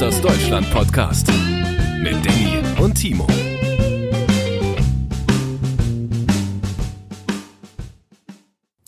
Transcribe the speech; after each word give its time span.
Ghostbusters 0.00 0.22
Deutschland 0.22 0.70
Podcast 0.70 1.28
mit 1.98 2.14
Danny 2.24 2.82
und 2.82 2.94
Timo. 2.94 3.26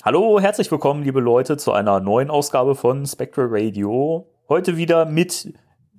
Hallo, 0.02 0.41
herzlich 0.41 0.71
willkommen, 0.71 1.02
liebe 1.02 1.21
Leute, 1.21 1.59
zu 1.59 1.73
einer 1.73 2.01
neuen 2.01 2.30
Ausgabe 2.30 2.75
von 2.75 3.05
Spectral 3.05 3.48
Radio. 3.51 4.27
Heute 4.48 4.79
wieder 4.79 5.05
mit 5.05 5.52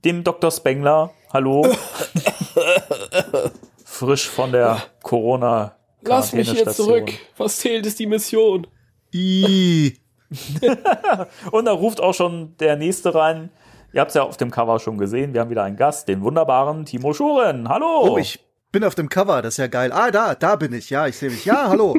dem 0.03 0.23
Dr. 0.23 0.49
Spengler. 0.49 1.11
Hallo. 1.31 1.61
Frisch 3.85 4.27
von 4.27 4.51
der 4.51 4.81
corona 5.03 5.75
Lass 6.01 6.33
mich 6.33 6.49
hier 6.49 6.67
zurück. 6.69 7.11
Was 7.37 7.59
zählt, 7.59 7.85
ist 7.85 7.99
die 7.99 8.07
Mission. 8.07 8.65
I. 9.13 9.93
Und 11.51 11.65
da 11.65 11.71
ruft 11.71 12.01
auch 12.01 12.15
schon 12.15 12.57
der 12.57 12.77
nächste 12.77 13.13
rein. 13.13 13.51
Ihr 13.93 14.01
habt 14.01 14.09
es 14.09 14.15
ja 14.15 14.23
auf 14.23 14.37
dem 14.37 14.49
Cover 14.49 14.79
schon 14.79 14.97
gesehen. 14.97 15.35
Wir 15.35 15.41
haben 15.41 15.51
wieder 15.51 15.63
einen 15.63 15.77
Gast, 15.77 16.07
den 16.07 16.21
wunderbaren 16.21 16.83
Timo 16.85 17.13
Schuren. 17.13 17.69
Hallo. 17.69 18.13
Oh, 18.13 18.17
ich 18.17 18.39
bin 18.71 18.83
auf 18.83 18.95
dem 18.95 19.07
Cover. 19.07 19.43
Das 19.43 19.53
ist 19.53 19.57
ja 19.57 19.67
geil. 19.67 19.91
Ah, 19.91 20.09
da, 20.09 20.33
da 20.33 20.55
bin 20.55 20.73
ich. 20.73 20.89
Ja, 20.89 21.05
ich 21.05 21.15
sehe 21.15 21.29
mich. 21.29 21.45
Ja, 21.45 21.69
hallo. 21.69 21.95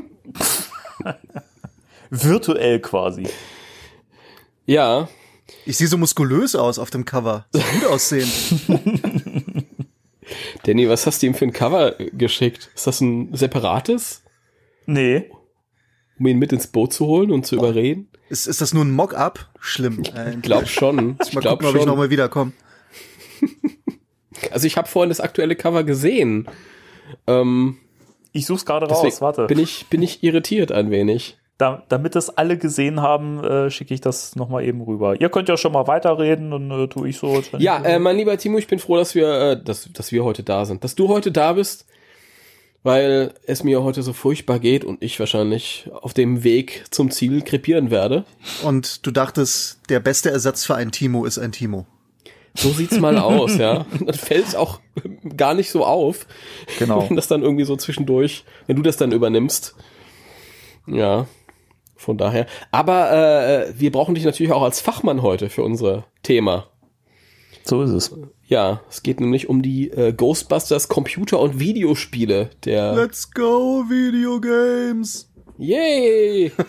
Virtuell 2.10 2.80
quasi. 2.80 3.28
Ja. 4.66 5.08
Ich 5.64 5.76
sehe 5.76 5.86
so 5.86 5.96
muskulös 5.96 6.56
aus 6.56 6.80
auf 6.80 6.90
dem 6.90 7.04
Cover. 7.04 7.46
So 7.52 7.60
gut 7.60 7.84
aussehen. 7.84 8.28
Danny, 10.64 10.88
was 10.88 11.06
hast 11.06 11.22
du 11.22 11.28
ihm 11.28 11.34
für 11.34 11.44
ein 11.44 11.52
Cover 11.52 11.92
geschickt? 11.92 12.70
Ist 12.74 12.88
das 12.88 13.00
ein 13.00 13.32
separates? 13.36 14.24
Nee. 14.86 15.30
Um 16.18 16.26
ihn 16.26 16.40
mit 16.40 16.52
ins 16.52 16.66
Boot 16.66 16.92
zu 16.92 17.06
holen 17.06 17.30
und 17.30 17.46
zu 17.46 17.54
überreden? 17.54 18.08
Ist, 18.28 18.46
ist 18.46 18.60
das 18.60 18.72
nur 18.72 18.84
ein 18.84 18.90
Mock-up? 18.90 19.50
Schlimm. 19.60 20.02
Ich 20.02 20.42
glaube 20.42 20.66
schon. 20.66 21.18
Ich 21.24 21.34
mal 21.34 21.40
glaub 21.40 21.58
gucken, 21.58 21.66
schon. 21.66 21.76
ob 21.76 21.80
ich 21.80 21.86
nochmal 21.86 22.10
wiederkomme. 22.10 22.52
Also 24.50 24.66
ich 24.66 24.76
habe 24.76 24.88
vorhin 24.88 25.08
das 25.08 25.20
aktuelle 25.20 25.56
Cover 25.56 25.84
gesehen. 25.84 26.48
Ähm, 27.26 27.78
ich 28.32 28.46
such's 28.46 28.66
gerade 28.66 28.86
raus, 28.86 29.20
warte. 29.20 29.46
Bin 29.46 29.58
ich, 29.58 29.86
bin 29.90 30.02
ich 30.02 30.22
irritiert 30.22 30.72
ein 30.72 30.90
wenig. 30.90 31.38
Da, 31.56 31.84
damit 31.88 32.16
das 32.16 32.36
alle 32.36 32.58
gesehen 32.58 33.00
haben, 33.00 33.42
äh, 33.44 33.70
schicke 33.70 33.94
ich 33.94 34.00
das 34.00 34.34
nochmal 34.34 34.64
eben 34.64 34.82
rüber. 34.82 35.20
Ihr 35.20 35.28
könnt 35.28 35.48
ja 35.48 35.56
schon 35.56 35.72
mal 35.72 35.86
weiterreden 35.86 36.52
und 36.52 36.70
äh, 36.70 36.88
tue 36.88 37.08
ich 37.08 37.18
so. 37.18 37.40
Ja, 37.58 37.82
äh, 37.84 38.00
mein 38.00 38.16
lieber 38.16 38.36
Timo, 38.36 38.58
ich 38.58 38.66
bin 38.66 38.80
froh, 38.80 38.96
dass 38.96 39.14
wir, 39.14 39.28
äh, 39.28 39.62
dass, 39.62 39.88
dass 39.92 40.10
wir 40.10 40.24
heute 40.24 40.42
da 40.42 40.64
sind. 40.64 40.82
Dass 40.82 40.96
du 40.96 41.06
heute 41.08 41.30
da 41.30 41.52
bist, 41.52 41.86
weil 42.84 43.32
es 43.46 43.64
mir 43.64 43.82
heute 43.82 44.02
so 44.02 44.12
furchtbar 44.12 44.60
geht 44.60 44.84
und 44.84 45.02
ich 45.02 45.18
wahrscheinlich 45.18 45.90
auf 46.02 46.14
dem 46.14 46.44
Weg 46.44 46.84
zum 46.90 47.10
Ziel 47.10 47.42
krepieren 47.42 47.90
werde. 47.90 48.24
Und 48.62 49.04
du 49.06 49.10
dachtest, 49.10 49.80
der 49.88 50.00
beste 50.00 50.30
Ersatz 50.30 50.66
für 50.66 50.76
ein 50.76 50.92
Timo 50.92 51.24
ist 51.24 51.38
ein 51.38 51.50
Timo. 51.50 51.86
So 52.54 52.70
sieht's 52.70 53.00
mal 53.00 53.18
aus, 53.18 53.56
ja. 53.56 53.86
Dann 53.98 54.14
fällt's 54.14 54.54
auch 54.54 54.80
gar 55.36 55.54
nicht 55.54 55.70
so 55.70 55.84
auf. 55.84 56.26
Genau. 56.78 57.02
Wenn 57.08 57.16
das 57.16 57.26
dann 57.26 57.42
irgendwie 57.42 57.64
so 57.64 57.74
zwischendurch, 57.74 58.44
wenn 58.66 58.76
du 58.76 58.82
das 58.82 58.98
dann 58.98 59.12
übernimmst. 59.12 59.74
Ja. 60.86 61.26
Von 61.96 62.18
daher. 62.18 62.46
Aber 62.70 63.10
äh, 63.10 63.74
wir 63.80 63.90
brauchen 63.90 64.14
dich 64.14 64.24
natürlich 64.24 64.52
auch 64.52 64.62
als 64.62 64.82
Fachmann 64.82 65.22
heute 65.22 65.48
für 65.48 65.62
unser 65.62 66.04
Thema. 66.22 66.68
So 67.64 67.82
ist 67.82 67.92
es. 67.92 68.14
Ja, 68.46 68.82
es 68.90 69.02
geht 69.02 69.20
nämlich 69.20 69.48
um 69.48 69.62
die 69.62 69.90
äh, 69.90 70.12
Ghostbusters 70.12 70.88
Computer- 70.88 71.40
und 71.40 71.58
Videospiele 71.58 72.50
der. 72.64 72.94
Let's 72.94 73.30
go, 73.30 73.84
Videogames! 73.88 75.30
Yay! 75.56 76.52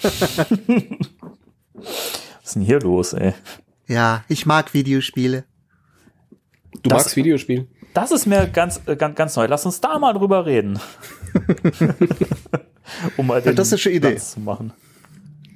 Was 1.73 2.43
ist 2.43 2.55
denn 2.55 2.61
hier 2.61 2.79
los, 2.79 3.13
ey? 3.13 3.33
Ja, 3.87 4.23
ich 4.29 4.45
mag 4.45 4.73
Videospiele. 4.73 5.43
Du 6.81 6.89
das, 6.89 7.03
magst 7.03 7.15
Videospiele? 7.15 7.67
Das 7.93 8.11
ist 8.11 8.25
mir 8.25 8.47
ganz, 8.47 8.81
äh, 8.85 8.95
ganz, 8.95 9.15
ganz 9.15 9.35
neu. 9.35 9.47
Lass 9.47 9.65
uns 9.65 9.81
da 9.81 9.99
mal 9.99 10.13
drüber 10.13 10.45
reden. 10.45 10.79
um 13.17 13.27
mal 13.27 13.41
den 13.41 13.49
ja, 13.49 13.55
das 13.55 13.71
ist 13.71 13.85
eine 13.85 13.95
Idee. 13.95 14.15
Zu 14.17 14.39
machen. 14.39 14.73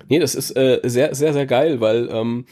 Nee, 0.10 0.20
das 0.20 0.36
ist 0.36 0.56
äh, 0.58 0.82
sehr, 0.84 1.16
sehr, 1.16 1.34
sehr 1.34 1.46
geil, 1.46 1.80
weil 1.80 2.10
ähm, 2.12 2.46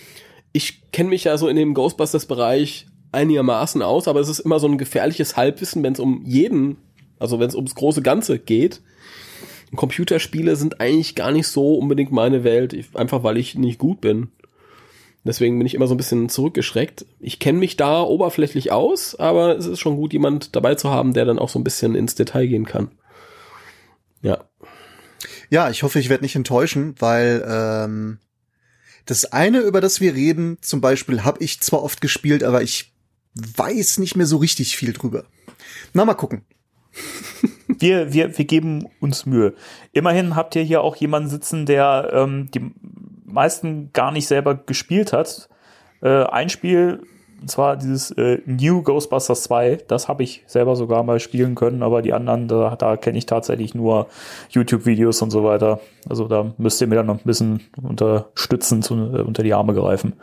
ich 0.51 0.91
kenne 0.91 1.09
mich 1.09 1.23
ja 1.25 1.37
so 1.37 1.47
in 1.47 1.55
dem 1.55 1.73
Ghostbusters-Bereich 1.73 2.87
einigermaßen 3.17 3.81
aus, 3.81 4.07
aber 4.07 4.19
es 4.19 4.29
ist 4.29 4.39
immer 4.39 4.59
so 4.59 4.67
ein 4.67 4.77
gefährliches 4.77 5.35
Halbwissen, 5.35 5.83
wenn 5.83 5.93
es 5.93 5.99
um 5.99 6.23
jeden, 6.25 6.77
also 7.19 7.39
wenn 7.39 7.47
es 7.47 7.55
ums 7.55 7.75
große 7.75 8.01
Ganze 8.01 8.39
geht. 8.39 8.81
Computerspiele 9.75 10.55
sind 10.55 10.79
eigentlich 10.79 11.15
gar 11.15 11.31
nicht 11.31 11.47
so 11.47 11.75
unbedingt 11.75 12.11
meine 12.11 12.43
Welt, 12.43 12.73
einfach 12.93 13.23
weil 13.23 13.37
ich 13.37 13.55
nicht 13.55 13.79
gut 13.79 13.99
bin. 13.99 14.29
Deswegen 15.25 15.57
bin 15.57 15.67
ich 15.67 15.73
immer 15.73 15.87
so 15.87 15.93
ein 15.93 15.97
bisschen 15.97 16.29
zurückgeschreckt. 16.29 17.05
Ich 17.19 17.39
kenne 17.39 17.59
mich 17.59 17.75
da 17.75 18.01
oberflächlich 18.01 18.71
aus, 18.71 19.13
aber 19.15 19.57
es 19.57 19.65
ist 19.65 19.79
schon 19.79 19.97
gut, 19.97 20.13
jemand 20.13 20.55
dabei 20.55 20.75
zu 20.75 20.89
haben, 20.89 21.13
der 21.13 21.25
dann 21.25 21.39
auch 21.39 21.49
so 21.49 21.59
ein 21.59 21.65
bisschen 21.65 21.95
ins 21.95 22.15
Detail 22.15 22.47
gehen 22.47 22.65
kann. 22.65 22.91
Ja. 24.21 24.45
Ja, 25.49 25.69
ich 25.69 25.83
hoffe, 25.83 25.99
ich 25.99 26.09
werde 26.09 26.23
nicht 26.23 26.35
enttäuschen, 26.35 26.95
weil 26.99 27.45
ähm, 27.45 28.19
das 29.05 29.25
eine, 29.25 29.59
über 29.59 29.81
das 29.81 29.99
wir 29.99 30.13
reden, 30.15 30.57
zum 30.61 30.79
Beispiel, 30.79 31.23
habe 31.23 31.43
ich 31.43 31.59
zwar 31.59 31.83
oft 31.83 31.99
gespielt, 31.99 32.43
aber 32.43 32.61
ich 32.61 32.93
weiß 33.55 33.99
nicht 33.99 34.15
mehr 34.15 34.25
so 34.25 34.37
richtig 34.37 34.77
viel 34.77 34.93
drüber. 34.93 35.25
Na, 35.93 36.05
mal 36.05 36.13
gucken. 36.15 36.43
Wir, 37.79 38.11
wir, 38.11 38.35
wir 38.37 38.45
geben 38.45 38.87
uns 39.01 39.25
Mühe. 39.25 39.53
Immerhin 39.91 40.35
habt 40.35 40.55
ihr 40.55 40.63
hier 40.63 40.81
auch 40.81 40.95
jemanden 40.95 41.29
sitzen, 41.29 41.65
der 41.65 42.09
ähm, 42.13 42.49
die 42.49 42.71
meisten 43.25 43.91
gar 43.91 44.11
nicht 44.11 44.25
selber 44.25 44.55
gespielt 44.55 45.13
hat. 45.13 45.49
Äh, 46.01 46.23
ein 46.23 46.49
Spiel 46.49 47.01
und 47.41 47.51
zwar 47.51 47.77
dieses 47.77 48.11
äh, 48.11 48.39
New 48.45 48.81
Ghostbusters 48.81 49.43
2, 49.43 49.83
das 49.87 50.07
habe 50.07 50.23
ich 50.23 50.43
selber 50.47 50.75
sogar 50.75 51.03
mal 51.03 51.19
spielen 51.19 51.55
können, 51.55 51.83
aber 51.83 52.01
die 52.01 52.13
anderen, 52.13 52.47
da, 52.47 52.75
da 52.75 52.97
kenne 52.97 53.17
ich 53.17 53.27
tatsächlich 53.27 53.75
nur 53.75 54.07
YouTube-Videos 54.49 55.21
und 55.21 55.29
so 55.29 55.43
weiter. 55.43 55.79
Also 56.09 56.27
da 56.27 56.53
müsst 56.57 56.81
ihr 56.81 56.87
mir 56.87 56.95
dann 56.95 57.05
noch 57.05 57.19
ein 57.19 57.25
bisschen 57.25 57.61
unterstützen, 57.81 58.81
zu, 58.81 58.95
äh, 58.95 59.21
unter 59.21 59.43
die 59.43 59.53
Arme 59.53 59.73
greifen. 59.73 60.13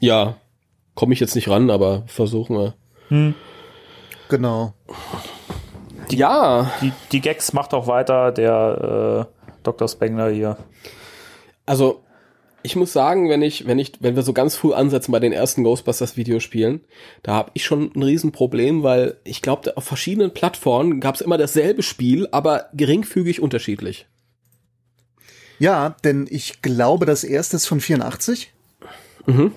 Ja, 0.00 0.36
komme 0.94 1.14
ich 1.14 1.20
jetzt 1.20 1.34
nicht 1.34 1.48
ran, 1.48 1.70
aber 1.70 2.04
versuchen 2.06 2.56
wir. 2.56 2.74
Hm. 3.08 3.34
Genau. 4.28 4.74
Die, 6.10 6.16
ja. 6.16 6.70
Die, 6.80 6.92
die 7.12 7.20
Gags 7.20 7.52
macht 7.52 7.74
auch 7.74 7.86
weiter 7.86 8.32
der 8.32 9.28
äh, 9.28 9.52
Dr. 9.62 9.88
Spengler 9.88 10.30
hier. 10.30 10.56
Also 11.66 12.02
ich 12.62 12.76
muss 12.76 12.92
sagen, 12.92 13.28
wenn 13.28 13.42
ich, 13.42 13.66
wenn 13.66 13.78
ich, 13.78 13.92
wenn 14.00 14.14
wir 14.16 14.22
so 14.22 14.32
ganz 14.32 14.54
früh 14.54 14.72
ansetzen 14.72 15.12
bei 15.12 15.20
den 15.20 15.32
ersten 15.32 15.64
Ghostbusters 15.64 16.16
Videospielen, 16.16 16.80
da 17.22 17.34
habe 17.34 17.50
ich 17.54 17.64
schon 17.64 17.90
ein 17.94 18.02
Riesenproblem, 18.02 18.82
weil 18.82 19.16
ich 19.24 19.42
glaube, 19.42 19.76
auf 19.76 19.84
verschiedenen 19.84 20.32
Plattformen 20.32 21.00
gab 21.00 21.16
es 21.16 21.20
immer 21.20 21.38
dasselbe 21.38 21.82
Spiel, 21.82 22.28
aber 22.30 22.66
geringfügig 22.72 23.40
unterschiedlich. 23.40 24.06
Ja, 25.58 25.96
denn 26.04 26.26
ich 26.30 26.62
glaube, 26.62 27.06
das 27.06 27.24
erste 27.24 27.56
ist 27.56 27.66
von 27.66 27.80
84. 27.80 28.52
Mhm. 29.26 29.52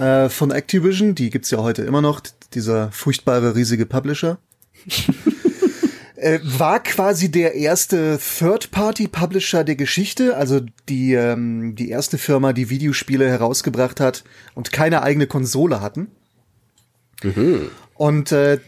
Äh, 0.00 0.30
von 0.30 0.50
Activision, 0.50 1.14
die 1.14 1.28
gibt's 1.28 1.50
ja 1.50 1.58
heute 1.58 1.82
immer 1.82 2.00
noch, 2.00 2.22
dieser 2.54 2.90
furchtbare 2.90 3.54
riesige 3.54 3.84
Publisher. 3.84 4.38
äh, 6.16 6.38
war 6.42 6.82
quasi 6.82 7.30
der 7.30 7.54
erste 7.54 8.18
Third-Party-Publisher 8.18 9.62
der 9.62 9.76
Geschichte, 9.76 10.38
also 10.38 10.60
die, 10.88 11.12
ähm, 11.12 11.74
die 11.74 11.90
erste 11.90 12.16
Firma, 12.16 12.54
die 12.54 12.70
Videospiele 12.70 13.28
herausgebracht 13.28 14.00
hat 14.00 14.24
und 14.54 14.72
keine 14.72 15.02
eigene 15.02 15.26
Konsole 15.26 15.82
hatten. 15.82 16.10
Mhm. 17.22 17.70
Und 17.94 18.32
äh, 18.32 18.54
äh 18.54 18.58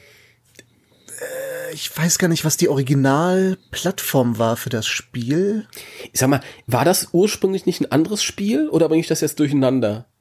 ich 1.72 1.96
weiß 1.96 2.18
gar 2.18 2.28
nicht, 2.28 2.44
was 2.44 2.58
die 2.58 2.68
Originalplattform 2.68 4.36
war 4.36 4.58
für 4.58 4.68
das 4.68 4.86
Spiel. 4.86 5.66
Ich 6.12 6.20
sag 6.20 6.28
mal, 6.28 6.42
war 6.66 6.84
das 6.84 7.08
ursprünglich 7.12 7.64
nicht 7.64 7.80
ein 7.80 7.90
anderes 7.90 8.22
Spiel 8.22 8.68
oder 8.68 8.88
bringe 8.88 9.00
ich 9.00 9.08
das 9.08 9.22
jetzt 9.22 9.40
durcheinander? 9.40 10.11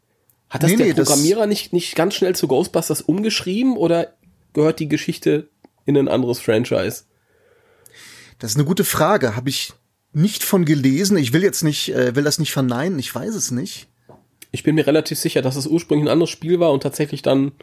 Hat 0.52 0.64
das 0.64 0.70
nee, 0.70 0.76
der 0.76 0.88
nee, 0.88 0.94
Programmierer 0.94 1.40
das 1.40 1.48
nicht, 1.48 1.74
nicht 1.74 1.96
ganz 1.96 2.14
schnell 2.14 2.36
zu 2.36 2.46
Ghostbusters 2.50 3.02
umgeschrieben 3.02 3.78
oder 3.78 4.14
gehört 4.52 4.82
die 4.82 4.90
Geschichte 4.90 5.50
in 5.86 5.98
ein 5.98 6.10
anderes 6.10 6.42
Franchise? 6.42 7.04
Das 8.38 8.52
ist 8.52 8.58
eine 8.58 8.66
gute 8.66 8.84
Frage. 8.84 9.38
Habe 9.38 9.48
ich 9.48 9.72
nicht 10.12 10.44
von 10.44 10.66
gelesen. 10.66 11.16
Ich 11.16 11.32
will 11.32 11.42
jetzt 11.42 11.64
nicht, 11.64 11.96
äh, 11.96 12.18
will 12.18 12.26
das 12.26 12.38
nicht 12.38 12.52
verneinen. 12.52 13.00
Ich 13.00 13.16
weiß 13.16 13.34
es 13.34 13.52
nicht. 13.52 13.88
Ich 14.52 14.64
bin 14.64 14.76
mir 14.76 14.86
relativ 14.86 15.18
sicher, 15.18 15.42
dass 15.42 15.56
es 15.56 15.68
ursprünglich 15.68 16.10
ein 16.10 16.12
anderes 16.12 16.30
Spiel 16.30 16.60
war 16.60 16.74
und 16.74 16.84
tatsächlich 16.84 17.22
dann, 17.22 17.54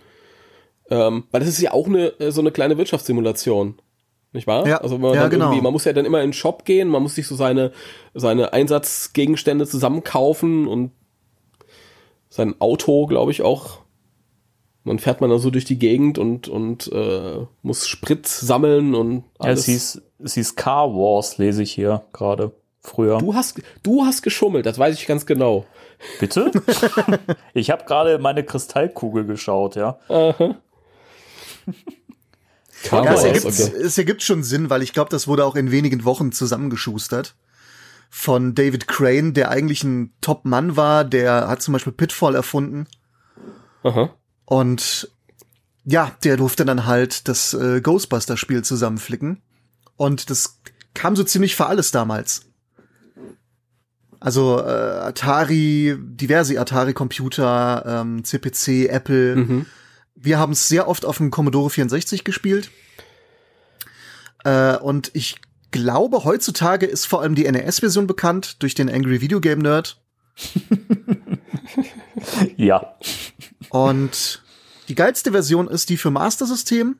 ähm, 0.88 1.24
weil 1.30 1.40
das 1.40 1.50
ist 1.50 1.60
ja 1.60 1.72
auch 1.72 1.88
eine 1.88 2.18
äh, 2.18 2.32
so 2.32 2.40
eine 2.40 2.52
kleine 2.52 2.78
Wirtschaftssimulation. 2.78 3.78
Nicht 4.32 4.46
wahr? 4.46 4.66
Ja, 4.66 4.78
also 4.78 4.96
man, 4.96 5.12
ja, 5.12 5.28
genau. 5.28 5.54
man 5.54 5.72
muss 5.74 5.84
ja 5.84 5.92
dann 5.92 6.06
immer 6.06 6.22
in 6.22 6.28
den 6.28 6.32
Shop 6.32 6.64
gehen, 6.64 6.88
man 6.88 7.02
muss 7.02 7.16
sich 7.16 7.26
so 7.26 7.36
seine, 7.36 7.72
seine 8.14 8.54
Einsatzgegenstände 8.54 9.66
zusammenkaufen 9.66 10.66
und 10.66 10.92
sein 12.38 12.54
Auto, 12.60 13.06
glaube 13.06 13.32
ich, 13.32 13.42
auch 13.42 13.80
dann 14.84 14.98
fährt 14.98 15.20
man 15.20 15.28
da 15.28 15.38
so 15.38 15.50
durch 15.50 15.66
die 15.66 15.78
Gegend 15.78 16.18
und, 16.18 16.48
und 16.48 16.90
äh, 16.92 17.46
muss 17.62 17.86
Sprit 17.86 18.26
sammeln 18.26 18.94
und 18.94 19.24
alles. 19.38 19.66
Ja, 19.66 19.74
es 19.74 19.82
hieß, 19.82 20.02
es 20.24 20.34
hieß 20.34 20.56
Car 20.56 20.94
Wars, 20.94 21.36
lese 21.38 21.62
ich 21.62 21.72
hier 21.72 22.04
gerade. 22.12 22.52
früher. 22.80 23.18
Du 23.18 23.34
hast, 23.34 23.60
du 23.82 24.04
hast 24.04 24.22
geschummelt, 24.22 24.64
das 24.64 24.78
weiß 24.78 24.94
ich 24.96 25.06
ganz 25.06 25.26
genau. 25.26 25.66
Bitte? 26.20 26.50
ich 27.54 27.70
habe 27.70 27.84
gerade 27.84 28.18
meine 28.18 28.44
Kristallkugel 28.44 29.26
geschaut, 29.26 29.76
ja. 29.76 29.98
Aha. 30.08 30.56
Kam 32.84 33.04
Ja, 33.04 33.12
es, 33.12 33.24
ergibt, 33.24 33.44
okay. 33.44 33.72
es 33.84 33.98
ergibt 33.98 34.22
schon 34.22 34.42
Sinn, 34.42 34.70
weil 34.70 34.82
ich 34.82 34.92
glaube, 34.92 35.10
das 35.10 35.28
wurde 35.28 35.44
auch 35.44 35.56
in 35.56 35.70
wenigen 35.70 36.04
Wochen 36.04 36.32
zusammengeschustert. 36.32 37.34
Von 38.10 38.54
David 38.54 38.88
Crane, 38.88 39.34
der 39.34 39.50
eigentlich 39.50 39.84
ein 39.84 40.12
Top-Mann 40.20 40.76
war, 40.76 41.04
der 41.04 41.48
hat 41.48 41.62
zum 41.62 41.72
Beispiel 41.72 41.92
Pitfall 41.92 42.34
erfunden. 42.34 42.86
Aha. 43.82 44.14
Und 44.44 45.10
ja, 45.84 46.12
der 46.24 46.36
durfte 46.36 46.64
dann 46.64 46.86
halt 46.86 47.28
das 47.28 47.54
äh, 47.54 47.80
Ghostbuster-Spiel 47.80 48.62
zusammenflicken. 48.64 49.42
Und 49.96 50.30
das 50.30 50.60
kam 50.94 51.16
so 51.16 51.24
ziemlich 51.24 51.56
für 51.56 51.66
alles 51.66 51.90
damals. 51.90 52.46
Also 54.20 54.58
äh, 54.58 54.64
Atari, 54.64 55.96
diverse 55.98 56.58
Atari-Computer, 56.58 57.84
ähm, 57.86 58.24
CPC, 58.24 58.88
Apple. 58.88 59.36
Mhm. 59.36 59.66
Wir 60.14 60.38
haben 60.38 60.52
es 60.52 60.68
sehr 60.68 60.88
oft 60.88 61.04
auf 61.04 61.18
dem 61.18 61.30
Commodore 61.30 61.70
64 61.70 62.24
gespielt. 62.24 62.70
Äh, 64.44 64.76
und 64.76 65.10
ich 65.14 65.36
glaube, 65.70 66.24
heutzutage 66.24 66.86
ist 66.86 67.06
vor 67.06 67.22
allem 67.22 67.34
die 67.34 67.50
NES-Version 67.50 68.06
bekannt 68.06 68.62
durch 68.62 68.74
den 68.74 68.90
Angry 68.90 69.20
Video 69.20 69.40
Game 69.40 69.60
Nerd. 69.60 70.00
Ja. 72.56 72.94
Und 73.70 74.42
die 74.88 74.94
geilste 74.94 75.32
Version 75.32 75.68
ist 75.68 75.90
die 75.90 75.96
für 75.96 76.10
Master 76.10 76.46
System, 76.46 76.98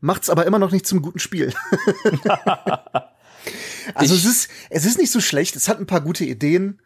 macht's 0.00 0.30
aber 0.30 0.46
immer 0.46 0.58
noch 0.58 0.72
nicht 0.72 0.86
zum 0.86 1.02
guten 1.02 1.18
Spiel. 1.18 1.52
also 3.94 4.14
es 4.14 4.24
ist, 4.24 4.48
es 4.70 4.84
ist 4.84 4.98
nicht 4.98 5.12
so 5.12 5.20
schlecht, 5.20 5.56
es 5.56 5.68
hat 5.68 5.78
ein 5.78 5.86
paar 5.86 6.00
gute 6.00 6.24
Ideen. 6.24 6.80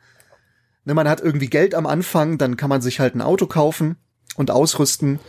Ne, 0.85 0.95
man 0.95 1.09
hat 1.09 1.21
irgendwie 1.21 1.49
Geld 1.49 1.75
am 1.75 1.87
Anfang, 1.87 2.39
dann 2.39 2.57
kann 2.57 2.71
man 2.71 2.81
sich 2.81 3.01
halt 3.01 3.15
ein 3.15 3.23
Auto 3.23 3.47
kaufen 3.47 3.97
und 4.37 4.51
ausrüsten. 4.51 5.21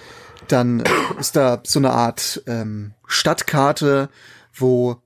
Dann 0.47 0.83
ist 1.19 1.35
da 1.35 1.61
so 1.65 1.79
eine 1.79 1.91
Art 1.91 2.41
ähm, 2.47 2.93
Stadtkarte, 3.05 4.09
wo 4.53 5.01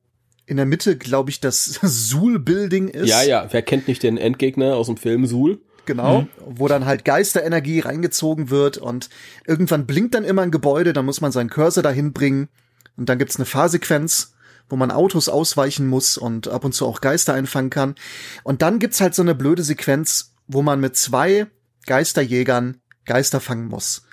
in 0.54 0.58
der 0.58 0.66
Mitte, 0.68 0.98
glaube 0.98 1.32
ich, 1.32 1.40
das 1.40 1.66
Suhl-Building 1.82 2.88
ist. 2.88 3.10
Ja, 3.10 3.24
ja, 3.24 3.48
wer 3.52 3.64
kennt 3.64 3.88
nicht 3.88 4.04
den 4.04 4.18
Endgegner 4.18 4.76
aus 4.76 4.86
dem 4.86 4.98
Film 4.98 5.26
Suhl? 5.26 5.60
Genau, 5.86 6.28
wo 6.46 6.70
dann 6.70 6.86
halt 6.86 7.04
Geisterenergie 7.04 7.82
reingezogen 7.82 8.50
wird 8.50 8.78
und 8.78 9.10
irgendwann 9.46 9.86
blinkt 9.86 10.16
dann 10.16 10.24
immer 10.24 10.44
ein 10.44 10.52
Gebäude, 10.52 10.94
dann 10.94 11.06
muss 11.06 11.20
man 11.20 11.34
seinen 11.34 11.50
Cursor 11.50 11.84
dahin 11.84 12.14
bringen 12.14 12.48
und 12.96 13.10
dann 13.10 13.18
gibt's 13.18 13.36
eine 13.36 13.46
Fahrsequenz, 13.46 14.34
wo 14.70 14.78
man 14.78 14.92
Autos 14.92 15.28
ausweichen 15.28 15.88
muss 15.88 16.18
und 16.18 16.48
ab 16.48 16.64
und 16.64 16.74
zu 16.74 16.86
auch 16.86 17.02
Geister 17.02 17.34
einfangen 17.34 17.70
kann. 17.70 17.96
Und 18.44 18.62
dann 18.62 18.80
gibt's 18.80 19.02
halt 19.02 19.14
so 19.14 19.24
eine 19.24 19.36
blöde 19.36 19.64
Sequenz, 19.64 20.36
wo 20.48 20.62
man 20.62 20.80
mit 20.80 20.96
zwei 20.96 21.48
Geisterjägern 21.86 22.78
Geister 23.06 23.42
fangen 23.42 23.68
muss. 23.68 24.06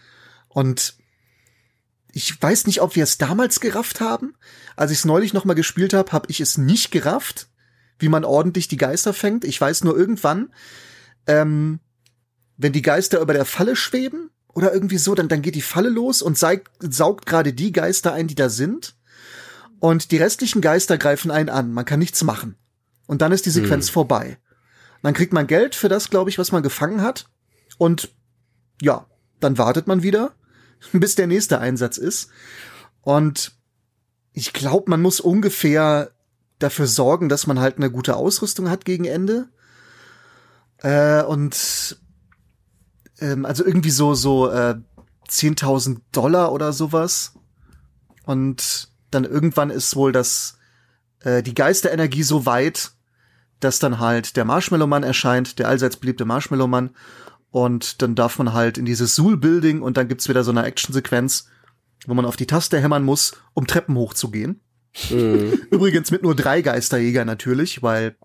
Und 0.49 0.95
ich 2.12 2.41
weiß 2.41 2.67
nicht, 2.67 2.81
ob 2.81 2.97
wir 2.97 3.05
es 3.05 3.19
damals 3.19 3.61
gerafft 3.61 4.01
haben. 4.01 4.35
Als 4.77 4.91
ich 4.91 4.99
es 4.99 5.05
neulich 5.05 5.33
noch 5.33 5.45
mal 5.45 5.55
gespielt 5.55 5.95
habe, 5.95 6.12
habe 6.12 6.27
ich 6.31 6.41
es 6.41 6.59
nicht 6.59 6.91
gerafft, 6.91 7.49
wie 7.99 8.09
man 8.09 8.25
ordentlich 8.25 8.69
die 8.69 8.77
Geister 8.77 9.12
fängt. 9.12 9.45
Ich 9.45 9.61
weiß 9.61 9.85
nur 9.85 9.97
irgendwann, 9.97 10.53
ähm, 11.27 11.81
wenn 12.57 12.73
die 12.73 12.83
Geister 12.83 13.21
über 13.21 13.33
der 13.33 13.45
Falle 13.45 13.77
schweben 13.77 14.31
oder 14.49 14.73
irgendwie 14.73 14.99
so, 14.99 15.15
dann, 15.15 15.29
dann 15.29 15.43
geht 15.43 15.55
die 15.55 15.62
Falle 15.62 15.89
los 15.89 16.23
und 16.23 16.39
saugt, 16.39 16.71
saugt 16.81 17.27
gerade 17.27 17.53
die 17.53 17.73
Geister 17.73 18.13
ein, 18.13 18.27
die 18.27 18.35
da 18.35 18.49
sind. 18.49 18.97
Und 19.79 20.11
die 20.11 20.19
restlichen 20.19 20.61
Geister 20.61 20.99
greifen 20.99 21.31
einen 21.31 21.49
an. 21.49 21.73
Man 21.73 21.85
kann 21.85 21.99
nichts 21.99 22.23
machen. 22.23 22.56
Und 23.06 23.23
dann 23.23 23.33
ist 23.33 23.47
die 23.47 23.51
Sequenz 23.51 23.89
vorbei. 23.89 24.39
Dann 25.03 25.15
kriegt 25.15 25.33
man 25.33 25.47
Geld 25.47 25.75
für 25.75 25.89
das, 25.89 26.11
glaube 26.11 26.31
ich, 26.31 26.39
was 26.39 26.53
man 26.53 26.63
gefangen 26.63 27.03
hat. 27.03 27.27
Und 27.79 28.15
ja, 28.83 29.06
dann 29.41 29.56
wartet 29.56 29.87
man 29.87 30.03
wieder, 30.03 30.35
bis 30.93 31.15
der 31.15 31.27
nächste 31.27 31.61
Einsatz 31.61 31.99
ist. 31.99 32.31
Und 33.03 33.53
ich 34.32 34.53
glaube, 34.53 34.91
man 34.91 35.03
muss 35.03 35.21
ungefähr 35.21 36.11
dafür 36.59 36.87
sorgen, 36.87 37.29
dass 37.29 37.47
man 37.47 37.59
halt 37.59 37.77
eine 37.77 37.91
gute 37.91 38.17
Ausrüstung 38.17 38.71
hat 38.71 38.85
gegen 38.85 39.05
Ende. 39.05 39.49
Äh, 40.79 41.23
und 41.23 42.00
ähm, 43.21 43.44
also 43.44 43.65
irgendwie 43.65 43.91
so 43.91 44.15
so 44.15 44.50
äh, 44.50 44.77
10.000 45.29 46.00
Dollar 46.12 46.53
oder 46.53 46.73
sowas. 46.73 47.35
Und 48.25 48.88
dann 49.11 49.25
irgendwann 49.25 49.71
ist 49.71 49.97
wohl 49.97 50.12
das 50.12 50.59
äh, 51.21 51.43
die 51.43 51.55
Geisterenergie 51.55 52.23
so 52.23 52.47
weit, 52.47 52.93
dass 53.61 53.79
dann 53.79 53.99
halt 53.99 54.37
der 54.37 54.44
Marshmallow-Mann 54.44 55.03
erscheint, 55.03 55.59
der 55.59 55.69
allseits 55.69 55.97
beliebte 55.97 56.25
Marshmallow-Mann. 56.25 56.91
Und 57.50 58.00
dann 58.02 58.14
darf 58.14 58.38
man 58.38 58.52
halt 58.52 58.79
in 58.79 58.85
dieses 58.85 59.14
Suhl-Building 59.17 59.82
und 59.82 59.97
dann 59.97 60.06
gibt's 60.08 60.29
wieder 60.29 60.44
so 60.44 60.50
eine 60.52 60.64
Action-Sequenz, 60.64 61.47
wo 62.06 62.14
man 62.14 62.25
auf 62.25 62.37
die 62.37 62.47
Taste 62.47 62.81
hämmern 62.81 63.02
muss, 63.02 63.32
um 63.55 63.67
Treppen 63.67 63.97
hochzugehen. 63.97 64.61
Übrigens 65.11 66.11
mit 66.11 66.23
nur 66.23 66.35
drei 66.35 66.62
Geisterjäger 66.62 67.25
natürlich, 67.25 67.82
weil, 67.82 68.17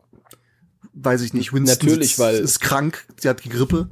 weiß 0.94 1.22
ich 1.22 1.33
nicht, 1.33 1.54
Winston 1.54 1.88
Natürlich, 1.88 2.12
ist, 2.13 2.19
weil- 2.19 2.36
ist 2.36 2.60
krank, 2.60 3.06
sie 3.19 3.27
hat 3.30 3.44
die 3.44 3.50
Grippe. 3.50 3.89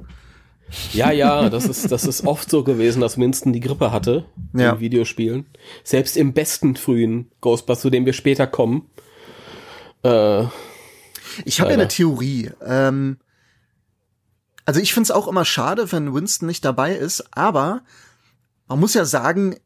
Ja, 0.92 1.10
ja, 1.10 1.50
das 1.50 1.66
ist, 1.66 1.90
das 1.92 2.04
ist 2.04 2.24
oft 2.26 2.48
so 2.50 2.62
gewesen, 2.64 3.00
dass 3.00 3.18
Winston 3.18 3.52
die 3.52 3.60
Grippe 3.60 3.90
hatte 3.92 4.24
Ja. 4.54 4.72
in 4.72 4.80
Videospielen. 4.80 5.46
Selbst 5.82 6.16
im 6.16 6.32
besten 6.32 6.76
frühen 6.76 7.30
Ghostbusters, 7.40 7.82
zu 7.82 7.90
dem 7.90 8.06
wir 8.06 8.12
später 8.12 8.46
kommen. 8.46 8.88
Äh, 10.02 10.44
Ich 11.44 11.60
habe 11.60 11.70
ja 11.70 11.74
eine 11.76 11.88
Theorie. 11.88 12.50
Ähm, 12.64 13.18
also 14.64 14.80
ich 14.80 14.94
find's 14.94 15.10
auch 15.10 15.28
immer 15.28 15.44
schade, 15.44 15.92
wenn 15.92 16.14
Winston 16.14 16.46
nicht 16.46 16.64
dabei 16.64 16.94
ist, 16.94 17.24
aber 17.36 17.82
man 18.66 18.80
muss 18.80 18.94
ja 18.94 19.04
sagen, 19.04 19.56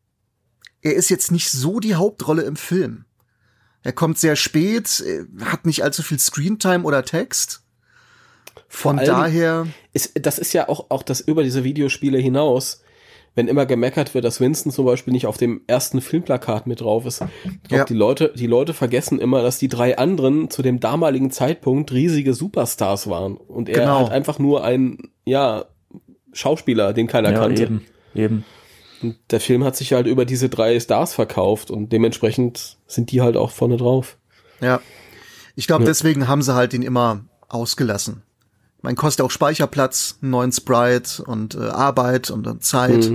er 0.83 0.95
ist 0.95 1.09
jetzt 1.09 1.31
nicht 1.31 1.51
so 1.51 1.81
die 1.81 1.95
Hauptrolle 1.95 2.43
im 2.43 2.57
Film. 2.57 3.05
Er 3.83 3.93
kommt 3.93 4.19
sehr 4.19 4.37
spät, 4.37 5.01
äh, 5.01 5.25
hat 5.45 5.67
nicht 5.67 5.83
allzu 5.83 6.03
viel 6.03 6.19
Screentime 6.19 6.85
oder 6.85 7.05
Text. 7.05 7.63
Von 8.69 8.99
daher, 8.99 9.67
ist, 9.93 10.13
das 10.15 10.39
ist 10.39 10.53
ja 10.53 10.69
auch, 10.69 10.91
auch 10.91 11.03
das 11.03 11.21
über 11.21 11.43
diese 11.43 11.65
Videospiele 11.65 12.19
hinaus, 12.19 12.83
wenn 13.39 13.49
immer 13.49 13.65
gemeckert 13.67 14.13
wird, 14.15 14.25
dass 14.25 14.41
Winston 14.41 14.73
zum 14.73 14.85
Beispiel 14.85 15.13
nicht 15.13 15.27
auf 15.27 15.37
dem 15.39 15.63
ersten 15.69 16.01
Filmplakat 16.01 16.67
mit 16.67 16.81
drauf 16.81 17.07
ist. 17.07 17.23
Ich 17.45 17.69
glaub, 17.69 17.79
Ja. 17.79 17.85
die 17.85 17.95
Leute, 17.95 18.33
die 18.37 18.47
Leute 18.49 18.75
vergessen 18.75 19.19
immer, 19.21 19.43
dass 19.43 19.59
die 19.59 19.69
drei 19.69 19.97
anderen 19.97 20.51
zu 20.51 20.61
dem 20.61 20.81
damaligen 20.81 21.31
Zeitpunkt 21.31 21.93
riesige 21.93 22.35
Superstars 22.35 23.09
waren. 23.09 23.37
Und 23.37 23.69
er 23.69 23.81
Genau. 23.81 23.99
halt 24.01 24.11
einfach 24.11 24.39
nur 24.39 24.65
ein, 24.65 24.99
ja, 25.25 25.65
Schauspieler, 26.33 26.93
den 26.93 27.07
keiner 27.07 27.31
Ja, 27.33 27.39
kannte. 27.41 27.63
eben. 27.63 27.85
Eben. 28.15 28.45
Und 29.03 29.17
der 29.31 29.41
Film 29.41 29.63
hat 29.65 29.77
sich 29.77 29.93
halt 29.93 30.07
über 30.09 30.25
diese 30.25 30.49
drei 30.49 30.79
Stars 30.81 31.15
verkauft 31.15 31.71
und 31.71 31.93
dementsprechend 31.93 32.77
sind 32.89 33.13
die 33.13 33.21
halt 33.23 33.37
auch 33.37 33.51
vorne 33.53 33.77
drauf. 33.77 34.19
ja. 34.61 34.81
Ich 35.55 35.67
glaube, 35.67 35.83
Ja. 35.85 35.89
deswegen 35.91 36.29
haben 36.29 36.43
sie 36.43 36.55
halt 36.55 36.73
ihn 36.75 36.83
immer 36.83 37.25
ausgelassen. 37.49 38.23
Man 38.83 38.95
kostet 38.95 39.25
auch 39.25 39.31
Speicherplatz, 39.31 40.19
einen 40.23 40.31
neuen 40.31 40.53
Sprite 40.53 41.25
und 41.25 41.55
äh, 41.57 41.59
Arbeit 41.69 42.31
und 42.31 42.45
dann 42.45 42.61
Zeit. 42.61 43.11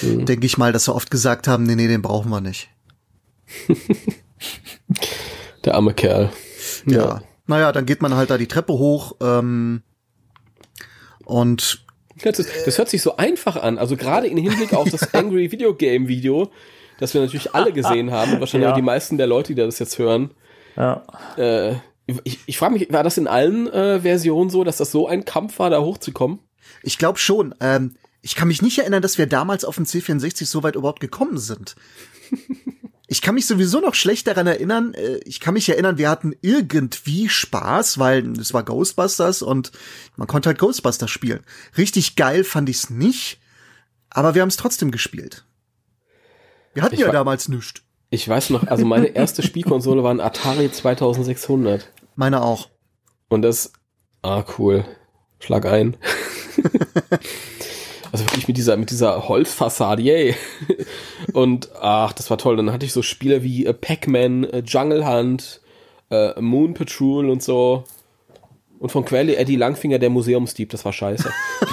Mhm. 0.00 0.24
Denke 0.26 0.46
ich 0.46 0.58
mal, 0.58 0.72
dass 0.72 0.84
sie 0.86 0.94
oft 0.94 1.10
gesagt 1.10 1.48
haben, 1.48 1.64
nee, 1.64 1.74
nee, 1.74 1.88
den 1.88 2.02
brauchen 2.02 2.30
wir 2.30 2.40
nicht. 2.40 2.68
Der 5.64 5.74
arme 5.74 5.94
Kerl. 5.94 6.30
Ja. 6.86 7.22
Naja, 7.46 7.72
dann 7.72 7.86
geht 7.86 8.02
man 8.02 8.14
halt 8.14 8.30
da 8.30 8.38
die 8.38 8.46
Treppe 8.48 8.72
hoch 8.74 9.16
ähm, 9.20 9.82
und 11.24 11.84
Das, 12.22 12.38
ist, 12.38 12.48
das 12.66 12.78
hört 12.78 12.88
sich 12.88 13.02
so 13.02 13.16
einfach 13.16 13.56
an. 13.56 13.78
Also 13.78 13.96
gerade 13.96 14.26
im 14.28 14.36
Hinblick 14.38 14.74
auf 14.74 14.88
das 14.90 15.12
Angry 15.14 15.50
Video 15.52 15.74
Game 15.74 16.08
Video, 16.08 16.50
das 16.98 17.14
wir 17.14 17.20
natürlich 17.20 17.54
alle 17.54 17.72
gesehen 17.72 18.10
haben 18.10 18.34
und 18.34 18.40
wahrscheinlich 18.40 18.66
Ja. 18.66 18.72
auch 18.72 18.76
die 18.76 18.82
meisten 18.82 19.18
der 19.18 19.26
Leute, 19.26 19.54
die 19.54 19.60
das 19.60 19.78
jetzt 19.78 19.98
hören. 19.98 20.30
Ja. 20.76 21.02
Äh, 21.36 21.74
ich 22.24 22.40
ich 22.46 22.58
frage 22.58 22.74
mich, 22.74 22.92
war 22.92 23.04
das 23.04 23.18
in 23.18 23.26
allen 23.26 23.68
äh, 23.68 24.00
Versionen 24.00 24.50
so, 24.50 24.64
dass 24.64 24.78
das 24.78 24.90
so 24.90 25.06
ein 25.06 25.24
Kampf 25.24 25.58
war, 25.58 25.70
da 25.70 25.80
hochzukommen? 25.80 26.40
ich 26.82 26.98
glaube 26.98 27.18
schon. 27.18 27.54
Ähm, 27.60 27.94
ich 28.20 28.36
kann 28.36 28.48
mich 28.48 28.62
nicht 28.62 28.78
erinnern, 28.78 29.02
dass 29.02 29.18
wir 29.18 29.26
damals 29.26 29.64
auf 29.64 29.76
dem 29.76 29.84
C64 29.84 30.46
so 30.46 30.62
weit 30.62 30.76
überhaupt 30.76 31.00
gekommen 31.00 31.38
sind. 31.38 31.74
Ich 33.08 33.20
kann 33.20 33.34
mich 33.34 33.46
sowieso 33.46 33.80
noch 33.80 33.94
schlecht 33.94 34.26
daran 34.26 34.46
erinnern. 34.46 34.94
Äh, 34.94 35.18
ich 35.26 35.38
kann 35.38 35.52
mich 35.52 35.68
erinnern, 35.68 35.98
wir 35.98 36.08
hatten 36.08 36.34
irgendwie 36.40 37.28
Spaß, 37.28 37.98
weil 37.98 38.26
es 38.38 38.54
war 38.54 38.62
Ghostbusters 38.62 39.42
und 39.42 39.70
man 40.16 40.26
konnte 40.26 40.48
halt 40.48 40.58
Ghostbusters 40.58 41.10
spielen. 41.10 41.40
Richtig 41.76 42.16
geil 42.16 42.42
fand 42.42 42.70
ich's 42.70 42.88
nicht, 42.88 43.38
aber 44.08 44.34
wir 44.34 44.40
haben 44.40 44.48
es 44.48 44.56
trotzdem 44.56 44.90
gespielt. 44.90 45.44
Wir 46.72 46.82
hatten 46.82 46.94
Ich 46.94 47.02
ja 47.02 47.12
damals 47.12 47.50
nichts. 47.50 47.82
Ich 48.12 48.28
weiß 48.28 48.50
noch, 48.50 48.66
also 48.66 48.84
meine 48.84 49.06
erste 49.16 49.42
Spielkonsole 49.42 50.02
war 50.02 50.10
ein 50.10 50.20
Atari 50.20 50.70
2600. 50.70 51.88
Meine 52.14 52.42
auch. 52.42 52.68
Und 53.30 53.40
das, 53.40 53.72
ah, 54.20 54.44
cool. 54.58 54.84
Schlag 55.38 55.64
ein. 55.64 55.96
also 58.12 58.26
wirklich 58.26 58.46
mit 58.46 58.58
dieser, 58.58 58.76
mit 58.76 58.90
dieser 58.90 59.28
Holzfassade, 59.28 60.02
yay. 60.02 60.34
Und, 61.32 61.70
ach, 61.80 62.12
das 62.12 62.28
war 62.28 62.36
toll. 62.36 62.58
Dann 62.58 62.70
hatte 62.70 62.84
ich 62.84 62.92
so 62.92 63.00
Spiele 63.00 63.42
wie 63.42 63.64
äh, 63.64 63.72
Pac-Man, 63.72 64.44
äh, 64.44 64.58
Jungle 64.58 65.06
Hunt, 65.06 65.62
äh, 66.10 66.38
Moon 66.38 66.74
Patrol 66.74 67.30
und 67.30 67.42
so. 67.42 67.84
Und 68.82 68.90
von 68.90 69.04
Quelle 69.04 69.36
Eddie 69.36 69.54
Langfinger 69.54 70.00
der 70.00 70.10
Museumsdieb, 70.10 70.70
das 70.70 70.84
war 70.84 70.92
scheiße. 70.92 71.30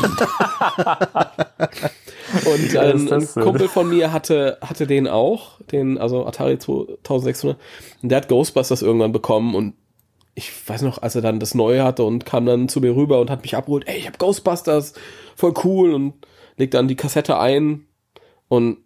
und 2.46 2.76
ähm, 2.76 3.12
ein. 3.12 3.28
Kumpel 3.28 3.68
von 3.68 3.90
mir 3.90 4.14
hatte, 4.14 4.60
hatte 4.62 4.86
den 4.86 5.08
auch, 5.08 5.60
den, 5.72 5.98
also 5.98 6.28
Atari 6.28 6.60
2600. 6.60 7.58
Und 8.04 8.10
der 8.10 8.18
hat 8.18 8.28
Ghostbusters 8.28 8.84
irgendwann 8.84 9.12
bekommen 9.12 9.56
und 9.56 9.74
ich 10.36 10.52
weiß 10.70 10.84
noch, 10.84 11.02
als 11.02 11.16
er 11.16 11.24
dann 11.24 11.40
das 11.40 11.56
Neue 11.56 11.84
hatte 11.84 12.04
und 12.04 12.28
kam 12.28 12.46
dann 12.46 12.70
zu 12.70 12.80
mir 12.80 12.96
rüber 12.96 13.20
und 13.20 13.32
hat 13.32 13.42
mich 13.42 13.56
abgeholt, 13.56 13.88
ey, 13.88 13.98
ich 13.98 14.06
hab 14.06 14.20
Ghostbusters, 14.20 14.94
voll 15.36 15.56
cool 15.64 15.96
und 15.96 16.14
legt 16.58 16.76
dann 16.76 16.88
die 16.88 16.96
Kassette 16.96 17.40
ein 17.40 17.88
und 18.50 18.78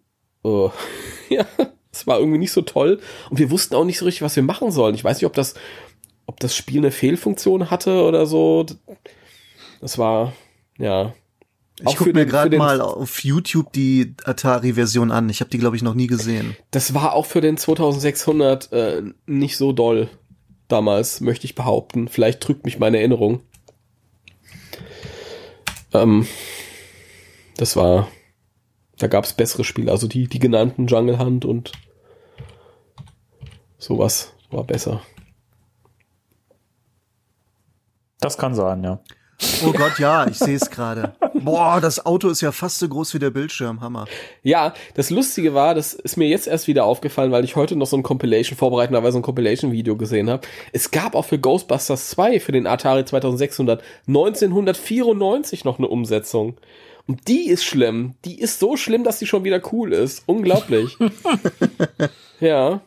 oh, 0.42 0.70
ja, 1.28 1.44
es 1.92 2.06
war 2.06 2.20
irgendwie 2.20 2.38
nicht 2.38 2.52
so 2.52 2.62
toll 2.62 3.00
und 3.28 3.38
wir 3.38 3.50
wussten 3.50 3.74
auch 3.74 3.84
nicht 3.84 3.98
so 3.98 4.06
richtig, 4.06 4.22
was 4.22 4.34
wir 4.34 4.42
machen 4.42 4.70
sollen. 4.70 4.94
Ich 4.94 5.04
weiß 5.04 5.18
nicht, 5.18 5.26
ob 5.26 5.34
das, 5.34 5.54
ob 6.34 6.40
das 6.40 6.56
Spiel 6.56 6.78
eine 6.78 6.90
Fehlfunktion 6.90 7.70
hatte 7.70 8.02
oder 8.02 8.26
so. 8.26 8.66
Das 9.80 9.98
war, 9.98 10.32
ja. 10.78 11.14
Ich 11.78 11.96
gucke 11.96 12.12
mir 12.12 12.26
gerade 12.26 12.56
mal 12.56 12.80
auf 12.80 13.22
YouTube 13.22 13.72
die 13.72 14.14
Atari-Version 14.24 15.12
an. 15.12 15.30
Ich 15.30 15.40
habe 15.40 15.50
die, 15.50 15.58
glaube 15.58 15.76
ich, 15.76 15.82
noch 15.82 15.94
nie 15.94 16.08
gesehen. 16.08 16.56
Das 16.72 16.92
war 16.92 17.12
auch 17.12 17.26
für 17.26 17.40
den 17.40 17.56
2600 17.56 18.72
äh, 18.72 19.02
nicht 19.26 19.56
so 19.56 19.72
doll 19.72 20.08
damals, 20.66 21.20
möchte 21.20 21.44
ich 21.44 21.54
behaupten. 21.54 22.08
Vielleicht 22.08 22.40
trügt 22.40 22.64
mich 22.64 22.80
meine 22.80 22.98
Erinnerung. 22.98 23.40
Ähm, 25.92 26.26
das 27.56 27.76
war, 27.76 28.08
da 28.98 29.06
gab 29.06 29.24
es 29.24 29.34
bessere 29.34 29.62
Spiele, 29.62 29.92
also 29.92 30.08
die, 30.08 30.26
die 30.26 30.40
genannten 30.40 30.88
Jungle 30.88 31.20
Hunt 31.20 31.44
und 31.44 31.70
sowas 33.78 34.32
war 34.50 34.64
besser. 34.64 35.00
Das 38.24 38.38
kann 38.38 38.54
sein, 38.54 38.82
ja. 38.82 39.00
Oh 39.66 39.72
Gott, 39.72 39.98
ja, 39.98 40.26
ich 40.26 40.38
sehe 40.38 40.56
es 40.56 40.70
gerade. 40.70 41.12
Boah, 41.34 41.78
das 41.82 42.06
Auto 42.06 42.30
ist 42.30 42.40
ja 42.40 42.52
fast 42.52 42.78
so 42.78 42.88
groß 42.88 43.12
wie 43.12 43.18
der 43.18 43.28
Bildschirm. 43.28 43.82
Hammer. 43.82 44.06
Ja, 44.42 44.72
das 44.94 45.10
Lustige 45.10 45.52
war, 45.52 45.74
das 45.74 45.92
ist 45.92 46.16
mir 46.16 46.26
jetzt 46.26 46.46
erst 46.46 46.66
wieder 46.66 46.86
aufgefallen, 46.86 47.32
weil 47.32 47.44
ich 47.44 47.54
heute 47.54 47.76
noch 47.76 47.84
so 47.84 47.98
ein 47.98 48.02
Compilation, 48.02 48.56
vorbereitenderweise 48.56 49.18
ein 49.18 49.22
Compilation-Video 49.22 49.98
gesehen 49.98 50.30
habe. 50.30 50.46
Es 50.72 50.90
gab 50.90 51.14
auch 51.14 51.26
für 51.26 51.38
Ghostbusters 51.38 52.08
2, 52.08 52.40
für 52.40 52.52
den 52.52 52.66
Atari 52.66 53.04
2600, 53.04 53.82
1994 54.08 55.66
noch 55.66 55.76
eine 55.76 55.88
Umsetzung. 55.88 56.56
Und 57.06 57.28
die 57.28 57.48
ist 57.50 57.64
schlimm. 57.64 58.14
Die 58.24 58.40
ist 58.40 58.58
so 58.58 58.78
schlimm, 58.78 59.04
dass 59.04 59.18
die 59.18 59.26
schon 59.26 59.44
wieder 59.44 59.60
cool 59.70 59.92
ist. 59.92 60.22
Unglaublich. 60.24 60.96
ja. 62.40 62.80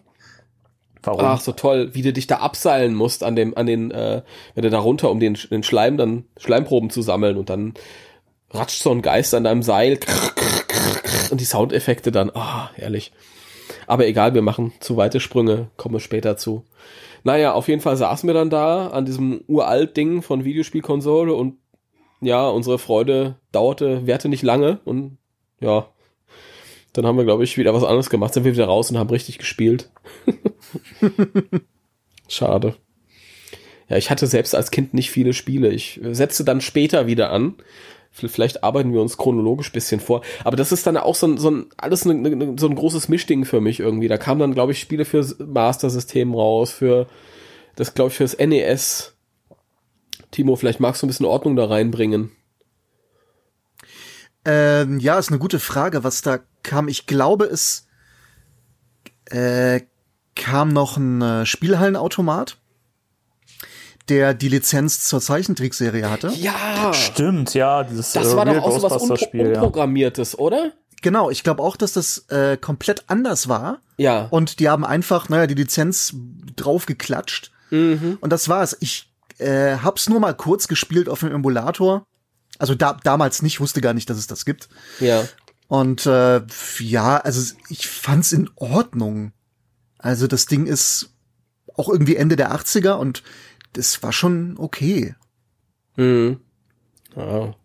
Warum? 1.03 1.21
Ach, 1.21 1.39
so 1.39 1.51
toll, 1.51 1.91
wie 1.93 2.01
du 2.01 2.13
dich 2.13 2.27
da 2.27 2.37
abseilen 2.37 2.93
musst 2.93 3.23
an 3.23 3.35
dem, 3.35 3.55
an 3.57 3.65
den, 3.65 3.91
äh, 3.91 4.21
wenn 4.55 4.63
du 4.63 4.69
da 4.69 4.79
runter, 4.79 5.11
um 5.11 5.19
den, 5.19 5.37
den 5.49 5.63
Schleim 5.63 5.97
dann, 5.97 6.25
Schleimproben 6.37 6.89
zu 6.89 7.01
sammeln 7.01 7.37
und 7.37 7.49
dann 7.49 7.73
ratscht 8.51 8.81
so 8.81 8.91
ein 8.91 9.01
Geist 9.01 9.33
an 9.33 9.43
deinem 9.43 9.63
Seil 9.63 9.99
und 11.31 11.41
die 11.41 11.45
Soundeffekte 11.45 12.11
dann, 12.11 12.31
ah, 12.33 12.71
herrlich. 12.75 13.11
Aber 13.85 14.07
egal, 14.07 14.33
wir 14.33 14.41
machen 14.41 14.73
zu 14.79 14.97
weite 14.97 15.19
Sprünge, 15.19 15.69
kommen 15.77 15.95
wir 15.95 15.99
später 15.99 16.37
zu. 16.37 16.63
Naja, 17.23 17.53
auf 17.53 17.67
jeden 17.67 17.81
Fall 17.81 17.97
saßen 17.97 18.27
wir 18.27 18.33
dann 18.33 18.49
da 18.49 18.87
an 18.87 19.05
diesem 19.05 19.41
uralt 19.47 19.97
Ding 19.97 20.21
von 20.21 20.45
Videospielkonsole 20.45 21.33
und 21.33 21.57
ja, 22.21 22.47
unsere 22.47 22.79
Freude 22.79 23.35
dauerte, 23.51 24.07
währte 24.07 24.29
nicht 24.29 24.43
lange 24.43 24.79
und 24.85 25.17
ja, 25.59 25.87
dann 26.93 27.05
haben 27.05 27.17
wir, 27.17 27.25
glaube 27.25 27.43
ich, 27.43 27.57
wieder 27.57 27.73
was 27.73 27.83
anderes 27.83 28.09
gemacht, 28.09 28.33
sind 28.33 28.43
wir 28.43 28.53
wieder 28.53 28.65
raus 28.65 28.89
und 28.89 28.97
haben 28.97 29.09
richtig 29.09 29.37
gespielt. 29.37 29.91
Schade. 32.27 32.75
Ja, 33.89 33.97
ich 33.97 34.09
hatte 34.09 34.27
selbst 34.27 34.53
als 34.53 34.71
Kind 34.71 34.93
nicht 34.93 35.11
viele 35.11 35.33
Spiele. 35.33 35.69
Ich 35.69 35.99
setzte 36.03 36.43
dann 36.43 36.61
später 36.61 37.07
wieder 37.07 37.31
an. 37.31 37.55
Vielleicht 38.11 38.63
arbeiten 38.63 38.93
wir 38.93 39.01
uns 39.01 39.17
chronologisch 39.17 39.71
bisschen 39.71 39.99
vor. 39.99 40.21
Aber 40.43 40.57
das 40.57 40.71
ist 40.71 40.87
dann 40.87 40.97
auch 40.97 41.15
so 41.15 41.27
ein, 41.27 41.37
so 41.37 41.51
ein 41.51 41.67
alles 41.77 42.03
ne, 42.03 42.15
ne, 42.15 42.55
so 42.57 42.67
ein 42.67 42.75
großes 42.75 43.09
Mischding 43.09 43.45
für 43.45 43.61
mich 43.61 43.79
irgendwie. 43.79 44.07
Da 44.07 44.17
kamen 44.17 44.39
dann, 44.39 44.53
glaube 44.53 44.71
ich, 44.71 44.79
Spiele 44.79 45.05
fürs 45.05 45.37
Master-System 45.39 46.33
raus, 46.33 46.71
für 46.71 47.07
das, 47.75 47.93
glaube 47.93 48.09
ich, 48.09 48.17
fürs 48.17 48.37
NES. 48.37 49.15
Timo, 50.31 50.55
vielleicht 50.55 50.79
magst 50.79 51.01
du 51.01 51.05
ein 51.05 51.09
bisschen 51.09 51.25
Ordnung 51.27 51.55
da 51.55 51.65
reinbringen. 51.65 52.31
Ähm, 54.45 54.99
ja, 54.99 55.19
ist 55.19 55.29
eine 55.29 55.39
gute 55.39 55.59
Frage, 55.59 56.03
was 56.03 56.21
da 56.21 56.39
kam. 56.63 56.87
Ich 56.87 57.05
glaube, 57.05 57.45
es 57.45 57.87
äh, 59.25 59.81
kam 60.37 60.69
noch 60.69 60.97
ein 60.97 61.21
äh, 61.21 61.45
Spielhallenautomat, 61.45 62.57
der 64.09 64.33
die 64.33 64.49
Lizenz 64.49 65.07
zur 65.07 65.19
Zeichentrickserie 65.19 66.09
hatte. 66.09 66.31
Ja, 66.35 66.93
Stimmt, 66.93 67.53
ja, 67.53 67.83
dieses 67.83 68.13
das 68.13 68.33
äh, 68.33 68.35
war 68.35 68.45
doch 68.45 68.63
auch 68.63 68.71
so 68.71 68.83
was 68.83 68.93
Unpro 68.93 69.07
Ghostbusters-Spiel, 69.07 69.41
ja. 69.41 69.47
Unprogrammiertes, 69.55 70.39
oder? 70.39 70.71
Genau, 71.01 71.29
ich 71.29 71.43
glaube 71.43 71.61
auch, 71.61 71.75
dass 71.75 71.93
das 71.93 72.25
äh, 72.29 72.57
komplett 72.57 73.03
anders 73.07 73.47
war. 73.47 73.79
Ja. 73.97 74.27
Und 74.29 74.59
die 74.59 74.69
haben 74.69 74.85
einfach, 74.85 75.29
naja, 75.29 75.47
die 75.47 75.53
Lizenz 75.53 76.15
draufgeklatscht. 76.55 77.51
Mhm. 77.69 78.17
Und 78.21 78.31
das 78.31 78.49
war's. 78.49 78.77
Ich 78.79 79.09
äh, 79.37 79.77
hab's 79.77 80.09
nur 80.09 80.19
mal 80.19 80.33
kurz 80.33 80.67
gespielt 80.67 81.09
auf 81.09 81.19
dem 81.19 81.31
Emulator. 81.31 82.03
Also 82.57 82.73
da, 82.73 82.97
damals 83.03 83.41
nicht, 83.41 83.59
wusste 83.59 83.81
gar 83.81 83.93
nicht, 83.93 84.09
dass 84.09 84.17
es 84.17 84.27
das 84.27 84.45
gibt. 84.45 84.69
Ja. 84.99 85.23
Und 85.67 86.05
äh, 86.05 86.41
ja, 86.79 87.17
also 87.17 87.53
ich 87.69 87.87
fand's 87.87 88.31
in 88.31 88.49
Ordnung. 88.55 89.33
Also 89.97 90.27
das 90.27 90.45
Ding 90.45 90.65
ist 90.65 91.09
auch 91.75 91.89
irgendwie 91.89 92.15
Ende 92.15 92.35
der 92.35 92.53
80er 92.55 92.93
und 92.93 93.23
das 93.73 94.01
war 94.03 94.11
schon 94.13 94.55
okay. 94.57 95.15
Mhm. 95.95 96.39
Ja. 97.15 97.55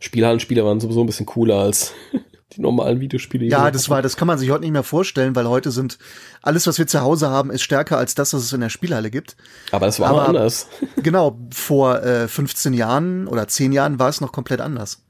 Spielhallenspiele 0.00 0.64
waren 0.64 0.80
sowieso 0.80 1.00
ein 1.02 1.06
bisschen 1.06 1.26
cooler 1.26 1.56
als 1.56 1.92
die 2.52 2.60
normalen 2.60 3.00
Videospiele. 3.00 3.44
die 3.44 3.50
Ja, 3.50 3.70
das 3.70 3.90
war, 3.90 4.00
das 4.02 4.16
kann 4.16 4.26
man 4.28 4.38
sich 4.38 4.50
heute 4.50 4.62
nicht 4.62 4.72
mehr 4.72 4.84
vorstellen, 4.84 5.34
weil 5.36 5.48
heute 5.48 5.70
sind 5.70 5.98
alles, 6.42 6.66
was 6.66 6.78
wir 6.78 6.86
zu 6.86 7.00
Hause 7.00 7.28
haben, 7.28 7.50
ist 7.50 7.62
stärker 7.62 7.98
als 7.98 8.14
das, 8.14 8.32
was 8.32 8.42
es 8.44 8.52
in 8.52 8.60
der 8.60 8.68
Spielhalle 8.70 9.10
gibt. 9.10 9.36
Aber 9.72 9.86
das 9.86 9.98
war 10.00 10.10
aber- 10.10 10.28
anders. 10.28 10.68
Genau, 10.96 11.38
vor 11.52 12.02
äh, 12.02 12.28
15 12.28 12.72
Jahren 12.74 13.26
oder 13.28 13.48
10 13.48 13.72
Jahren 13.72 13.98
war 13.98 14.08
es 14.08 14.20
noch 14.20 14.32
komplett 14.32 14.60
anders. 14.60 15.02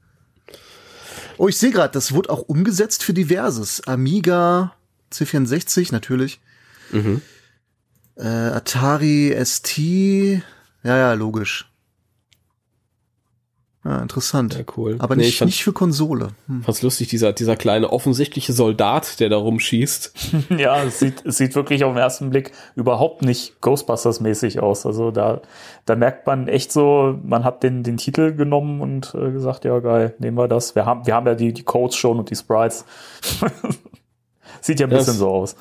Oh, 1.37 1.47
ich 1.47 1.57
sehe 1.57 1.71
gerade, 1.71 1.93
das 1.93 2.11
wurde 2.13 2.29
auch 2.31 2.41
umgesetzt 2.41 3.03
für 3.03 3.13
diverses. 3.13 3.87
Amiga, 3.87 4.73
C64 5.11 5.91
natürlich. 5.91 6.39
Mhm. 6.91 7.21
Äh, 8.15 8.27
Atari 8.27 9.33
ST. 9.43 9.77
Ja, 10.83 10.97
ja, 10.97 11.13
logisch. 11.13 11.65
Ja, 13.85 13.99
interessant. 14.01 14.55
Ja, 14.55 14.63
cool. 14.75 14.97
Aber 14.99 15.15
Nee, 15.15 15.21
ich 15.21 15.27
nicht, 15.27 15.37
fand- 15.37 15.47
nicht 15.49 15.63
für 15.63 15.71
Konsole. 15.71 16.29
Hm. 16.47 16.63
Fand's 16.63 16.81
lustig, 16.81 17.07
dieser, 17.07 17.31
dieser 17.31 17.55
kleine 17.55 17.91
offensichtliche 17.93 18.51
Soldat, 18.51 19.21
der 19.21 19.29
da 19.29 19.37
rumschießt. 19.37 20.13
Ja, 20.57 20.83
es 20.83 20.99
sieht, 20.99 21.25
es 21.25 21.37
sieht 21.37 21.55
wirklich 21.55 21.85
auf 21.85 21.93
den 21.93 21.97
ersten 21.99 22.29
Blick 22.29 22.51
überhaupt 22.75 23.21
nicht 23.21 23.53
Ghostbusters-mäßig 23.61 24.59
aus. 24.59 24.85
Also 24.85 25.11
da, 25.11 25.41
da 25.85 25.95
merkt 25.95 26.27
man 26.27 26.49
echt 26.49 26.73
so, 26.73 27.17
man 27.23 27.45
hat 27.45 27.63
den, 27.63 27.83
den 27.83 27.95
Titel 27.95 28.33
genommen 28.35 28.81
und 28.81 29.15
äh, 29.15 29.31
gesagt, 29.31 29.63
ja 29.63 29.79
geil, 29.79 30.13
nehmen 30.19 30.37
wir 30.37 30.49
das. 30.49 30.75
Wir 30.75 30.85
haben, 30.85 31.07
wir 31.07 31.15
haben 31.15 31.25
ja 31.27 31.35
die, 31.35 31.53
die 31.53 31.63
Codes 31.63 31.95
schon 31.95 32.19
und 32.19 32.29
die 32.29 32.35
Sprites. 32.35 32.83
sieht 34.61 34.79
ja 34.79 34.87
ein 34.87 34.91
Ja, 34.91 34.97
bisschen 34.97 35.13
es- 35.13 35.19
so 35.19 35.29
aus. 35.29 35.55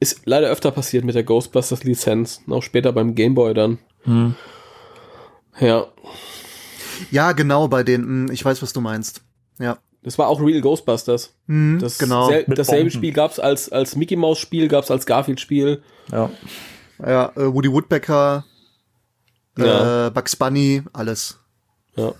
Ist 0.00 0.22
leider 0.26 0.48
öfter 0.48 0.70
passiert 0.70 1.04
mit 1.04 1.14
der 1.14 1.22
Ghostbusters-Lizenz. 1.24 2.42
Auch 2.50 2.62
später 2.62 2.92
beim 2.92 3.14
Gameboy 3.14 3.54
dann. 3.54 3.78
Hm. 4.02 4.34
Ja. 5.60 5.86
Ja, 7.10 7.32
genau, 7.32 7.68
bei 7.68 7.82
den, 7.82 8.02
hm, 8.02 8.30
ich 8.32 8.44
weiß, 8.44 8.60
was 8.62 8.72
du 8.72 8.80
meinst. 8.80 9.22
Ja. 9.58 9.78
Das 10.02 10.18
war 10.18 10.28
auch 10.28 10.40
Real 10.40 10.60
Ghostbusters. 10.60 11.32
Hm, 11.48 11.78
Das 11.80 11.96
genau. 11.98 12.28
sel 12.28 12.44
Mit 12.46 12.58
dasselbe 12.58 12.82
Bomben. 12.84 12.90
Spiel 12.98 13.12
gab's 13.12 13.38
als, 13.38 13.70
als 13.70 13.96
Mickey 13.96 14.16
Mouse 14.16 14.38
Spiel, 14.38 14.68
gab's 14.68 14.90
als 14.90 15.06
Garfield 15.06 15.40
Spiel. 15.40 15.82
Ja. 16.12 16.30
Ja, 16.98 17.32
äh, 17.36 17.52
Woody 17.54 17.72
Woodpecker, 17.72 18.44
Ja. 19.56 20.08
äh, 20.08 20.10
Bugs 20.10 20.36
Bunny, 20.36 20.82
alles. 20.92 21.38
Ja. 21.96 22.12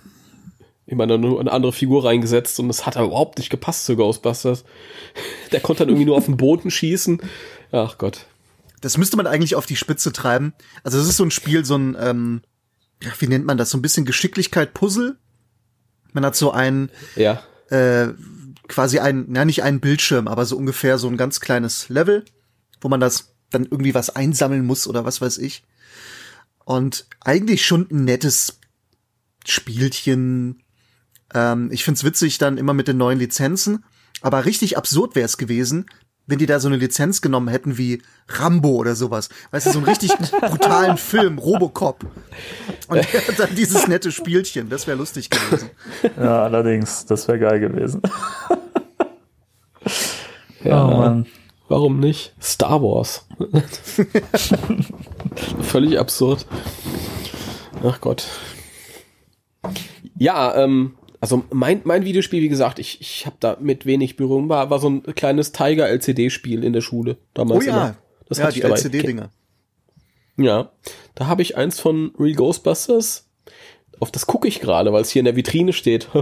Ich 0.87 0.95
meine, 0.97 1.17
nur 1.19 1.41
eine 1.41 1.51
andere 1.51 1.73
Figur 1.73 2.05
reingesetzt 2.05 2.61
und 2.61 2.69
es 2.69 2.85
hat 2.85 2.97
aber 2.97 3.07
überhaupt 3.07 3.39
nicht 3.39 3.49
gepasst 3.51 3.87
zu 3.87 3.97
Ghostbusters. 3.97 4.65
Der 5.53 5.61
konnte 5.61 5.81
dann 5.83 5.89
irgendwie 5.89 6.05
nur 6.07 6.17
auf 6.17 6.27
den 6.27 6.37
Boden 6.37 6.71
schießen. 6.71 7.23
Ach 7.73 7.97
Gott. 7.99 8.27
Das 8.83 8.99
müsste 8.99 9.17
man 9.17 9.27
eigentlich 9.27 9.55
auf 9.57 9.65
die 9.65 9.77
Spitze 9.77 10.13
treiben. 10.13 10.53
Also 10.83 10.99
das 10.99 11.09
ist 11.09 11.17
so 11.17 11.25
ein 11.25 11.31
Spiel, 11.31 11.65
so 11.65 11.77
ein, 11.77 11.97
ähm, 11.99 12.43
wie 13.19 13.27
nennt 13.29 13.47
man 13.47 13.57
das? 13.57 13.71
So 13.71 13.79
ein 13.79 13.83
bisschen 13.83 14.05
Geschicklichkeit 14.05 14.75
Puzzle. 14.75 15.17
Man 16.13 16.25
hat 16.27 16.37
so 16.37 16.51
ein, 16.51 16.91
Ja. 17.17 17.43
äh, 17.71 18.09
quasi 18.69 18.99
ein, 18.99 19.25
na 19.29 19.45
nicht 19.47 19.63
einen 19.63 19.81
Bildschirm, 19.81 20.29
aber 20.29 20.45
so 20.45 20.57
ungefähr 20.57 20.99
so 20.99 21.09
ein 21.09 21.17
ganz 21.17 21.41
kleines 21.41 21.89
Level, 21.89 22.25
wo 22.83 22.89
man 22.89 23.01
das 23.01 23.35
dann 23.51 23.65
irgendwie 23.65 23.95
was 23.95 24.11
einsammeln 24.11 24.67
muss 24.67 24.87
oder 24.87 25.05
was 25.07 25.21
weiß 25.23 25.39
ich. 25.39 25.65
Und 26.67 27.07
eigentlich 27.21 27.65
schon 27.65 27.87
ein 27.91 28.05
nettes 28.05 28.59
Spielchen. 29.47 30.61
Ähm, 31.35 31.71
ich 31.73 31.85
find's 31.85 32.05
witzig 32.05 32.39
dann 32.39 32.57
immer 32.59 32.75
mit 32.75 32.89
den 32.89 32.97
neuen 32.97 33.19
Lizenzen, 33.19 33.85
aber 34.23 34.45
richtig 34.45 34.77
absurd 34.79 35.15
wäre 35.17 35.27
es 35.27 35.37
gewesen, 35.37 35.87
wenn 36.27 36.39
die 36.39 36.47
da 36.47 36.59
so 36.59 36.69
eine 36.69 36.79
Lizenz 36.79 37.21
genommen 37.21 37.49
hätten 37.49 37.77
wie 37.77 38.01
Rambo 38.29 38.71
oder 38.77 38.95
sowas. 38.95 39.29
Weißt 39.51 39.67
du, 39.67 39.73
so 39.73 39.79
einen 39.79 39.89
richtig 39.89 40.11
brutalen 40.41 40.97
Film, 40.97 41.39
Robocop. 41.39 42.07
Und 42.89 42.99
hat 43.13 43.39
dann 43.39 43.55
dieses 43.55 43.87
nette 43.89 44.11
Spielchen. 44.11 44.71
Das 44.71 44.87
wäre 44.87 44.97
lustig 44.97 45.29
gewesen. 45.29 45.69
Ja, 46.17 46.43
allerdings, 46.45 47.05
das 47.05 47.29
wäre 47.29 47.39
geil 47.39 47.61
gewesen. 47.61 48.01
Ja, 50.63 50.87
Oh 50.87 50.97
Mann. 50.97 51.27
warum 51.69 52.01
nicht? 52.01 52.35
Star 52.41 52.81
Wars. 52.83 53.27
Völlig 55.61 55.99
absurd. 55.99 56.47
Ach 57.87 58.01
Gott. 58.01 58.27
Ja, 60.17 60.55
ähm, 60.57 60.95
also 61.25 61.43
mein, 61.51 61.81
mein 61.85 62.05
Videospiel, 62.05 62.43
wie 62.43 62.51
gesagt, 62.51 62.79
ich, 62.79 63.01
ich 63.01 63.25
habe 63.25 63.37
da 63.41 63.57
mit 63.59 63.87
wenig 63.87 64.17
Berührung, 64.17 64.51
war, 64.51 64.69
war 64.69 64.79
so 64.79 64.91
ein 64.91 65.03
kleines 65.15 65.53
Tiger-LCD-Spiel 65.53 66.63
in 66.63 66.75
der 66.75 66.83
Schule 66.83 67.17
Oh 67.19 67.27
damals. 67.33 67.65
ja, 67.65 67.73
immer. 67.73 67.97
Das 68.29 68.37
ja 68.37 68.45
hatte 68.45 68.57
die. 68.57 68.63
LCD-Dinger. 68.63 69.31
Ja, 70.37 70.73
da 71.15 71.27
habe 71.27 71.41
ich 71.41 71.57
eins 71.57 71.81
von 71.81 72.13
Real 72.19 72.35
Ghostbusters. 72.35 73.27
Auf 74.01 74.13
das 74.13 74.27
gucke 74.27 74.49
ich 74.49 74.61
gerade, 74.61 74.93
weil 74.93 75.01
es 75.01 75.09
hier 75.13 75.21
in 75.21 75.25
der 75.25 75.35
Vitrine 75.37 75.73
steht. 75.73 76.11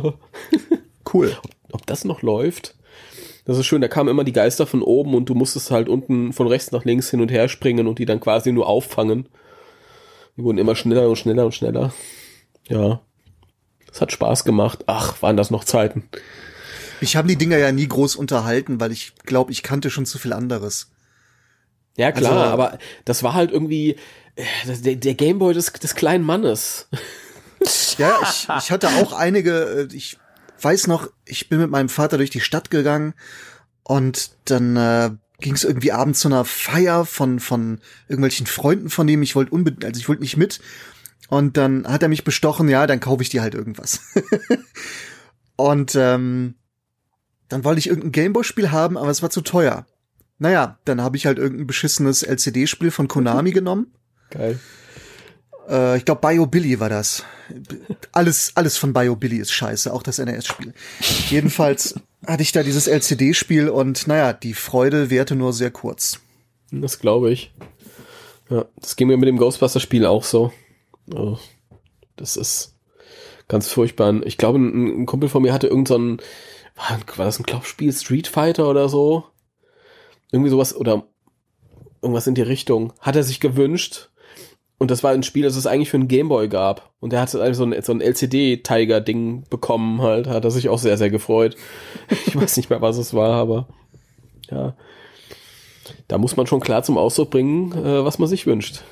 Cool. 1.13 1.37
Ob 1.73 1.85
das 1.85 2.05
noch 2.05 2.23
läuft? 2.23 2.77
Das 3.45 3.59
ist 3.59 3.67
schön, 3.67 3.83
da 3.83 3.89
kamen 3.89 4.09
immer 4.09 4.23
die 4.23 4.33
Geister 4.33 4.69
von 4.69 4.83
oben 4.83 5.15
und 5.17 5.29
du 5.29 5.35
musstest 5.35 5.73
halt 5.73 5.89
unten 5.89 6.33
von 6.33 6.47
rechts 6.47 6.71
nach 6.71 6.85
links 6.85 7.11
hin 7.11 7.21
und 7.21 7.31
her 7.31 7.49
springen 7.49 7.89
und 7.89 7.99
die 7.99 8.07
dann 8.07 8.21
quasi 8.21 8.53
nur 8.53 8.69
auffangen. 8.69 9.29
Die 10.37 10.45
wurden 10.45 10.59
immer 10.59 10.77
schneller 10.77 11.09
und 11.09 11.17
schneller 11.17 11.45
und 11.45 11.55
schneller. 11.55 11.93
Ja. 12.69 13.03
Es 13.93 14.01
hat 14.01 14.11
Spaß 14.13 14.45
gemacht. 14.45 14.85
Ach, 14.87 15.21
waren 15.23 15.37
das 15.37 15.51
noch 15.51 15.65
Zeiten. 15.65 16.09
Ich 17.01 17.17
habe 17.17 17.29
die 17.29 17.37
Dinger 17.37 17.59
ja 17.59 17.73
nie 17.73 17.87
groß 17.89 18.17
unterhalten, 18.17 18.81
weil 18.81 18.93
ich 18.93 19.13
glaube, 19.27 19.53
ich 19.53 19.63
kannte 19.63 19.91
schon 19.91 20.07
zu 20.07 20.19
viel 20.19 20.33
anderes. 20.33 20.91
Ja, 21.97 22.11
klar, 22.13 22.33
Also- 22.33 22.45
aber 22.53 22.79
das 23.05 23.23
war 23.23 23.35
halt 23.35 23.51
irgendwie 23.51 23.97
äh, 24.37 24.45
der, 24.83 24.95
der 24.97 25.15
Gameboy 25.15 25.53
des, 25.53 25.73
des 25.73 25.95
kleinen 25.95 26.25
Mannes. 26.25 26.89
Ja, 27.97 28.19
ich, 28.25 28.49
ich 28.59 28.71
hatte 28.73 28.89
auch 28.89 29.13
einige, 29.13 29.87
äh, 29.93 29.95
ich 29.95 30.19
weiß 30.61 30.89
noch, 30.89 31.09
ich 31.25 31.49
bin 31.49 31.61
mit 31.61 31.71
meinem 31.71 31.89
Vater 31.89 32.17
durch 32.17 32.31
die 32.31 32.41
Stadt 32.41 32.71
gegangen 32.73 33.15
und 33.85 34.33
dann 34.47 34.77
äh, 34.77 35.11
ging 35.39 35.55
es 35.55 35.63
irgendwie 35.63 35.93
abends 35.93 36.19
zu 36.19 36.27
einer 36.29 36.45
Feier 36.45 37.05
von 37.05 37.39
von 37.39 37.81
irgendwelchen 38.09 38.47
Freunden 38.47 38.91
von 38.91 39.07
ihm. 39.07 39.23
Ich 39.23 39.37
wollte 39.37 39.53
unbedingt, 39.53 39.85
also 39.85 40.01
ich 40.01 40.09
wollte 40.09 40.23
nicht 40.23 40.37
mit. 40.37 40.59
Und 41.33 41.57
dann 41.57 41.87
hat 41.89 42.03
er 42.03 42.11
mich 42.11 42.25
bestochen, 42.25 42.69
ja, 42.69 42.87
dann 42.87 43.01
kaufe 43.01 43.23
ich 43.23 43.31
dir 43.31 43.41
halt 43.41 43.55
irgendwas. 43.55 44.01
und 45.57 45.95
ähm, 45.95 46.57
dann 47.49 47.65
wollte 47.65 47.79
ich 47.79 47.87
irgendein 47.87 48.13
Gameboy-Spiel 48.13 48.71
haben, 48.71 48.99
aber 48.99 49.09
es 49.09 49.23
war 49.23 49.31
zu 49.31 49.41
teuer. 49.41 49.87
Naja, 50.37 50.79
dann 50.85 51.01
habe 51.01 51.17
ich 51.17 51.25
halt 51.25 51.39
irgendein 51.39 51.67
beschissenes 51.67 52.23
LCD-Spiel 52.23 52.91
von 52.91 53.09
Konami 53.09 53.51
genommen. 53.53 53.95
Geil. 54.29 54.61
Äh, 55.71 55.97
ich 55.97 56.05
glaube, 56.05 56.21
Bio 56.21 56.45
Billy 56.45 56.79
war 56.81 56.91
das. 56.91 57.25
Alles, 58.13 58.53
alles 58.55 58.77
von 58.77 58.93
Bio 58.93 59.17
Billy 59.17 59.39
ist 59.39 59.53
scheiße, 59.53 59.91
auch 59.91 60.03
das 60.03 60.19
NES-Spiel. 60.19 60.75
Jedenfalls 61.31 61.95
hatte 62.27 62.43
ich 62.43 62.53
da 62.53 62.63
dieses 62.63 62.89
LCD-Spiel 62.89 63.71
und 63.71 64.07
naja, 64.07 64.35
die 64.35 64.53
Freude 64.53 65.09
währte 65.09 65.35
nur 65.35 65.55
sehr 65.55 65.71
kurz. 65.71 66.21
Das 66.71 66.99
glaube 66.99 67.33
ich. 67.33 67.55
Ja, 68.51 68.67
das 68.77 68.97
ging 68.97 69.09
mir 69.09 69.17
mit 69.17 69.29
dem 69.29 69.39
Ghostbuster-Spiel 69.39 70.05
auch 70.05 70.25
so. 70.25 70.53
Das 72.17 72.37
ist 72.37 72.77
ganz 73.49 73.69
furchtbar. 73.69 74.25
Ich 74.25 74.39
glaube, 74.39 74.59
ein, 74.59 75.07
Kumpel 75.07 75.29
von 75.29 75.43
mir 75.43 75.53
hatte 75.53 75.67
irgend 75.67 75.89
so 75.89 75.99
war, 76.75 76.99
war 77.17 77.27
das 77.27 77.39
ein 77.39 77.47
Klopfspiel, 77.47 77.93
Street 77.93 78.27
Fighter 78.27 78.69
oder 78.69 78.89
so? 78.89 79.25
Irgendwie 80.31 80.51
sowas, 80.51 80.75
oder 80.75 81.05
irgendwas 82.01 82.27
in 82.27 82.35
die 82.35 82.43
Richtung. 82.43 82.93
Hat 83.01 83.17
er 83.17 83.23
sich 83.23 83.41
gewünscht. 83.41 84.09
Und 84.79 84.91
das 84.91 85.05
war 85.05 85.13
ein 85.13 85.23
Spiel, 85.23 85.45
das 85.45 85.55
es 85.55 85.67
eigentlich 85.67 85.91
für 85.91 85.99
einen 85.99 86.09
Gameboy 86.09 86.49
gab. 86.49 86.93
Und 86.99 87.13
er 87.13 87.21
hatte 87.21 87.41
also 87.41 87.65
so 87.65 87.71
ein, 87.71 87.83
so 87.83 87.93
ein 87.93 88.01
LCD-Tiger-Ding 88.01 89.45
bekommen 89.49 90.03
halt. 90.03 90.27
Hat 90.27 90.45
er 90.45 90.51
sich 90.51 90.69
auch 90.69 90.79
sehr, 90.79 90.99
sehr 90.99 91.11
gefreut. 91.11 91.57
Ich 92.27 92.35
weiß 92.35 92.57
nicht 92.57 92.71
mehr, 92.71 92.81
was 92.81 92.97
es 92.97 93.15
war, 93.15 93.35
aber 93.35 93.69
ja. 94.51 94.75
Da 96.09 96.19
muss 96.19 96.37
man 96.37 96.47
schon 96.47 96.61
klar 96.61 96.83
zum 96.83 96.99
Ausdruck 96.99 97.31
bringen, 97.31 97.73
äh, 97.73 98.05
was 98.05 98.19
man 98.19 98.29
sich 98.29 98.47
wünscht. 98.47 98.83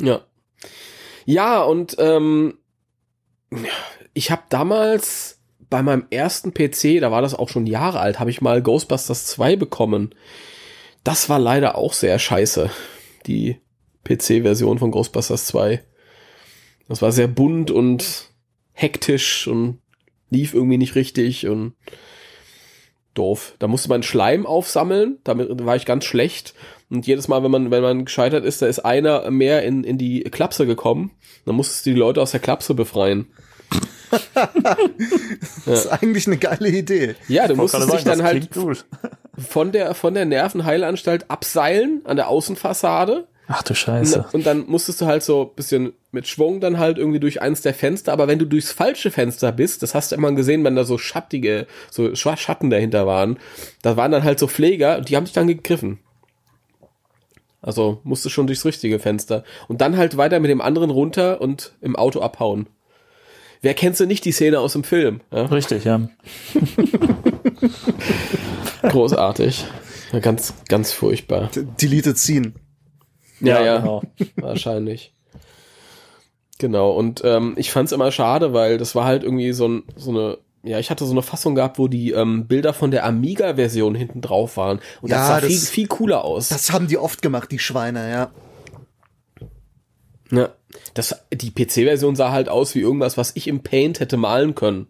Ja. 0.00 0.20
Ja, 1.24 1.62
und 1.62 1.96
ähm, 1.98 2.58
ich 4.12 4.30
habe 4.30 4.42
damals 4.48 5.40
bei 5.70 5.82
meinem 5.82 6.06
ersten 6.10 6.52
PC, 6.52 7.00
da 7.00 7.10
war 7.10 7.22
das 7.22 7.34
auch 7.34 7.48
schon 7.48 7.66
Jahre 7.66 8.00
alt, 8.00 8.20
habe 8.20 8.30
ich 8.30 8.40
mal 8.40 8.62
Ghostbusters 8.62 9.26
2 9.26 9.56
bekommen. 9.56 10.14
Das 11.02 11.28
war 11.28 11.38
leider 11.38 11.76
auch 11.76 11.92
sehr 11.92 12.18
scheiße, 12.18 12.70
die 13.26 13.60
PC-Version 14.04 14.78
von 14.78 14.90
Ghostbusters 14.90 15.46
2. 15.46 15.82
Das 16.88 17.02
war 17.02 17.12
sehr 17.12 17.28
bunt 17.28 17.70
und 17.70 18.30
hektisch 18.72 19.46
und 19.46 19.80
lief 20.30 20.54
irgendwie 20.54 20.78
nicht 20.78 20.94
richtig 20.94 21.46
und 21.46 21.74
doof. 23.14 23.54
Da 23.58 23.68
musste 23.68 23.88
man 23.88 24.02
Schleim 24.02 24.46
aufsammeln, 24.46 25.18
damit 25.24 25.48
war 25.64 25.76
ich 25.76 25.86
ganz 25.86 26.04
schlecht. 26.04 26.54
Und 26.90 27.06
jedes 27.06 27.28
Mal, 27.28 27.42
wenn 27.42 27.50
man, 27.50 27.70
wenn 27.70 27.82
man 27.82 28.04
gescheitert 28.04 28.44
ist, 28.44 28.62
da 28.62 28.66
ist 28.66 28.80
einer 28.80 29.30
mehr 29.30 29.62
in, 29.62 29.84
in 29.84 29.98
die 29.98 30.20
Klapse 30.24 30.66
gekommen. 30.66 31.10
Dann 31.46 31.54
musstest 31.56 31.86
du 31.86 31.90
die 31.90 31.96
Leute 31.98 32.20
aus 32.22 32.30
der 32.32 32.40
Klapse 32.40 32.74
befreien. 32.74 33.26
Das 35.66 35.86
ist 35.86 35.86
eigentlich 35.88 36.26
eine 36.26 36.36
geile 36.36 36.68
Idee. 36.68 37.14
Ja, 37.28 37.48
du 37.48 37.56
musstest 37.56 37.92
dich 37.92 38.04
dann 38.04 38.18
das 38.18 38.26
halt 38.26 38.48
von 39.38 39.72
der, 39.72 39.94
von 39.94 40.14
der 40.14 40.24
Nervenheilanstalt 40.24 41.30
abseilen 41.30 42.02
an 42.04 42.16
der 42.16 42.28
Außenfassade. 42.28 43.26
Ach 43.48 43.62
du 43.62 43.74
Scheiße. 43.74 44.26
Und 44.32 44.46
dann 44.46 44.66
musstest 44.66 45.00
du 45.00 45.06
halt 45.06 45.22
so 45.22 45.42
ein 45.50 45.54
bisschen 45.56 45.92
mit 46.12 46.26
Schwung 46.26 46.60
dann 46.60 46.78
halt 46.78 46.96
irgendwie 46.96 47.20
durch 47.20 47.42
eins 47.42 47.60
der 47.60 47.74
Fenster. 47.74 48.12
Aber 48.12 48.26
wenn 48.28 48.38
du 48.38 48.46
durchs 48.46 48.72
falsche 48.72 49.10
Fenster 49.10 49.52
bist, 49.52 49.82
das 49.82 49.94
hast 49.94 50.12
du 50.12 50.16
immer 50.16 50.32
gesehen, 50.32 50.64
wenn 50.64 50.76
da 50.76 50.84
so 50.84 50.96
schattige, 50.96 51.66
so 51.90 52.04
Sch- 52.04 52.36
Schatten 52.36 52.70
dahinter 52.70 53.06
waren, 53.06 53.38
da 53.82 53.96
waren 53.98 54.12
dann 54.12 54.24
halt 54.24 54.38
so 54.38 54.46
Pfleger 54.46 54.96
und 54.98 55.08
die 55.08 55.16
haben 55.16 55.24
dich 55.24 55.34
dann 55.34 55.46
gegriffen. 55.48 55.98
Also 57.64 58.00
musste 58.04 58.28
schon 58.28 58.46
durchs 58.46 58.66
richtige 58.66 58.98
Fenster. 58.98 59.42
Und 59.68 59.80
dann 59.80 59.96
halt 59.96 60.18
weiter 60.18 60.38
mit 60.38 60.50
dem 60.50 60.60
anderen 60.60 60.90
runter 60.90 61.40
und 61.40 61.72
im 61.80 61.96
Auto 61.96 62.20
abhauen. 62.20 62.68
Wer 63.62 63.72
kennst 63.72 64.00
du 64.00 64.06
nicht 64.06 64.26
die 64.26 64.32
Szene 64.32 64.60
aus 64.60 64.74
dem 64.74 64.84
Film? 64.84 65.22
Ja? 65.32 65.46
Richtig, 65.46 65.84
ja. 65.84 66.06
Großartig. 68.82 69.64
Ja, 70.12 70.18
ganz, 70.18 70.52
ganz 70.68 70.92
furchtbar. 70.92 71.48
Delete 71.80 72.14
ziehen. 72.14 72.54
Ja, 73.40 73.60
Ja, 73.60 73.64
ja, 73.64 73.78
genau. 73.78 74.02
wahrscheinlich. 74.36 75.14
Genau, 76.58 76.92
und 76.92 77.22
ähm, 77.24 77.54
ich 77.56 77.72
fand's 77.72 77.92
immer 77.92 78.12
schade, 78.12 78.52
weil 78.52 78.76
das 78.76 78.94
war 78.94 79.06
halt 79.06 79.24
irgendwie 79.24 79.52
so, 79.52 79.66
ein, 79.66 79.84
so 79.96 80.10
eine, 80.10 80.38
ja, 80.64 80.78
ich 80.78 80.90
hatte 80.90 81.04
so 81.04 81.12
eine 81.12 81.22
Fassung 81.22 81.54
gehabt, 81.54 81.78
wo 81.78 81.88
die 81.88 82.10
ähm, 82.12 82.46
Bilder 82.46 82.72
von 82.72 82.90
der 82.90 83.04
Amiga-Version 83.04 83.94
hinten 83.94 84.20
drauf 84.20 84.56
waren. 84.56 84.78
Und 85.02 85.10
das 85.12 85.18
Ja, 85.18 85.26
sah 85.26 85.40
das- 85.40 85.48
viel, 85.50 85.58
viel 85.60 85.86
cooler 85.88 86.24
aus. 86.24 86.48
Das 86.48 86.72
haben 86.72 86.86
die 86.86 86.98
oft 86.98 87.20
gemacht, 87.22 87.50
die 87.52 87.58
Schweine, 87.58 88.10
ja. 88.10 88.30
ja, 90.30 90.48
das, 90.94 91.14
die 91.32 91.50
PC-Version 91.50 92.16
sah 92.16 92.30
halt 92.32 92.48
aus 92.48 92.74
wie 92.74 92.80
irgendwas, 92.80 93.16
was 93.16 93.32
ich 93.34 93.46
im 93.46 93.62
Paint 93.62 94.00
hätte 94.00 94.16
malen 94.16 94.54
können. 94.54 94.86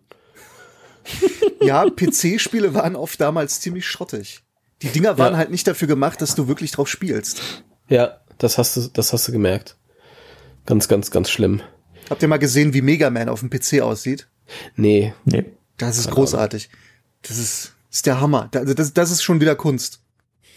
Ja, 1.62 1.88
PC-Spiele 1.88 2.74
waren 2.74 2.94
oft 2.94 3.18
damals 3.22 3.58
ziemlich 3.60 3.86
schrottig. 3.86 4.40
Die 4.82 4.88
Dinger 4.88 5.16
waren 5.16 5.32
Ja. 5.32 5.38
halt 5.38 5.50
nicht 5.50 5.66
dafür 5.66 5.88
gemacht, 5.88 6.20
dass 6.20 6.34
du 6.34 6.46
wirklich 6.46 6.72
drauf 6.72 6.88
spielst. 6.90 7.40
Ja, 7.88 8.20
das 8.36 8.58
hast 8.58 8.76
du, 8.76 8.82
das 8.92 9.14
hast 9.14 9.26
du 9.28 9.32
gemerkt. 9.32 9.78
Ganz, 10.66 10.88
ganz, 10.88 11.10
ganz 11.10 11.30
schlimm. 11.30 11.62
Habt 12.10 12.20
ihr 12.20 12.28
mal 12.28 12.36
gesehen, 12.38 12.74
wie 12.74 12.82
Mega 12.82 13.08
Man 13.08 13.30
auf 13.30 13.40
dem 13.40 13.48
PC 13.48 13.80
aussieht? 13.80 14.28
Nee, 14.76 15.14
Nee. 15.24 15.46
Das 15.76 15.98
ist 15.98 16.10
großartig. 16.10 16.70
Das 17.22 17.38
ist, 17.38 17.74
ist 17.90 18.06
der 18.06 18.20
Hammer. 18.20 18.50
Also 18.54 18.74
das, 18.74 18.92
das 18.92 19.10
ist 19.10 19.22
schon 19.22 19.40
wieder 19.40 19.56
Kunst. 19.56 20.00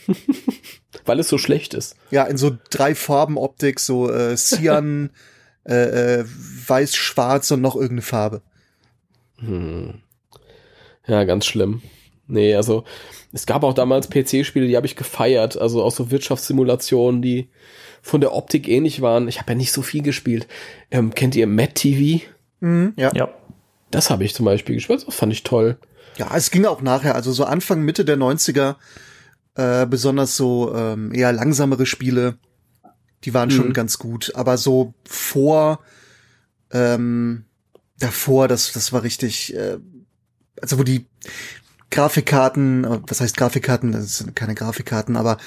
weil 1.05 1.19
es 1.19 1.29
so 1.29 1.37
schlecht 1.37 1.73
ist. 1.73 1.95
Ja, 2.11 2.23
in 2.23 2.37
so 2.37 2.57
drei 2.69 2.95
Farben 2.95 3.37
Optik, 3.37 3.79
so 3.79 4.11
äh, 4.11 4.35
Cyan, 4.35 5.09
äh, 5.65 6.19
äh, 6.19 6.25
weiß, 6.25 6.95
schwarz 6.95 7.51
und 7.51 7.61
noch 7.61 7.75
irgendeine 7.75 8.01
Farbe. 8.01 8.41
Ja, 11.07 11.23
ganz 11.23 11.45
schlimm. 11.45 11.81
Nee, 12.27 12.55
also 12.55 12.83
es 13.31 13.45
gab 13.45 13.63
auch 13.63 13.73
damals 13.73 14.09
PC-Spiele, 14.09 14.67
die 14.67 14.75
habe 14.75 14.87
ich 14.87 14.95
gefeiert, 14.95 15.57
also 15.57 15.83
auch 15.83 15.91
so 15.91 16.11
Wirtschaftssimulationen, 16.11 17.21
die 17.21 17.49
von 18.01 18.21
der 18.21 18.33
Optik 18.33 18.67
ähnlich 18.67 19.01
waren. 19.01 19.27
Ich 19.27 19.39
habe 19.39 19.51
ja 19.51 19.57
nicht 19.57 19.71
so 19.71 19.81
viel 19.81 20.01
gespielt. 20.01 20.47
Ähm, 20.91 21.13
kennt 21.13 21.35
ihr 21.35 21.47
Mad 21.47 21.73
TV? 21.73 22.25
Mhm, 22.59 22.93
ja. 22.97 23.11
Ja. 23.13 23.29
Das 23.91 24.09
habe 24.09 24.23
ich 24.23 24.33
zum 24.35 24.45
Beispiel 24.45 24.75
gespielt, 24.75 25.03
das 25.07 25.15
fand 25.15 25.31
ich 25.33 25.43
toll. 25.43 25.77
Ja, 26.17 26.35
es 26.35 26.51
ging 26.51 26.65
auch 26.65 26.81
nachher, 26.81 27.15
also 27.15 27.31
so 27.31 27.45
Anfang, 27.45 27.83
Mitte 27.83 28.03
der 28.03 28.17
90er, 28.17 28.75
äh, 29.55 29.85
besonders 29.85 30.35
so 30.35 30.73
ähm, 30.75 31.13
eher 31.13 31.31
langsamere 31.31 31.85
Spiele, 31.85 32.37
die 33.23 33.33
waren 33.33 33.51
schon 33.51 33.69
Mhm. 33.69 33.73
ganz 33.73 33.97
gut. 33.97 34.31
Aber 34.35 34.57
so 34.57 34.93
vor, 35.07 35.79
ähm, 36.71 37.45
davor, 37.99 38.47
das, 38.47 38.71
das 38.73 38.91
war 38.93 39.03
richtig, 39.03 39.55
äh, 39.55 39.77
also 40.61 40.79
wo 40.79 40.83
die 40.83 41.05
Grafikkarten, 41.91 42.83
äh, 42.83 42.99
was 43.07 43.21
heißt 43.21 43.37
Grafikkarten? 43.37 43.91
Das 43.91 44.17
sind 44.17 44.35
keine 44.35 44.55
Grafikkarten, 44.55 45.15
aber 45.15 45.37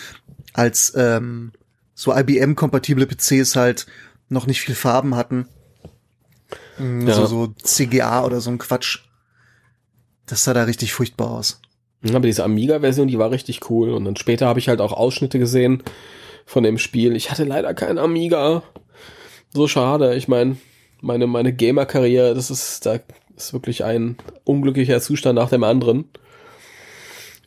als 0.53 0.93
ähm, 0.97 1.53
so 1.95 2.17
IBM-kompatible 2.17 3.07
PCs 3.07 3.57
halt 3.57 3.87
noch 4.29 4.47
nicht 4.47 4.61
viel 4.63 4.75
Farben 4.75 5.15
hatten. 5.17 5.47
Mm, 6.81 7.07
Ja. 7.07 7.15
So, 7.15 7.27
so 7.27 7.49
CGA 7.63 8.25
oder 8.25 8.41
so 8.41 8.51
ein 8.51 8.59
Quatsch. 8.59 8.99
Das 10.27 10.45
sah 10.45 10.55
da 10.55 10.65
richtig 10.65 10.93
furchtbar 10.93 11.31
aus. 11.31 11.61
Aber 12.09 12.21
diese 12.21 12.45
Amiga-Version, 12.45 13.09
die 13.09 13.19
war 13.19 13.31
richtig 13.31 13.69
cool. 13.71 13.91
Und 13.91 14.05
dann 14.05 14.17
später 14.17 14.47
habe 14.47 14.59
ich 14.59 14.69
halt 14.69 14.81
auch 14.81 14.93
Ausschnitte 14.93 15.39
gesehen 15.39 15.83
von 16.47 16.63
dem 16.63 16.79
Spiel. 16.79 17.15
Ich 17.15 17.31
hatte 17.31 17.45
leider 17.45 17.75
keinen 17.75 17.99
Amiga. 17.99 18.63
So 19.53 19.69
schade. 19.69 20.15
Ich 20.15 20.27
meine, 20.29 20.57
meine, 21.03 21.27
meine 21.27 21.53
Gamer-Karriere, 21.53 22.35
das 22.35 22.51
ist, 22.51 22.87
da 22.87 23.01
ist 23.37 23.53
wirklich 23.53 23.85
ein 23.85 24.17
unglücklicher 24.45 25.01
Zustand 25.01 25.37
nach 25.37 25.51
dem 25.51 25.65
anderen. 25.65 26.09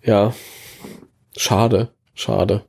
Ja. 0.04 0.34
Schade. 1.38 1.90
Schade. 2.14 2.66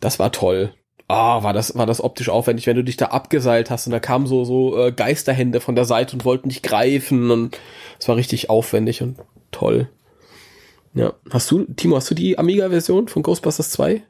Das 0.00 0.18
war 0.18 0.32
toll. 0.32 0.72
Ah, 1.06 1.42
war 1.42 1.52
das, 1.52 1.76
war 1.76 1.86
das 1.86 2.02
optisch 2.02 2.30
aufwendig, 2.30 2.66
wenn 2.66 2.76
du 2.76 2.84
dich 2.84 2.96
da 2.96 3.06
abgeseilt 3.06 3.70
hast 3.70 3.86
und 3.86 3.92
da 3.92 4.00
kamen 4.00 4.26
so, 4.26 4.44
so 4.44 4.78
äh, 4.78 4.92
Geisterhände 4.92 5.60
von 5.60 5.74
der 5.74 5.84
Seite 5.84 6.14
und 6.14 6.24
wollten 6.24 6.48
dich 6.48 6.62
greifen 6.62 7.30
und 7.30 7.58
es 8.00 8.08
war 8.08 8.16
richtig 8.16 8.48
aufwendig 8.48 9.02
und 9.02 9.18
toll. 9.50 9.88
Ja. 10.94 11.12
Hast 11.30 11.50
du, 11.50 11.64
Timo, 11.64 11.96
hast 11.96 12.10
du 12.10 12.14
die 12.14 12.38
Amiga-Version 12.38 13.08
von 13.08 13.22
Ghostbusters 13.22 13.70
2 13.70 14.02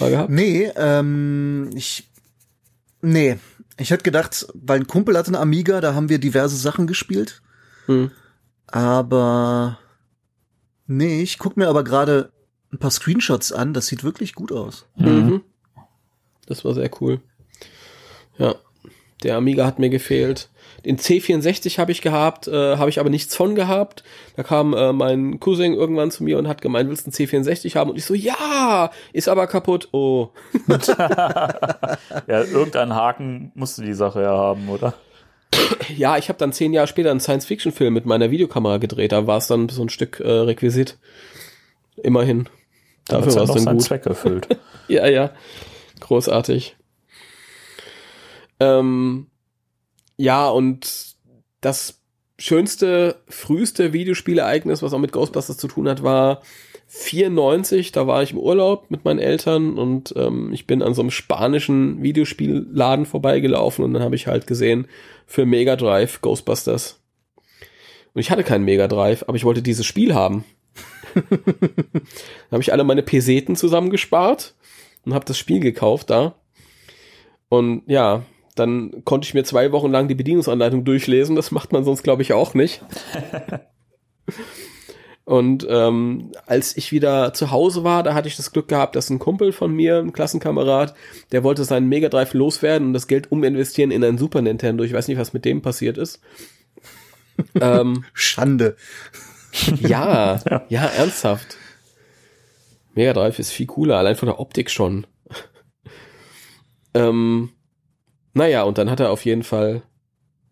mal 0.00 0.10
gehabt? 0.10 0.30
Nee, 0.30 0.70
ähm, 0.76 1.70
ich. 1.74 2.08
Nee. 3.02 3.38
Ich 3.78 3.90
hätte 3.90 4.04
gedacht, 4.04 4.46
weil 4.54 4.80
ein 4.80 4.86
Kumpel 4.86 5.18
hatte 5.18 5.28
eine 5.28 5.40
Amiga, 5.40 5.82
da 5.82 5.94
haben 5.94 6.08
wir 6.08 6.18
diverse 6.18 6.56
Sachen 6.56 6.86
gespielt. 6.86 7.42
Hm. 7.86 8.10
Aber. 8.68 9.78
Nee, 10.86 11.20
ich 11.20 11.38
guck 11.38 11.56
mir 11.56 11.68
aber 11.68 11.84
gerade 11.84 12.32
ein 12.72 12.78
paar 12.78 12.90
Screenshots 12.90 13.52
an, 13.52 13.74
das 13.74 13.88
sieht 13.88 14.04
wirklich 14.04 14.34
gut 14.34 14.52
aus. 14.52 14.86
Mhm. 14.96 15.42
Das 16.46 16.64
war 16.64 16.74
sehr 16.74 16.90
cool. 17.00 17.20
Ja. 18.38 18.54
Der 19.22 19.36
Amiga 19.36 19.64
hat 19.64 19.78
mir 19.78 19.90
gefehlt. 19.90 20.48
Den 20.84 20.98
C64 20.98 21.78
habe 21.78 21.90
ich 21.90 22.00
gehabt, 22.00 22.46
äh, 22.46 22.76
habe 22.76 22.90
ich 22.90 23.00
aber 23.00 23.10
nichts 23.10 23.34
von 23.34 23.54
gehabt. 23.54 24.04
Da 24.36 24.42
kam 24.44 24.72
äh, 24.72 24.92
mein 24.92 25.40
Cousin 25.40 25.72
irgendwann 25.72 26.10
zu 26.10 26.22
mir 26.22 26.38
und 26.38 26.46
hat 26.46 26.62
gemeint, 26.62 26.88
willst 26.88 27.06
du 27.06 27.10
einen 27.10 27.44
C64 27.44 27.74
haben? 27.74 27.90
Und 27.90 27.96
ich 27.96 28.04
so, 28.04 28.14
ja, 28.14 28.90
ist 29.12 29.28
aber 29.28 29.46
kaputt. 29.46 29.88
Oh. 29.92 30.28
Ja, 32.28 32.42
irgendein 32.42 32.94
Haken 32.94 33.52
musste 33.54 33.82
die 33.82 33.94
Sache 33.94 34.22
ja 34.22 34.36
haben, 34.36 34.68
oder? 34.68 34.94
Ja, 35.96 36.18
ich 36.18 36.28
habe 36.28 36.38
dann 36.38 36.52
zehn 36.52 36.72
Jahre 36.72 36.86
später 36.86 37.10
einen 37.10 37.20
Science-Fiction-Film 37.20 37.92
mit 37.94 38.06
meiner 38.06 38.30
Videokamera 38.30 38.78
gedreht. 38.78 39.12
Da 39.12 39.26
war 39.26 39.38
es 39.38 39.46
dann 39.46 39.68
so 39.68 39.82
ein 39.82 39.88
Stück 39.88 40.20
äh, 40.20 40.28
Requisit. 40.28 40.98
Immerhin. 41.96 42.48
Dafür 43.08 43.34
war 43.34 43.56
es 43.56 43.64
dann 43.64 43.76
gut. 43.76 43.84
Zweck 43.84 44.06
erfüllt. 44.06 44.48
Ja, 44.88 45.08
ja. 45.08 45.30
Großartig. 46.06 46.76
Ähm, 48.60 49.26
ja, 50.16 50.48
und 50.48 51.16
das 51.60 52.00
schönste, 52.38 53.16
früheste 53.26 53.92
Videospielereignis, 53.92 54.82
was 54.82 54.92
auch 54.92 55.00
mit 55.00 55.10
Ghostbusters 55.10 55.56
zu 55.56 55.66
tun 55.66 55.88
hat, 55.88 56.04
war 56.04 56.42
94. 56.86 57.90
Da 57.90 58.06
war 58.06 58.22
ich 58.22 58.30
im 58.30 58.38
Urlaub 58.38 58.88
mit 58.88 59.04
meinen 59.04 59.18
Eltern 59.18 59.78
und 59.78 60.14
ähm, 60.16 60.52
ich 60.52 60.68
bin 60.68 60.80
an 60.80 60.94
so 60.94 61.02
einem 61.02 61.10
spanischen 61.10 62.00
Videospielladen 62.00 63.04
vorbeigelaufen 63.04 63.84
und 63.84 63.92
dann 63.92 64.04
habe 64.04 64.14
ich 64.14 64.28
halt 64.28 64.46
gesehen 64.46 64.86
für 65.26 65.44
Mega 65.44 65.74
Drive 65.74 66.20
Ghostbusters. 66.20 67.00
Und 68.14 68.20
ich 68.20 68.30
hatte 68.30 68.44
keinen 68.44 68.64
Mega 68.64 68.86
Drive, 68.86 69.24
aber 69.26 69.36
ich 69.36 69.44
wollte 69.44 69.60
dieses 69.60 69.86
Spiel 69.86 70.14
haben. 70.14 70.44
dann 71.14 72.06
habe 72.52 72.62
ich 72.62 72.72
alle 72.72 72.84
meine 72.84 73.02
Peseten 73.02 73.56
zusammengespart 73.56 74.54
und 75.06 75.14
habe 75.14 75.24
das 75.24 75.38
Spiel 75.38 75.60
gekauft 75.60 76.10
da. 76.10 76.34
Und 77.48 77.82
ja, 77.86 78.24
dann 78.56 79.04
konnte 79.04 79.26
ich 79.26 79.34
mir 79.34 79.44
zwei 79.44 79.72
Wochen 79.72 79.90
lang 79.90 80.08
die 80.08 80.14
Bedienungsanleitung 80.14 80.84
durchlesen. 80.84 81.36
Das 81.36 81.50
macht 81.52 81.72
man 81.72 81.84
sonst, 81.84 82.02
glaube 82.02 82.22
ich, 82.22 82.32
auch 82.32 82.54
nicht. 82.54 82.82
Und 85.24 85.66
ähm, 85.68 86.30
als 86.46 86.76
ich 86.76 86.92
wieder 86.92 87.34
zu 87.34 87.50
Hause 87.50 87.82
war, 87.82 88.04
da 88.04 88.14
hatte 88.14 88.28
ich 88.28 88.36
das 88.36 88.52
Glück 88.52 88.68
gehabt, 88.68 88.94
dass 88.94 89.10
ein 89.10 89.18
Kumpel 89.18 89.52
von 89.52 89.72
mir, 89.74 89.98
ein 89.98 90.12
Klassenkamerad, 90.12 90.94
der 91.32 91.42
wollte 91.42 91.64
seinen 91.64 91.88
Mega 91.88 92.08
Drive 92.08 92.32
loswerden 92.32 92.88
und 92.88 92.92
das 92.92 93.08
Geld 93.08 93.32
uminvestieren 93.32 93.90
in 93.90 94.04
ein 94.04 94.18
Super 94.18 94.40
Nintendo. 94.40 94.84
Ich 94.84 94.92
weiß 94.92 95.08
nicht, 95.08 95.18
was 95.18 95.32
mit 95.32 95.44
dem 95.44 95.62
passiert 95.62 95.98
ist. 95.98 96.20
ähm, 97.60 98.04
Schande. 98.12 98.76
ja, 99.80 100.40
ja, 100.68 100.84
ernsthaft. 100.84 101.58
Mega 102.96 103.12
Drive 103.12 103.38
ist 103.38 103.52
viel 103.52 103.66
cooler, 103.66 103.98
allein 103.98 104.16
von 104.16 104.26
der 104.26 104.40
Optik 104.40 104.70
schon. 104.70 105.06
ähm, 106.94 107.50
naja, 108.32 108.62
und 108.62 108.78
dann 108.78 108.90
hat 108.90 109.00
er 109.00 109.10
auf 109.10 109.24
jeden 109.26 109.42
Fall, 109.42 109.82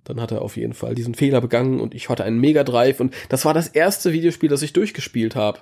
dann 0.05 0.21
hat 0.21 0.31
er 0.31 0.43
auf 0.43 0.57
jeden 0.57 0.75
Fall 0.75 0.95
diesen 0.95 1.15
Fehler 1.15 1.41
begangen 1.41 1.81
und 1.81 1.95
ich 1.95 2.11
hatte 2.11 2.23
einen 2.23 2.39
Mega 2.39 2.63
Drive 2.63 3.01
und 3.01 3.15
das 3.31 3.47
war 3.47 3.55
das 3.55 3.69
erste 3.69 4.13
Videospiel, 4.13 4.51
das 4.51 4.63
ich 4.63 4.75
durchgespielt 4.75 5.35
habe. 5.35 5.61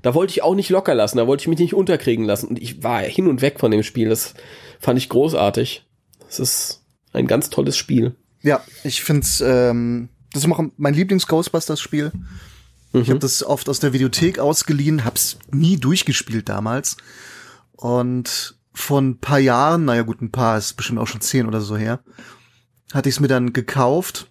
Da 0.00 0.14
wollte 0.14 0.32
ich 0.32 0.42
auch 0.42 0.54
nicht 0.54 0.70
locker 0.70 0.94
lassen, 0.94 1.18
da 1.18 1.26
wollte 1.26 1.42
ich 1.42 1.48
mich 1.48 1.58
nicht 1.58 1.74
unterkriegen 1.74 2.24
lassen 2.24 2.48
und 2.48 2.60
ich 2.60 2.82
war 2.82 3.00
hin 3.00 3.28
und 3.28 3.42
weg 3.42 3.60
von 3.60 3.70
dem 3.70 3.82
Spiel. 3.82 4.08
Das 4.08 4.32
fand 4.80 4.98
ich 4.98 5.10
großartig. 5.10 5.84
Das 6.18 6.40
ist 6.40 6.82
ein 7.12 7.26
ganz 7.26 7.50
tolles 7.50 7.76
Spiel. 7.76 8.16
Ja, 8.40 8.64
ich 8.84 9.04
find's, 9.04 9.42
ähm, 9.42 10.08
das 10.32 10.44
ist 10.44 10.50
auch 10.50 10.64
mein 10.78 10.94
Lieblings-Ghostbusters-Spiel. 10.94 12.10
Ich 12.94 13.08
habe 13.08 13.18
das 13.18 13.42
oft 13.42 13.68
aus 13.68 13.80
der 13.80 13.92
Videothek 13.92 14.38
ausgeliehen, 14.38 15.04
hab's 15.04 15.38
nie 15.50 15.78
durchgespielt 15.78 16.48
damals. 16.48 16.96
Und 17.72 18.56
vor 18.74 19.00
ein 19.00 19.18
paar 19.18 19.38
Jahren, 19.38 19.86
naja 19.86 20.02
gut, 20.02 20.20
ein 20.20 20.30
paar, 20.30 20.58
ist 20.58 20.74
bestimmt 20.74 20.98
auch 20.98 21.06
schon 21.06 21.20
zehn 21.20 21.46
oder 21.46 21.60
so 21.60 21.76
her, 21.76 22.00
hatte 22.92 23.08
ich 23.08 23.16
es 23.16 23.20
mir 23.20 23.28
dann 23.28 23.52
gekauft. 23.52 24.28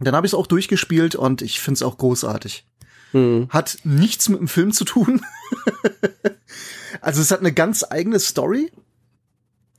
Dann 0.00 0.16
habe 0.16 0.26
ich 0.26 0.32
es 0.32 0.38
auch 0.38 0.46
durchgespielt 0.46 1.14
und 1.14 1.40
ich 1.40 1.60
find's 1.60 1.82
auch 1.82 1.96
großartig. 1.98 2.66
Hm. 3.12 3.46
Hat 3.50 3.78
nichts 3.84 4.28
mit 4.28 4.40
dem 4.40 4.48
Film 4.48 4.72
zu 4.72 4.84
tun. 4.84 5.22
also 7.00 7.20
es 7.20 7.30
hat 7.30 7.40
eine 7.40 7.52
ganz 7.52 7.84
eigene 7.88 8.18
Story. 8.18 8.72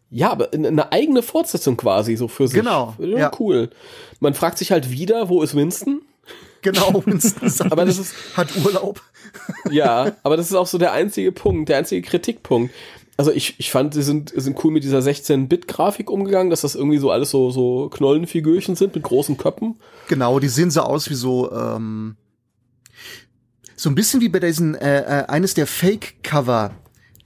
Ja, 0.09 0.31
aber 0.31 0.53
eine 0.53 0.91
eigene 0.93 1.21
Fortsetzung 1.21 1.75
quasi, 1.75 2.15
so 2.15 2.29
für 2.29 2.47
sich. 2.47 2.59
Genau, 2.59 2.95
Ja, 2.97 3.17
ja. 3.17 3.31
cool. 3.39 3.71
Man 4.21 4.33
fragt 4.33 4.57
sich 4.57 4.71
halt 4.71 4.89
wieder, 4.89 5.27
wo 5.27 5.43
ist 5.43 5.55
Winston? 5.55 6.01
Genau, 6.65 7.01
Winston 7.05 7.49
sagt 7.49 7.71
Aber 7.71 7.85
das 7.85 7.97
ist- 7.99 8.13
hat 8.35 8.49
Urlaub. 8.65 9.01
Ja, 9.71 10.13
aber 10.23 10.37
das 10.37 10.47
ist 10.47 10.55
auch 10.55 10.67
so 10.67 10.77
der 10.77 10.91
einzige 10.93 11.31
Punkt, 11.31 11.69
der 11.69 11.77
einzige 11.77 12.01
Kritikpunkt. 12.07 12.73
Also 13.17 13.31
ich, 13.31 13.55
ich 13.59 13.71
fand, 13.71 13.93
sie 13.93 14.01
sind, 14.03 14.31
sind 14.35 14.61
cool 14.63 14.71
mit 14.71 14.83
dieser 14.83 14.99
16-Bit-Grafik 14.99 16.09
umgegangen, 16.11 16.49
dass 16.49 16.61
das 16.61 16.75
irgendwie 16.75 16.97
so 16.97 17.11
alles 17.11 17.31
so, 17.31 17.49
so 17.51 17.89
Knollenfigürchen 17.89 18.75
sind 18.75 18.93
mit 18.95 19.03
großen 19.03 19.37
Köpfen. 19.37 19.77
Genau, 20.07 20.39
die 20.39 20.47
sehen 20.47 20.69
so 20.71 20.81
aus 20.81 21.09
wie 21.09 21.15
so, 21.15 21.51
ähm, 21.51 22.15
so 23.75 23.89
ein 23.89 23.95
bisschen 23.95 24.21
wie 24.21 24.29
bei 24.29 24.39
diesen, 24.39 24.75
äh, 24.75 25.01
äh, 25.01 25.25
eines 25.27 25.53
der 25.53 25.67
Fake-Cover, 25.67 26.71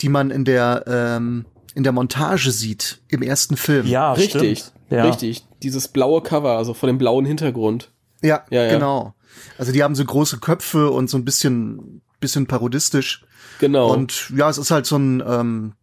die 0.01 0.09
man 0.09 0.31
in 0.31 0.45
der, 0.45 0.83
ähm, 0.87 1.45
in 1.75 1.83
der 1.83 1.91
Montage 1.91 2.51
sieht, 2.51 3.01
im 3.09 3.21
ersten 3.21 3.55
Film. 3.57 3.85
Ja, 3.87 4.13
richtig, 4.13 4.59
stimmt. 4.59 4.73
Ja. 4.89 5.05
richtig. 5.05 5.45
Dieses 5.61 5.87
blaue 5.87 6.21
Cover, 6.21 6.57
also 6.57 6.73
von 6.73 6.87
dem 6.87 6.97
blauen 6.97 7.25
Hintergrund. 7.25 7.91
Ja, 8.21 8.43
Ja, 8.49 8.63
ja. 8.65 8.73
genau. 8.73 9.13
Also 9.57 9.71
die 9.71 9.83
haben 9.83 9.95
so 9.95 10.03
große 10.03 10.39
Köpfe 10.39 10.89
und 10.89 11.09
so 11.09 11.17
ein 11.17 11.25
bisschen, 11.25 12.01
bisschen 12.19 12.47
parodistisch. 12.47 13.25
Genau. 13.59 13.91
Und 13.91 14.31
ja, 14.35 14.49
es 14.49 14.57
ist 14.57 14.71
halt 14.71 14.85
so 14.85 14.97
ein 14.97 15.23
ähm, 15.25 15.73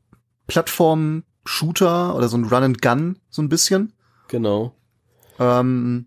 Plattform-Shooter 0.47 2.15
oder 2.15 2.29
so 2.29 2.37
ein 2.37 2.45
Run-and-Gun, 2.45 3.19
so 3.31 3.43
ein 3.43 3.49
bisschen. 3.49 3.93
genau. 4.29 4.75
Ähm, 5.39 6.07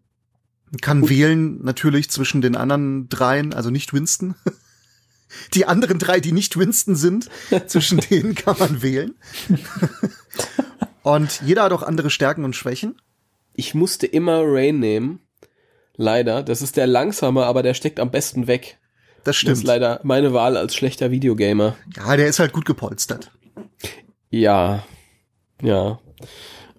kann 0.81 1.09
wählen 1.09 1.63
natürlich 1.63 2.09
zwischen 2.09 2.41
den 2.41 2.55
anderen 2.55 3.09
dreien, 3.09 3.53
also 3.53 3.69
nicht 3.69 3.93
Winston. 3.93 4.35
Die 5.53 5.65
anderen 5.65 5.99
drei, 5.99 6.19
die 6.19 6.31
nicht 6.31 6.57
Winston 6.57 6.95
sind, 6.95 7.29
zwischen 7.67 7.99
denen 7.99 8.33
kann 8.33 8.57
man 8.57 8.81
wählen. 8.81 9.15
Und 11.03 11.41
jeder 11.45 11.63
hat 11.63 11.71
auch 11.71 11.83
andere 11.83 12.09
Stärken 12.09 12.43
und 12.43 12.55
Schwächen. 12.55 13.01
Ich 13.53 13.73
musste 13.73 14.05
immer 14.05 14.41
Rain 14.43 14.79
nehmen. 14.79 15.19
Leider. 16.01 16.43
Das 16.43 16.61
ist 16.61 16.77
der 16.77 16.87
langsame, 16.87 17.45
aber 17.45 17.61
der 17.61 17.73
steckt 17.73 17.99
am 17.99 18.09
besten 18.09 18.47
weg. 18.47 18.77
Das 19.17 19.23
Das 19.25 19.35
stimmt. 19.35 19.57
ist 19.57 19.63
leider 19.63 19.99
meine 20.03 20.31
Wahl 20.33 20.55
als 20.55 20.73
schlechter 20.73 21.11
Videogamer. 21.11 21.75
ja, 21.97 22.15
der 22.15 22.27
ist 22.27 22.39
halt 22.39 22.53
gut 22.53 22.63
gepolstert. 22.65 23.31
Ja. 24.29 24.85
Ja. 25.61 25.99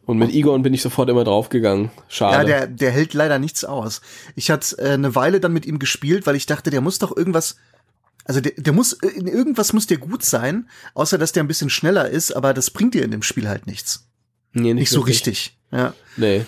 Und 0.06 0.16
mit 0.18 0.33
Egon 0.33 0.62
bin 0.62 0.72
ich 0.72 0.80
sofort 0.83 1.11
immer 1.11 1.24
draufgegangen. 1.24 1.90
Ja, 1.96 2.02
Schade. 2.09 2.46
der, 2.46 2.66
der 2.66 2.90
hält 2.90 3.12
leider 3.12 3.38
nichts 3.38 3.62
aus. 3.64 4.00
Ich 4.37 4.50
hatte 4.50 4.78
äh, 4.78 4.92
eine 4.92 5.14
Weile 5.14 5.38
dann 5.38 5.52
mit 5.52 5.66
ihm 5.66 5.78
gespielt, 5.78 6.26
weil 6.26 6.35
ich 6.35 6.46
dachte, 6.46 6.70
der 6.70 6.80
muss 6.80 6.98
doch 6.98 7.14
irgendwas, 7.14 7.56
also 8.24 8.40
der, 8.40 8.52
der 8.56 8.72
muss, 8.72 8.94
in 8.94 9.26
irgendwas 9.26 9.74
muss 9.74 9.87
der 9.87 9.98
gut 9.98 10.24
sein, 10.24 10.68
außer 10.94 11.18
dass 11.18 11.33
der 11.33 11.44
ein 11.44 11.48
bisschen 11.48 11.68
schneller 11.70 12.09
ist, 12.09 12.33
aber 12.35 12.54
das 12.54 12.70
bringt 12.70 12.94
dir 12.94 13.04
in 13.04 13.11
dem 13.11 13.22
Spiel 13.22 13.48
halt 13.48 13.66
nichts. 13.66 14.09
nee, 14.54 14.72
Nicht 14.72 14.90
so 14.90 15.00
wirklich. 15.00 15.16
richtig. 15.18 15.59
Ja. 15.70 15.92
Nee. 16.16 16.46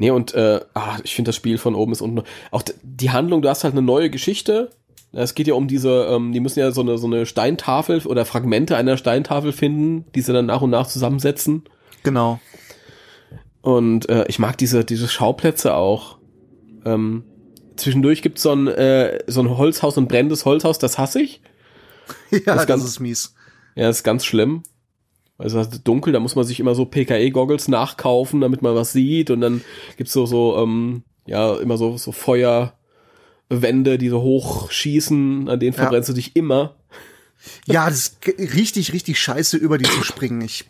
Nee, 0.00 0.10
und 0.10 0.32
äh, 0.32 0.60
ah, 0.72 0.96
ich 1.04 1.14
finde 1.14 1.28
das 1.28 1.36
Spiel 1.36 1.58
von 1.58 1.74
oben 1.74 1.92
bis 1.92 2.00
unten. 2.00 2.22
Auch 2.50 2.62
die 2.82 3.10
Handlung, 3.10 3.42
du 3.42 3.50
hast 3.50 3.64
halt 3.64 3.74
eine 3.74 3.82
neue 3.82 4.08
Geschichte. 4.08 4.70
Es 5.12 5.34
geht 5.34 5.46
ja 5.46 5.52
um 5.52 5.68
diese, 5.68 6.06
ähm, 6.10 6.32
die 6.32 6.40
müssen 6.40 6.58
ja 6.58 6.70
so 6.72 6.80
eine, 6.80 6.96
so 6.96 7.06
eine 7.06 7.26
Steintafel 7.26 8.00
oder 8.06 8.24
Fragmente 8.24 8.76
einer 8.78 8.96
Steintafel 8.96 9.52
finden, 9.52 10.06
die 10.14 10.22
sie 10.22 10.32
dann 10.32 10.46
nach 10.46 10.62
und 10.62 10.70
nach 10.70 10.86
zusammensetzen. 10.86 11.64
Genau. 12.02 12.40
Und 13.60 14.08
äh, 14.08 14.24
ich 14.28 14.38
mag 14.38 14.56
diese, 14.56 14.86
diese 14.86 15.06
Schauplätze 15.06 15.74
auch. 15.74 16.16
Ähm, 16.86 17.24
zwischendurch 17.76 18.22
gibt's 18.22 18.40
so 18.40 18.52
ein, 18.52 18.68
äh, 18.68 19.18
so 19.26 19.40
ein 19.42 19.54
Holzhaus, 19.58 19.98
ein 19.98 20.08
brennendes 20.08 20.46
Holzhaus, 20.46 20.78
das 20.78 20.96
hasse 20.98 21.20
ich. 21.20 21.42
Ja, 22.30 22.38
ist 22.38 22.46
das, 22.46 22.66
ganz- 22.66 22.84
ist 22.84 23.00
mies. 23.00 23.34
Ja, 23.74 23.86
das 23.88 23.98
ist 23.98 24.02
ganz 24.02 24.24
schlimm. 24.24 24.62
Also 25.40 25.58
es 25.58 25.68
ist 25.68 25.82
dunkel, 25.88 26.12
da 26.12 26.20
muss 26.20 26.36
man 26.36 26.44
sich 26.44 26.60
immer 26.60 26.74
so 26.74 26.84
PKE-Goggles 26.84 27.68
nachkaufen, 27.68 28.40
damit 28.40 28.62
man 28.62 28.74
was 28.74 28.92
sieht. 28.92 29.30
Und 29.30 29.40
dann 29.40 29.62
gibt's 29.96 30.12
so, 30.12 30.26
so, 30.26 30.56
ähm, 30.58 31.02
ja, 31.26 31.56
immer 31.56 31.76
so, 31.78 31.96
so 31.96 32.12
Feuerwände, 32.12 33.98
die 33.98 34.08
so 34.08 34.20
hochschießen, 34.22 35.48
an 35.48 35.60
denen 35.60 35.72
Ja. 35.74 35.82
verbrennst 35.82 36.08
du 36.08 36.12
dich 36.12 36.36
immer. 36.36 36.76
Ja, 37.66 37.88
das 37.88 37.98
ist 38.26 38.54
richtig, 38.54 38.92
richtig 38.92 39.18
scheiße, 39.18 39.56
über 39.56 39.78
die 39.78 39.86
zu 39.86 40.02
springen. 40.04 40.42
Ich 40.42 40.64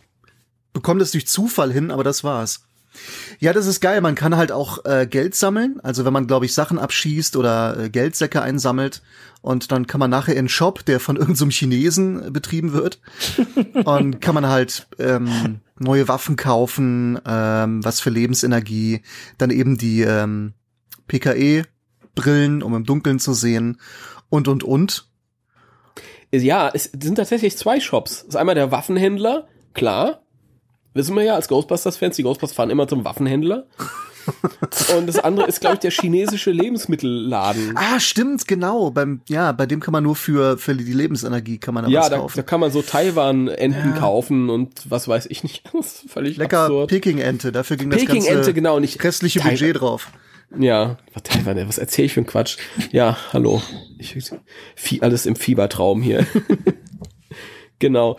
bekomme 0.73 0.99
das 1.01 1.11
durch 1.11 1.27
Zufall 1.27 1.71
hin, 1.71 1.91
aber 1.91 2.03
das 2.03 2.23
war's. 2.23 2.63
Ja, 3.39 3.53
das 3.53 3.67
ist 3.67 3.79
geil. 3.79 4.01
Man 4.01 4.15
kann 4.15 4.35
halt 4.35 4.51
auch 4.51 4.85
äh, 4.85 5.07
Geld 5.07 5.35
sammeln. 5.35 5.79
Also 5.81 6.05
wenn 6.05 6.13
man, 6.13 6.27
glaube 6.27 6.45
ich, 6.45 6.53
Sachen 6.53 6.77
abschießt 6.77 7.35
oder 7.35 7.77
äh, 7.77 7.89
Geldsäcke 7.89 8.41
einsammelt 8.41 9.01
und 9.41 9.71
dann 9.71 9.87
kann 9.87 9.99
man 9.99 10.09
nachher 10.09 10.33
in 10.33 10.39
einen 10.39 10.49
Shop, 10.49 10.85
der 10.85 10.99
von 10.99 11.15
irgendeinem 11.17 11.51
Chinesen 11.51 12.27
äh, 12.27 12.31
betrieben 12.31 12.73
wird, 12.73 12.99
und 13.85 14.21
kann 14.21 14.35
man 14.35 14.47
halt 14.47 14.87
ähm, 14.99 15.61
neue 15.79 16.07
Waffen 16.07 16.35
kaufen, 16.35 17.19
ähm, 17.25 17.83
was 17.83 17.99
für 17.99 18.09
Lebensenergie, 18.09 19.01
dann 19.37 19.49
eben 19.49 19.77
die 19.77 20.01
ähm, 20.01 20.53
PKE-Brillen, 21.07 22.61
um 22.61 22.75
im 22.75 22.85
Dunkeln 22.85 23.19
zu 23.19 23.33
sehen 23.33 23.79
und 24.29 24.47
und 24.47 24.63
und. 24.63 25.07
Ja, 26.31 26.69
es 26.73 26.85
sind 26.85 27.15
tatsächlich 27.15 27.57
zwei 27.57 27.79
Shops. 27.79 28.19
Das 28.19 28.27
ist 28.29 28.35
einmal 28.35 28.55
der 28.55 28.71
Waffenhändler, 28.71 29.47
klar. 29.73 30.21
Wissen 30.93 31.15
wir 31.15 31.23
ja 31.23 31.35
als 31.35 31.47
Ghostbusters-Fans, 31.47 32.15
die 32.17 32.23
Ghostbusters 32.23 32.55
fahren 32.55 32.69
immer 32.69 32.87
zum 32.87 33.05
Waffenhändler. 33.05 33.65
Und 34.97 35.07
das 35.07 35.17
andere 35.17 35.47
ist, 35.47 35.61
glaube 35.61 35.75
ich, 35.75 35.79
der 35.79 35.89
chinesische 35.91 36.51
Lebensmittelladen. 36.51 37.73
Ah, 37.75 37.99
stimmt, 37.99 38.47
genau. 38.47 38.91
Beim, 38.91 39.21
ja, 39.27 39.51
bei 39.51 39.65
dem 39.65 39.79
kann 39.79 39.93
man 39.93 40.03
nur 40.03 40.15
für, 40.15 40.57
für 40.59 40.75
die 40.75 40.93
Lebensenergie 40.93 41.57
kann 41.57 41.73
man 41.73 41.85
da 41.85 41.89
ja, 41.89 42.01
was 42.01 42.09
da, 42.09 42.17
kaufen. 42.17 42.33
da 42.35 42.43
kann 42.43 42.59
man 42.59 42.71
so 42.71 42.81
Taiwan-Enten 42.83 43.89
Ja. 43.93 43.97
kaufen 43.97 44.49
und 44.49 44.83
was 44.89 45.07
weiß 45.07 45.25
ich 45.27 45.43
nicht. 45.43 45.63
Das 45.73 46.03
ist 46.03 46.11
völlig 46.11 46.37
Lecker 46.37 46.61
absurd. 46.65 46.89
Peking-Ente, 46.89 47.51
dafür 47.51 47.77
ging 47.77 47.89
das 47.89 47.99
Peking-Ente, 47.99 48.33
ganze 48.35 48.53
genau, 48.53 48.79
nicht 48.79 49.03
restliche 49.03 49.39
Taiwan- 49.39 49.51
Budget 49.57 49.81
drauf. 49.81 50.07
Ja, 50.59 50.97
was, 51.13 51.23
Taiwan, 51.23 51.67
was 51.67 51.77
erzähle 51.77 52.07
ich 52.07 52.13
für 52.13 52.19
einen 52.19 52.27
Quatsch? 52.27 52.57
Ja, 52.91 53.17
hallo. 53.31 53.61
Ich, 53.97 54.13
alles 55.01 55.25
im 55.25 55.35
Fiebertraum 55.37 56.01
hier. 56.01 56.27
genau. 57.81 58.17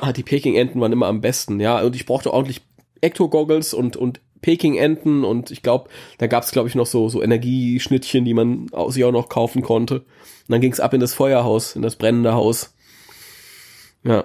Ah, 0.00 0.12
Die 0.12 0.22
Peking-Enten 0.22 0.80
waren 0.80 0.92
immer 0.92 1.06
am 1.06 1.20
besten, 1.20 1.60
ja. 1.60 1.80
Und 1.82 1.94
ich 1.94 2.06
brauchte 2.06 2.32
ordentlich 2.32 2.62
Ecto-Goggles 3.02 3.74
und, 3.74 3.96
und 3.96 4.20
Peking-Enten 4.40 5.24
und 5.24 5.50
ich 5.50 5.62
glaube, 5.62 5.88
da 6.18 6.26
gab's 6.26 6.46
es, 6.46 6.52
glaube 6.52 6.68
ich, 6.68 6.74
noch 6.74 6.86
so, 6.86 7.08
so 7.08 7.22
Energieschnittchen, 7.22 8.24
die 8.24 8.34
man 8.34 8.68
sich 8.88 9.04
auch 9.04 9.12
noch 9.12 9.28
kaufen 9.28 9.62
konnte. 9.62 10.00
Und 10.00 10.48
dann 10.48 10.60
ging's 10.60 10.80
ab 10.80 10.94
in 10.94 11.00
das 11.00 11.14
Feuerhaus, 11.14 11.76
in 11.76 11.82
das 11.82 11.96
brennende 11.96 12.32
Haus. 12.32 12.74
Ja. 14.04 14.24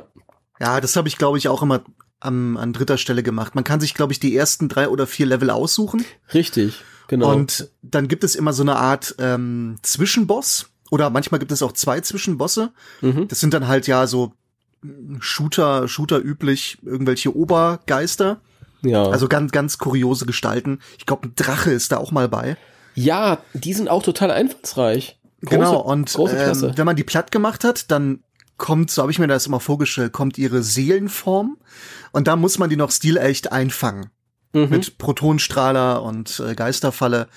Ja, 0.59 0.81
das 0.81 0.95
habe 0.95 1.07
ich, 1.07 1.17
glaube 1.17 1.37
ich, 1.37 1.47
auch 1.49 1.61
immer 1.61 1.83
am, 2.19 2.57
an 2.57 2.73
dritter 2.73 2.97
Stelle 2.97 3.21
gemacht. 3.21 3.53
Man 3.53 3.63
kann 3.63 3.79
sich, 3.79 3.93
glaube 3.93 4.11
ich, 4.11 4.19
die 4.19 4.35
ersten 4.35 4.69
drei 4.69 4.89
oder 4.89 5.05
vier 5.05 5.27
Level 5.27 5.51
aussuchen. 5.51 6.03
Richtig, 6.33 6.81
genau. 7.07 7.31
Und 7.31 7.69
dann 7.83 8.07
gibt 8.07 8.23
es 8.23 8.35
immer 8.35 8.53
so 8.53 8.63
eine 8.63 8.77
Art 8.77 9.15
ähm, 9.19 9.77
Zwischenboss. 9.83 10.69
Oder 10.89 11.09
manchmal 11.09 11.39
gibt 11.39 11.51
es 11.51 11.61
auch 11.61 11.73
zwei 11.73 12.01
Zwischenbosse. 12.01 12.71
mhm. 13.01 13.27
Das 13.27 13.39
sind 13.39 13.53
dann 13.53 13.67
halt 13.67 13.87
ja 13.87 14.07
so 14.07 14.33
Shooter, 15.19 15.87
Shooter 15.87 16.19
üblich, 16.19 16.77
irgendwelche 16.83 17.35
Obergeister. 17.35 18.41
ja. 18.81 19.03
Also 19.03 19.27
ganz, 19.27 19.51
ganz 19.51 19.77
kuriose 19.77 20.25
Gestalten. 20.25 20.79
Ich 20.97 21.05
glaube, 21.05 21.27
ein 21.27 21.33
Drache 21.35 21.71
ist 21.71 21.91
da 21.91 21.97
auch 21.97 22.11
mal 22.11 22.27
bei. 22.27 22.57
ja, 22.95 23.39
die 23.53 23.73
sind 23.73 23.89
auch 23.89 24.03
total 24.03 24.31
einfallsreich. 24.31 25.19
Große, 25.41 25.55
genau, 25.55 25.79
und 25.81 26.15
ähm, 26.17 26.73
wenn 26.75 26.85
man 26.85 26.95
die 26.95 27.03
platt 27.03 27.31
gemacht 27.31 27.63
hat, 27.63 27.91
dann 27.91 28.23
kommt, 28.57 28.89
so 28.89 29.03
habe 29.03 29.11
ich 29.11 29.19
mir 29.19 29.27
das 29.27 29.45
immer 29.45 29.59
vorgestellt, 29.59 30.13
kommt 30.13 30.37
ihre 30.37 30.63
Seelenform 30.63 31.57
und 32.11 32.27
da 32.27 32.35
muss 32.35 32.57
man 32.57 32.69
die 32.69 32.75
noch 32.75 32.91
stilecht 32.91 33.51
einfangen. 33.51 34.09
Mhm. 34.53 34.69
Mit 34.69 34.97
Protonstrahler 34.97 36.01
und 36.01 36.41
äh, 36.45 36.55
Geisterfalle. 36.55 37.27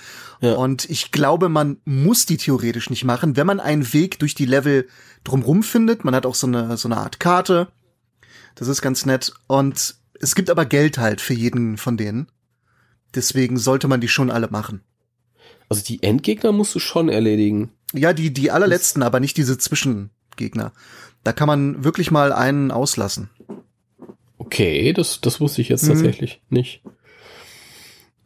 Ja. 0.40 0.54
Und 0.54 0.88
ich 0.88 1.12
glaube, 1.12 1.48
man 1.48 1.78
muss 1.84 2.24
die 2.24 2.38
theoretisch 2.38 2.88
nicht 2.88 3.04
machen, 3.04 3.36
wenn 3.36 3.46
man 3.46 3.60
einen 3.60 3.92
Weg 3.92 4.18
durch 4.20 4.34
die 4.34 4.46
Level 4.46 4.86
drumrum 5.24 5.62
findet. 5.62 6.04
Man 6.04 6.14
hat 6.14 6.26
auch 6.26 6.34
so 6.34 6.46
eine, 6.46 6.76
so 6.76 6.88
eine 6.88 6.96
Art 6.98 7.20
Karte. 7.20 7.68
Das 8.54 8.68
ist 8.68 8.82
ganz 8.82 9.06
nett. 9.06 9.32
Und 9.46 9.96
es 10.20 10.34
gibt 10.34 10.50
aber 10.50 10.64
Geld 10.66 10.98
halt 10.98 11.20
für 11.20 11.34
jeden 11.34 11.76
von 11.76 11.96
denen. 11.96 12.30
Deswegen 13.14 13.56
sollte 13.58 13.88
man 13.88 14.00
die 14.00 14.08
schon 14.08 14.30
alle 14.30 14.48
machen. 14.50 14.82
Also 15.68 15.82
die 15.84 16.02
Endgegner 16.02 16.52
musst 16.52 16.74
du 16.74 16.78
schon 16.78 17.08
erledigen. 17.08 17.70
Ja, 17.92 18.12
die, 18.12 18.32
die 18.32 18.50
allerletzten, 18.50 19.02
aber 19.02 19.20
nicht 19.20 19.36
diese 19.36 19.58
Zwischengegner. 19.58 20.72
Da 21.24 21.32
kann 21.32 21.46
man 21.48 21.84
wirklich 21.84 22.10
mal 22.10 22.32
einen 22.32 22.70
auslassen. 22.70 23.30
Okay, 24.38 24.92
das, 24.92 25.20
das 25.20 25.40
wusste 25.40 25.60
ich 25.60 25.68
jetzt 25.68 25.84
Mhm. 25.84 25.88
tatsächlich 25.88 26.40
nicht. 26.48 26.82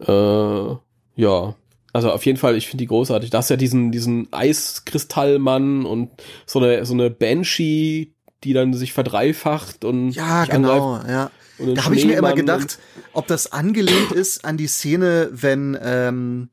Äh, 0.01 0.75
ja. 1.17 1.55
Also 1.95 2.11
auf 2.11 2.27
jeden 2.27 2.39
Fall, 2.39 2.57
ich 2.57 2.67
finde 2.67 2.83
die 2.83 2.89
großartig. 2.89 3.31
Da 3.31 3.39
hast 3.39 3.51
ja 3.51 3.57
diesen, 3.57 3.93
diesen 3.93 4.27
Eiskristallmann 4.33 5.87
und 5.87 6.11
so 6.45 6.59
eine, 6.59 6.85
so 6.85 6.93
eine 6.93 7.09
Banshee, 7.09 8.13
die 8.43 8.53
dann 8.53 8.75
sich 8.75 8.93
verdreifacht 8.93 9.85
und 9.85 10.11
Ja, 10.11 10.45
genau, 10.45 11.01
ja. 11.07 11.31
und 11.57 11.77
Da 11.77 11.85
habe 11.85 11.95
ich 11.95 12.05
mir 12.05 12.17
immer 12.17 12.35
gedacht, 12.35 12.81
ob 13.13 13.29
das 13.29 13.53
angelehnt 13.53 14.11
ist 14.11 14.45
an 14.45 14.57
die 14.57 14.67
Szene, 14.67 15.29
wenn 15.31 15.79
ähm, 15.81 16.49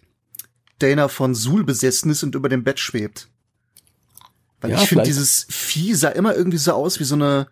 Dana 0.78 1.08
von 1.08 1.34
Sul 1.34 1.64
besessen 1.64 2.12
ist 2.12 2.22
und 2.22 2.36
über 2.36 2.48
dem 2.48 2.64
Bett 2.64 2.78
schwebt. 2.80 3.28
Weil 4.62 4.70
Ja, 4.72 4.78
ich 4.78 4.90
finde, 4.90 5.06
dieses 5.06 5.48
Vieh 5.50 5.96
sah 5.96 6.10
immer 6.10 6.36
irgendwie 6.36 6.60
so 6.60 6.74
aus 6.74 7.00
wie 7.00 7.04
so 7.04 7.16
eine 7.16 7.48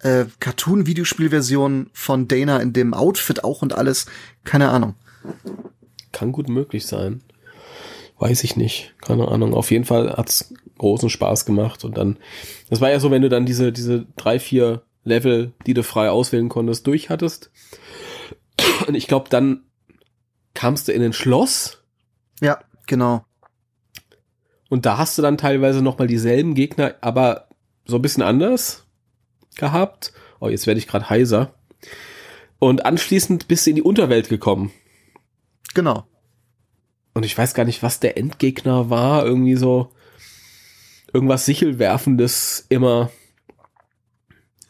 äh, 0.00 0.24
Cartoon-Videospielversion 0.40 1.90
von 1.92 2.26
Dana 2.26 2.58
in 2.58 2.72
dem 2.72 2.94
Outfit 2.94 3.44
auch 3.44 3.62
und 3.62 3.76
alles. 3.76 4.06
Keine 4.42 4.70
Ahnung. 4.70 4.96
Kann 6.10 6.32
gut 6.32 6.48
möglich 6.48 6.84
sein. 6.84 7.22
Weiß 8.18 8.42
ich 8.44 8.56
nicht. 8.56 8.94
Keine 9.00 9.28
Ahnung. 9.28 9.54
Auf 9.54 9.70
jeden 9.70 9.84
Fall 9.84 10.16
hat's 10.16 10.52
großen 10.78 11.10
Spaß 11.10 11.44
gemacht 11.44 11.84
und 11.84 11.96
dann, 11.98 12.18
das 12.70 12.80
war 12.80 12.90
ja 12.90 13.00
so, 13.00 13.10
wenn 13.10 13.22
du 13.22 13.28
dann 13.28 13.46
diese, 13.46 13.72
diese 13.72 14.06
drei, 14.16 14.38
vier 14.38 14.82
Level, 15.04 15.52
die 15.66 15.74
du 15.74 15.82
frei 15.82 16.10
auswählen 16.10 16.48
konntest, 16.48 16.86
durch 16.86 17.10
hattest. 17.10 17.50
Und 18.86 18.94
ich 18.94 19.06
glaube, 19.06 19.28
dann 19.28 19.64
kamst 20.54 20.88
du 20.88 20.92
in 20.92 21.02
ein 21.02 21.12
Schloss 21.12 21.82
Ja, 22.40 22.60
genau. 22.86 23.24
Und 24.68 24.86
da 24.86 24.98
hast 24.98 25.16
du 25.16 25.22
dann 25.22 25.38
teilweise 25.38 25.82
noch 25.82 25.98
mal 25.98 26.06
dieselben 26.06 26.54
Gegner, 26.54 26.94
aber 27.00 27.48
so 27.86 27.96
ein 27.96 28.02
bisschen 28.02 28.22
anders 28.22 28.86
gehabt. 29.56 30.12
Oh, 30.40 30.48
jetzt 30.48 30.66
werde 30.66 30.78
ich 30.78 30.86
gerade 30.86 31.08
heiser. 31.08 31.54
Und 32.58 32.84
anschließend 32.84 33.48
bist 33.48 33.66
du 33.66 33.70
in 33.70 33.76
die 33.76 33.82
Unterwelt 33.82 34.28
gekommen. 34.28 34.72
Genau. 35.74 36.06
Und 37.18 37.24
ich 37.24 37.36
weiß 37.36 37.54
gar 37.54 37.64
nicht, 37.64 37.82
was 37.82 37.98
der 37.98 38.16
Endgegner 38.16 38.90
war. 38.90 39.26
Irgendwie 39.26 39.56
so 39.56 39.90
irgendwas 41.12 41.46
Sichelwerfendes 41.46 42.64
immer. 42.68 43.10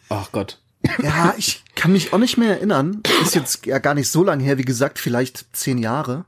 Ach 0.08 0.32
Gott. 0.32 0.58
Ja, 1.02 1.34
ich 1.37 1.62
kann 1.74 1.92
mich 1.92 2.14
auch 2.14 2.18
nicht 2.18 2.38
mehr 2.38 2.52
erinnern. 2.52 3.02
Ist 3.20 3.34
jetzt 3.34 3.66
ja 3.66 3.76
gar 3.78 3.92
nicht 3.92 4.08
so 4.08 4.24
lang 4.24 4.40
her, 4.40 4.56
wie 4.56 4.64
gesagt, 4.64 4.98
vielleicht 4.98 5.54
zehn 5.54 5.76
Jahre. 5.76 6.24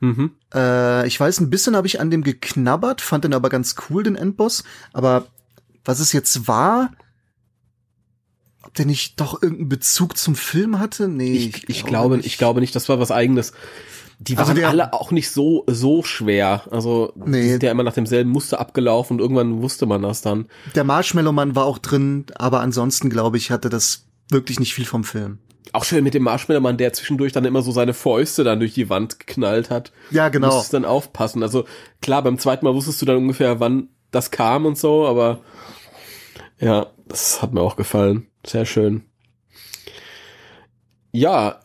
Mhm. 0.00 0.32
Äh, 0.52 1.06
ich 1.06 1.18
weiß, 1.18 1.40
ein 1.40 1.48
bisschen 1.48 1.76
habe 1.76 1.86
ich 1.86 1.98
an 1.98 2.10
dem 2.10 2.24
geknabbert, 2.24 3.00
fand 3.00 3.24
den 3.24 3.32
aber 3.32 3.48
ganz 3.48 3.74
cool, 3.88 4.02
den 4.02 4.16
Endboss. 4.16 4.64
Aber 4.92 5.28
was 5.82 5.98
es 5.98 6.12
jetzt 6.12 6.46
war, 6.46 6.92
ob 8.62 8.74
der 8.74 8.84
nicht 8.84 9.18
doch 9.18 9.42
irgendeinen 9.42 9.70
Bezug 9.70 10.18
zum 10.18 10.36
Film 10.36 10.78
hatte? 10.78 11.08
Nee. 11.08 11.36
Ich, 11.36 11.70
ich 11.70 11.86
glaube, 11.86 12.18
nicht. 12.18 12.26
ich 12.26 12.36
glaube 12.36 12.60
nicht, 12.60 12.76
das 12.76 12.90
war 12.90 13.00
was 13.00 13.10
eigenes. 13.10 13.54
Die 14.20 14.36
Also 14.36 14.48
waren 14.50 14.56
der- 14.56 14.68
alle 14.68 14.92
auch 14.92 15.12
nicht 15.12 15.30
so, 15.30 15.64
so 15.68 16.02
schwer. 16.02 16.62
Also, 16.72 17.12
Nee. 17.14 17.42
die 17.42 17.48
sind 17.50 17.62
ja 17.62 17.70
immer 17.70 17.84
nach 17.84 17.92
demselben 17.92 18.30
Muster 18.30 18.58
abgelaufen 18.60 19.14
und 19.16 19.20
irgendwann 19.20 19.62
wusste 19.62 19.86
man 19.86 20.02
das 20.02 20.22
dann. 20.22 20.48
Der 20.74 20.82
Marshmallow-Mann 20.84 21.54
war 21.54 21.66
auch 21.66 21.78
drin, 21.78 22.26
aber 22.34 22.60
ansonsten, 22.60 23.10
glaube 23.10 23.36
ich, 23.36 23.50
hatte 23.52 23.68
das 23.68 24.06
wirklich 24.30 24.58
nicht 24.58 24.74
viel 24.74 24.86
vom 24.86 25.04
Film. 25.04 25.38
Auch 25.72 25.84
schön 25.84 26.02
mit 26.02 26.14
dem 26.14 26.24
Marshmallow-Mann, 26.24 26.78
der 26.78 26.92
zwischendurch 26.94 27.32
dann 27.32 27.44
immer 27.44 27.62
so 27.62 27.70
seine 27.70 27.94
Fäuste 27.94 28.42
dann 28.42 28.58
durch 28.58 28.74
die 28.74 28.88
Wand 28.90 29.20
geknallt 29.20 29.70
hat. 29.70 29.92
Ja, 30.10 30.30
genau. 30.30 30.48
Musstest 30.48 30.74
dann 30.74 30.84
aufpassen. 30.84 31.42
Also 31.42 31.64
klar, 32.00 32.22
beim 32.22 32.38
zweiten 32.38 32.64
Mal 32.64 32.74
wusstest 32.74 33.00
du 33.02 33.06
dann 33.06 33.18
ungefähr, 33.18 33.60
wann 33.60 33.88
das 34.10 34.30
kam 34.32 34.66
und 34.66 34.76
so, 34.78 35.06
aber 35.06 35.40
ja, 36.58 36.86
das 37.06 37.40
hat 37.42 37.52
mir 37.52 37.60
auch 37.60 37.76
gefallen. 37.76 38.26
Sehr 38.44 38.64
schön. 38.66 39.04
Ja, 41.12 41.60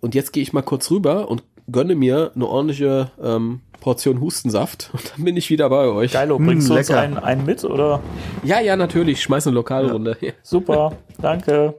und 0.00 0.14
jetzt 0.14 0.32
gehe 0.32 0.42
ich 0.42 0.52
mal 0.52 0.62
kurz 0.62 0.90
rüber 0.90 1.28
und 1.28 1.42
gönne 1.70 1.94
mir 1.94 2.32
eine 2.34 2.46
ordentliche 2.46 3.10
ähm, 3.22 3.60
Portion 3.80 4.20
Hustensaft 4.20 4.90
und 4.94 5.12
dann 5.12 5.24
bin 5.24 5.36
ich 5.36 5.50
wieder 5.50 5.68
bei 5.68 5.86
euch. 5.86 6.12
Geilo, 6.12 6.38
bringst 6.38 6.68
Mm, 6.68 6.72
du 6.72 6.78
uns 6.78 6.90
einen, 6.90 7.18
einen 7.18 7.44
mit 7.44 7.64
oder? 7.64 8.00
Ja, 8.44 8.60
ja, 8.60 8.76
natürlich. 8.76 9.18
Ich 9.18 9.22
schmeiß 9.24 9.46
eine 9.46 9.54
Lokalrunde. 9.54 10.16
Super, 10.42 10.96
danke. 11.20 11.74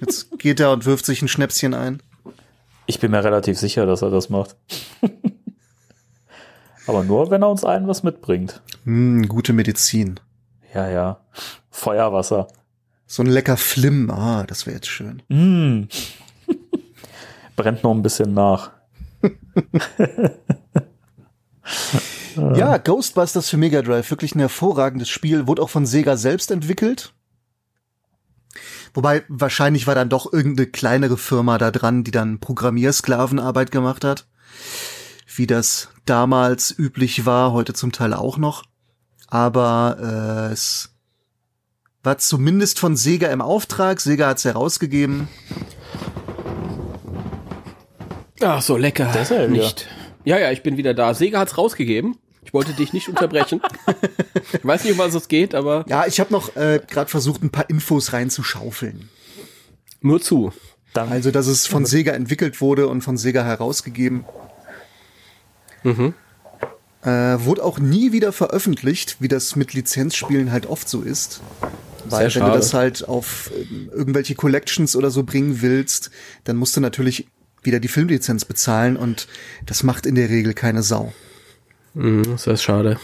Jetzt 0.00 0.38
geht 0.38 0.60
er 0.60 0.72
und 0.72 0.86
wirft 0.86 1.06
sich 1.06 1.22
ein 1.22 1.28
Schnäpschen 1.28 1.74
ein. 1.74 2.02
Ich 2.86 3.00
bin 3.00 3.10
mir 3.10 3.24
relativ 3.24 3.58
sicher, 3.58 3.86
dass 3.86 4.02
er 4.02 4.10
das 4.10 4.28
macht. 4.30 4.56
Aber 6.86 7.02
nur, 7.02 7.30
wenn 7.30 7.42
er 7.42 7.48
uns 7.50 7.64
allen 7.64 7.88
was 7.88 8.02
mitbringt. 8.02 8.60
Hm, 8.84 9.26
gute 9.26 9.52
Medizin. 9.54 10.20
Ja, 10.74 10.88
ja. 10.90 11.20
Feuerwasser. 11.70 12.48
So 13.06 13.22
ein 13.22 13.26
lecker 13.28 13.56
Flim. 13.56 14.10
Ah, 14.10 14.44
das 14.46 14.66
wäre 14.66 14.76
jetzt 14.76 14.88
schön. 14.88 15.22
Mm. 15.28 15.88
Brennt 17.56 17.82
noch 17.84 17.92
ein 17.92 18.02
bisschen 18.02 18.34
nach. 18.34 18.70
Ja, 22.36 22.78
Ghostbusters 22.78 23.48
für 23.48 23.56
Mega 23.56 23.82
Drive, 23.82 24.10
wirklich 24.10 24.34
ein 24.34 24.40
hervorragendes 24.40 25.08
Spiel, 25.08 25.46
wurde 25.46 25.62
auch 25.62 25.70
von 25.70 25.86
Sega 25.86 26.16
selbst 26.16 26.50
entwickelt. 26.50 27.14
Wobei 28.92 29.24
wahrscheinlich 29.28 29.86
war 29.86 29.94
dann 29.94 30.08
doch 30.08 30.32
irgendeine 30.32 30.68
kleinere 30.68 31.16
Firma 31.16 31.58
da 31.58 31.70
dran, 31.70 32.04
die 32.04 32.10
dann 32.10 32.38
Programmiersklavenarbeit 32.38 33.70
gemacht 33.70 34.04
hat. 34.04 34.26
Wie 35.34 35.46
das 35.46 35.88
damals 36.06 36.76
üblich 36.76 37.26
war, 37.26 37.52
heute 37.52 37.72
zum 37.72 37.92
Teil 37.92 38.14
auch 38.14 38.36
noch. 38.36 38.64
Aber 39.26 39.96
äh, 40.00 40.52
es 40.52 40.94
war 42.04 42.18
zumindest 42.18 42.78
von 42.78 42.96
Sega 42.96 43.28
im 43.28 43.40
Auftrag. 43.40 44.00
Sega 44.00 44.28
hat 44.28 44.38
es 44.38 44.44
herausgegeben. 44.44 45.28
Ach, 48.44 48.62
so 48.62 48.76
lecker. 48.76 49.10
Da 49.12 49.22
ist 49.22 49.30
er 49.30 49.42
ja 49.42 49.48
nicht. 49.48 49.88
Ja, 50.24 50.38
ja, 50.38 50.50
ich 50.50 50.62
bin 50.62 50.76
wieder 50.76 50.94
da. 50.94 51.14
Sega 51.14 51.40
hat's 51.40 51.56
rausgegeben. 51.58 52.16
Ich 52.44 52.52
wollte 52.52 52.72
dich 52.74 52.92
nicht 52.92 53.08
unterbrechen. 53.08 53.62
ich 54.52 54.64
weiß 54.64 54.84
nicht, 54.84 54.92
um 54.92 54.98
was 54.98 55.14
es 55.14 55.28
geht, 55.28 55.54
aber 55.54 55.84
Ja, 55.88 56.06
ich 56.06 56.20
habe 56.20 56.32
noch 56.32 56.54
äh, 56.56 56.80
gerade 56.86 57.10
versucht, 57.10 57.42
ein 57.42 57.50
paar 57.50 57.68
Infos 57.70 58.12
reinzuschaufeln. 58.12 59.08
nur 60.02 60.20
zu. 60.20 60.52
Dann, 60.92 61.10
Also, 61.10 61.30
dass 61.30 61.46
es 61.46 61.66
von 61.66 61.86
Sega 61.86 62.12
entwickelt 62.12 62.60
wurde 62.60 62.86
und 62.88 63.02
von 63.02 63.16
Sega 63.16 63.44
herausgegeben. 63.44 64.24
Äh, 65.82 67.08
wurde 67.44 67.62
auch 67.64 67.78
nie 67.78 68.12
wieder 68.12 68.32
veröffentlicht, 68.32 69.16
wie 69.20 69.28
das 69.28 69.56
mit 69.56 69.74
Lizenzspielen 69.74 70.52
halt 70.52 70.66
oft 70.66 70.88
so 70.88 71.02
ist. 71.02 71.40
Weil 72.06 72.30
Sehr 72.30 72.42
wenn 72.42 72.50
du 72.50 72.56
das 72.56 72.74
halt 72.74 73.08
auf 73.08 73.50
ähm, 73.58 73.90
irgendwelche 73.92 74.34
Collections 74.34 74.94
oder 74.96 75.10
so 75.10 75.22
bringen 75.24 75.60
willst, 75.62 76.10
dann 76.44 76.56
musst 76.56 76.76
du 76.76 76.80
natürlich 76.80 77.26
wieder 77.64 77.80
die 77.80 77.88
Filmlizenz 77.88 78.44
bezahlen 78.44 78.96
und 78.96 79.26
das 79.66 79.82
macht 79.82 80.06
in 80.06 80.14
der 80.14 80.28
Regel 80.28 80.54
keine 80.54 80.82
Sau. 80.82 81.12
Mhm, 81.94 82.22
das 82.24 82.46
ist 82.46 82.62
schade. 82.62 82.98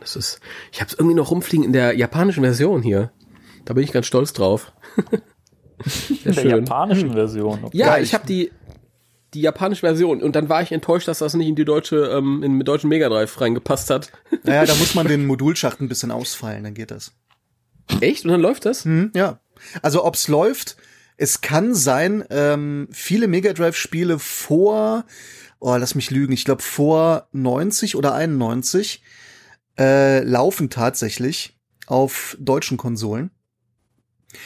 Das 0.00 0.16
ist. 0.16 0.40
Ich 0.72 0.80
habe 0.80 0.88
es 0.90 0.98
irgendwie 0.98 1.16
noch 1.16 1.30
rumfliegen 1.30 1.64
in 1.64 1.72
der 1.72 1.94
japanischen 1.96 2.42
Version 2.44 2.82
hier. 2.82 3.10
Da 3.64 3.74
bin 3.74 3.82
ich 3.84 3.92
ganz 3.92 4.06
stolz 4.06 4.32
drauf. 4.32 4.72
In 6.24 6.32
der 6.34 6.46
japanischen 6.46 7.12
Version. 7.12 7.60
Okay. 7.62 7.76
Ja, 7.76 7.98
ich, 7.98 8.04
ich- 8.04 8.14
habe 8.14 8.26
die 8.26 8.50
die 9.34 9.42
japanische 9.42 9.80
Version 9.80 10.22
und 10.22 10.34
dann 10.34 10.48
war 10.48 10.62
ich 10.62 10.72
enttäuscht, 10.72 11.06
dass 11.06 11.18
das 11.18 11.34
nicht 11.34 11.48
in 11.48 11.54
die 11.54 11.66
deutsche 11.66 11.96
ähm, 12.06 12.42
in 12.42 12.52
den 12.58 12.64
deutschen 12.64 12.88
Mega 12.88 13.10
Drive 13.10 13.38
reingepasst 13.40 13.90
hat. 13.90 14.10
Naja, 14.42 14.64
da 14.64 14.74
muss 14.76 14.94
man 14.94 15.06
den 15.06 15.26
Modulschacht 15.26 15.80
ein 15.82 15.88
bisschen 15.88 16.10
ausfeilen, 16.10 16.64
dann 16.64 16.72
geht 16.72 16.90
das. 16.90 17.12
Echt? 18.00 18.24
Und 18.24 18.30
dann 18.30 18.40
läuft 18.40 18.64
das? 18.64 18.86
Hm, 18.86 19.10
ja. 19.14 19.38
Also 19.82 20.02
ob's 20.06 20.28
läuft, 20.28 20.78
es 21.18 21.40
kann 21.40 21.74
sein, 21.74 22.24
ähm, 22.30 22.88
viele 22.92 23.26
Mega 23.26 23.52
Drive 23.52 23.76
Spiele 23.76 24.18
vor, 24.20 25.04
oh, 25.58 25.76
lass 25.76 25.96
mich 25.96 26.10
lügen, 26.10 26.32
ich 26.32 26.44
glaube 26.44 26.62
vor 26.62 27.28
90 27.32 27.96
oder 27.96 28.14
91 28.14 29.02
äh, 29.78 30.22
laufen 30.22 30.70
tatsächlich 30.70 31.58
auf 31.86 32.36
deutschen 32.40 32.76
Konsolen. 32.76 33.30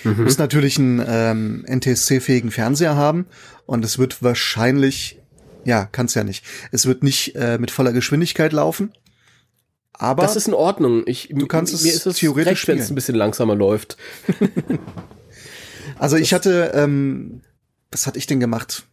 Mhm. 0.02 0.24
Muss 0.24 0.38
natürlich 0.38 0.78
einen 0.78 1.04
ähm, 1.06 1.64
NTSC-fähigen 1.68 2.50
Fernseher 2.50 2.96
haben 2.96 3.26
und 3.66 3.84
es 3.84 3.98
wird 3.98 4.22
wahrscheinlich, 4.22 5.20
ja, 5.64 5.84
kann's 5.84 6.14
ja 6.14 6.24
nicht. 6.24 6.44
Es 6.70 6.86
wird 6.86 7.02
nicht 7.02 7.36
äh, 7.36 7.58
mit 7.58 7.70
voller 7.70 7.92
Geschwindigkeit 7.92 8.52
laufen. 8.52 8.92
Aber 9.92 10.22
Das 10.22 10.36
ist 10.36 10.48
in 10.48 10.54
Ordnung. 10.54 11.02
Ich, 11.06 11.28
Du 11.30 11.46
kannst 11.46 11.74
es 11.74 11.82
mir 11.82 11.92
ist 11.92 12.06
es 12.06 12.16
theoretisch 12.16 12.60
recht, 12.60 12.68
wenn 12.68 12.78
es 12.78 12.90
ein 12.90 12.94
bisschen 12.94 13.14
langsamer 13.14 13.54
läuft. 13.54 13.98
Also 15.98 16.16
ich 16.16 16.32
hatte, 16.32 16.72
ähm, 16.74 17.42
was 17.90 18.06
hatte 18.06 18.18
ich 18.18 18.26
denn 18.26 18.40
gemacht? 18.40 18.86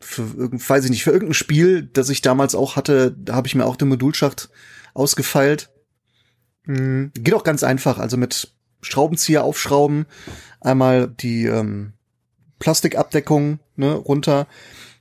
Für 0.00 0.22
weiß 0.36 0.84
ich 0.84 0.90
nicht, 0.90 1.04
für 1.04 1.10
irgendein 1.10 1.34
Spiel, 1.34 1.82
das 1.82 2.08
ich 2.08 2.22
damals 2.22 2.54
auch 2.54 2.76
hatte, 2.76 3.14
da 3.18 3.34
habe 3.34 3.46
ich 3.46 3.54
mir 3.54 3.66
auch 3.66 3.76
den 3.76 3.88
Modulschacht 3.88 4.48
ausgefeilt. 4.94 5.70
Hm, 6.64 7.10
geht 7.14 7.34
auch 7.34 7.44
ganz 7.44 7.64
einfach, 7.64 7.98
also 7.98 8.16
mit 8.16 8.52
Schraubenzieher 8.80 9.42
aufschrauben, 9.42 10.06
einmal 10.60 11.08
die 11.08 11.46
ähm, 11.46 11.94
Plastikabdeckung 12.58 13.58
ne, 13.76 13.92
runter. 13.94 14.46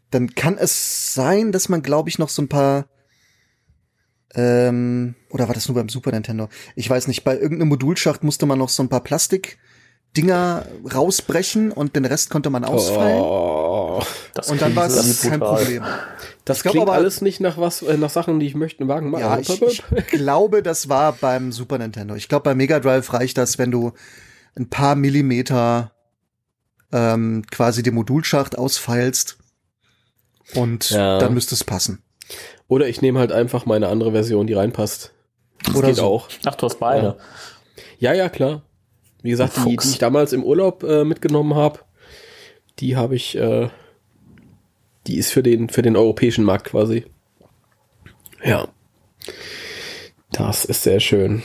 Dann 0.09 0.33
kann 0.33 0.57
es 0.57 1.13
sein, 1.13 1.51
dass 1.51 1.69
man, 1.69 1.83
glaube 1.83 2.09
ich, 2.09 2.17
noch 2.17 2.29
so 2.29 2.41
ein 2.41 2.49
paar 2.49 2.87
ähm, 4.33 5.15
oder 5.29 5.47
war 5.47 5.55
das 5.55 5.67
nur 5.67 5.75
beim 5.75 5.89
Super 5.89 6.11
Nintendo? 6.11 6.49
Ich 6.75 6.89
weiß 6.89 7.07
nicht, 7.07 7.23
bei 7.23 7.37
irgendeinem 7.37 7.69
Modulschacht 7.69 8.23
musste 8.23 8.45
man 8.45 8.59
noch 8.59 8.69
so 8.69 8.83
ein 8.83 8.89
paar 8.89 9.03
Plastikdinger 10.21 10.65
rausbrechen 10.93 11.71
und 11.71 11.95
den 11.95 12.05
Rest 12.05 12.29
konnte 12.29 12.49
man 12.49 12.63
ausfallen. 12.65 13.21
Oh, 13.21 14.01
Das 14.33 14.49
und 14.49 14.61
dann 14.61 14.75
war 14.75 14.87
es 14.87 15.21
kein 15.21 15.39
brutal. 15.39 15.57
Problem. 15.63 15.83
das 16.45 16.57
Ich 16.57 16.63
klingt 16.63 16.81
aber- 16.87 16.93
alles 16.93 17.21
nicht 17.21 17.39
nach 17.39 17.57
was, 17.57 17.81
äh, 17.81 17.97
nach 17.97 18.09
Sachen, 18.09 18.39
die 18.39 18.47
ich 18.47 18.55
möchte 18.55 18.81
einen 18.81 18.89
Wagen 18.89 19.09
machen. 19.09 19.21
Ja, 19.21 19.39
ich, 19.39 19.61
ich 19.61 19.83
glaube, 20.07 20.63
das 20.63 20.89
war 20.89 21.13
beim 21.13 21.51
Super 21.51 21.77
Nintendo. 21.77 22.15
Ich 22.15 22.27
glaube, 22.29 22.43
bei 22.43 22.55
Mega 22.55 22.79
Drive 22.79 23.13
reicht 23.13 23.37
das, 23.37 23.57
wenn 23.57 23.71
du 23.71 23.93
ein 24.55 24.69
paar 24.69 24.95
Millimeter 24.95 25.91
ähm, 26.91 27.43
quasi 27.51 27.83
den 27.83 27.93
Modulschacht 27.95 28.57
ausfeilst 28.57 29.37
und 30.55 30.89
Ja. 30.89 31.19
dann 31.19 31.33
müsste 31.33 31.53
es 31.53 31.63
passen. 31.63 32.01
Oder 32.67 32.87
ich 32.87 33.01
nehme 33.01 33.19
halt 33.19 33.31
einfach 33.31 33.65
meine 33.65 33.87
andere 33.89 34.11
Version, 34.13 34.47
die 34.47 34.53
reinpasst. 34.53 35.11
Das 35.65 35.75
Oder 35.75 35.87
geht 35.89 35.97
so. 35.97 36.05
auch. 36.05 36.29
Ach, 36.45 36.55
du 36.55 36.65
hast 36.65 36.79
beide. 36.79 37.17
Ja, 37.99 38.13
ja, 38.13 38.29
klar. 38.29 38.61
Wie 39.21 39.31
gesagt, 39.31 39.57
die, 39.57 39.75
die 39.77 39.89
ich 39.89 39.97
damals 39.97 40.33
im 40.33 40.43
Urlaub 40.43 40.83
äh, 40.83 41.03
mitgenommen 41.03 41.55
habe, 41.55 41.79
die 42.79 42.95
habe 42.95 43.15
ich, 43.15 43.35
äh, 43.37 43.69
die 45.07 45.17
ist 45.17 45.31
für 45.31 45.43
den, 45.43 45.69
für 45.69 45.81
den 45.81 45.95
europäischen 45.95 46.43
Markt 46.43 46.67
quasi. 46.67 47.05
Ja. 48.43 48.67
Das 50.31 50.65
ist 50.65 50.83
sehr 50.83 50.99
schön. 50.99 51.43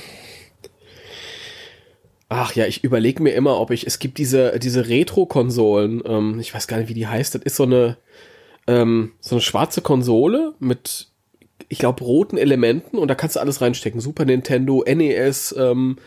Ach 2.29 2.55
ja, 2.55 2.67
ich 2.67 2.83
überlege 2.83 3.23
mir 3.23 3.35
immer, 3.35 3.61
ob 3.61 3.71
ich, 3.71 3.87
es 3.87 3.99
gibt 3.99 4.19
diese, 4.19 4.59
diese 4.59 4.89
Retro-Konsolen, 4.89 6.03
ähm, 6.07 6.41
ich 6.41 6.55
weiß 6.55 6.67
gar 6.67 6.79
nicht, 6.79 6.89
wie 6.89 6.95
die 6.95 7.07
heißt, 7.07 7.35
das 7.35 7.43
ist 7.43 7.57
so 7.57 7.65
eine, 7.65 7.99
ähm, 8.67 9.13
so 9.21 9.35
eine 9.35 9.43
schwarze 9.43 9.83
Konsole 9.83 10.55
mit, 10.59 11.09
ich 11.69 11.79
glaube, 11.79 12.03
roten 12.05 12.39
Elementen 12.39 12.97
und 12.97 13.09
da 13.09 13.15
kannst 13.15 13.37
du 13.37 13.41
alles 13.41 13.61
reinstecken. 13.61 14.01
Super 14.01 14.25
Nintendo, 14.25 14.83
NES, 14.87 15.55
ähm, 15.59 15.99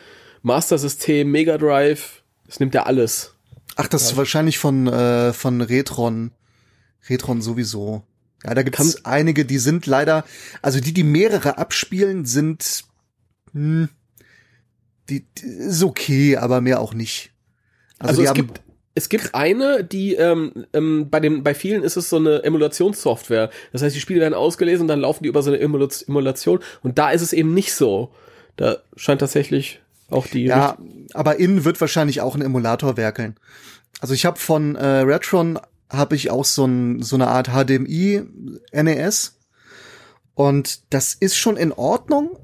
Master 0.45 0.77
System, 0.77 1.31
Mega 1.31 1.57
Drive, 1.57 2.21
das 2.45 2.59
nimmt 2.59 2.75
ja 2.75 2.83
alles. 2.83 3.33
Ach, 3.77 3.87
das 3.87 4.03
ist 4.03 4.15
wahrscheinlich 4.17 4.59
von, 4.59 4.85
äh, 4.87 5.33
von 5.33 5.59
Retron. 5.61 6.31
Retron 7.09 7.41
sowieso. 7.41 8.03
Ja, 8.43 8.53
da 8.53 8.61
gibt 8.61 8.79
es 8.79 9.05
einige, 9.05 9.43
die 9.43 9.57
sind 9.57 9.87
leider, 9.87 10.23
also 10.61 10.79
die, 10.79 10.93
die 10.93 11.03
mehrere 11.03 11.57
abspielen, 11.57 12.25
sind, 12.25 12.83
hm, 13.53 13.89
die, 15.09 15.25
die 15.37 15.45
ist 15.47 15.83
okay, 15.83 16.37
aber 16.37 16.61
mehr 16.61 16.79
auch 16.79 16.93
nicht. 16.93 17.31
Also, 17.97 18.21
die 18.21 18.25
es 18.25 18.29
haben- 18.29 18.35
gibt 18.35 18.61
es 18.97 19.09
gibt 19.09 19.35
eine, 19.35 19.83
die 19.83 20.13
ähm, 20.15 20.65
ähm, 20.71 21.09
bei 21.09 21.19
den 21.19 21.43
bei 21.43 21.53
vielen 21.53 21.83
ist 21.83 21.97
es 21.97 22.09
so 22.09 22.15
eine 22.17 22.43
Emulationssoftware. 22.43 23.49
Das 23.73 23.81
heißt, 23.81 23.93
die 23.95 23.99
Spiele 23.99 24.21
werden 24.21 24.33
ausgelesen, 24.35 24.87
dann 24.87 25.01
laufen 25.01 25.23
die 25.23 25.29
über 25.29 25.41
so 25.43 25.51
eine 25.51 25.61
Emula- 25.61 26.07
Emulation 26.07 26.59
und 26.81 26.97
da 26.97 27.09
ist 27.09 27.21
es 27.21 27.33
eben 27.33 27.53
nicht 27.53 27.73
so. 27.73 28.13
Da 28.55 28.77
scheint 28.95 29.19
tatsächlich 29.19 29.81
auch 30.09 30.27
die 30.27 30.45
Ja, 30.45 30.77
aber 31.13 31.37
innen 31.37 31.65
wird 31.65 31.81
wahrscheinlich 31.81 32.21
auch 32.21 32.35
ein 32.35 32.41
Emulator 32.41 32.97
werkeln. 32.97 33.35
Also 34.01 34.13
ich 34.13 34.25
habe 34.25 34.39
von 34.39 34.75
äh, 34.75 34.85
Retron 34.85 35.59
habe 35.89 36.15
ich 36.15 36.31
auch 36.31 36.45
so, 36.45 36.65
ein, 36.65 37.01
so 37.01 37.15
eine 37.15 37.27
Art 37.27 37.49
HDMI 37.49 38.23
NES 38.73 39.39
und 40.33 40.81
das 40.93 41.13
ist 41.13 41.37
schon 41.37 41.57
in 41.57 41.71
Ordnung, 41.71 42.37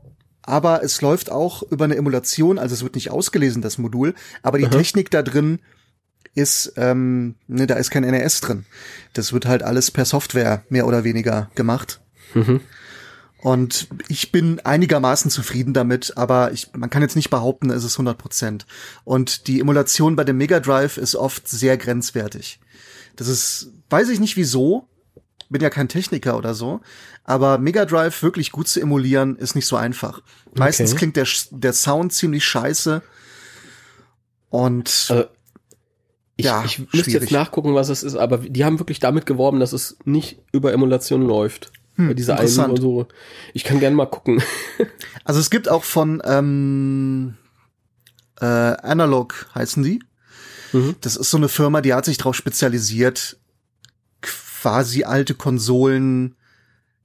aber 0.43 0.83
es 0.83 1.01
läuft 1.01 1.31
auch 1.31 1.63
über 1.63 1.85
eine 1.85 1.95
Emulation, 1.95 2.57
also 2.57 2.73
es 2.73 2.83
wird 2.83 2.95
nicht 2.95 3.11
ausgelesen 3.11 3.61
das 3.61 3.77
Modul, 3.77 4.15
aber 4.41 4.57
die 4.57 4.67
Technik 4.69 5.11
da 5.11 5.21
drin 5.21 5.59
ist, 6.33 6.73
ähm, 6.77 7.35
ne, 7.47 7.67
da 7.67 7.75
ist 7.75 7.91
kein 7.91 8.03
NES 8.03 8.39
drin. 8.39 8.65
Das 9.13 9.33
wird 9.33 9.45
halt 9.45 9.63
alles 9.63 9.91
per 9.91 10.05
Software 10.05 10.63
mehr 10.69 10.87
oder 10.87 11.03
weniger 11.03 11.51
gemacht. 11.55 11.99
Und 13.41 13.87
ich 14.07 14.31
bin 14.31 14.59
einigermaßen 14.59 15.31
zufrieden 15.31 15.73
damit, 15.73 16.15
aber 16.15 16.51
ich, 16.51 16.73
man 16.73 16.89
kann 16.89 17.01
jetzt 17.01 17.15
nicht 17.15 17.29
behaupten, 17.31 17.71
es 17.71 17.83
ist 17.83 17.95
100 17.95 18.17
Prozent. 18.17 18.65
Und 19.03 19.47
die 19.47 19.59
Emulation 19.59 20.15
bei 20.15 20.23
dem 20.23 20.37
Mega 20.37 20.59
Drive 20.59 20.97
ist 20.97 21.15
oft 21.15 21.47
sehr 21.47 21.77
grenzwertig. 21.77 22.59
Das 23.15 23.27
ist, 23.27 23.71
weiß 23.89 24.09
ich 24.09 24.19
nicht 24.19 24.37
wieso. 24.37 24.87
bin 25.49 25.61
ja 25.61 25.69
kein 25.69 25.89
Techniker 25.89 26.37
oder 26.37 26.53
so, 26.53 26.79
aber 27.23 27.57
Mega 27.57 27.85
Drive 27.85 28.21
wirklich 28.23 28.51
gut 28.51 28.67
zu 28.67 28.79
emulieren 28.79 29.35
ist 29.37 29.55
nicht 29.55 29.67
so 29.67 29.75
einfach. 29.75 30.21
Meistens 30.55 30.91
Okay. 30.91 30.99
klingt 30.99 31.15
der, 31.17 31.27
der 31.51 31.73
Sound 31.73 32.13
ziemlich 32.13 32.45
scheiße. 32.45 33.01
Und 34.49 35.07
Also, 35.09 35.25
ich, 36.35 36.45
Ja, 36.45 36.63
ich 36.65 36.79
müsste 36.93 37.11
jetzt 37.11 37.31
nachgucken, 37.31 37.73
was 37.75 37.89
es 37.89 38.03
ist, 38.03 38.15
aber 38.15 38.37
die 38.37 38.63
haben 38.65 38.79
wirklich 38.79 38.99
damit 38.99 39.25
geworben, 39.25 39.59
dass 39.59 39.73
es 39.73 39.97
nicht 40.05 40.39
über 40.51 40.71
Emulation 40.73 41.21
läuft. 41.23 41.71
Bei 41.97 42.13
dieser 42.13 42.33
einen 42.33 42.47
Hm, 42.47 42.47
interessant. 42.47 42.73
Konsole. 42.73 43.07
Ich 43.53 43.63
kann 43.63 43.79
gerne 43.79 43.95
mal 43.95 44.05
gucken. 44.07 44.41
Also 45.23 45.39
es 45.39 45.51
gibt 45.51 45.69
auch 45.69 45.83
von 45.83 46.19
ähm, 46.25 47.35
äh, 48.39 48.45
Analog 48.45 49.47
heißen 49.53 49.83
die. 49.83 50.01
Mhm. 50.73 50.95
Das 51.01 51.15
ist 51.15 51.29
so 51.29 51.37
eine 51.37 51.47
Firma, 51.47 51.81
die 51.81 51.93
hat 51.93 52.05
sich 52.05 52.17
darauf 52.17 52.35
spezialisiert, 52.35 53.37
quasi 54.21 55.03
alte 55.03 55.35
Konsolen 55.35 56.35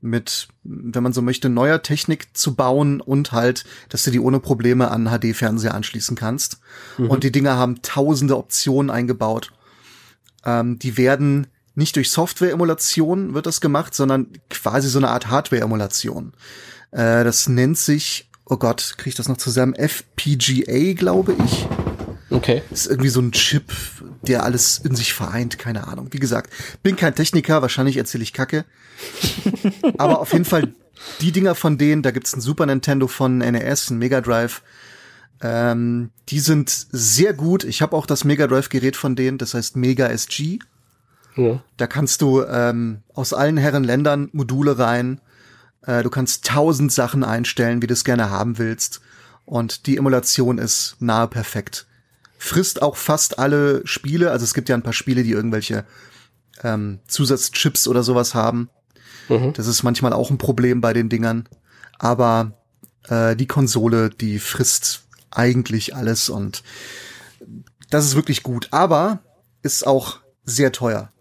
mit, 0.01 0.49
wenn 0.63 1.03
man 1.03 1.13
so 1.13 1.21
möchte, 1.21 1.51
neuer 1.51 1.83
Technik 1.83 2.37
zu 2.37 2.55
bauen 2.55 3.01
und 3.03 3.33
halt, 3.33 3.65
dass 3.91 4.03
du 4.05 4.11
die 4.11 4.21
ohne 4.21 4.41
Probleme 4.41 4.91
an 4.91 5.07
HD-Fernseher 5.09 5.75
anschließen 5.75 6.17
kannst. 6.17 6.59
Und 6.97 7.23
die 7.23 7.33
Dinger 7.33 7.57
haben 7.57 7.83
tausende 7.83 8.37
Optionen 8.37 8.91
eingebaut. 8.91 9.53
Ähm, 10.45 10.79
die 10.79 10.97
werden 10.97 11.49
nicht 11.77 11.95
durch 11.95 12.11
Software-Emulation 12.11 13.35
wird 13.35 13.47
das 13.47 13.61
gemacht, 13.61 13.95
sondern 13.95 14.29
quasi 14.51 14.89
so 14.89 14.99
eine 14.99 15.11
Art 15.11 15.29
Hardware-Emulation. 15.29 16.33
Äh, 16.91 17.23
das 17.23 17.49
nennt 17.49 17.79
sich, 17.79 18.29
oh 18.47 18.57
Gott, 18.57 18.95
kriege 18.97 19.11
ich 19.11 19.15
das 19.15 19.29
noch 19.29 19.37
zusammen? 19.37 19.75
FPGA, 19.75 20.95
glaube 20.95 21.37
ich. 21.45 21.67
Okay. 22.31 22.63
ist 22.71 22.87
irgendwie 22.87 23.11
so 23.11 23.21
ein 23.21 23.31
Chip, 23.31 23.73
der 24.23 24.43
alles 24.43 24.79
in 24.79 24.97
sich 24.97 25.13
vereint, 25.13 25.59
keine 25.59 25.87
Ahnung. 25.87 26.09
Wie 26.11 26.19
gesagt, 26.19 26.53
bin 26.83 26.97
kein 26.97 27.15
Techniker, 27.15 27.63
wahrscheinlich 27.63 27.99
erzähle 27.99 28.25
ich 28.25 28.33
Kacke. 28.33 28.65
Aber 29.99 30.21
auf 30.21 30.33
jeden 30.33 30.45
Fall 30.45 30.75
die 31.21 31.31
Dinger 31.31 31.55
von 31.55 31.79
denen, 31.79 32.03
da 32.03 32.11
gibt's 32.11 32.35
ein 32.35 32.41
Super 32.41 32.67
Nintendo 32.67 33.07
von 33.07 33.39
NES, 33.39 33.91
ein 33.91 33.99
Mega 33.99 34.21
Drive. 34.21 34.63
Ähm, 35.43 36.11
die 36.31 36.41
sind 36.41 36.71
sehr 36.91 37.35
gut. 37.35 37.65
Ich 37.65 37.83
habe 37.83 37.95
auch 37.95 38.07
das 38.07 38.25
Mega 38.25 38.47
Drive 38.47 38.71
Gerät 38.71 38.97
von 38.97 39.15
denen, 39.15 39.39
das 39.39 39.55
heißt 39.55 39.77
Mega 39.77 40.07
SG. 40.07 40.59
Ja. 41.37 41.63
Da 41.77 41.87
kannst 41.87 42.23
du 42.23 42.43
ähm, 42.43 43.03
aus 43.13 43.33
allen 43.33 43.57
Herren 43.57 43.85
Ländern 43.85 44.29
Module 44.33 44.79
rein. 44.79 45.21
Äh, 45.83 46.03
du 46.03 46.11
kannst 46.11 46.47
tausend 46.47 46.93
Sachen 46.93 47.25
einstellen, 47.25 47.83
wie 47.83 47.87
du 47.87 47.93
es 47.93 48.05
gerne 48.05 48.31
haben 48.31 48.59
willst. 48.59 49.01
Und 49.45 49.87
die 49.87 49.97
Emulation 49.97 50.59
ist 50.59 50.97
nahe 50.99 51.29
perfekt. 51.29 51.87
Frisst 52.39 52.83
auch 52.83 52.97
fast 52.97 53.39
alle 53.39 53.87
Spiele. 53.87 54.31
Also 54.31 54.45
es 54.45 54.55
gibt 54.55 54.69
ja 54.69 54.75
ein 54.75 54.83
paar 54.83 54.93
Spiele, 54.93 55.23
die 55.23 55.31
irgendwelche 55.31 55.85
ähm, 56.63 57.01
Zusatzchips 57.07 57.87
oder 57.87 58.03
sowas 58.03 58.35
haben. 58.35 58.71
Mhm. 59.29 59.53
Das 59.53 59.67
ist 59.67 59.83
manchmal 59.83 60.13
auch 60.13 60.31
ein 60.31 60.39
Problem 60.39 60.81
bei 60.81 60.93
den 60.93 61.09
Dingern. 61.09 61.49
Aber 61.99 62.53
äh, 63.09 63.37
die 63.37 63.47
Konsole, 63.47 64.11
die 64.11 64.39
frisst 64.39 65.07
eigentlich 65.31 65.95
alles 65.95 66.29
und 66.29 66.63
das 67.91 68.05
ist 68.05 68.17
wirklich 68.17 68.43
gut. 68.43 68.69
Aber 68.71 69.21
ist 69.63 69.87
auch 69.87 70.21
sehr 70.45 70.73
teuer. 70.73 71.13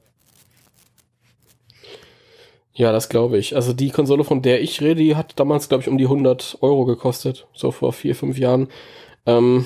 Ja, 2.76 2.92
das 2.92 3.08
glaube 3.08 3.38
ich. 3.38 3.56
Also 3.56 3.72
die 3.72 3.90
Konsole, 3.90 4.26
von 4.26 4.42
der 4.42 4.62
ich 4.62 4.82
rede, 4.82 5.02
die 5.02 5.16
hat 5.16 5.40
damals, 5.40 5.70
glaube 5.70 5.82
ich, 5.82 5.88
um 5.88 5.98
die 5.98 6.06
100 6.06 6.58
Euro 6.62 6.86
gekostet. 6.86 7.48
So 7.54 7.72
vor 7.72 7.94
vier, 7.94 8.16
fünf 8.16 8.38
Jahren. 8.38 8.68
Ähm, 9.26 9.66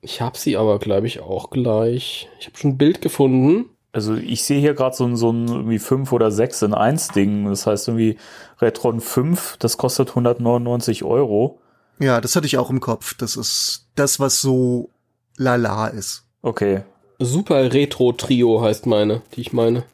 ich 0.00 0.22
habe 0.22 0.38
sie 0.38 0.56
aber, 0.56 0.78
glaube 0.78 1.06
ich, 1.06 1.20
auch 1.20 1.50
gleich. 1.50 2.28
Ich 2.40 2.46
habe 2.46 2.56
schon 2.56 2.70
ein 2.72 2.78
Bild 2.78 3.02
gefunden. 3.02 3.66
Also 3.92 4.14
ich 4.14 4.42
sehe 4.42 4.60
hier 4.60 4.74
gerade 4.74 4.96
so 4.96 5.04
ein, 5.04 5.16
so 5.16 5.30
ein 5.30 5.48
irgendwie 5.48 5.78
5 5.78 6.12
oder 6.12 6.30
6 6.30 6.62
in 6.62 6.74
1 6.74 7.08
Ding. 7.08 7.46
Das 7.46 7.66
heißt 7.66 7.88
irgendwie 7.88 8.16
Retron 8.60 9.00
5, 9.00 9.56
das 9.58 9.76
kostet 9.76 10.10
199 10.10 11.04
Euro. 11.04 11.60
Ja, 11.98 12.20
das 12.20 12.36
hatte 12.36 12.46
ich 12.46 12.56
auch 12.56 12.70
im 12.70 12.80
Kopf. 12.80 13.14
Das 13.14 13.36
ist 13.36 13.88
das, 13.94 14.18
was 14.18 14.40
so 14.40 14.90
lala 15.36 15.88
ist. 15.88 16.24
Okay. 16.42 16.82
Super 17.18 17.72
Retro 17.72 18.12
Trio 18.12 18.60
heißt 18.62 18.86
meine, 18.86 19.22
die 19.34 19.40
ich 19.42 19.52
meine. 19.52 19.84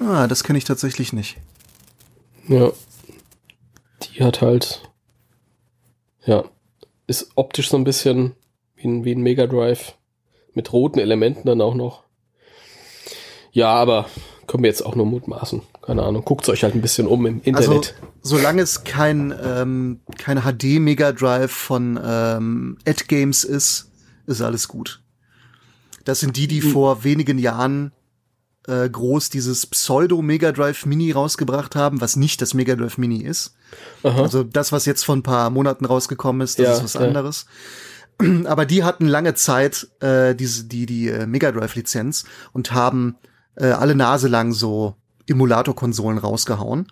Ah, 0.00 0.26
das 0.26 0.44
kenne 0.44 0.58
ich 0.58 0.64
tatsächlich 0.64 1.12
nicht. 1.12 1.36
Ja. 2.48 2.70
Die 4.02 4.22
hat 4.22 4.40
halt. 4.42 4.82
Ja. 6.24 6.44
Ist 7.06 7.30
optisch 7.34 7.70
so 7.70 7.76
ein 7.76 7.84
bisschen 7.84 8.34
wie 8.76 8.86
ein, 8.88 9.04
wie 9.04 9.12
ein 9.14 9.20
Mega 9.22 9.46
Drive. 9.46 9.94
Mit 10.54 10.72
roten 10.72 10.98
Elementen 10.98 11.46
dann 11.46 11.60
auch 11.60 11.74
noch. 11.74 12.04
Ja, 13.52 13.68
aber 13.68 14.06
können 14.46 14.62
wir 14.62 14.70
jetzt 14.70 14.84
auch 14.84 14.94
nur 14.94 15.06
mutmaßen. 15.06 15.62
Keine 15.82 16.02
Ahnung. 16.02 16.24
Guckt 16.24 16.48
euch 16.48 16.62
halt 16.62 16.74
ein 16.74 16.82
bisschen 16.82 17.06
um 17.06 17.26
im 17.26 17.40
Also, 17.54 17.72
Internet. 17.72 17.94
solange 18.22 18.62
es 18.62 18.84
kein, 18.84 19.34
ähm, 19.42 20.00
kein 20.18 20.40
HD 20.42 20.78
Mega 20.80 21.12
Drive 21.12 21.52
von 21.52 21.98
ähm, 22.02 22.78
Ad 22.86 23.04
Games 23.08 23.44
ist, 23.44 23.90
ist 24.26 24.40
alles 24.40 24.68
gut. 24.68 25.02
Das 26.04 26.20
sind 26.20 26.36
die, 26.36 26.46
die 26.48 26.60
vor 26.60 27.02
wenigen 27.04 27.38
Jahren 27.38 27.92
äh, 28.66 28.88
groß 28.88 29.30
dieses 29.30 29.66
Pseudo 29.66 30.22
Mega 30.22 30.52
Drive 30.52 30.86
Mini 30.86 31.12
rausgebracht 31.12 31.76
haben, 31.76 32.00
was 32.00 32.16
nicht 32.16 32.42
das 32.42 32.54
Mega 32.54 32.74
Drive 32.76 32.98
Mini 32.98 33.22
ist. 33.22 33.54
Aha. 34.02 34.22
Also 34.22 34.42
das, 34.42 34.72
was 34.72 34.86
jetzt 34.86 35.04
vor 35.04 35.16
ein 35.16 35.22
paar 35.22 35.50
Monaten 35.50 35.84
rausgekommen 35.84 36.42
ist, 36.42 36.58
das 36.58 36.66
Ja, 36.66 36.72
ist 36.74 36.84
was 36.84 36.94
ja. 36.94 37.00
anderes. 37.00 37.46
Aber 38.44 38.66
die 38.66 38.84
hatten 38.84 39.06
lange 39.06 39.34
Zeit 39.34 39.88
äh, 40.00 40.34
diese 40.34 40.64
die 40.64 40.86
die 40.86 41.08
äh, 41.08 41.26
Mega 41.26 41.52
Drive 41.52 41.74
Lizenz 41.74 42.24
und 42.52 42.72
haben 42.72 43.16
äh, 43.56 43.66
alle 43.66 43.94
Nase 43.94 44.28
lang 44.28 44.52
so 44.52 44.94
Emulator-Konsolen 45.28 46.18
rausgehauen, 46.18 46.86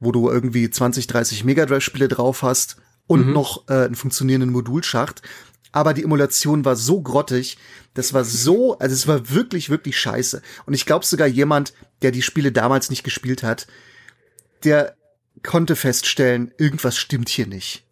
wo 0.00 0.12
du 0.12 0.28
irgendwie 0.30 0.68
20, 0.68 1.06
30 1.06 1.44
Mega 1.44 1.66
Drive 1.66 1.82
Spiele 1.84 2.08
drauf 2.08 2.42
hast 2.42 2.76
und 3.06 3.32
noch 3.32 3.68
äh, 3.68 3.84
einen 3.84 3.94
funktionierenden 3.94 4.50
Modulschacht. 4.50 5.22
Aber 5.76 5.92
die 5.92 6.04
Emulation 6.04 6.64
war 6.64 6.74
so 6.74 7.02
grottig, 7.02 7.58
das 7.92 8.14
war 8.14 8.24
so, 8.24 8.78
also 8.78 8.94
es 8.94 9.06
war 9.06 9.28
wirklich, 9.28 9.68
wirklich 9.68 10.00
scheiße. 10.00 10.40
Und 10.64 10.72
ich 10.72 10.86
glaube 10.86 11.04
sogar 11.04 11.26
jemand, 11.26 11.74
der 12.00 12.12
die 12.12 12.22
Spiele 12.22 12.50
damals 12.50 12.88
nicht 12.88 13.04
gespielt 13.04 13.42
hat, 13.42 13.66
der 14.64 14.96
konnte 15.42 15.76
feststellen, 15.76 16.50
irgendwas 16.56 16.96
stimmt 16.96 17.28
hier 17.28 17.46
nicht. 17.46 17.84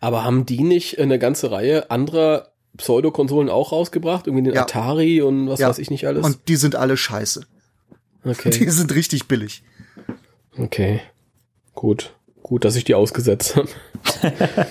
Aber 0.00 0.22
haben 0.22 0.44
die 0.44 0.62
nicht 0.62 0.98
eine 0.98 1.18
ganze 1.18 1.50
Reihe 1.50 1.90
anderer 1.90 2.52
Pseudo-Konsolen 2.76 3.48
auch 3.48 3.72
rausgebracht? 3.72 4.26
Irgendwie 4.26 4.44
den 4.44 4.54
Ja. 4.54 4.64
Atari 4.64 5.22
und 5.22 5.48
was 5.48 5.60
Ja. 5.60 5.70
weiß 5.70 5.78
ich 5.78 5.88
nicht 5.88 6.06
alles? 6.06 6.26
Und 6.26 6.46
die 6.46 6.56
sind 6.56 6.76
alle 6.76 6.98
scheiße. 6.98 7.40
Die 8.24 8.30
okay. 8.30 8.68
sind 8.68 8.94
richtig 8.94 9.28
billig. 9.28 9.62
Okay. 10.58 11.00
Gut. 11.74 12.12
Gut, 12.42 12.66
dass 12.66 12.76
ich 12.76 12.84
die 12.84 12.94
ausgesetzt 12.94 13.56
habe. 13.56 13.68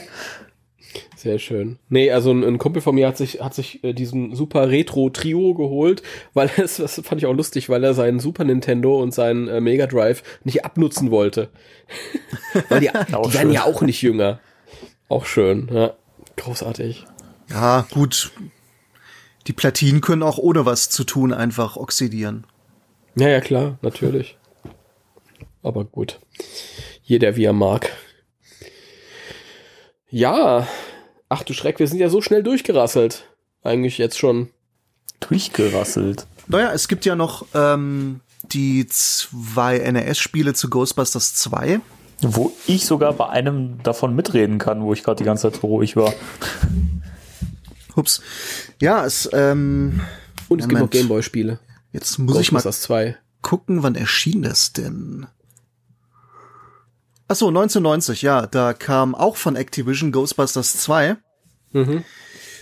Sehr 1.17 1.39
schön. 1.39 1.79
Nee, 1.89 2.11
also 2.11 2.29
ein, 2.29 2.43
ein 2.43 2.59
Kumpel 2.59 2.79
von 2.79 2.93
mir 2.93 3.07
hat 3.07 3.17
sich, 3.17 3.41
hat 3.41 3.55
sich 3.55 3.83
äh, 3.83 3.93
diesen 3.93 4.35
Super 4.35 4.69
Retro 4.69 5.09
Trio 5.09 5.55
geholt, 5.55 6.03
weil 6.35 6.51
es, 6.57 6.77
das 6.77 7.01
fand 7.03 7.19
ich 7.19 7.25
auch 7.25 7.33
lustig, 7.33 7.69
weil 7.69 7.83
er 7.83 7.95
seinen 7.95 8.19
Super 8.19 8.43
Nintendo 8.43 9.01
und 9.01 9.15
seinen 9.15 9.47
äh, 9.47 9.59
Mega 9.59 9.87
Drive 9.87 10.21
nicht 10.43 10.63
abnutzen 10.63 11.09
wollte. 11.09 11.49
weil 12.69 12.81
die, 12.81 12.91
die 13.07 13.33
werden 13.33 13.51
ja 13.51 13.63
auch 13.63 13.81
nicht 13.81 14.03
jünger. 14.03 14.39
Auch 15.09 15.25
schön, 15.25 15.67
ja. 15.73 15.95
Großartig. 16.35 17.07
Ja, 17.49 17.87
gut. 17.91 18.31
Die 19.47 19.53
Platinen 19.53 20.01
können 20.01 20.21
auch 20.21 20.37
ohne 20.37 20.67
was 20.67 20.91
zu 20.91 21.03
tun 21.03 21.33
einfach 21.33 21.77
oxidieren. 21.77 22.45
Ja, 23.15 23.29
ja, 23.29 23.41
klar, 23.41 23.79
natürlich. 23.81 24.37
Aber 25.63 25.83
gut. 25.83 26.19
Jeder 27.01 27.35
wie 27.37 27.45
er 27.45 27.53
mag. 27.53 27.91
Ja. 30.11 30.67
Ach 31.29 31.43
du 31.43 31.53
Schreck, 31.53 31.79
wir 31.79 31.87
sind 31.87 31.99
ja 31.99 32.09
so 32.09 32.21
schnell 32.21 32.43
durchgerasselt. 32.43 33.25
Eigentlich 33.63 33.97
jetzt 33.97 34.17
schon. 34.17 34.49
Durchgerasselt. 35.19 36.25
Naja, 36.47 36.71
es 36.73 36.87
gibt 36.87 37.05
ja 37.05 37.15
noch 37.15 37.45
ähm, 37.53 38.21
die 38.43 38.87
zwei 38.87 39.79
NES-Spiele 39.79 40.53
zu 40.53 40.69
Ghostbusters 40.69 41.33
2. 41.35 41.81
Wo 42.21 42.51
ich 42.65 42.85
sogar 42.85 43.13
bei 43.13 43.29
einem 43.29 43.83
davon 43.83 44.15
mitreden 44.15 44.57
kann, 44.57 44.81
wo 44.83 44.93
ich 44.93 45.03
gerade 45.03 45.17
die 45.17 45.23
ganze 45.23 45.51
Zeit 45.51 45.61
so 45.61 45.67
ruhig 45.67 45.95
war. 45.95 46.13
Ups. 47.95 48.21
Ja, 48.81 49.05
es, 49.05 49.29
ähm, 49.33 50.01
Und 50.47 50.59
es 50.59 50.67
gibt 50.67 50.73
noch 50.73 50.87
Moment. 50.87 50.91
Gameboy-Spiele. 50.91 51.59
jetzt 51.91 52.17
muss 52.19 52.39
ich 52.39 52.51
mal 52.51 52.59
Ghostbusters 52.59 52.81
2. 52.83 53.17
gucken, 53.41 53.83
wann 53.83 53.95
erschien 53.95 54.43
das 54.43 54.71
denn? 54.73 55.27
Ach 57.29 57.35
so, 57.35 57.47
1990, 57.47 58.21
ja, 58.21 58.47
da 58.47 58.73
kam 58.73 59.13
auch 59.13 59.35
von 59.35 59.55
Activision 59.55 60.11
Ghostbusters 60.11 60.77
2. 60.77 61.17
Mhm. 61.73 62.03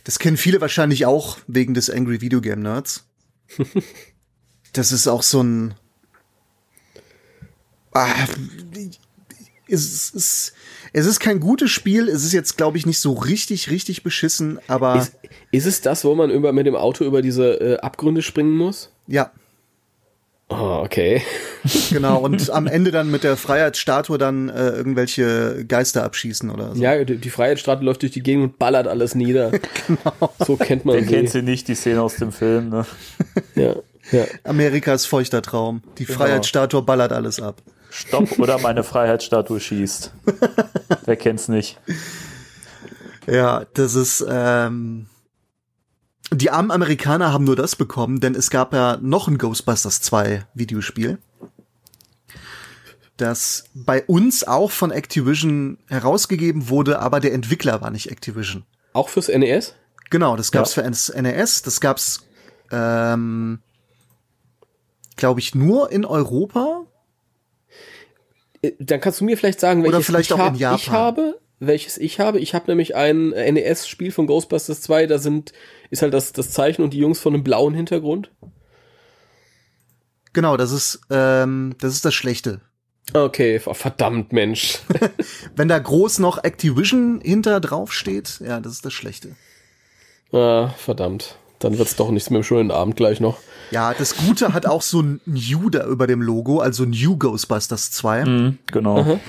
Das 0.03 0.18
kennen 0.20 0.38
viele 0.38 0.59
wahrscheinlich 0.61 1.05
auch 1.05 1.38
wegen 1.47 1.74
des 1.74 1.89
Angry 1.89 2.22
Video 2.22 2.41
Game 2.41 2.61
Nerds. 2.61 3.05
das 4.74 4.91
ist 4.91 5.07
auch 5.07 5.22
so 5.24 5.41
ein. 5.41 5.76
Ah, 7.93 8.28
es 9.68 10.11
ist, 10.11 10.53
es 10.93 11.05
ist 11.05 11.20
kein 11.20 11.39
gutes 11.39 11.72
Spiel. 11.72 12.09
Es 12.09 12.24
ist 12.24 12.34
jetzt, 12.34 12.57
glaube 12.57 12.78
ich, 12.78 12.86
nicht 12.86 12.99
so 12.99 13.13
richtig, 13.13 13.70
richtig 13.70 14.03
beschissen, 14.03 14.59
aber 14.68 14.97
Ist, 14.97 15.13
ist 15.51 15.66
es 15.66 15.82
das, 15.82 16.03
wo 16.03 16.13
man 16.16 16.30
über, 16.30 16.51
mit 16.53 16.66
dem 16.66 16.76
Auto 16.76 17.03
über 17.05 17.22
diese 17.22 17.53
äh, 17.59 17.78
Abgründe 17.78 18.22
springen 18.22 18.55
muss? 18.55 18.91
ja. 19.07 19.32
Oh, 20.50 20.82
okay. 20.84 21.22
Genau, 21.89 22.20
und 22.20 22.52
am 22.52 22.68
Ende 22.68 22.91
dann 22.91 23.10
mit 23.10 23.24
der 23.24 23.38
Freiheitsstatue 23.38 24.20
dann 24.20 24.50
äh, 24.50 24.70
irgendwelche 24.70 25.66
Geister 25.66 26.04
abschießen 26.04 26.52
oder 26.52 26.76
so. 26.76 26.82
Ja, 26.82 27.04
die, 27.04 27.18
die 27.18 27.30
Freiheitsstraße 27.32 27.84
läuft 27.84 28.04
durch 28.04 28.12
die 28.12 28.22
Gegend 28.22 28.43
und 28.43 28.60
ballert 28.60 28.88
alles 28.88 29.16
nieder. 29.16 29.52
genau. 29.88 30.32
So 30.46 30.56
kennt 30.56 30.86
man 30.86 30.96
Wer 30.96 31.04
sie. 31.04 31.10
kennt 31.10 31.30
sie 31.32 31.41
nicht, 31.41 31.68
die 31.68 31.74
Szene 31.74 32.04
aus 32.04 32.18
dem 32.18 32.32
Film, 32.32 32.70
ne? 32.70 32.86
Ja, 33.56 33.76
ja. 34.12 34.26
Amerikas 34.43 35.08
feuchter 35.08 35.41
Traum. 35.41 35.82
Die 35.98 36.06
Freiheitsstatue 36.06 36.84
ballert 36.84 37.12
alles 37.14 37.39
ab. 37.39 37.64
Stopp 37.89 38.38
oder 38.38 38.60
meine 38.60 38.84
Freiheitsstatue 38.84 39.60
schießt. 39.60 40.14
Wer 41.06 41.16
kennt's 41.16 41.48
nicht? 41.48 41.80
Ja, 43.26 43.66
das 43.74 43.96
ist, 43.96 44.24
ähm, 44.30 45.08
die 46.32 46.50
armen 46.50 46.72
Amerikaner 46.72 47.32
haben 47.32 47.46
nur 47.46 47.56
das 47.56 47.76
bekommen, 47.76 48.20
denn 48.20 48.36
es 48.36 48.50
gab 48.50 48.74
ja 48.74 48.98
noch 49.02 49.28
ein 49.28 49.38
Ghostbusters 49.38 50.02
2 50.02 50.46
Videospiel, 50.54 51.18
das 53.18 53.66
bei 53.74 54.04
uns 54.06 54.44
auch 54.46 54.72
von 54.72 54.92
Activision 54.92 55.78
herausgegeben 55.88 56.70
wurde, 56.70 57.00
aber 57.00 57.20
der 57.20 57.34
Entwickler 57.34 57.82
war 57.82 57.92
nicht 57.92 58.12
Activision. 58.12 58.64
Auch 58.94 59.10
fürs 59.10 59.30
E 59.30 59.38
NES? 59.38 59.76
Genau, 60.10 60.36
das 60.36 60.52
gab's 60.52 60.76
Ja. 60.76 60.84
für 60.84 61.22
NES, 61.22 61.62
das 61.62 61.80
gab's, 61.80 62.22
ähm, 62.72 63.60
glaube 65.16 65.40
ich, 65.40 65.56
nur 65.56 65.92
in 65.92 66.06
Europa. 66.06 66.86
Äh, 68.62 68.74
Dann 68.80 69.00
kannst 69.00 69.22
du 69.22 69.26
mir 69.26 69.38
vielleicht 69.38 69.60
sagen, 69.60 69.84
welches 69.84 69.96
Oder 69.96 70.04
vielleicht 70.04 70.32
ich, 70.32 70.38
auch 70.40 70.48
in 70.48 70.56
Japan. 70.56 70.80
ich 70.80 70.90
habe. 70.90 71.40
Welches 71.60 71.98
ich 71.98 72.20
habe. 72.20 72.40
Ich 72.40 72.54
habe 72.54 72.66
nämlich 72.68 72.96
ein 72.96 73.30
NES-Spiel 73.30 74.12
von 74.12 74.28
Ghostbusters 74.28 74.82
2, 74.82 75.08
da 75.08 75.20
sind, 75.20 75.54
ist 75.90 76.02
halt 76.02 76.14
das, 76.14 76.34
das 76.34 76.52
Zeichen 76.52 76.82
und 76.84 76.94
die 76.94 77.00
Jungs 77.00 77.20
von 77.20 77.34
einem 77.34 77.44
blauen 77.44 77.74
Hintergrund. 77.74 78.32
Genau, 80.34 80.58
das 80.58 80.72
ist, 80.72 81.00
ähm, 81.10 81.76
das 81.80 81.94
ist 81.94 82.06
das 82.06 82.14
Schlechte. 82.14 82.62
Okay, 83.14 83.60
verdammt, 83.60 84.34
Mensch. 84.34 84.80
Wenn 85.56 85.68
da 85.68 85.78
groß 85.78 86.20
noch 86.20 86.44
Activision 86.44 87.22
hinter 87.22 87.60
drauf 87.60 87.94
steht, 87.94 88.42
ja, 88.46 88.60
das 88.60 88.74
ist 88.74 88.86
das 88.86 88.94
Schlechte. 88.94 89.36
ah, 90.32 90.70
verdammt. 90.78 91.38
Dann 91.60 91.78
wird's 91.78 91.96
doch 91.96 92.12
nichts 92.12 92.30
mit 92.30 92.42
dem 92.42 92.44
schönen 92.44 92.70
Abend 92.70 92.98
gleich 92.98 93.22
noch. 93.22 93.38
Ja, 93.72 93.94
das 93.94 94.18
Gute 94.18 94.54
hat 94.54 94.66
auch 94.66 94.82
so 94.82 95.02
ein 95.02 95.22
New 95.26 95.70
da 95.70 95.86
über 95.86 96.06
dem 96.06 96.22
Logo, 96.22 96.60
also 96.60 96.84
New 96.84 97.18
Ghostbusters 97.18 97.92
2. 97.92 98.26
Mhm, 98.26 98.58
genau. 98.68 99.20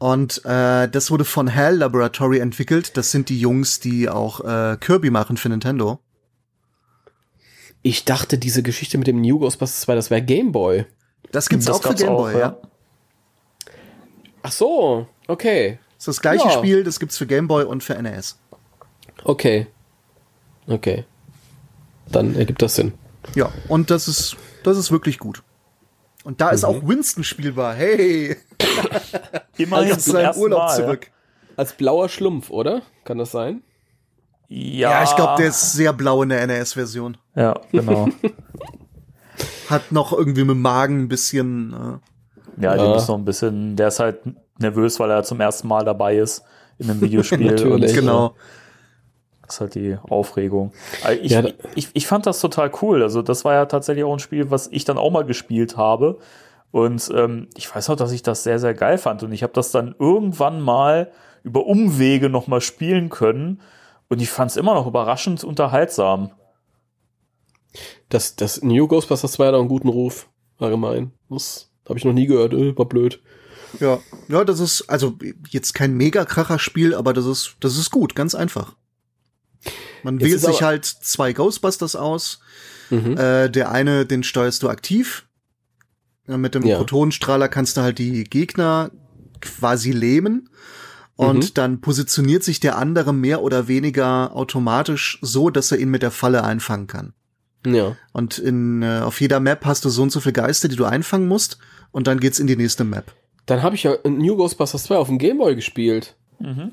Und 0.00 0.42
äh, 0.46 0.88
das 0.88 1.10
wurde 1.10 1.26
von 1.26 1.54
HAL 1.54 1.76
Laboratory 1.76 2.38
entwickelt. 2.38 2.96
Das 2.96 3.10
sind 3.10 3.28
die 3.28 3.38
Jungs, 3.38 3.80
die 3.80 4.08
auch 4.08 4.40
äh, 4.40 4.78
Kirby 4.80 5.10
machen 5.10 5.36
für 5.36 5.50
Nintendo. 5.50 5.98
Ich 7.82 8.06
dachte, 8.06 8.38
diese 8.38 8.62
Geschichte 8.62 8.96
mit 8.96 9.06
dem 9.06 9.20
New 9.20 9.38
Ghostbusters 9.38 9.82
2, 9.82 9.94
das 9.94 10.10
wäre 10.10 10.22
Gameboy. 10.22 10.86
Das 11.32 11.50
gibt's 11.50 11.66
Das 11.66 11.76
auch 11.76 11.82
für 11.82 11.94
Game 11.94 12.08
auch, 12.08 12.30
Boy, 12.30 12.38
ja. 12.38 12.56
Ach 14.42 14.52
so, 14.52 15.06
okay. 15.28 15.78
Das 15.96 15.98
ist 15.98 16.08
das 16.08 16.20
gleiche 16.22 16.46
Ja. 16.48 16.50
Spiel, 16.52 16.82
das 16.82 16.98
gibt's 16.98 17.18
für 17.18 17.26
Game 17.26 17.46
Boy 17.46 17.64
und 17.64 17.84
für 17.84 17.94
NES. 18.00 18.38
Okay. 19.24 19.66
Okay. 20.66 21.04
Dann 22.10 22.34
ergibt 22.36 22.62
das 22.62 22.74
Sinn. 22.74 22.94
Ja, 23.34 23.52
und 23.68 23.90
das 23.90 24.08
ist, 24.08 24.36
das 24.64 24.78
ist 24.78 24.90
wirklich 24.90 25.18
gut. 25.18 25.42
Und 26.24 26.40
da 26.40 26.50
ist 26.50 26.62
Mhm. 26.62 26.68
auch 26.68 26.88
Winston 26.88 27.22
spielbar. 27.22 27.74
Hey, 27.74 28.36
Immerhin 29.56 29.98
seinem 29.98 30.24
ersten 30.24 30.42
Urlaub 30.42 30.58
Mal. 30.60 30.76
zurück. 30.76 31.10
Als 31.56 31.72
blauer 31.74 32.08
Schlumpf, 32.08 32.50
oder? 32.50 32.82
Kann 33.04 33.18
das 33.18 33.30
sein? 33.32 33.62
Ja, 34.48 34.90
Ja, 34.90 35.02
ich 35.04 35.14
glaube, 35.16 35.34
der 35.38 35.48
ist 35.48 35.72
sehr 35.74 35.92
blau 35.92 36.22
in 36.22 36.30
der 36.30 36.46
NES-Version. 36.46 37.16
Ja, 37.34 37.54
genau. 37.70 38.08
Hat 39.68 39.92
noch 39.92 40.12
irgendwie 40.12 40.42
mit 40.42 40.50
dem 40.56 40.62
Magen 40.62 41.02
ein 41.04 41.08
bisschen. 41.08 41.72
Äh, 41.72 42.62
Ja, 42.64 42.74
Ja. 42.76 42.82
dem 42.84 42.94
ist 42.94 43.08
noch 43.08 43.16
ein 43.18 43.24
bisschen, 43.24 43.76
der 43.76 43.88
ist 43.88 44.00
halt 44.00 44.18
nervös, 44.58 44.98
weil 45.00 45.10
er 45.10 45.22
zum 45.22 45.40
ersten 45.40 45.68
Mal 45.68 45.84
dabei 45.84 46.16
ist 46.16 46.42
in 46.78 46.90
einem 46.90 47.00
Videospiel. 47.00 47.46
Natürlich. 47.52 47.90
Und, 47.90 47.94
genau. 47.94 48.34
Das 49.46 49.56
ist 49.56 49.60
halt 49.60 49.74
die 49.74 49.96
Aufregung. 50.08 50.72
Also 51.02 51.20
ich, 51.22 51.32
Ja, 51.32 51.42
ich, 51.74 51.88
ich 51.92 52.06
fand 52.06 52.26
das 52.26 52.40
total 52.40 52.70
cool. 52.82 53.02
Also 53.02 53.20
das 53.22 53.44
war 53.44 53.54
ja 53.54 53.66
tatsächlich 53.66 54.04
auch 54.04 54.12
ein 54.12 54.18
Spiel, 54.20 54.50
was 54.50 54.68
ich 54.68 54.84
dann 54.84 54.96
auch 54.98 55.10
mal 55.10 55.24
gespielt 55.24 55.76
habe. 55.76 56.18
Und 56.70 57.10
ähm, 57.14 57.48
ich 57.56 57.74
weiß 57.74 57.90
auch, 57.90 57.96
dass 57.96 58.12
ich 58.12 58.22
das 58.22 58.44
sehr, 58.44 58.58
sehr 58.58 58.74
geil 58.74 58.98
fand. 58.98 59.22
Und 59.22 59.32
ich 59.32 59.42
habe 59.42 59.52
das 59.52 59.72
dann 59.72 59.94
irgendwann 59.98 60.60
mal 60.60 61.10
über 61.42 61.66
Umwege 61.66 62.28
noch 62.28 62.46
mal 62.46 62.60
spielen 62.60 63.08
können. 63.08 63.60
Und 64.08 64.20
ich 64.20 64.30
fand 64.30 64.50
es 64.50 64.56
immer 64.56 64.74
noch 64.74 64.86
überraschend 64.86 65.42
unterhaltsam. 65.44 66.30
Das, 68.08 68.36
das 68.36 68.62
New 68.62 68.86
Ghostbusters 68.88 69.32
2 69.32 69.46
hat 69.46 69.54
auch 69.54 69.60
einen 69.60 69.68
guten 69.68 69.88
Ruf. 69.88 70.28
Allgemein. 70.58 71.12
Das 71.28 71.70
habe 71.88 71.98
ich 71.98 72.04
noch 72.04 72.12
nie 72.12 72.26
gehört. 72.26 72.52
Äh, 72.52 72.76
war 72.76 72.86
blöd. 72.86 73.20
Ja, 73.78 74.00
ja, 74.28 74.44
das 74.44 74.58
ist 74.58 74.88
also 74.88 75.16
jetzt 75.48 75.74
kein 75.74 75.94
Mega-Kracher-Spiel, 75.94 76.94
aber 76.94 77.12
das 77.12 77.26
ist, 77.26 77.56
das 77.60 77.78
ist 77.78 77.90
gut, 77.90 78.16
ganz 78.16 78.34
einfach. 78.34 78.74
Man 80.02 80.18
Jetzt 80.18 80.28
wählt 80.28 80.40
sich 80.40 80.62
halt 80.62 80.84
zwei 80.84 81.32
Ghostbusters 81.32 81.94
aus. 81.94 82.40
Mhm. 82.90 83.16
Äh, 83.16 83.48
der 83.48 83.70
eine, 83.70 84.06
den 84.06 84.22
steuerst 84.22 84.62
du 84.62 84.68
aktiv. 84.68 85.26
Mit 86.38 86.54
dem 86.54 86.64
Ja. 86.64 86.76
Protonenstrahler 86.78 87.48
kannst 87.48 87.76
du 87.76 87.80
halt 87.82 87.98
die 87.98 88.24
Gegner 88.24 88.90
quasi 89.40 89.92
lähmen. 89.92 90.48
Und 91.16 91.36
Mhm. 91.50 91.54
dann 91.54 91.80
positioniert 91.82 92.42
sich 92.44 92.60
der 92.60 92.78
andere 92.78 93.12
mehr 93.12 93.42
oder 93.42 93.68
weniger 93.68 94.34
automatisch 94.34 95.18
so, 95.20 95.50
dass 95.50 95.70
er 95.70 95.78
ihn 95.78 95.90
mit 95.90 96.02
der 96.02 96.10
Falle 96.10 96.44
einfangen 96.44 96.86
kann. 96.86 97.12
Ja. 97.66 97.94
Und 98.12 98.38
in, 98.38 98.82
äh, 98.82 99.00
auf 99.00 99.20
jeder 99.20 99.38
Map 99.38 99.66
hast 99.66 99.84
du 99.84 99.90
so 99.90 100.02
und 100.02 100.10
so 100.12 100.20
viele 100.20 100.32
Geister, 100.32 100.68
die 100.68 100.76
du 100.76 100.86
einfangen 100.86 101.28
musst. 101.28 101.58
Und 101.92 102.06
dann 102.06 102.20
geht's 102.20 102.38
in 102.38 102.46
die 102.46 102.56
nächste 102.56 102.84
Map. 102.84 103.12
Dann 103.44 103.62
habe 103.62 103.74
ich 103.74 103.82
ja 103.82 103.96
New 104.04 104.36
Ghostbusters 104.36 104.84
2 104.84 104.96
auf 104.96 105.08
dem 105.08 105.18
Gameboy 105.18 105.54
gespielt. 105.56 106.16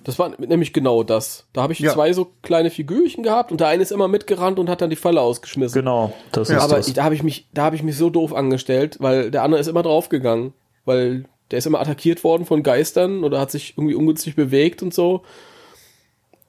Das 0.05 0.18
war 0.18 0.32
nämlich 0.39 0.72
genau 0.72 1.03
das. 1.03 1.45
Da 1.51 1.61
habe 1.61 1.74
ich 1.74 1.80
Ja. 1.80 1.91
zwei 1.93 2.13
so 2.13 2.32
kleine 2.41 2.70
Figürchen 2.72 3.22
gehabt 3.22 3.51
und 3.51 3.59
der 3.59 3.68
eine 3.68 3.84
ist 3.84 3.91
immer 3.91 4.07
mitgerannt 4.07 4.59
und 4.59 4.70
hat 4.70 4.82
dann 4.82 4.89
die 4.89 4.95
Falle 4.95 5.20
ausgeschmissen. 5.20 5.78
Genau, 5.82 6.13
das 6.32 6.47
Ja, 6.47 6.57
ist 6.57 6.63
Aber 6.63 6.76
das. 6.78 6.88
ich, 6.88 6.93
da 6.93 7.03
habe 7.03 7.15
ich 7.15 7.22
mich, 7.24 7.47
da 7.53 7.63
habe 7.63 7.76
ich 7.76 7.84
mich 7.84 7.97
so 7.97 8.09
doof 8.09 8.34
angestellt, 8.34 8.95
weil 9.01 9.30
der 9.30 9.43
andere 9.43 9.59
ist 9.59 9.68
immer 9.68 9.84
draufgegangen, 9.84 10.53
weil 10.86 11.26
der 11.51 11.59
ist 11.59 11.68
immer 11.68 11.82
attackiert 11.82 12.24
worden 12.24 12.45
von 12.45 12.63
Geistern 12.63 13.26
oder 13.26 13.39
hat 13.41 13.51
sich 13.51 13.74
irgendwie 13.78 13.95
ungünstig 13.95 14.36
bewegt 14.38 14.82
und 14.82 14.93
so. 14.93 15.24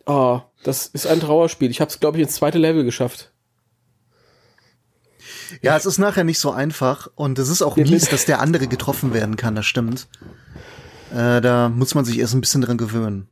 Ah, 0.07 0.43
das 0.63 0.87
ist 0.87 1.07
ein 1.07 1.19
Trauerspiel. 1.21 1.71
Ich 1.71 1.81
habe 1.81 1.91
es 1.91 1.99
glaube 1.99 2.19
ich 2.19 2.23
ins 2.23 2.35
zweite 2.35 2.59
Level 2.59 2.85
geschafft. 2.85 3.33
Ja, 5.63 5.77
es 5.77 5.87
ist 5.87 5.99
nachher 5.99 6.25
nicht 6.25 6.39
so 6.39 6.51
einfach 6.51 7.09
und 7.15 7.39
es 7.39 7.49
ist 7.49 7.63
auch 7.63 7.77
mies, 7.77 8.09
dass 8.11 8.27
der 8.27 8.41
andere 8.41 8.67
getroffen 8.69 9.15
werden 9.15 9.37
kann, 9.37 9.55
das 9.55 9.67
stimmt. 9.67 10.07
Äh, 11.13 11.41
da 11.41 11.69
muss 11.69 11.95
man 11.95 12.05
sich 12.05 12.19
erst 12.19 12.35
ein 12.35 12.41
bisschen 12.41 12.63
dran 12.63 12.79
gewöhnen. 12.79 13.29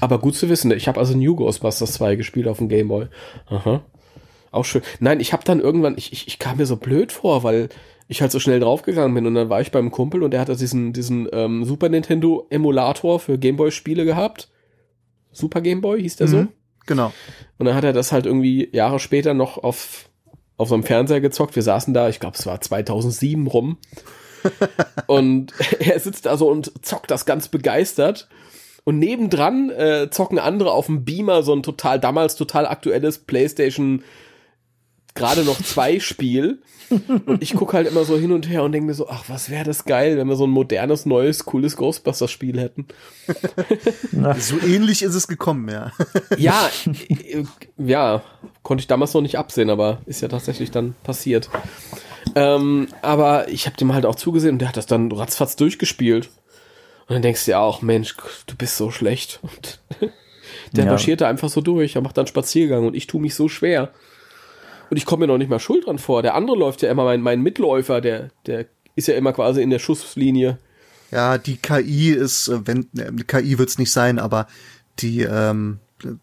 Aber 0.00 0.18
gut 0.18 0.34
zu 0.34 0.48
wissen. 0.48 0.70
Ich 0.72 0.88
habe 0.88 0.98
also 0.98 1.16
New 1.16 1.36
Ghostbusters 1.36 1.92
2 1.92 2.16
gespielt 2.16 2.48
auf 2.48 2.58
dem 2.58 2.68
Gameboy. 2.68 3.06
Aha. 3.46 3.82
Auch 4.50 4.64
schön. 4.64 4.82
Nein, 5.00 5.20
ich 5.20 5.32
habe 5.32 5.44
dann 5.44 5.60
irgendwann, 5.60 5.96
ich, 5.96 6.12
ich, 6.12 6.26
ich 6.26 6.38
kam 6.38 6.58
mir 6.58 6.66
so 6.66 6.76
blöd 6.76 7.12
vor, 7.12 7.42
weil 7.42 7.68
ich 8.06 8.20
halt 8.20 8.32
so 8.32 8.38
schnell 8.38 8.60
draufgegangen 8.60 9.14
bin 9.14 9.26
und 9.26 9.34
dann 9.34 9.48
war 9.48 9.60
ich 9.60 9.70
beim 9.70 9.90
Kumpel 9.90 10.22
und 10.22 10.30
der 10.30 10.40
hatte 10.40 10.56
diesen, 10.56 10.92
diesen 10.92 11.28
ähm, 11.32 11.64
Super 11.64 11.88
Nintendo 11.88 12.46
Emulator 12.50 13.18
für 13.18 13.38
Gameboy-Spiele 13.38 14.04
gehabt. 14.04 14.50
Super 15.32 15.60
Gameboy 15.60 16.00
hieß 16.02 16.16
der 16.16 16.28
so. 16.28 16.36
Mhm. 16.38 16.48
Genau. 16.86 17.12
Und 17.58 17.66
dann 17.66 17.74
hat 17.74 17.84
er 17.84 17.92
das 17.92 18.12
halt 18.12 18.26
irgendwie 18.26 18.68
Jahre 18.72 18.98
später 18.98 19.32
noch 19.32 19.58
auf, 19.58 20.10
auf 20.56 20.68
so 20.68 20.74
einem 20.74 20.84
Fernseher 20.84 21.20
gezockt. 21.20 21.56
Wir 21.56 21.62
saßen 21.62 21.94
da, 21.94 22.08
ich 22.08 22.20
glaube, 22.20 22.36
es 22.38 22.46
war 22.46 22.60
2007 22.60 23.46
rum. 23.46 23.78
Und 25.06 25.52
er 25.78 25.98
sitzt 26.00 26.26
da 26.26 26.36
so 26.36 26.48
und 26.48 26.84
zockt 26.84 27.10
das 27.10 27.26
ganz 27.26 27.48
begeistert. 27.48 28.28
Und 28.86 28.98
nebendran 28.98 29.70
äh, 29.70 30.10
zocken 30.10 30.38
andere 30.38 30.72
auf 30.72 30.86
dem 30.86 31.06
Beamer 31.06 31.42
so 31.42 31.54
ein 31.54 31.62
total, 31.62 31.98
damals 31.98 32.36
total 32.36 32.66
aktuelles 32.66 33.18
PlayStation 33.18 34.04
gerade 35.14 35.44
noch 35.44 35.60
zwei 35.62 36.00
Spiel. 36.00 36.60
Und 37.26 37.42
ich 37.42 37.54
gucke 37.54 37.72
halt 37.72 37.88
immer 37.88 38.04
so 38.04 38.18
hin 38.18 38.32
und 38.32 38.48
her 38.48 38.62
und 38.62 38.72
denke 38.72 38.88
mir 38.88 38.94
so, 38.94 39.08
ach, 39.08 39.24
was 39.28 39.48
wäre 39.48 39.64
das 39.64 39.84
geil, 39.84 40.16
wenn 40.16 40.28
wir 40.28 40.36
so 40.36 40.46
ein 40.46 40.50
modernes, 40.50 41.06
neues, 41.06 41.44
cooles 41.44 41.76
Ghostbusters-Spiel 41.76 42.60
hätten. 42.60 42.86
So 44.38 44.58
ähnlich 44.58 45.02
ist 45.02 45.14
es 45.14 45.28
gekommen, 45.28 45.68
ja. 45.68 45.92
Ja, 46.36 46.68
äh, 46.86 47.44
ja, 47.78 48.22
konnte 48.62 48.82
ich 48.82 48.86
damals 48.86 49.14
noch 49.14 49.20
nicht 49.20 49.38
absehen, 49.38 49.70
aber 49.70 49.98
ist 50.06 50.20
ja 50.20 50.28
tatsächlich 50.28 50.70
dann 50.70 50.94
passiert. 51.02 51.50
Ähm, 52.34 52.88
aber 53.02 53.48
ich 53.48 53.66
habe 53.66 53.76
dem 53.76 53.92
halt 53.94 54.06
auch 54.06 54.14
zugesehen 54.14 54.54
und 54.54 54.58
der 54.58 54.68
hat 54.68 54.76
das 54.76 54.86
dann 54.86 55.10
ratzfatz 55.12 55.56
durchgespielt. 55.56 56.30
Und 57.06 57.14
dann 57.14 57.22
denkst 57.22 57.44
du 57.44 57.50
ja 57.52 57.60
auch, 57.60 57.82
Mensch, 57.82 58.16
du 58.46 58.56
bist 58.56 58.76
so 58.76 58.90
schlecht. 58.90 59.40
Und 59.42 59.80
der 60.76 60.84
Ja. 60.84 60.90
marschiert 60.90 61.20
da 61.20 61.28
einfach 61.28 61.48
so 61.48 61.60
durch, 61.60 61.94
er 61.96 62.02
macht 62.02 62.16
dann 62.16 62.26
Spaziergang 62.26 62.86
und 62.86 62.94
ich 62.94 63.06
tue 63.06 63.20
mich 63.20 63.34
so 63.34 63.48
schwer. 63.48 63.92
Und 64.90 64.96
ich 64.96 65.04
komme 65.06 65.20
mir 65.26 65.32
noch 65.32 65.38
nicht 65.38 65.48
mal 65.50 65.58
schuld 65.58 65.86
dran 65.86 65.98
vor. 65.98 66.22
Der 66.22 66.34
andere 66.34 66.56
läuft 66.56 66.82
ja 66.82 66.90
immer, 66.90 67.04
mein, 67.04 67.20
mein 67.20 67.40
Mitläufer, 67.42 68.00
der, 68.00 68.30
der 68.46 68.66
ist 68.94 69.08
ja 69.08 69.14
immer 69.14 69.32
quasi 69.32 69.62
in 69.62 69.70
der 69.70 69.78
Schusslinie. 69.78 70.58
Ja, 71.10 71.38
die 71.38 71.56
KI 71.56 72.10
ist, 72.10 72.48
äh, 72.48 72.66
wenn, 72.66 72.88
äh, 72.98 73.10
KI 73.26 73.58
wird's 73.58 73.78
nicht 73.78 73.92
sein, 73.92 74.18
aber 74.18 74.46
die, 74.98 75.22
ähm, 75.22 75.78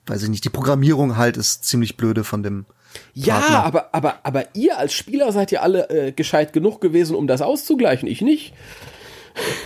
weiß 0.05 0.23
ich 0.23 0.29
nicht, 0.29 0.45
die 0.45 0.49
Programmierung 0.49 1.17
halt 1.17 1.37
ist 1.37 1.63
ziemlich 1.65 1.97
blöde 1.97 2.23
von 2.23 2.43
dem, 2.43 2.65
Ja, 3.13 3.39
Partner. 3.39 3.63
aber, 3.63 3.89
aber, 3.93 4.15
aber 4.23 4.55
ihr 4.55 4.77
als 4.77 4.93
Spieler 4.93 5.31
seid 5.31 5.51
ja 5.51 5.61
alle 5.61 5.89
äh, 5.89 6.11
gescheit 6.11 6.53
genug 6.53 6.81
gewesen, 6.81 7.15
um 7.15 7.27
das 7.27 7.41
auszugleichen. 7.41 8.07
Ich 8.07 8.21
nicht. 8.21 8.53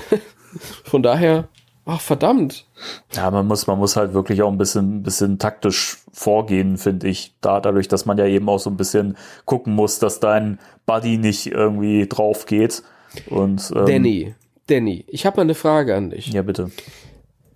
Von 0.84 1.04
daher, 1.04 1.48
ach 1.86 2.02
verdammt. 2.02 2.66
Ja, 3.14 3.30
man 3.32 3.48
muss, 3.48 3.68
man 3.68 3.78
muss 3.78 3.96
halt 3.96 4.14
wirklich 4.14 4.42
auch 4.42 4.52
ein 4.52 4.58
bisschen, 4.58 5.04
bisschen 5.04 5.40
taktisch 5.40 5.98
vorgehen, 6.12 6.78
finde 6.78 7.08
ich. 7.08 7.36
Da, 7.42 7.60
dadurch, 7.60 7.88
dass 7.88 8.06
man 8.06 8.18
ja 8.18 8.26
eben 8.26 8.48
auch 8.50 8.60
so 8.60 8.70
ein 8.70 8.78
bisschen 8.78 9.18
gucken 9.46 9.74
muss, 9.74 10.00
dass 10.00 10.20
dein 10.20 10.60
Buddy 10.86 11.18
nicht 11.18 11.48
irgendwie 11.48 12.08
drauf 12.08 12.46
geht. 12.46 12.84
Und, 13.30 13.72
ähm, 13.76 13.86
Danny, 13.86 14.36
Danny, 14.68 15.06
ich 15.08 15.26
habe 15.26 15.38
mal 15.38 15.44
eine 15.44 15.56
Frage 15.56 15.96
an 15.96 16.10
dich. 16.10 16.28
Ja, 16.28 16.42
bitte. 16.42 16.72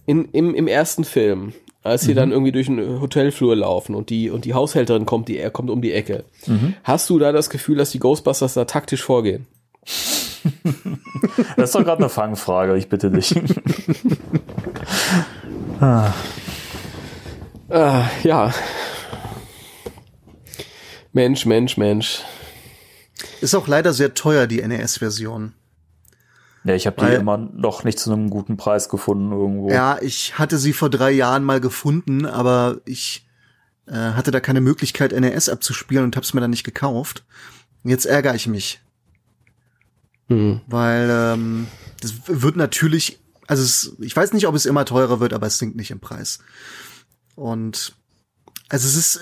In, 0.05 0.25
im, 0.31 0.55
Im 0.55 0.67
ersten 0.67 1.03
Film, 1.03 1.53
als 1.83 2.03
sie 2.03 2.13
dann 2.13 2.31
irgendwie 2.31 2.51
durch 2.51 2.67
den 2.67 2.99
Hotelflur 2.99 3.55
laufen 3.55 3.95
und 3.95 4.09
die, 4.09 4.29
und 4.29 4.45
die 4.45 4.53
Haushälterin 4.53 5.05
kommt, 5.05 5.27
die, 5.27 5.37
er 5.37 5.49
kommt 5.49 5.69
um 5.69 5.81
die 5.81 5.93
Ecke. 5.93 6.25
Hast 6.83 7.09
du 7.09 7.19
da 7.19 7.31
das 7.31 7.49
Gefühl, 7.49 7.77
dass 7.77 7.91
die 7.91 7.99
Ghostbusters 7.99 8.53
da 8.53 8.65
taktisch 8.65 9.03
vorgehen? 9.03 9.47
Das 11.57 11.69
ist 11.69 11.75
doch 11.75 11.83
gerade 11.83 11.99
eine 11.99 12.09
Fangfrage, 12.09 12.77
ich 12.77 12.87
bitte 12.87 13.11
dich. 13.11 13.35
Ah, 15.81 16.13
ja. 18.23 18.53
Mensch, 21.13 21.45
Mensch, 21.45 21.77
Mensch. 21.77 22.21
Ist 23.41 23.55
auch 23.55 23.67
leider 23.67 23.93
sehr 23.93 24.13
teuer, 24.13 24.47
die 24.47 24.61
NES-Version. 24.61 25.53
Ja, 26.65 26.75
ich 26.75 26.85
habe 26.87 26.97
die 26.97 27.03
Weil- 27.03 27.19
immer 27.19 27.37
noch 27.37 27.83
nicht 27.83 27.99
zu 27.99 28.11
einem 28.11 28.29
guten 28.29 28.57
Preis 28.57 28.89
gefunden 28.89 29.31
irgendwo. 29.31 29.69
Ja, 29.69 29.97
ich 30.01 30.37
hatte 30.37 30.57
sie 30.57 30.73
vor 30.73 30.89
drei 30.89 31.11
Jahren 31.11 31.43
mal 31.43 31.61
gefunden, 31.61 32.25
aber 32.25 32.81
ich 32.85 33.25
äh, 33.87 33.93
hatte 33.93 34.31
da 34.31 34.39
keine 34.39 34.61
Möglichkeit, 34.61 35.13
NES 35.13 35.49
abzuspielen 35.49 36.03
und 36.03 36.15
hab's 36.17 36.33
mir 36.33 36.41
dann 36.41 36.51
nicht 36.51 36.63
gekauft. 36.65 37.23
Jetzt 37.83 38.05
ärgere 38.05 38.35
ich 38.35 38.45
mich, 38.47 38.81
Hm. 40.27 40.61
weil 40.67 41.09
ähm, 41.09 41.67
das 42.01 42.13
wird 42.27 42.55
natürlich, 42.55 43.19
also 43.47 43.63
es, 43.63 43.95
ich 43.99 44.15
weiß 44.15 44.33
nicht, 44.33 44.47
ob 44.47 44.53
es 44.53 44.65
immer 44.67 44.85
teurer 44.85 45.19
wird, 45.19 45.33
aber 45.33 45.47
es 45.47 45.57
sinkt 45.57 45.75
nicht 45.75 45.91
im 45.91 45.99
Preis. 45.99 46.39
Und 47.35 47.95
also 48.67 48.87
es 48.87 48.95
ist, 48.95 49.21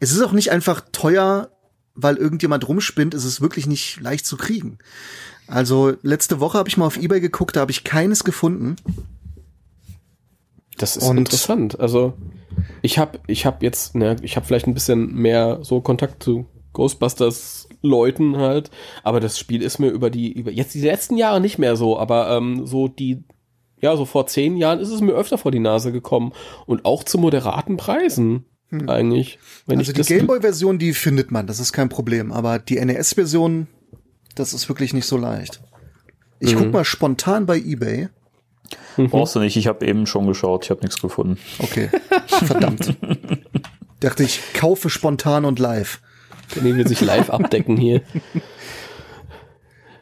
es 0.00 0.12
ist 0.12 0.20
auch 0.20 0.32
nicht 0.32 0.50
einfach 0.50 0.82
teuer, 0.92 1.50
weil 1.94 2.16
irgendjemand 2.16 2.66
rumspinnt, 2.68 3.14
es 3.14 3.24
ist 3.24 3.40
wirklich 3.40 3.66
nicht 3.66 4.00
leicht 4.00 4.26
zu 4.26 4.36
kriegen. 4.36 4.78
Also 5.46 5.92
letzte 6.02 6.40
Woche 6.40 6.58
habe 6.58 6.68
ich 6.68 6.76
mal 6.76 6.86
auf 6.86 6.96
eBay 6.96 7.20
geguckt, 7.20 7.56
da 7.56 7.60
habe 7.60 7.70
ich 7.70 7.84
keines 7.84 8.24
gefunden. 8.24 8.76
Das 10.78 10.96
ist 10.96 11.04
Und- 11.08 11.18
interessant. 11.18 11.78
Also 11.78 12.14
ich 12.82 12.98
habe 12.98 13.18
ich 13.26 13.46
hab 13.46 13.62
jetzt, 13.62 13.94
ne, 13.94 14.16
ich 14.22 14.36
habe 14.36 14.46
vielleicht 14.46 14.66
ein 14.66 14.74
bisschen 14.74 15.14
mehr 15.14 15.58
so 15.62 15.80
Kontakt 15.80 16.22
zu 16.22 16.46
Ghostbusters 16.72 17.68
Leuten 17.82 18.36
halt, 18.38 18.70
aber 19.02 19.20
das 19.20 19.38
Spiel 19.38 19.62
ist 19.62 19.78
mir 19.78 19.90
über 19.90 20.10
die 20.10 20.32
über 20.32 20.50
jetzt 20.50 20.74
die 20.74 20.80
letzten 20.80 21.16
Jahre 21.16 21.40
nicht 21.40 21.58
mehr 21.58 21.76
so, 21.76 21.98
aber 21.98 22.30
ähm, 22.36 22.66
so 22.66 22.88
die 22.88 23.22
ja 23.80 23.96
so 23.96 24.04
vor 24.06 24.26
zehn 24.26 24.56
Jahren 24.56 24.80
ist 24.80 24.88
es 24.88 25.00
mir 25.00 25.12
öfter 25.12 25.38
vor 25.38 25.52
die 25.52 25.60
Nase 25.60 25.92
gekommen 25.92 26.32
und 26.66 26.84
auch 26.84 27.04
zu 27.04 27.18
moderaten 27.18 27.76
Preisen 27.76 28.46
eigentlich. 28.88 29.38
Wenn 29.66 29.78
also 29.78 29.92
die 29.92 30.02
Gameboy-Version, 30.02 30.78
die 30.80 30.94
findet 30.94 31.30
man, 31.30 31.46
das 31.46 31.60
ist 31.60 31.72
kein 31.72 31.88
Problem. 31.88 32.32
Aber 32.32 32.58
die 32.58 32.84
NES-Version, 32.84 33.68
das 34.34 34.52
ist 34.52 34.68
wirklich 34.68 34.92
nicht 34.92 35.06
so 35.06 35.16
leicht. 35.16 35.60
Ich 36.40 36.54
guck 36.56 36.72
mal 36.72 36.84
spontan 36.84 37.46
bei 37.46 37.56
eBay. 37.56 38.08
Brauchst 38.96 39.34
du 39.34 39.40
nicht, 39.40 39.56
ich 39.56 39.66
habe 39.66 39.86
eben 39.86 40.06
schon 40.06 40.26
geschaut, 40.26 40.64
ich 40.64 40.70
habe 40.70 40.80
nichts 40.80 41.00
gefunden. 41.00 41.38
Okay, 41.58 41.90
verdammt. 42.28 42.96
Dachte 44.00 44.22
ich, 44.22 44.40
kaufe 44.54 44.90
spontan 44.90 45.44
und 45.44 45.58
live. 45.58 46.00
Danny 46.54 46.76
will 46.76 46.86
sich 46.86 47.00
live 47.00 47.30
abdecken 47.30 47.76
hier. 47.76 48.02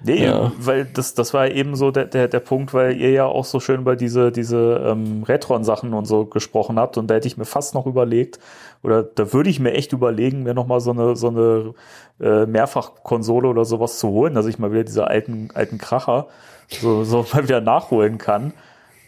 Nee, 0.04 0.24
Ja. 0.24 0.52
weil 0.58 0.84
das, 0.84 1.14
das 1.14 1.32
war 1.32 1.48
eben 1.50 1.76
so 1.76 1.90
der, 1.90 2.06
der, 2.06 2.28
der 2.28 2.40
Punkt, 2.40 2.74
weil 2.74 2.96
ihr 2.96 3.10
ja 3.10 3.24
auch 3.26 3.44
so 3.44 3.60
schön 3.60 3.80
über 3.82 3.94
diese, 3.96 4.32
diese 4.32 4.82
ähm, 4.86 5.22
Retron-Sachen 5.22 5.94
und 5.94 6.06
so 6.06 6.24
gesprochen 6.26 6.78
habt 6.78 6.98
und 6.98 7.08
da 7.08 7.14
hätte 7.14 7.28
ich 7.28 7.36
mir 7.36 7.44
fast 7.44 7.74
noch 7.74 7.86
überlegt, 7.86 8.38
oder 8.82 9.02
da 9.04 9.32
würde 9.32 9.48
ich 9.50 9.60
mir 9.60 9.72
echt 9.74 9.92
überlegen, 9.92 10.42
mir 10.42 10.54
nochmal 10.54 10.80
so 10.80 10.90
eine, 10.90 11.14
so 11.14 11.28
eine 11.28 11.74
äh, 12.20 12.46
Mehrfachkonsole 12.46 13.48
oder 13.48 13.64
sowas 13.64 13.98
zu 13.98 14.08
holen, 14.08 14.34
dass 14.34 14.46
ich 14.46 14.58
mal 14.58 14.72
wieder 14.72 14.84
diese 14.84 15.06
alten, 15.06 15.50
alten 15.54 15.78
Kracher 15.78 16.26
so, 16.68 17.04
so 17.04 17.24
mal 17.32 17.44
wieder 17.44 17.60
nachholen 17.60 18.18
kann. 18.18 18.52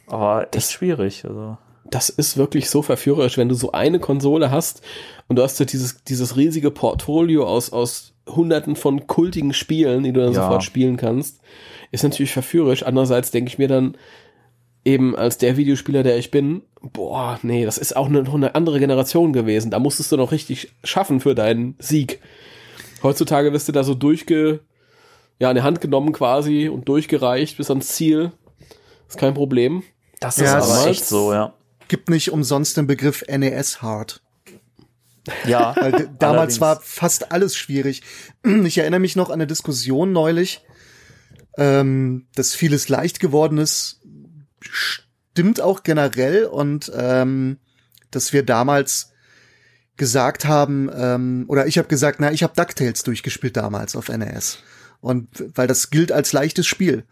Aber 0.06 0.46
echt 0.54 0.70
schwierig. 0.70 1.24
Also. 1.24 1.56
das 1.90 2.08
ist 2.08 2.36
wirklich 2.36 2.70
so 2.70 2.82
verführerisch, 2.82 3.36
wenn 3.38 3.48
du 3.48 3.54
so 3.54 3.72
eine 3.72 3.98
Konsole 3.98 4.50
hast 4.50 4.82
und 5.28 5.36
du 5.36 5.42
hast 5.42 5.56
so 5.56 5.64
dieses, 5.64 6.04
dieses 6.04 6.36
riesige 6.36 6.70
Portfolio 6.70 7.46
aus, 7.46 7.72
aus 7.72 8.13
hunderten 8.28 8.76
von 8.76 9.06
kultigen 9.06 9.52
Spielen, 9.52 10.02
die 10.02 10.12
du 10.12 10.20
dann 10.20 10.32
Ja. 10.32 10.42
sofort 10.44 10.64
spielen 10.64 10.96
kannst, 10.96 11.40
ist 11.90 12.02
natürlich 12.02 12.32
verführerisch. 12.32 12.82
Andererseits 12.84 13.30
denke 13.30 13.48
ich 13.48 13.58
mir 13.58 13.68
dann 13.68 13.96
eben 14.84 15.16
als 15.16 15.38
der 15.38 15.56
Videospieler, 15.56 16.02
der 16.02 16.18
ich 16.18 16.30
bin, 16.30 16.62
boah, 16.82 17.38
nee, 17.42 17.64
das 17.64 17.78
ist 17.78 17.96
auch 17.96 18.06
eine, 18.06 18.22
noch 18.22 18.34
eine 18.34 18.54
andere 18.54 18.78
Generation 18.78 19.32
gewesen. 19.32 19.70
Da 19.70 19.78
musstest 19.78 20.12
du 20.12 20.16
noch 20.16 20.32
richtig 20.32 20.72
schaffen 20.84 21.20
für 21.20 21.34
deinen 21.34 21.74
Sieg. 21.78 22.20
Heutzutage 23.02 23.52
wirst 23.52 23.68
du 23.68 23.72
da 23.72 23.84
so 23.84 23.94
durchge, 23.94 24.60
ja, 25.38 25.50
in 25.50 25.56
die 25.56 25.62
Hand 25.62 25.80
genommen 25.80 26.12
quasi 26.12 26.68
und 26.68 26.88
durchgereicht 26.88 27.56
bis 27.56 27.70
ans 27.70 27.88
Ziel. 27.88 28.32
Ist 29.08 29.18
kein 29.18 29.34
Problem. 29.34 29.82
Das 30.20 30.36
Ja, 30.38 30.58
ist 30.58 30.70
aber 30.70 30.86
echt 30.90 31.04
so, 31.04 31.32
ja. 31.32 31.52
Gibt 31.88 32.08
nicht 32.08 32.30
umsonst 32.32 32.76
den 32.76 32.86
Begriff 32.86 33.24
NES-Hard. 33.28 34.22
Ja, 35.46 35.74
Weil 35.80 36.10
damals 36.18 36.60
allerdings. 36.60 36.60
war 36.60 36.80
fast 36.80 37.32
alles 37.32 37.56
schwierig. 37.56 38.02
Ich 38.44 38.78
erinnere 38.78 39.00
mich 39.00 39.16
noch 39.16 39.28
an 39.28 39.34
eine 39.34 39.46
Diskussion 39.46 40.12
neulich, 40.12 40.64
ähm, 41.56 42.26
dass 42.34 42.54
vieles 42.54 42.88
leicht 42.88 43.20
geworden 43.20 43.58
ist. 43.58 44.00
Stimmt 44.60 45.60
auch 45.60 45.82
generell 45.82 46.44
und 46.44 46.92
ähm, 46.94 47.58
dass 48.10 48.32
wir 48.32 48.44
damals 48.44 49.12
gesagt 49.96 50.44
haben, 50.44 50.90
ähm, 50.94 51.44
oder 51.48 51.66
ich 51.66 51.78
habe 51.78 51.88
gesagt, 51.88 52.20
na, 52.20 52.32
ich 52.32 52.42
habe 52.42 52.54
DuckTales 52.54 53.02
durchgespielt 53.02 53.56
damals 53.56 53.96
auf 53.96 54.08
NES. 54.08 54.58
Und 55.00 55.28
weil 55.54 55.66
das 55.66 55.90
gilt 55.90 56.12
als 56.12 56.32
leichtes 56.32 56.66
Spiel. 56.66 57.04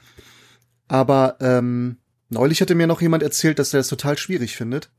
Aber 0.89 1.37
ähm, 1.41 1.99
neulich 2.29 2.61
hatte 2.61 2.75
mir 2.75 2.87
noch 2.87 3.01
jemand 3.03 3.23
erzählt, 3.23 3.59
dass 3.59 3.73
er 3.73 3.81
das 3.81 3.89
total 3.89 4.19
schwierig 4.19 4.57
findet. 4.57 4.91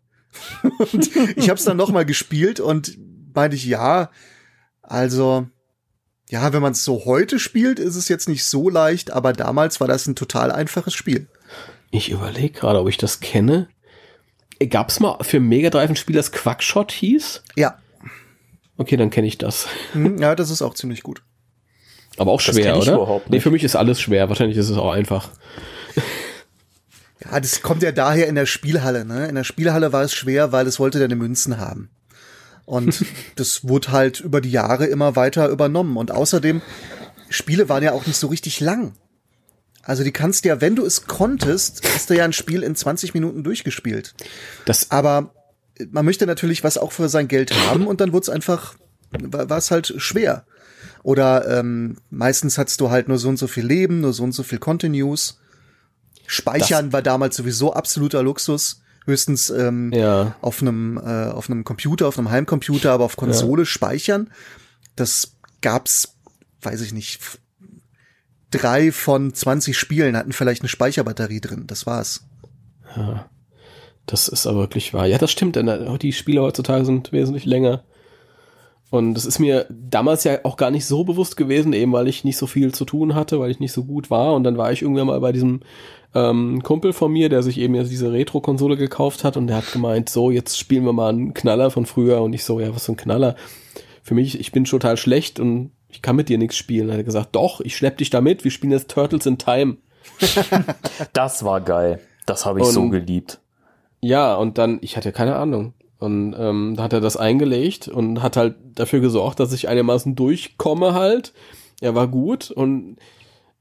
Und 0.92 1.10
ich 1.38 1.50
habe 1.50 1.58
es 1.58 1.66
dann 1.66 1.78
noch 1.78 1.92
mal 1.92 2.06
gespielt 2.06 2.60
und 2.60 2.98
meinte 3.34 3.56
ich, 3.56 3.66
ja, 3.66 4.10
also 4.82 5.48
ja, 6.30 6.54
wenn 6.54 6.62
man 6.62 6.72
es 6.72 6.84
so 6.84 7.06
heute 7.06 7.40
spielt, 7.40 7.80
ist 7.80 7.96
es 7.96 8.08
jetzt 8.10 8.28
nicht 8.30 8.46
so 8.46 8.70
leicht, 8.70 9.12
aber 9.12 9.34
damals 9.34 9.80
war 9.80 9.88
das 9.88 10.08
ein 10.08 10.16
total 10.16 10.52
einfaches 10.52 10.94
Spiel. 10.94 11.28
Ich 11.92 12.10
überlege 12.10 12.60
gerade, 12.60 12.80
ob 12.80 12.90
ich 12.90 12.98
das 12.98 13.20
kenne. 13.20 13.68
Gab 14.70 14.90
es 14.90 15.00
mal 15.00 15.18
für 15.24 15.40
Mega 15.40 15.70
Drive 15.70 15.90
ein 15.90 15.96
Spiel, 15.96 16.16
das 16.16 16.32
Quackshot 16.32 16.92
hieß? 16.92 17.44
Ja, 17.56 17.78
Okay, 18.76 18.98
dann 18.98 19.12
kenne 19.12 19.28
ich 19.28 19.38
das. 19.38 19.68
Hm, 19.92 20.18
ja, 20.18 20.34
das 20.36 20.50
ist 20.50 20.62
auch 20.64 20.74
ziemlich 20.74 21.04
gut. 21.04 21.22
Aber 22.18 22.32
auch 22.32 22.42
schwer, 22.42 22.78
oder? 22.78 22.94
überhaupt 22.96 23.30
Nee, 23.30 23.36
nicht. 23.38 23.44
für 23.44 23.52
mich 23.52 23.64
ist 23.64 23.76
alles 23.76 24.02
schwer. 24.02 24.30
Wahrscheinlich 24.30 24.58
ist 24.58 24.70
es 24.70 24.78
auch 24.78 24.92
einfach. 24.92 25.30
Ja, 27.24 27.40
das 27.40 27.62
kommt 27.62 27.84
ja 27.84 27.92
daher 27.92 28.28
in 28.28 28.36
der 28.36 28.46
Spielhalle. 28.46 29.06
Ne? 29.06 29.28
In 29.28 29.36
der 29.36 29.44
Spielhalle 29.44 29.94
war 29.94 30.04
es 30.04 30.14
schwer, 30.14 30.52
weil 30.52 30.68
es 30.68 30.80
wollte 30.80 31.00
deine 31.00 31.16
Münzen 31.16 31.58
haben. 31.58 31.90
Und 32.66 33.06
das 33.36 33.68
wurde 33.68 33.92
halt 33.92 34.20
über 34.20 34.42
die 34.42 34.52
Jahre 34.52 34.86
immer 34.86 35.16
weiter 35.16 35.50
übernommen. 35.50 35.98
Und 35.98 36.12
außerdem, 36.12 36.62
Spiele 37.30 37.70
waren 37.70 37.84
ja 37.84 37.94
auch 37.94 38.06
nicht 38.06 38.18
so 38.18 38.28
richtig 38.28 38.60
lang. 38.60 38.94
Also 39.82 40.04
die 40.04 40.12
kannst 40.12 40.46
ja, 40.46 40.62
wenn 40.62 40.76
du 40.76 40.86
es 40.86 41.08
konntest, 41.08 41.82
hast 41.94 42.10
du 42.10 42.16
ja 42.16 42.24
ein 42.24 42.34
Spiel 42.34 42.64
in 42.64 42.76
20 42.76 43.14
Minuten 43.14 43.44
durchgespielt. 43.44 44.16
Das, 44.66 44.92
Aber 44.92 45.34
man 45.92 46.06
möchte 46.06 46.26
natürlich 46.26 46.64
was 46.64 46.78
auch 46.78 46.92
für 46.92 47.10
sein 47.10 47.28
Geld 47.28 47.54
haben 47.68 47.88
und 47.88 48.00
dann 48.00 48.14
wurde 48.14 48.24
es 48.24 48.30
einfach, 48.30 48.76
war 49.12 49.50
war 49.50 49.58
es 49.58 49.72
halt 49.72 49.94
schwer. 49.98 50.46
Oder 51.04 51.60
ähm, 51.60 51.98
meistens 52.10 52.58
hattest 52.58 52.80
du 52.80 52.90
halt 52.90 53.10
nur 53.10 53.18
so 53.18 53.28
und 53.28 53.38
so 53.38 53.48
viel 53.48 53.66
Leben, 53.66 54.00
nur 54.00 54.14
so 54.14 54.24
und 54.24 54.32
so 54.32 54.44
viel 54.44 54.60
Continues. 54.60 55.40
Speichern 56.26 56.94
war 56.94 57.02
damals 57.02 57.36
sowieso 57.36 57.74
absoluter 57.74 58.24
Luxus. 58.24 58.82
Höchstens 59.06 59.50
ähm, 59.50 59.92
ja. 59.92 60.36
auf 60.42 60.62
einem 60.62 60.98
äh, 60.98 61.28
auf 61.28 61.50
einem 61.50 61.66
Computer, 61.66 62.08
auf 62.08 62.18
einem 62.18 62.32
Heimcomputer, 62.32 62.94
aber 62.94 63.04
auf 63.04 63.18
Konsole 63.18 63.66
speichern. 63.66 64.32
Das 64.96 65.36
gab's, 65.62 66.16
weiß 66.62 66.80
ich 66.82 66.94
nicht, 66.94 67.20
drei 68.52 68.92
von 68.94 69.34
20 69.34 69.78
Spielen 69.78 70.16
hatten 70.16 70.32
vielleicht 70.32 70.62
eine 70.62 70.70
Speicherbatterie 70.70 71.42
drin. 71.42 71.66
Das 71.68 71.86
war's. 71.86 72.26
Das 74.06 74.28
ist 74.28 74.48
aber 74.48 74.60
wirklich 74.60 74.94
wahr. 74.94 75.06
Ja, 75.06 75.18
das 75.18 75.32
stimmt. 75.32 75.56
denn, 75.56 75.68
äh, 75.68 75.98
Die 75.98 76.14
Spiele 76.14 76.42
heutzutage 76.42 76.86
sind 76.86 77.12
wesentlich 77.12 77.46
länger. 77.46 77.84
Und 78.94 79.16
das 79.16 79.26
ist 79.26 79.40
mir 79.40 79.66
damals 79.72 80.24
ja 80.24 80.38
auch 80.44 80.56
gar 80.56 80.70
nicht 80.70 80.86
so 80.86 81.04
bewusst 81.04 81.36
gewesen, 81.36 81.74
eben 81.74 81.92
weil 81.94 82.08
ich 82.08 82.24
nicht 82.24 82.38
so 82.38 82.46
viel 82.46 82.76
zu 82.76 82.86
tun 82.86 83.16
hatte, 83.16 83.40
weil 83.40 83.50
ich 83.50 83.60
nicht 83.60 83.72
so 83.72 83.86
gut 83.86 84.12
war. 84.12 84.36
Und 84.36 84.44
dann 84.44 84.56
war 84.56 84.72
ich 84.72 84.84
irgendwann 84.84 85.08
mal 85.08 85.20
bei 85.20 85.32
diesem 85.32 85.62
ähm, 86.14 86.62
Kumpel 86.62 86.94
von 86.94 87.12
mir, 87.12 87.28
der 87.28 87.42
sich 87.42 87.58
eben 87.58 87.74
jetzt 87.74 87.90
diese 87.90 88.12
Retro-Konsole 88.12 88.78
gekauft 88.78 89.24
hat 89.24 89.36
und 89.36 89.48
der 89.48 89.58
hat 89.58 89.72
gemeint, 89.72 90.10
so, 90.10 90.30
jetzt 90.30 90.60
spielen 90.60 90.86
wir 90.86 90.94
mal 90.94 91.10
einen 91.10 91.34
Knaller 91.34 91.72
von 91.72 91.88
früher. 91.88 92.22
Und 92.22 92.34
ich 92.34 92.44
so, 92.44 92.60
ja, 92.60 92.76
was 92.76 92.86
für 92.86 92.92
ein 92.92 92.98
Knaller? 92.98 93.36
für 94.04 94.14
mich, 94.16 94.40
ich 94.40 94.52
bin 94.52 94.66
total 94.66 94.98
schlecht 94.98 95.40
und 95.40 95.72
ich 95.90 96.02
kann 96.04 96.16
mit 96.18 96.30
dir 96.30 96.38
nichts 96.38 96.58
spielen. 96.58 96.88
Dann 96.88 96.94
hat 96.98 97.02
er 97.02 97.06
gesagt, 97.06 97.36
doch, 97.36 97.62
ich 97.62 97.76
schlepp 97.76 97.98
dich 97.98 98.10
damit, 98.12 98.44
wir 98.44 98.52
spielen 98.52 98.74
jetzt 98.74 98.92
Turtles 98.92 99.26
in 99.26 99.38
Time. 99.38 99.78
Das 101.14 101.44
war 101.46 101.62
geil. 101.62 102.00
Das 102.26 102.46
habe 102.46 102.60
ich 102.60 102.66
so 102.68 102.82
Und- 102.82 102.92
geliebt. 102.92 103.40
Ja, 104.02 104.36
und 104.36 104.58
dann, 104.58 104.80
ich 104.82 104.98
hatte 104.98 105.12
keine 105.14 105.36
Ahnung. 105.36 105.74
Und 106.04 106.36
ähm, 106.38 106.74
da 106.76 106.84
hat 106.84 106.94
er 106.94 107.02
das 107.02 107.16
eingelegt 107.18 107.88
und 107.88 108.22
hat 108.22 108.36
halt 108.36 108.56
dafür 108.76 109.00
gesorgt, 109.00 109.40
dass 109.40 109.54
ich 109.54 109.68
einigermaßen 109.70 110.16
durchkomme 110.16 110.94
halt. 110.94 111.34
Er 111.82 111.96
war 111.96 112.08
gut 112.08 112.52
und, 112.52 112.98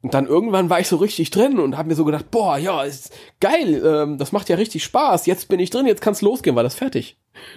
und 0.02 0.14
dann 0.14 0.26
irgendwann 0.26 0.68
war 0.70 0.80
ich 0.80 0.88
so 0.88 0.96
richtig 0.96 1.30
drin 1.30 1.58
und 1.60 1.76
habe 1.76 1.88
mir 1.88 1.94
so 1.94 2.04
gedacht, 2.04 2.30
boah, 2.30 2.56
ja, 2.58 2.82
ist 2.82 3.12
geil, 3.40 3.82
ähm, 3.84 4.18
das 4.18 4.32
macht 4.32 4.48
ja 4.48 4.56
richtig 4.56 4.82
Spaß. 4.84 5.26
Jetzt 5.26 5.48
bin 5.48 5.60
ich 5.60 5.70
drin, 5.70 5.86
jetzt 5.86 6.02
kann's 6.02 6.20
losgehen, 6.22 6.56
war 6.56 6.62
das 6.64 6.74
fertig. 6.74 7.16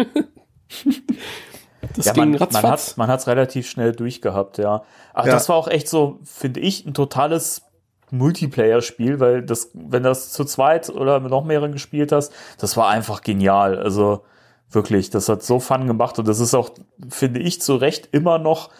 das 1.95 2.05
Ja, 2.05 2.13
ging 2.13 2.21
man, 2.23 2.31
man 2.31 2.39
ratzfatz. 2.39 2.91
hat 2.91 2.97
man 2.97 3.07
hat's 3.07 3.27
relativ 3.27 3.69
schnell 3.69 3.91
durchgehabt, 3.93 4.57
ja. 4.57 4.83
Aber 5.13 5.27
Ja. 5.27 5.33
das 5.33 5.49
war 5.49 5.55
auch 5.55 5.67
echt 5.67 5.87
so, 5.87 6.19
finde 6.23 6.59
ich, 6.59 6.85
ein 6.85 6.93
totales 6.93 7.63
Multiplayer-Spiel, 8.11 9.19
weil 9.19 9.41
das, 9.41 9.71
wenn 9.73 10.03
das 10.03 10.31
zu 10.31 10.45
zweit 10.45 10.89
oder 10.89 11.19
mit 11.19 11.31
noch 11.31 11.43
mehreren 11.43 11.71
gespielt 11.71 12.11
hast, 12.11 12.31
das 12.59 12.77
war 12.77 12.87
einfach 12.89 13.21
genial. 13.21 13.77
Also 13.79 14.21
wirklich, 14.69 15.09
das 15.09 15.29
hat 15.29 15.43
so 15.43 15.59
Fun 15.59 15.87
gemacht 15.87 16.19
und 16.19 16.27
das 16.27 16.39
ist 16.39 16.53
auch, 16.53 16.71
finde 17.09 17.39
ich, 17.39 17.61
zu 17.61 17.75
Recht 17.75 18.09
immer 18.11 18.37
noch 18.37 18.71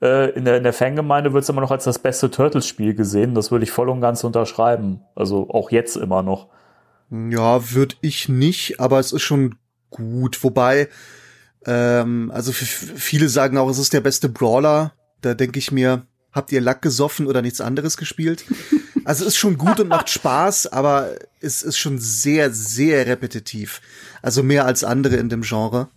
äh, 0.00 0.30
in 0.30 0.44
der, 0.44 0.56
in 0.56 0.62
der 0.62 0.72
Fangemeinde 0.72 1.32
wird 1.32 1.42
es 1.42 1.48
immer 1.48 1.60
noch 1.60 1.70
als 1.70 1.84
das 1.84 1.98
beste 1.98 2.30
Turtles-Spiel 2.30 2.94
gesehen. 2.94 3.34
Das 3.34 3.50
würde 3.50 3.64
ich 3.64 3.70
voll 3.70 3.88
und 3.88 4.00
ganz 4.00 4.24
unterschreiben. 4.24 5.02
Also 5.14 5.50
auch 5.50 5.70
jetzt 5.70 5.96
immer 5.96 6.22
noch. 6.22 6.48
Ja, 7.10 7.72
würde 7.72 7.96
ich 8.00 8.28
nicht, 8.28 8.80
aber 8.80 8.98
es 8.98 9.12
ist 9.12 9.22
schon 9.22 9.56
gut. 9.90 10.42
Wobei, 10.42 10.88
ähm, 11.66 12.30
also 12.32 12.52
viele 12.52 13.28
sagen 13.28 13.58
auch, 13.58 13.68
es 13.68 13.78
ist 13.78 13.92
der 13.92 14.00
beste 14.00 14.28
Brawler. 14.28 14.92
Da 15.20 15.34
denke 15.34 15.58
ich 15.58 15.70
mir, 15.70 16.06
habt 16.32 16.52
ihr 16.52 16.60
Lack 16.60 16.80
gesoffen 16.82 17.26
oder 17.26 17.42
nichts 17.42 17.60
anderes 17.60 17.96
gespielt? 17.96 18.44
Also 19.04 19.24
es 19.24 19.34
ist 19.34 19.38
schon 19.38 19.58
gut 19.58 19.80
und 19.80 19.88
macht 19.88 20.10
Spaß, 20.10 20.68
aber 20.68 21.10
es 21.40 21.62
ist 21.62 21.78
schon 21.78 21.98
sehr, 21.98 22.52
sehr 22.52 23.06
repetitiv. 23.06 23.80
Also 24.22 24.42
mehr 24.42 24.66
als 24.66 24.84
andere 24.84 25.16
in 25.16 25.28
dem 25.28 25.42
Genre. 25.42 25.88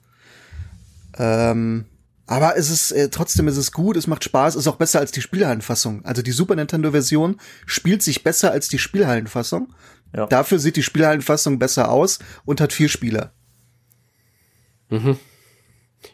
Ähm, 1.17 1.85
aber 2.25 2.57
es 2.57 2.69
ist 2.69 2.91
äh, 2.91 3.09
trotzdem 3.09 3.47
ist 3.47 3.57
es 3.57 3.71
gut, 3.71 3.97
es 3.97 4.07
macht 4.07 4.23
Spaß, 4.23 4.55
ist 4.55 4.67
auch 4.67 4.77
besser 4.77 4.99
als 4.99 5.11
die 5.11 5.21
Spielhallenfassung. 5.21 6.05
Also 6.05 6.21
die 6.21 6.31
Super 6.31 6.55
Nintendo 6.55 6.91
Version 6.91 7.39
spielt 7.65 8.01
sich 8.01 8.23
besser 8.23 8.51
als 8.51 8.69
die 8.69 8.79
Spielhallenfassung. 8.79 9.73
Ja. 10.15 10.27
Dafür 10.27 10.59
sieht 10.59 10.75
die 10.75 10.83
Spielhallenfassung 10.83 11.59
besser 11.59 11.89
aus 11.89 12.19
und 12.45 12.61
hat 12.61 12.71
vier 12.71 12.89
Spieler. 12.89 13.33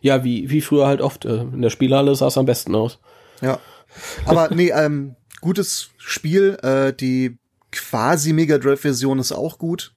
Ja, 0.02 0.24
wie, 0.24 0.50
wie 0.50 0.62
früher 0.62 0.88
halt 0.88 1.02
oft. 1.02 1.26
Äh, 1.26 1.42
in 1.42 1.62
der 1.62 1.70
Spielhalle 1.70 2.16
sah 2.16 2.28
es 2.28 2.38
am 2.38 2.46
besten 2.46 2.76
aus. 2.76 3.00
Ja. 3.42 3.60
Aber 4.26 4.50
nee, 4.54 4.70
ähm, 4.70 5.16
gutes 5.42 5.90
Spiel. 5.98 6.58
Äh, 6.62 6.94
die 6.94 7.38
quasi 7.72 8.34
Mega 8.34 8.58
Drive 8.58 8.82
Version 8.82 9.20
ist 9.20 9.32
auch 9.32 9.58
gut. 9.58 9.94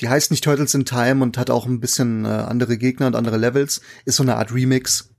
Die 0.00 0.08
heißt 0.08 0.30
nicht 0.30 0.44
Turtles 0.44 0.74
in 0.74 0.84
Time 0.84 1.22
und 1.22 1.38
hat 1.38 1.50
auch 1.50 1.66
ein 1.66 1.80
bisschen 1.80 2.24
äh, 2.24 2.28
andere 2.28 2.78
Gegner 2.78 3.08
und 3.08 3.16
andere 3.16 3.36
Levels. 3.36 3.80
Ist 4.04 4.16
so 4.16 4.22
eine 4.22 4.36
Art 4.36 4.52
Remix. 4.52 5.10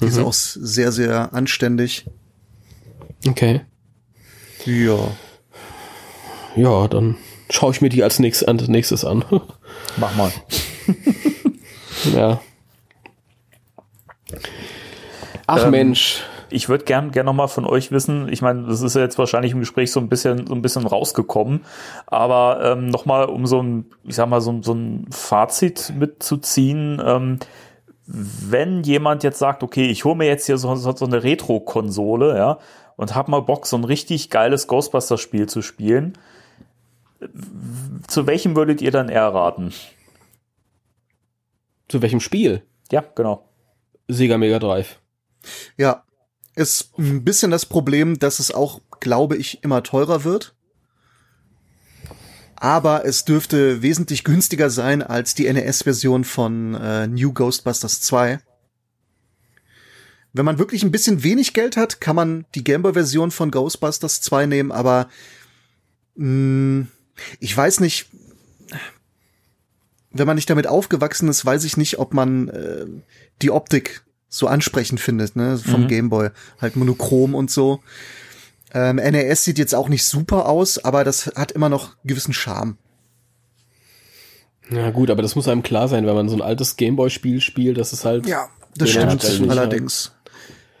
Die 0.00 0.06
ist 0.06 0.18
auch 0.18 0.32
sehr, 0.32 0.90
sehr 0.90 1.32
anständig. 1.32 2.06
Okay. 3.26 3.60
Ja. 4.64 5.16
Ja, 6.56 6.88
dann 6.88 7.16
schaue 7.50 7.72
ich 7.72 7.80
mir 7.80 7.88
die 7.88 8.02
als 8.02 8.18
nächstes, 8.18 8.48
als 8.48 8.66
nächstes 8.66 9.04
an. 9.04 9.24
Mach 9.96 10.14
mal. 10.16 10.32
ja. 12.14 12.40
Ach 15.46 15.64
Ähm, 15.64 15.70
Mensch. 15.70 16.22
Ich 16.52 16.68
würde 16.68 16.84
gern, 16.84 17.10
gern 17.10 17.26
noch 17.26 17.32
mal 17.32 17.48
von 17.48 17.64
euch 17.64 17.90
wissen, 17.90 18.28
ich 18.28 18.42
meine, 18.42 18.66
das 18.66 18.82
ist 18.82 18.94
ja 18.94 19.02
jetzt 19.02 19.18
wahrscheinlich 19.18 19.52
im 19.52 19.60
Gespräch 19.60 19.90
so 19.90 20.00
ein 20.00 20.08
bisschen, 20.08 20.46
so 20.46 20.54
ein 20.54 20.62
bisschen 20.62 20.86
rausgekommen, 20.86 21.64
aber 22.06 22.60
ähm, 22.62 22.88
noch 22.88 23.06
mal, 23.06 23.24
um 23.24 23.46
so 23.46 23.62
ein, 23.62 23.86
ich 24.04 24.14
sag 24.14 24.28
mal, 24.28 24.40
so, 24.40 24.62
so 24.62 24.74
ein 24.74 25.06
Fazit 25.10 25.92
mitzuziehen, 25.96 27.02
ähm, 27.04 27.38
wenn 28.06 28.82
jemand 28.82 29.22
jetzt 29.22 29.38
sagt, 29.38 29.62
okay, 29.62 29.86
ich 29.86 30.04
hole 30.04 30.16
mir 30.16 30.26
jetzt 30.26 30.46
hier 30.46 30.58
so, 30.58 30.74
so 30.74 30.94
so 30.94 31.04
eine 31.04 31.22
Retro-Konsole, 31.22 32.36
ja, 32.36 32.58
und 32.96 33.14
hab 33.14 33.28
mal 33.28 33.42
Bock, 33.42 33.66
so 33.66 33.76
ein 33.76 33.84
richtig 33.84 34.30
geiles 34.30 34.66
Ghostbusters-Spiel 34.66 35.48
zu 35.48 35.62
spielen, 35.62 36.18
zu 38.08 38.26
welchem 38.26 38.56
würdet 38.56 38.82
ihr 38.82 38.90
dann 38.90 39.08
eher 39.08 39.28
raten? 39.28 39.72
Zu 41.88 42.02
welchem 42.02 42.20
Spiel? 42.20 42.62
Ja, 42.90 43.04
genau. 43.14 43.48
Sega 44.08 44.38
Mega 44.38 44.58
Drive. 44.58 45.00
Ja. 45.76 46.04
Ist 46.54 46.98
ein 46.98 47.24
bisschen 47.24 47.50
das 47.50 47.66
Problem, 47.66 48.18
dass 48.18 48.38
es 48.38 48.52
auch, 48.52 48.80
glaube 49.00 49.36
ich, 49.36 49.62
immer 49.64 49.82
teurer 49.82 50.24
wird. 50.24 50.54
Aber 52.56 53.04
es 53.04 53.24
dürfte 53.24 53.82
wesentlich 53.82 54.22
günstiger 54.22 54.70
sein 54.70 55.02
als 55.02 55.34
die 55.34 55.52
NES-Version 55.52 56.24
von 56.24 56.74
äh, 56.74 57.06
New 57.08 57.32
Ghostbusters 57.32 58.00
2. 58.02 58.40
Wenn 60.32 60.44
man 60.44 60.58
wirklich 60.58 60.82
ein 60.82 60.92
bisschen 60.92 61.24
wenig 61.24 61.54
Geld 61.54 61.76
hat, 61.76 62.00
kann 62.00 62.16
man 62.16 62.46
die 62.54 62.64
Gameboy-Version 62.64 63.30
von 63.30 63.50
Ghostbusters 63.50 64.20
2 64.20 64.46
nehmen, 64.46 64.72
aber 64.72 65.08
mh, 66.14 66.86
ich 67.40 67.56
weiß 67.56 67.80
nicht, 67.80 68.06
wenn 70.10 70.26
man 70.26 70.36
nicht 70.36 70.48
damit 70.48 70.66
aufgewachsen 70.66 71.28
ist, 71.28 71.44
weiß 71.44 71.64
ich 71.64 71.76
nicht, 71.76 71.98
ob 71.98 72.14
man 72.14 72.48
äh, 72.48 72.86
die 73.40 73.50
Optik 73.50 74.04
so 74.34 74.46
ansprechend 74.46 74.98
findet, 74.98 75.36
ne, 75.36 75.58
vom 75.58 75.82
Mhm. 75.82 75.88
Gameboy. 75.88 76.30
Halt 76.60 76.74
monochrom 76.76 77.34
und 77.34 77.50
so. 77.50 77.80
Ähm, 78.72 78.96
NES 78.96 79.44
sieht 79.44 79.58
jetzt 79.58 79.74
auch 79.74 79.90
nicht 79.90 80.04
super 80.04 80.48
aus, 80.48 80.82
aber 80.82 81.04
das 81.04 81.26
hat 81.36 81.52
immer 81.52 81.68
noch 81.68 81.90
gewissen 82.04 82.32
Charme. 82.32 82.78
Ja 84.70 84.90
gut, 84.90 85.10
aber 85.10 85.20
das 85.20 85.34
muss 85.36 85.48
einem 85.48 85.62
klar 85.62 85.86
sein, 85.88 86.06
wenn 86.06 86.14
man 86.14 86.30
so 86.30 86.36
ein 86.36 86.40
altes 86.40 86.76
Gameboy-Spiel 86.76 87.42
spielt, 87.42 87.76
das 87.76 87.92
ist 87.92 88.06
halt. 88.06 88.26
Ja, 88.26 88.48
das 88.76 88.88
stimmt 88.88 89.06
natürlich, 89.22 89.50
allerdings. 89.50 90.12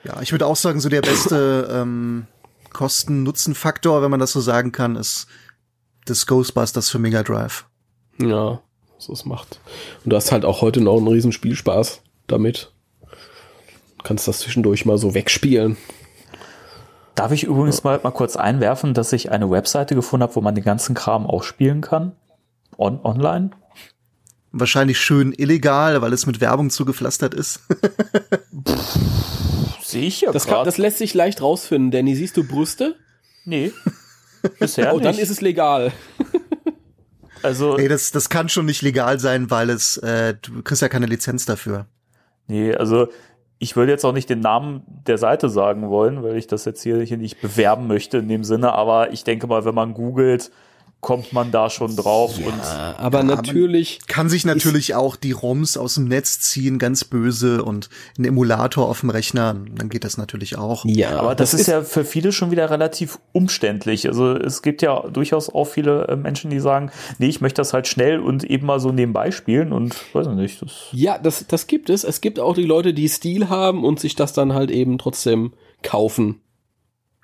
Ja, 0.04 0.22
ich 0.22 0.32
würde 0.32 0.46
auch 0.46 0.56
sagen, 0.56 0.80
so 0.80 0.88
der 0.88 1.02
beste 1.02 1.68
ähm, 1.70 2.26
Kosten-Nutzen-Faktor, 2.72 4.02
wenn 4.02 4.10
man 4.10 4.18
das 4.20 4.32
so 4.32 4.40
sagen 4.40 4.72
kann, 4.72 4.96
ist 4.96 5.26
das 6.06 6.26
Ghostbusters 6.26 6.88
für 6.88 6.98
Mega 6.98 7.22
Drive. 7.22 7.66
Ja, 8.18 8.62
so 8.98 9.12
es 9.12 9.26
macht. 9.26 9.60
Und 10.04 10.10
du 10.10 10.16
hast 10.16 10.32
halt 10.32 10.46
auch 10.46 10.62
heute 10.62 10.80
noch 10.80 10.96
einen 10.96 11.08
riesen 11.08 11.32
Spielspaß 11.32 12.00
damit. 12.28 12.71
Du 14.02 14.08
kannst 14.08 14.26
das 14.26 14.40
zwischendurch 14.40 14.84
mal 14.84 14.98
so 14.98 15.14
wegspielen. 15.14 15.76
Darf 17.14 17.30
ich 17.30 17.44
übrigens 17.44 17.84
mal, 17.84 18.00
mal 18.02 18.10
kurz 18.10 18.36
einwerfen, 18.36 18.94
dass 18.94 19.12
ich 19.12 19.30
eine 19.30 19.48
Webseite 19.50 19.94
gefunden 19.94 20.22
habe, 20.24 20.34
wo 20.34 20.40
man 20.40 20.54
den 20.56 20.64
ganzen 20.64 20.94
Kram 20.94 21.24
auch 21.26 21.44
spielen 21.44 21.82
kann? 21.82 22.12
On 22.76 22.98
online? 23.04 23.50
Wahrscheinlich 24.50 24.98
schön 24.98 25.32
illegal, 25.32 26.02
weil 26.02 26.12
es 26.12 26.26
mit 26.26 26.40
Werbung 26.40 26.70
zugepflastert 26.70 27.32
ist. 27.32 27.60
Sehe 29.82 30.06
ich 30.06 30.22
ja 30.22 30.32
Das, 30.32 30.46
kann, 30.46 30.64
das 30.64 30.78
lässt 30.78 30.98
sich 30.98 31.14
leicht 31.14 31.40
rausfinden. 31.40 31.90
Danny, 31.90 32.16
siehst 32.16 32.36
du 32.36 32.44
Brüste? 32.44 32.96
Nee. 33.44 33.72
Bisher 34.58 34.92
Oh, 34.94 34.98
dann 34.98 35.16
ist 35.16 35.30
es 35.30 35.40
legal. 35.40 35.92
also, 37.42 37.76
nee, 37.76 37.88
das, 37.88 38.10
das 38.10 38.28
kann 38.28 38.48
schon 38.48 38.66
nicht 38.66 38.82
legal 38.82 39.20
sein, 39.20 39.50
weil 39.50 39.70
es, 39.70 39.96
äh, 39.98 40.34
du 40.42 40.62
kriegst 40.62 40.82
ja 40.82 40.88
keine 40.88 41.06
Lizenz 41.06 41.46
dafür. 41.46 41.86
nee, 42.48 42.74
also 42.74 43.08
ich 43.62 43.76
würde 43.76 43.92
jetzt 43.92 44.04
auch 44.04 44.12
nicht 44.12 44.28
den 44.28 44.40
Namen 44.40 44.82
der 45.06 45.18
Seite 45.18 45.48
sagen 45.48 45.88
wollen, 45.88 46.24
weil 46.24 46.36
ich 46.36 46.48
das 46.48 46.64
jetzt 46.64 46.82
hier, 46.82 47.00
hier 47.02 47.16
nicht 47.16 47.40
bewerben 47.40 47.86
möchte 47.86 48.18
in 48.18 48.26
dem 48.26 48.42
Sinne, 48.42 48.72
aber 48.72 49.12
ich 49.12 49.22
denke 49.22 49.46
mal, 49.46 49.64
wenn 49.64 49.74
man 49.74 49.94
googelt, 49.94 50.50
kommt 51.02 51.32
man 51.32 51.50
da 51.50 51.68
schon 51.68 51.96
drauf 51.96 52.38
und 52.38 52.60
aber 52.96 53.24
natürlich. 53.24 53.98
Kann 54.06 54.28
sich 54.28 54.44
natürlich 54.44 54.94
auch 54.94 55.16
die 55.16 55.32
ROMs 55.32 55.76
aus 55.76 55.96
dem 55.96 56.04
Netz 56.04 56.38
ziehen, 56.38 56.78
ganz 56.78 57.04
böse 57.04 57.64
und 57.64 57.90
ein 58.16 58.24
Emulator 58.24 58.88
auf 58.88 59.00
dem 59.00 59.10
Rechner, 59.10 59.56
dann 59.74 59.88
geht 59.88 60.04
das 60.04 60.16
natürlich 60.16 60.56
auch. 60.56 60.84
Ja, 60.84 61.18
aber 61.18 61.34
das, 61.34 61.54
ist, 61.54 61.66
ja 61.66 61.82
für 61.82 62.04
viele 62.04 62.30
schon 62.30 62.52
wieder 62.52 62.70
relativ 62.70 63.18
umständlich. 63.32 64.06
Also 64.06 64.36
es 64.36 64.62
gibt 64.62 64.80
ja 64.80 65.08
durchaus 65.08 65.52
auch 65.52 65.64
viele 65.64 66.06
äh, 66.06 66.14
Menschen, 66.14 66.50
die 66.50 66.60
sagen, 66.60 66.92
nee, 67.18 67.26
ich 67.26 67.40
möchte 67.40 67.60
das 67.60 67.72
halt 67.72 67.88
schnell 67.88 68.20
und 68.20 68.44
eben 68.44 68.64
mal 68.64 68.78
so 68.78 68.92
nebenbei 68.92 69.32
spielen 69.32 69.72
und 69.72 69.96
weiß 70.14 70.28
ich 70.28 70.34
nicht, 70.34 70.62
das 70.62 70.86
Ja, 70.92 71.18
das, 71.18 71.44
das 71.48 71.66
gibt 71.66 71.90
es. 71.90 72.04
Es 72.04 72.20
gibt 72.20 72.38
auch 72.38 72.54
die 72.54 72.64
Leute, 72.64 72.94
die 72.94 73.08
Stil 73.08 73.48
haben 73.48 73.84
und 73.84 73.98
sich 73.98 74.14
das 74.14 74.34
dann 74.34 74.52
halt 74.52 74.70
eben 74.70 74.98
trotzdem 74.98 75.52
kaufen. 75.82 76.40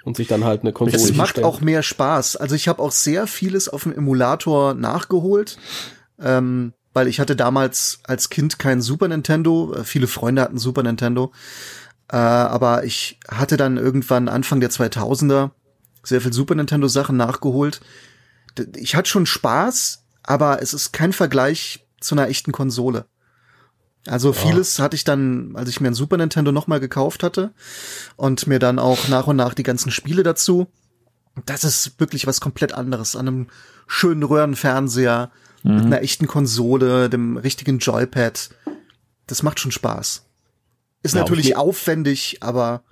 Und 0.09 0.17
sich 0.17 0.27
dann 0.27 0.45
halt 0.45 0.63
eine 0.63 0.73
Konsole 0.73 0.97
Es 0.97 1.15
macht 1.15 1.37
hinstellen. 1.37 1.47
auch 1.47 1.61
mehr 1.61 1.83
Spaß. 1.83 2.37
Also 2.37 2.55
ich 2.55 2.67
habe 2.67 2.83
auch 2.83 2.93
sehr 2.93 3.27
vieles 3.27 3.69
auf 3.69 3.83
dem 3.83 3.93
Emulator 3.93 4.75
nachgeholt, 4.75 5.59
ähm, 6.19 6.73
weil 6.95 7.09
ich 7.09 7.21
hatte 7.21 7.37
damals 7.37 8.01
als 8.05 8.31
Kind 8.31 8.59
kein 8.59 8.81
Super 8.81 9.07
Nintendo. 9.09 9.75
Äh, 9.75 9.85
Viele 9.85 10.07
Freunde 10.07 10.43
hatten 10.43 10.59
Super 10.59 10.83
Nintendo. 10.83 11.31
Äh, 12.11 12.17
aber 12.17 12.85
ich 12.85 13.21
hatte 13.29 13.57
dann 13.59 13.77
irgendwann 13.77 14.29
Anfang 14.29 14.61
der 14.61 14.71
2000er 14.71 15.51
sehr 16.03 16.23
viel 16.23 16.33
Super 16.33 16.55
Nintendo 16.55 16.89
Sachen 16.89 17.17
nachgeholt. 17.19 17.81
Ich 18.77 18.97
hatte 18.97 19.11
schon 19.11 19.27
Spaß, 19.27 20.05
aber 20.23 20.63
es 20.63 20.73
ist 20.73 20.93
kein 20.93 21.13
Vergleich 21.13 21.87
zu 22.01 22.15
einer 22.15 22.29
echten 22.29 22.51
Konsole. 22.53 23.05
Also 24.09 24.33
vieles 24.33 24.79
hatte 24.79 24.97
ich 24.97 25.05
dann, 25.05 25.53
als 25.55 25.69
ich 25.69 25.81
mir 25.81 25.89
ein 25.89 25.95
Super 25.95 26.17
Nintendo 26.17 26.51
nochmal 26.53 26.81
gekauft 26.81 27.23
hatte 27.23 27.53
und 28.17 28.47
mir 28.47 28.59
dann 28.59 28.79
auch 28.79 29.09
nach 29.09 29.27
und 29.27 29.37
nach 29.37 29.55
die 29.55 29.63
ganzen 29.63 29.91
Spiele 29.91 30.23
dazu. 30.23 30.67
Das 31.47 31.63
ist 31.63 32.01
wirklich 32.01 32.27
was 32.27 32.41
komplett 32.41 32.73
anderes. 32.73 33.15
An 33.15 33.29
einem 33.29 33.47
schönen 33.87 34.23
Röhrenfernseher, 34.23 35.31
mit 35.63 35.85
einer 35.85 36.03
echten 36.03 36.27
Konsole, 36.27 37.11
dem 37.11 37.37
richtigen 37.37 37.79
Joypad. 37.79 38.51
Das 39.27 39.43
macht 39.43 39.61
schon 39.61 39.73
Spaß. 39.73 40.25
Ist 41.03 41.15
Ja, 41.15 41.21
natürlich 41.21 41.53
okay. 41.53 41.57
aufwendig, 41.57 42.39
aber 42.41 42.83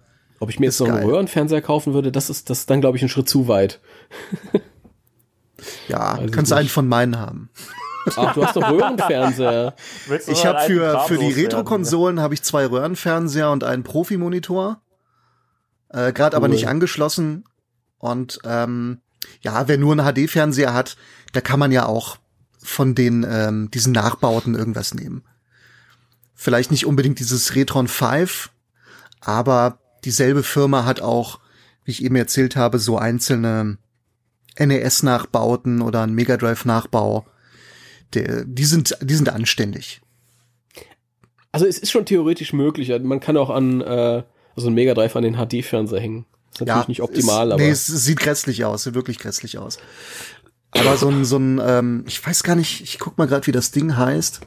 Ob 0.41 0.51
ich 0.51 0.61
mir 0.61 0.67
jetzt 0.67 0.77
so 0.77 0.85
einen 0.85 0.97
geil. 0.97 1.05
Röhrenfernseher 1.07 1.63
kaufen 1.63 1.95
würde, 1.95 2.13
das 2.13 2.29
ist 2.29 2.51
das 2.51 2.61
ist 2.61 2.71
dann, 2.71 2.81
glaube 2.81 2.97
ich, 2.97 3.03
ein 3.03 3.09
Schritt 3.09 3.29
zu 3.29 3.49
weit. 3.49 3.81
ja, 5.89 6.19
Weiß 6.19 6.31
kannst 6.31 6.53
einen 6.53 6.69
von 6.69 6.87
meinen 6.87 7.19
haben. 7.19 7.51
Ach, 8.17 8.35
du 8.35 8.45
hast 8.45 8.57
doch 8.57 8.71
Röhrenfernseher. 8.71 9.75
Ich 10.27 10.47
habe 10.47 10.61
für, 10.61 11.01
für 11.07 11.19
die? 11.19 11.33
Retro-Konsolen 11.33 12.21
habe 12.21 12.35
ich 12.35 12.43
zwei 12.43 12.67
Röhrenfernseher 12.67 13.51
und 13.51 13.65
einen 13.65 13.83
Profi-Monitor. 13.83 14.81
Äh, 15.89 16.13
Gerade 16.13 16.37
aber 16.37 16.47
Cool. 16.47 16.53
nicht 16.55 16.69
angeschlossen. 16.69 17.45
Und 17.99 18.39
ähm, 18.45 19.01
ja, 19.41 19.67
wer 19.69 19.79
nur 19.79 19.93
einen 19.93 20.07
HD-Fernseher 20.07 20.73
hat, 20.75 20.97
da 21.33 21.41
kann 21.41 21.59
man 21.59 21.73
ja 21.73 21.87
auch 21.87 22.19
von 22.63 22.95
den 22.95 23.27
ähm, 23.29 23.71
diesen 23.71 23.93
Nachbauten 23.93 24.55
irgendwas 24.55 24.95
nehmen. 24.95 25.25
Vielleicht 26.35 26.71
nicht 26.71 26.87
unbedingt 26.87 27.19
dieses 27.19 27.55
Retron 27.55 27.89
5, 27.89 28.51
aber 29.21 29.79
dieselbe 30.05 30.43
Firma 30.43 30.85
hat 30.85 31.01
auch, 31.01 31.41
wie 31.85 31.93
ich 31.93 32.05
eben 32.05 32.17
erzählt 32.17 32.57
habe, 32.57 32.79
so 32.79 32.99
einzelne 32.99 33.79
NES-Nachbauten 34.59 35.81
oder 35.83 36.03
ein 36.03 36.15
Mega 36.15 36.37
Drive-Nachbau. 36.37 37.27
Der- 38.17 38.45
Die 38.45 38.65
sind, 38.65 38.97
die 39.01 39.15
sind 39.15 39.29
anständig. 39.29 40.01
Also 41.53 41.67
es 41.67 41.79
ist 41.79 41.91
schon 41.91 42.05
theoretisch 42.07 42.53
möglich. 42.53 42.93
Man 43.03 43.21
kann 43.21 43.37
auch 43.37 43.51
an 43.51 43.81
äh, 43.81 44.23
also 44.55 44.69
ein 44.69 44.75
Mega 44.75 44.95
Drive 44.95 45.17
an 45.17 45.23
den 45.23 45.35
HD-Fernseher 45.37 46.01
hängen. 46.01 46.27
Ist 46.53 46.61
natürlich 46.61 46.89
nicht 46.89 47.03
optimal, 47.03 47.49
ist, 47.49 47.53
aber 47.53 47.63
Nee, 47.63 47.71
es 47.71 47.87
sieht 47.87 48.19
grässlich 48.21 48.65
aus, 48.65 48.85
sieht 48.85 48.95
wirklich 48.95 49.19
grässlich 49.19 49.59
aus. 49.59 49.79
Aber 50.71 50.97
so 50.97 51.09
ein, 51.09 51.25
so 51.25 51.37
ein, 51.39 51.61
ähm, 51.65 52.05
ich 52.07 52.25
weiß 52.27 52.43
gar 52.43 52.57
nicht, 52.57 52.81
ich 52.83 52.99
guck 52.99 53.17
mal 53.19 53.27
gerade, 53.27 53.47
wie 53.47 53.53
das 53.53 53.71
Ding 53.71 53.97
heißt. 53.97 54.41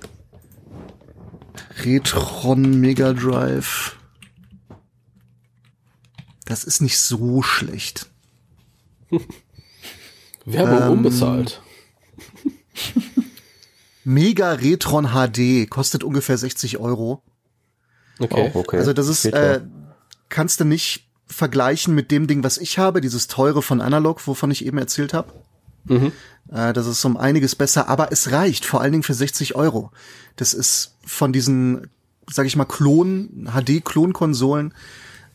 Retron 1.84 2.80
Mega 2.80 3.14
Drive. 3.14 3.96
Das 6.46 6.64
ist 6.64 6.82
nicht 6.82 6.98
so 7.00 7.42
schlecht. 7.44 8.08
Werbung 10.46 10.82
ähm, 10.82 10.92
unbezahlt. 10.92 11.62
Mega 14.04 14.54
Retron 14.54 15.10
HD 15.10 15.70
kostet 15.70 16.04
ungefähr 16.04 16.38
60 16.38 16.78
Euro. 16.78 17.22
Okay. 18.20 18.52
Oh, 18.54 18.60
okay. 18.60 18.78
Also 18.78 18.94
das 18.94 19.08
ist, 19.08 19.26
äh, 19.26 19.62
kannst 20.30 20.60
du 20.60 20.66
nicht 20.66 21.08
vergleichen 21.26 21.94
mit 21.96 22.12
dem 22.12 22.28
Ding, 22.28 22.44
was 22.44 22.58
ich 22.58 22.80
habe, 22.80 23.02
dieses 23.02 23.28
teure 23.28 23.62
von 23.62 23.82
Analog, 23.82 24.26
wovon 24.28 24.52
ich 24.52 24.66
eben 24.66 24.78
erzählt 24.78 25.14
habe. 25.14 25.32
Mhm. 25.86 26.12
Äh, 26.52 26.74
das 26.74 26.88
ist 26.88 27.04
um 27.06 27.18
einiges 27.18 27.56
besser, 27.56 27.88
aber 27.88 28.12
es 28.12 28.32
reicht, 28.32 28.66
vor 28.66 28.82
allen 28.82 28.92
Dingen 28.92 29.04
für 29.04 29.14
60 29.14 29.56
Euro. 29.56 29.92
Das 30.36 30.54
ist 30.54 30.96
von 31.06 31.32
diesen, 31.32 31.90
sag 32.32 32.46
ich 32.46 32.56
mal, 32.56 32.66
Klon, 32.66 33.50
HD-Klonkonsolen, 33.54 34.74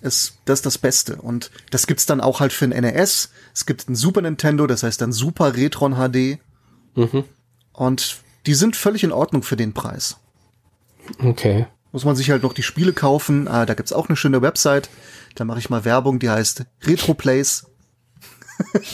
ist 0.00 0.38
das 0.44 0.60
das 0.60 0.76
Beste. 0.76 1.16
Und 1.16 1.50
das 1.70 1.86
gibt's 1.86 2.06
dann 2.06 2.20
auch 2.20 2.40
halt 2.40 2.52
für 2.52 2.66
ein 2.66 2.70
NES. 2.70 3.30
Es 3.54 3.64
gibt 3.64 3.88
ein 3.88 3.94
Super 3.94 4.20
Nintendo, 4.20 4.66
das 4.66 4.82
heißt 4.82 5.00
dann 5.00 5.12
Super 5.12 5.56
Retron 5.56 5.94
HD. 5.94 6.38
Mhm. 6.94 7.24
Und 7.72 8.18
die 8.46 8.54
sind 8.54 8.76
völlig 8.76 9.04
in 9.04 9.12
Ordnung 9.12 9.42
für 9.42 9.56
den 9.56 9.72
Preis. 9.72 10.18
Okay. 11.22 11.66
Muss 11.92 12.04
man 12.04 12.16
sich 12.16 12.30
halt 12.30 12.42
noch 12.42 12.52
die 12.52 12.62
Spiele 12.62 12.92
kaufen. 12.92 13.46
Ah, 13.48 13.66
da 13.66 13.74
gibt's 13.74 13.92
auch 13.92 14.08
eine 14.08 14.16
schöne 14.16 14.42
Website. 14.42 14.90
Da 15.34 15.44
mache 15.44 15.58
ich 15.58 15.70
mal 15.70 15.84
Werbung, 15.84 16.18
die 16.18 16.30
heißt 16.30 16.64
Retroplays. 16.82 17.66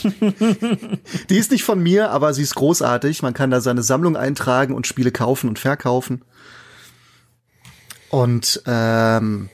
die 1.30 1.36
ist 1.36 1.50
nicht 1.50 1.64
von 1.64 1.82
mir, 1.82 2.10
aber 2.10 2.34
sie 2.34 2.42
ist 2.42 2.54
großartig. 2.54 3.22
Man 3.22 3.34
kann 3.34 3.50
da 3.50 3.60
seine 3.60 3.82
Sammlung 3.82 4.16
eintragen 4.16 4.74
und 4.74 4.86
Spiele 4.86 5.12
kaufen 5.12 5.48
und 5.48 5.58
verkaufen. 5.58 6.24
Und 8.10 8.62
ähm, 8.66 9.48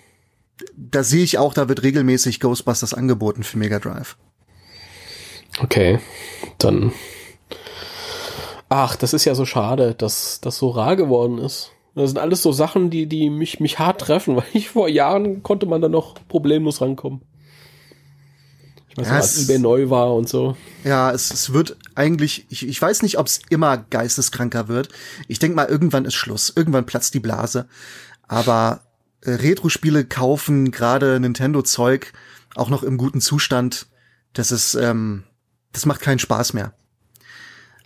da 0.76 1.02
sehe 1.02 1.24
ich 1.24 1.38
auch, 1.38 1.54
da 1.54 1.68
wird 1.68 1.82
regelmäßig 1.82 2.40
Ghostbusters 2.40 2.94
angeboten 2.94 3.42
für 3.42 3.58
Mega 3.58 3.78
Drive. 3.78 4.16
Okay. 5.60 6.00
Dann. 6.58 6.92
Ach, 8.68 8.96
das 8.96 9.12
ist 9.14 9.24
ja 9.24 9.34
so 9.34 9.44
schade, 9.44 9.94
dass 9.94 10.40
das 10.40 10.58
so 10.58 10.70
rar 10.70 10.96
geworden 10.96 11.38
ist. 11.38 11.70
Das 11.94 12.10
sind 12.10 12.18
alles 12.18 12.42
so 12.42 12.52
Sachen, 12.52 12.90
die, 12.90 13.06
die 13.06 13.30
mich, 13.30 13.60
mich 13.60 13.78
hart 13.78 14.00
treffen, 14.02 14.36
weil 14.36 14.44
ich 14.52 14.70
vor 14.70 14.88
Jahren 14.88 15.42
konnte 15.42 15.66
man 15.66 15.80
da 15.80 15.88
noch 15.88 16.14
problemlos 16.28 16.80
rankommen. 16.80 17.22
Ich 18.88 18.96
weiß 18.98 19.06
Ja, 19.06 19.12
noch, 19.14 19.20
als 19.20 19.38
eBay 19.38 19.58
neu 19.58 19.90
war 19.90 20.14
und 20.14 20.28
so. 20.28 20.56
Ja, 20.84 21.12
es, 21.12 21.30
es 21.32 21.52
wird 21.52 21.76
eigentlich, 21.94 22.46
ich, 22.48 22.66
ich 22.66 22.80
weiß 22.80 23.02
nicht, 23.02 23.18
ob 23.18 23.26
es 23.26 23.40
immer 23.50 23.76
geisteskranker 23.78 24.68
wird. 24.68 24.88
Ich 25.28 25.38
denke 25.38 25.56
mal, 25.56 25.66
irgendwann 25.66 26.04
ist 26.04 26.14
Schluss. 26.14 26.52
Irgendwann 26.54 26.86
platzt 26.86 27.14
die 27.14 27.20
Blase. 27.20 27.66
Aber 28.26 28.80
äh, 29.22 29.32
Retro-Spiele 29.32 30.04
kaufen, 30.04 30.70
gerade 30.70 31.20
Nintendo-Zeug, 31.20 32.12
auch 32.54 32.68
noch 32.70 32.82
im 32.82 32.96
guten 32.96 33.20
Zustand, 33.20 33.86
das 34.32 34.50
ist, 34.50 34.74
ähm, 34.74 35.24
das 35.72 35.86
macht 35.86 36.00
keinen 36.00 36.18
Spaß 36.18 36.52
mehr. 36.54 36.72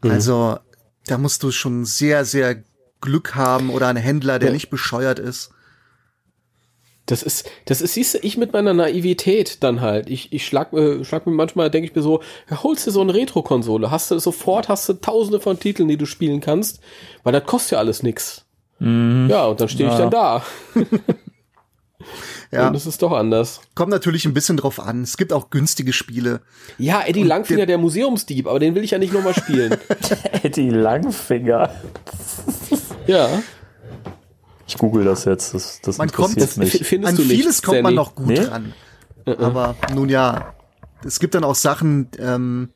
Also, 0.02 0.58
da 1.10 1.18
musst 1.18 1.42
du 1.42 1.50
schon 1.50 1.84
sehr, 1.84 2.24
sehr 2.24 2.62
Glück 3.00 3.34
haben 3.34 3.70
oder 3.70 3.88
einen 3.88 3.98
Händler, 4.02 4.38
der 4.38 4.48
Ja. 4.48 4.54
nicht 4.54 4.70
bescheuert 4.70 5.18
ist. 5.18 5.50
Das 7.06 7.22
ist, 7.24 7.50
das 7.64 7.80
ist, 7.80 7.94
siehst 7.94 8.14
du, 8.14 8.18
ich 8.22 8.36
mit 8.36 8.52
meiner 8.52 8.72
Naivität 8.72 9.62
dann 9.64 9.80
halt. 9.80 10.08
Ich, 10.08 10.32
ich 10.32 10.46
schlag, 10.46 10.72
äh, 10.72 11.04
schlag 11.04 11.26
mir 11.26 11.32
manchmal, 11.32 11.68
denke 11.70 11.88
ich 11.88 11.94
mir 11.96 12.02
so, 12.02 12.22
ja, 12.48 12.62
holst 12.62 12.86
du 12.86 12.90
so 12.92 13.00
eine 13.00 13.14
Retro-Konsole, 13.14 13.90
hast 13.90 14.10
du 14.12 14.18
sofort, 14.20 14.68
hast 14.68 14.88
du 14.88 14.92
tausende 14.92 15.40
von 15.40 15.58
Titeln, 15.58 15.88
die 15.88 15.96
du 15.96 16.06
spielen 16.06 16.40
kannst, 16.40 16.80
weil 17.24 17.32
das 17.32 17.44
kostet 17.46 17.72
ja 17.72 17.78
alles 17.78 18.02
nix. 18.04 18.44
Ja, 18.78 19.46
und 19.46 19.60
dann 19.60 19.68
stehe 19.68 19.88
ich 19.90 19.94
Ja. 19.98 20.08
dann 20.08 20.10
da. 20.10 20.44
Ja, 22.50 22.68
Und 22.68 22.74
es 22.74 22.86
ist 22.86 23.02
doch 23.02 23.12
anders. 23.12 23.60
kommt 23.74 23.90
natürlich 23.90 24.24
ein 24.24 24.34
bisschen 24.34 24.56
drauf 24.56 24.80
an. 24.80 25.02
Es 25.02 25.16
gibt 25.16 25.32
auch 25.32 25.50
günstige 25.50 25.92
Spiele. 25.92 26.40
Ja, 26.78 27.02
Eddie 27.02 27.22
Langfinger, 27.22 27.66
der 27.66 27.78
Museumsdieb, 27.78 28.46
aber 28.46 28.58
den 28.58 28.74
will 28.74 28.82
ich 28.84 28.90
ja 28.92 28.98
nicht 28.98 29.12
nochmal 29.12 29.34
spielen. 29.34 29.76
Eddie 30.42 30.70
Langfinger. 30.70 31.70
ja. 33.06 33.42
Ich 34.66 34.76
google 34.78 35.04
das 35.04 35.24
jetzt. 35.24 35.52
Das, 35.54 35.80
das 35.82 35.98
Man 35.98 36.10
kommt- 36.12 36.36
mich. 36.36 36.86
findest 36.86 37.10
An 37.10 37.16
du 37.16 37.22
nicht. 37.24 37.40
vieles 37.40 37.62
kommt 37.62 37.82
man 37.82 37.94
Sandy. 37.94 37.96
noch 37.96 38.14
gut 38.14 38.26
Nee? 38.28 38.40
dran. 38.44 38.72
Aber 39.26 39.76
nun 39.94 40.08
ja, 40.08 40.54
es 41.04 41.20
gibt 41.20 41.34
dann 41.34 41.44
auch 41.44 41.54
Sachen, 41.54 42.08
ähm, 42.18 42.70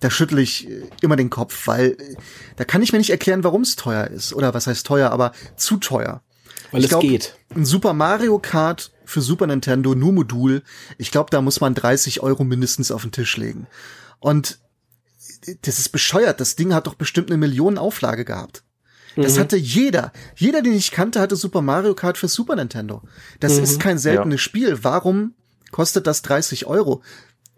da 0.00 0.10
schüttle 0.10 0.40
ich 0.40 0.68
äh, 0.68 0.82
immer 1.02 1.16
den 1.16 1.28
Kopf, 1.30 1.66
weil 1.66 1.90
äh, 1.98 2.16
da 2.56 2.64
kann 2.64 2.82
ich 2.82 2.92
mir 2.92 2.98
nicht 2.98 3.10
erklären, 3.10 3.44
warum 3.44 3.62
es 3.62 3.76
teuer 3.76 4.06
ist. 4.06 4.32
Oder 4.32 4.54
was 4.54 4.66
heißt 4.66 4.86
teuer, 4.86 5.10
aber 5.10 5.32
zu 5.56 5.76
teuer. 5.78 6.22
Weil 6.70 6.80
Ich 6.80 6.84
es 6.86 6.90
glaub, 6.90 7.02
geht. 7.02 7.36
Ein 7.54 7.64
Super 7.64 7.92
Mario 7.92 8.38
Kart 8.38 8.92
für 9.04 9.20
Super 9.20 9.46
Nintendo, 9.46 9.94
nur 9.94 10.12
Modul. 10.12 10.62
Ich 10.98 11.10
glaube, 11.10 11.30
da 11.30 11.40
muss 11.40 11.60
man 11.60 11.74
30 11.74 12.22
Euro 12.22 12.44
mindestens 12.44 12.90
auf 12.92 13.02
den 13.02 13.12
Tisch 13.12 13.36
legen. 13.36 13.66
Und 14.20 14.58
das 15.62 15.78
ist 15.78 15.88
bescheuert. 15.90 16.40
Das 16.40 16.54
Ding 16.56 16.74
hat 16.74 16.86
doch 16.86 16.94
bestimmt 16.94 17.30
eine 17.30 17.38
Million 17.38 17.78
Auflage 17.78 18.24
gehabt. 18.24 18.62
Das 19.16 19.36
Mhm. 19.36 19.40
hatte 19.40 19.56
jeder. 19.56 20.12
Jeder, 20.36 20.62
den 20.62 20.74
ich 20.74 20.92
kannte, 20.92 21.20
hatte 21.20 21.34
Super 21.34 21.62
Mario 21.62 21.94
Kart 21.94 22.16
für 22.18 22.28
Super 22.28 22.54
Nintendo. 22.56 23.02
Das 23.40 23.56
Mhm. 23.56 23.62
ist 23.64 23.80
kein 23.80 23.98
seltenes 23.98 24.40
Spiel. 24.40 24.84
Warum 24.84 25.34
kostet 25.72 26.06
das 26.06 26.22
30 26.22 26.66
Euro? 26.66 27.02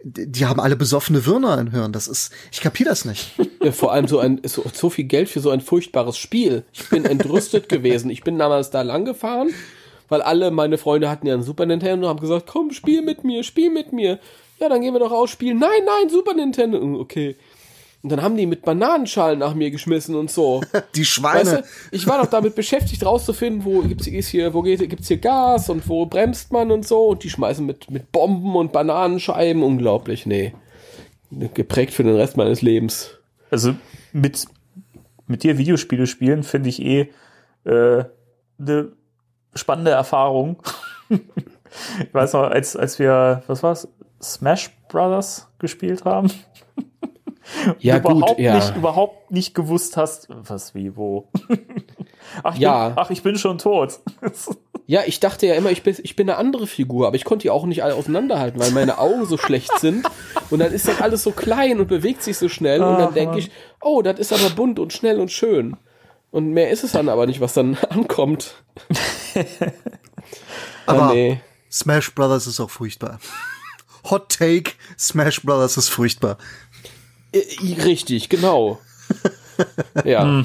Die 0.03 0.45
haben 0.45 0.59
alle 0.59 0.75
besoffene 0.75 1.25
Würmer 1.25 1.57
im 1.59 1.71
Hirn. 1.71 1.93
Das 1.93 2.07
ist, 2.07 2.33
ich 2.51 2.61
kapier 2.61 2.85
das 2.85 3.05
nicht. 3.05 3.31
Ja, 3.63 3.71
Vor 3.71 3.93
allem 3.93 4.07
so 4.07 4.19
ein 4.19 4.41
so, 4.43 4.63
so 4.73 4.89
viel 4.89 5.05
Geld 5.05 5.29
für 5.29 5.39
so 5.39 5.49
ein 5.49 5.61
furchtbares 5.61 6.17
Spiel. 6.17 6.63
Ich 6.73 6.89
bin 6.89 7.05
entrüstet 7.05 7.69
gewesen. 7.69 8.09
Ich 8.09 8.23
bin 8.23 8.37
damals 8.37 8.69
da 8.69 8.81
lang 8.81 9.05
gefahren, 9.05 9.49
weil 10.09 10.21
alle 10.21 10.51
meine 10.51 10.77
Freunde 10.77 11.09
hatten 11.09 11.27
ja 11.27 11.33
einen 11.33 11.43
Super 11.43 11.65
Nintendo 11.65 12.07
und 12.07 12.09
haben 12.09 12.19
gesagt, 12.19 12.47
komm, 12.47 12.71
spiel 12.71 13.01
mit 13.01 13.23
mir, 13.23 13.43
spiel 13.43 13.69
mit 13.69 13.93
mir. 13.93 14.19
Ja, 14.59 14.67
dann 14.69 14.81
gehen 14.81 14.93
wir 14.93 14.99
doch 14.99 15.11
ausspielen. 15.11 15.57
Nein, 15.57 15.69
nein, 15.85 16.09
Super 16.09 16.33
Nintendo. 16.33 16.99
Okay. 16.99 17.35
Und 18.03 18.11
dann 18.11 18.21
haben 18.21 18.35
die 18.35 18.45
mit 18.45 18.63
Bananenschalen 18.63 19.39
nach 19.39 19.53
mir 19.53 19.71
geschmissen 19.71 20.15
und 20.15 20.29
so. 20.29 20.61
Die 20.95 21.05
Schweine. 21.05 21.51
Weißt 21.51 21.53
du, 21.53 21.95
ich 21.95 22.05
war 22.05 22.21
doch 22.21 22.29
damit 22.29 22.53
beschäftigt, 22.53 23.05
rauszufinden, 23.05 23.63
wo 23.63 23.79
gibt's 23.79 24.07
ist 24.07 24.27
hier, 24.27 24.53
wo 24.53 24.61
geht, 24.61 24.87
gibt's 24.89 25.07
hier 25.07 25.19
Gas 25.19 25.69
und 25.69 25.87
wo 25.87 26.05
bremst 26.05 26.51
man 26.51 26.69
und 26.69 26.85
so. 26.85 27.07
Und 27.07 27.23
die 27.23 27.29
schmeißen 27.29 27.65
mit, 27.65 27.89
mit 27.89 28.11
Bomben 28.11 28.57
und 28.57 28.73
Bananenscheiben. 28.73 29.63
Unglaublich, 29.63 30.25
nee. 30.25 30.53
Geprägt 31.31 31.93
für 31.93 32.03
den 32.03 32.17
Rest 32.17 32.35
meines 32.35 32.61
Lebens. 32.61 33.11
Also 33.49 33.73
mit, 34.11 34.47
mit 35.27 35.43
dir 35.43 35.57
Videospiele 35.57 36.05
spielen 36.05 36.43
finde 36.43 36.67
ich 36.67 36.81
eh 36.81 37.09
äh, 37.63 38.03
eine 38.59 38.91
spannende 39.55 39.91
Erfahrung. 39.91 40.61
ich 41.09 42.13
weiß 42.13 42.33
noch, 42.33 42.49
als, 42.49 42.75
als 42.75 42.99
wir, 42.99 43.43
was 43.47 43.63
war's, 43.63 43.87
Smash 44.21 44.71
Brothers 44.89 45.47
gespielt 45.59 46.03
haben. 46.05 46.29
Ja, 47.79 47.97
überhaupt 47.97 48.27
gut, 48.27 48.39
ja. 48.39 48.55
nicht, 48.55 48.75
überhaupt 48.75 49.31
nicht 49.31 49.53
gewusst 49.53 49.97
hast, 49.97 50.27
was, 50.29 50.73
wie, 50.75 50.95
wo. 50.95 51.27
Ach, 52.43 52.55
ich 52.55 52.61
Ja. 52.61 52.89
Bin, 52.89 52.97
ach, 52.97 53.09
ich 53.09 53.23
bin 53.23 53.37
schon 53.37 53.57
tot. 53.57 53.99
Ja, 54.85 55.03
ich 55.05 55.21
dachte 55.21 55.47
ja 55.47 55.55
immer, 55.55 55.71
ich 55.71 55.81
bin, 55.81 55.95
ich 56.03 56.17
bin 56.17 56.29
eine 56.29 56.37
andere 56.37 56.67
Figur, 56.67 57.07
aber 57.07 57.15
ich 57.15 57.23
konnte 57.23 57.43
die 57.43 57.49
auch 57.49 57.65
nicht 57.65 57.85
alle 57.85 57.95
auseinanderhalten, 57.95 58.59
weil 58.59 58.71
meine 58.71 58.97
Augen 58.97 59.25
so 59.25 59.37
schlecht 59.37 59.71
sind. 59.79 60.05
Und 60.49 60.59
dann 60.59 60.73
ist 60.73 60.89
das 60.89 60.99
alles 60.99 61.23
so 61.23 61.31
klein 61.31 61.79
und 61.79 61.87
bewegt 61.87 62.21
sich 62.21 62.37
so 62.37 62.49
schnell. 62.49 62.83
Und 62.83 62.97
dann 62.97 63.13
denke 63.13 63.39
ich, 63.39 63.49
oh, 63.81 64.01
das 64.01 64.19
ist 64.19 64.33
aber 64.33 64.49
bunt 64.49 64.79
und 64.79 64.91
schnell 64.91 65.21
und 65.21 65.31
schön. 65.31 65.77
Und 66.31 66.51
mehr 66.51 66.69
ist 66.69 66.83
es 66.83 66.91
dann 66.91 67.07
aber 67.07 67.27
nicht, 67.27 67.39
was 67.39 67.53
dann 67.53 67.77
ankommt. 67.89 68.55
Aber 70.85 71.13
nee. 71.13 71.39
Smash 71.71 72.13
Brothers 72.13 72.45
ist 72.45 72.59
auch 72.59 72.69
furchtbar. 72.69 73.19
Hot 74.09 74.37
Take, 74.37 74.73
Smash 74.99 75.43
Brothers 75.43 75.77
ist 75.77 75.89
furchtbar. 75.89 76.37
I- 77.33 77.73
Richtig, 77.81 78.29
genau. 78.29 78.79
Ja. 80.05 80.43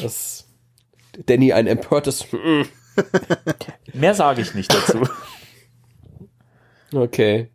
Das. 0.00 0.46
Danny, 1.26 1.52
ein 1.52 1.66
empörtes. 1.66 2.26
Mehr 3.92 4.14
sage 4.14 4.42
ich 4.42 4.54
nicht 4.54 4.72
dazu. 4.72 5.02
Okay. 6.94 7.48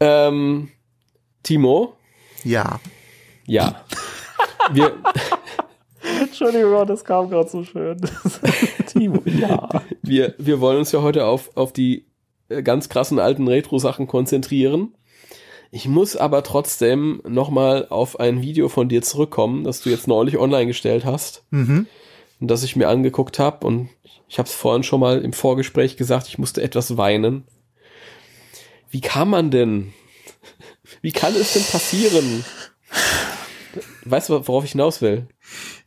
Ähm, 0.00 0.70
Timo? 1.44 1.94
Ja. 2.42 2.80
Ja. 3.46 3.84
Wir, 4.72 4.92
Entschuldigung, 6.20 6.84
das 6.86 7.04
kam 7.04 7.30
gerade 7.30 7.48
so 7.48 7.62
schön. 7.62 8.00
Timo, 8.88 9.22
ja. 9.24 9.68
wir, 10.02 10.34
wir 10.38 10.60
wollen 10.60 10.78
uns 10.78 10.90
ja 10.90 11.00
heute 11.02 11.26
auf, 11.26 11.56
auf 11.56 11.72
die 11.72 12.06
äh, 12.48 12.60
ganz 12.64 12.88
krassen 12.88 13.20
alten 13.20 13.46
Retro-Sachen 13.46 14.08
konzentrieren. 14.08 14.96
Ich 15.70 15.86
muss 15.86 16.16
aber 16.16 16.42
trotzdem 16.42 17.20
nochmal 17.28 17.86
auf 17.90 18.18
ein 18.20 18.40
Video 18.40 18.68
von 18.68 18.88
dir 18.88 19.02
zurückkommen, 19.02 19.64
das 19.64 19.82
du 19.82 19.90
jetzt 19.90 20.08
neulich 20.08 20.38
online 20.38 20.66
gestellt 20.66 21.04
hast 21.04 21.44
Mhm. 21.50 21.86
und 22.40 22.48
das 22.48 22.62
ich 22.62 22.74
mir 22.76 22.88
angeguckt 22.88 23.38
habe. 23.38 23.66
Und 23.66 23.90
ich 24.28 24.38
habe 24.38 24.48
es 24.48 24.54
vorhin 24.54 24.82
schon 24.82 25.00
mal 25.00 25.20
im 25.20 25.32
Vorgespräch 25.32 25.96
gesagt, 25.96 26.28
ich 26.28 26.38
musste 26.38 26.62
etwas 26.62 26.96
weinen. 26.96 27.44
Wie 28.90 29.00
kann 29.02 29.28
man 29.28 29.50
denn? 29.50 29.92
Wie 31.02 31.12
kann 31.12 31.34
es 31.34 31.52
denn 31.52 31.64
passieren? 31.64 32.44
Weißt 34.06 34.30
du, 34.30 34.48
worauf 34.48 34.64
ich 34.64 34.72
hinaus 34.72 35.02
will? 35.02 35.28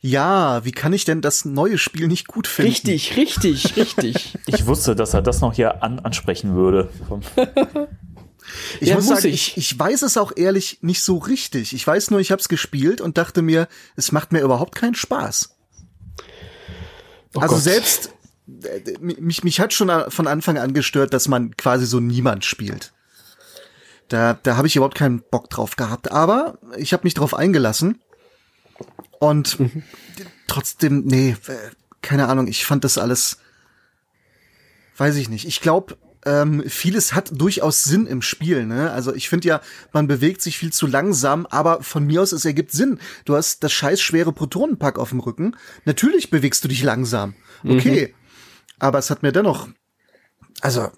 Ja, 0.00 0.64
wie 0.64 0.70
kann 0.72 0.92
ich 0.92 1.04
denn 1.04 1.20
das 1.20 1.44
neue 1.44 1.78
Spiel 1.78 2.06
nicht 2.08 2.26
gut 2.28 2.46
finden? 2.46 2.70
Richtig, 2.70 3.16
richtig, 3.16 3.76
richtig. 3.76 4.38
Ich 4.46 4.66
wusste, 4.66 4.94
dass 4.96 5.14
er 5.14 5.22
das 5.22 5.40
noch 5.40 5.52
hier 5.54 5.82
an, 5.82 5.98
ansprechen 6.00 6.54
würde. 6.54 6.88
Ich 8.80 8.88
Ja, 8.88 8.96
muss 8.96 9.06
muss 9.06 9.16
sagen, 9.20 9.28
ich. 9.32 9.56
ich. 9.56 9.72
ich 9.72 9.78
weiß 9.78 10.02
es 10.02 10.16
auch 10.16 10.32
ehrlich 10.36 10.78
nicht 10.82 11.02
so 11.02 11.18
richtig. 11.18 11.72
Ich 11.72 11.86
weiß 11.86 12.10
nur, 12.10 12.20
ich 12.20 12.30
habe 12.32 12.40
es 12.40 12.48
gespielt 12.48 13.00
und 13.00 13.18
dachte 13.18 13.42
mir, 13.42 13.68
es 13.96 14.12
macht 14.12 14.32
mir 14.32 14.40
überhaupt 14.40 14.74
keinen 14.74 14.94
Spaß. 14.94 15.56
Oh 17.34 17.40
also 17.40 17.54
Gott. 17.54 17.64
selbst 17.64 18.10
äh, 18.64 18.98
mich 19.00 19.42
mich 19.44 19.60
hat 19.60 19.72
schon 19.72 19.90
von 20.10 20.26
Anfang 20.26 20.58
an 20.58 20.74
gestört, 20.74 21.14
dass 21.14 21.28
man 21.28 21.56
quasi 21.56 21.86
so 21.86 22.00
niemand 22.00 22.44
spielt. 22.44 22.92
Da 24.08 24.38
da 24.42 24.56
habe 24.56 24.66
ich 24.66 24.76
überhaupt 24.76 24.98
keinen 24.98 25.22
Bock 25.22 25.48
drauf 25.48 25.76
gehabt, 25.76 26.10
aber 26.10 26.58
ich 26.76 26.92
habe 26.92 27.04
mich 27.04 27.14
drauf 27.14 27.34
eingelassen 27.34 28.00
und 29.20 29.58
Mhm. 29.60 29.82
trotzdem 30.48 31.04
nee, 31.06 31.36
äh, 31.46 31.54
keine 32.02 32.28
Ahnung, 32.28 32.48
ich 32.48 32.66
fand 32.66 32.84
das 32.84 32.98
alles 32.98 33.38
weiß 34.98 35.16
ich 35.16 35.28
nicht. 35.30 35.46
Ich 35.46 35.60
glaube, 35.62 35.96
ähm, 36.24 36.62
vieles 36.68 37.14
hat 37.14 37.30
durchaus 37.32 37.84
Sinn 37.84 38.06
im 38.06 38.22
Spiel. 38.22 38.64
Ne? 38.66 38.90
Also 38.90 39.14
ich 39.14 39.28
finde 39.28 39.48
ja, 39.48 39.60
man 39.92 40.06
bewegt 40.06 40.40
sich 40.40 40.58
viel 40.58 40.72
zu 40.72 40.86
langsam, 40.86 41.46
aber 41.46 41.82
von 41.82 42.06
mir 42.06 42.22
aus, 42.22 42.32
es 42.32 42.44
ergibt 42.44 42.72
Sinn. 42.72 43.00
Du 43.24 43.34
hast 43.34 43.64
das 43.64 43.72
scheiß 43.72 44.00
schwere 44.00 44.32
Protonenpack 44.32 44.98
auf 44.98 45.10
dem 45.10 45.20
Rücken. 45.20 45.56
Natürlich 45.84 46.30
bewegst 46.30 46.62
du 46.64 46.68
dich 46.68 46.82
langsam. 46.82 47.34
Okay. 47.64 48.14
Aber 48.78 48.98
es 48.98 49.10
hat 49.10 49.22
mir 49.22 49.32
dennoch, 49.32 49.68
also, 50.60 50.90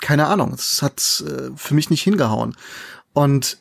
keine 0.00 0.26
Ahnung, 0.26 0.52
es 0.54 0.82
hat 0.82 1.24
äh, 1.26 1.50
für 1.56 1.74
mich 1.74 1.90
nicht 1.90 2.02
hingehauen. 2.02 2.56
Und 3.12 3.58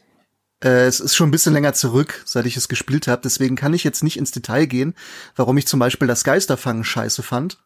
äh, 0.63 0.85
es 0.85 0.99
ist 0.99 1.15
schon 1.15 1.29
ein 1.29 1.31
bisschen 1.31 1.53
länger 1.53 1.73
zurück, 1.73 2.21
seit 2.25 2.45
ich 2.45 2.57
es 2.57 2.67
gespielt 2.67 3.07
habe. 3.07 3.21
Deswegen 3.23 3.55
kann 3.55 3.73
ich 3.73 3.83
jetzt 3.83 4.03
nicht 4.03 4.17
ins 4.17 4.31
Detail 4.31 4.65
gehen, 4.65 4.95
warum 5.35 5.57
ich 5.57 5.67
zum 5.67 5.79
Beispiel 5.79 6.07
das 6.07 6.23
Geisterfangen 6.23 6.83
scheiße 6.83 7.23
fand. 7.23 7.61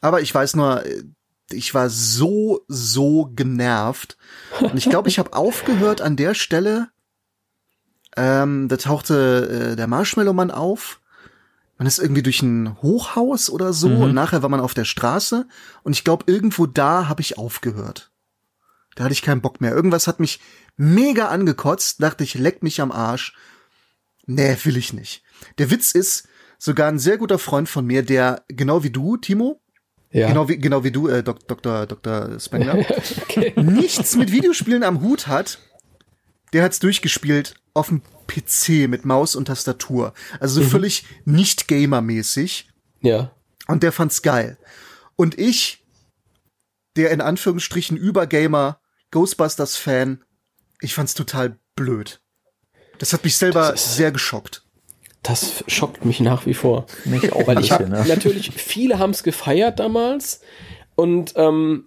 Aber 0.00 0.20
ich 0.20 0.34
weiß 0.34 0.56
nur, 0.56 0.84
äh, 0.84 1.04
ich 1.50 1.74
war 1.74 1.90
so, 1.90 2.64
so 2.68 3.30
genervt. 3.34 4.16
Und 4.60 4.76
ich 4.76 4.88
glaube, 4.88 5.08
ich 5.08 5.18
habe 5.18 5.32
aufgehört 5.32 6.00
an 6.00 6.16
der 6.16 6.34
Stelle. 6.34 6.88
Ähm, 8.16 8.68
da 8.68 8.76
tauchte 8.76 9.72
äh, 9.72 9.76
der 9.76 9.86
Marshmallow-Mann 9.86 10.50
auf. 10.50 11.00
Man 11.78 11.86
ist 11.86 11.98
irgendwie 11.98 12.22
durch 12.22 12.40
ein 12.42 12.80
Hochhaus 12.80 13.50
oder 13.50 13.74
so 13.74 13.88
und 13.88 14.14
nachher 14.14 14.42
war 14.42 14.48
man 14.48 14.60
auf 14.60 14.72
der 14.72 14.86
Straße. 14.86 15.46
Und 15.82 15.92
ich 15.92 16.04
glaube, 16.04 16.24
irgendwo 16.26 16.64
da 16.64 17.06
habe 17.06 17.20
ich 17.20 17.36
aufgehört. 17.36 18.10
Da 18.94 19.04
hatte 19.04 19.12
ich 19.12 19.20
keinen 19.20 19.42
Bock 19.42 19.60
mehr. 19.60 19.74
Irgendwas 19.74 20.06
hat 20.06 20.18
mich 20.18 20.40
mega 20.78 21.28
angekotzt. 21.28 22.02
Dachte 22.02 22.24
ich, 22.24 22.34
leck 22.34 22.62
mich 22.62 22.80
am 22.80 22.92
Arsch. 22.92 23.34
Nee, 24.24 24.56
will 24.64 24.78
ich 24.78 24.94
nicht. 24.94 25.22
Der 25.58 25.70
Witz 25.70 25.92
ist, 25.92 26.28
sogar 26.58 26.88
ein 26.88 26.98
sehr 26.98 27.18
guter 27.18 27.38
Freund 27.38 27.68
von 27.68 27.86
mir, 27.86 28.02
der 28.02 28.42
genau 28.48 28.82
wie 28.82 28.90
du, 28.90 29.18
Timo, 29.18 29.60
Ja. 30.16 30.28
genau 30.28 30.48
wie 30.48 30.56
genau 30.56 30.82
wie 30.82 30.90
du, 30.90 31.08
äh, 31.08 31.22
Dok 31.22 31.46
Dr. 31.46 31.84
Dr. 31.84 32.40
Spengler, 32.40 32.76
nichts 33.56 34.16
mit 34.16 34.32
Videospielen 34.32 34.82
am 34.82 35.02
Hut 35.02 35.26
hat, 35.26 35.58
der 36.54 36.62
hat's 36.64 36.78
durchgespielt 36.78 37.56
auf 37.74 37.88
dem 37.88 38.00
PC 38.26 38.88
mit 38.88 39.04
Maus 39.04 39.36
und 39.36 39.44
Tastatur. 39.44 40.14
Also 40.40 40.62
so 40.62 40.68
völlig 40.68 41.04
nicht 41.26 41.68
gamermäßig. 41.68 42.70
Ja. 43.02 43.30
Und 43.66 43.82
der 43.82 43.92
fand's 43.92 44.22
geil. 44.22 44.56
Und 45.16 45.38
ich, 45.38 45.84
der 46.96 47.10
in 47.10 47.20
Anführungsstrichen 47.20 47.98
Übergamer, 47.98 48.80
Ghostbusters-Fan, 49.10 50.24
ich 50.80 50.94
fand's 50.94 51.12
total 51.12 51.58
blöd. 51.74 52.22
Das 52.98 53.12
hat 53.12 53.22
mich 53.22 53.36
selber 53.36 53.76
sehr 53.76 54.12
geschockt. 54.12 54.65
Das 55.26 55.64
schockt 55.66 56.04
mich 56.04 56.20
nach 56.20 56.46
wie 56.46 56.54
vor. 56.54 56.86
Mich 57.04 57.32
auch 57.32 57.48
Weil 57.48 57.58
ich 57.60 57.70
bisschen, 57.70 57.90
ne? 57.90 58.04
natürlich, 58.06 58.52
viele 58.52 59.00
haben 59.00 59.10
es 59.10 59.24
gefeiert 59.24 59.80
damals 59.80 60.40
und 60.94 61.32
ähm, 61.34 61.84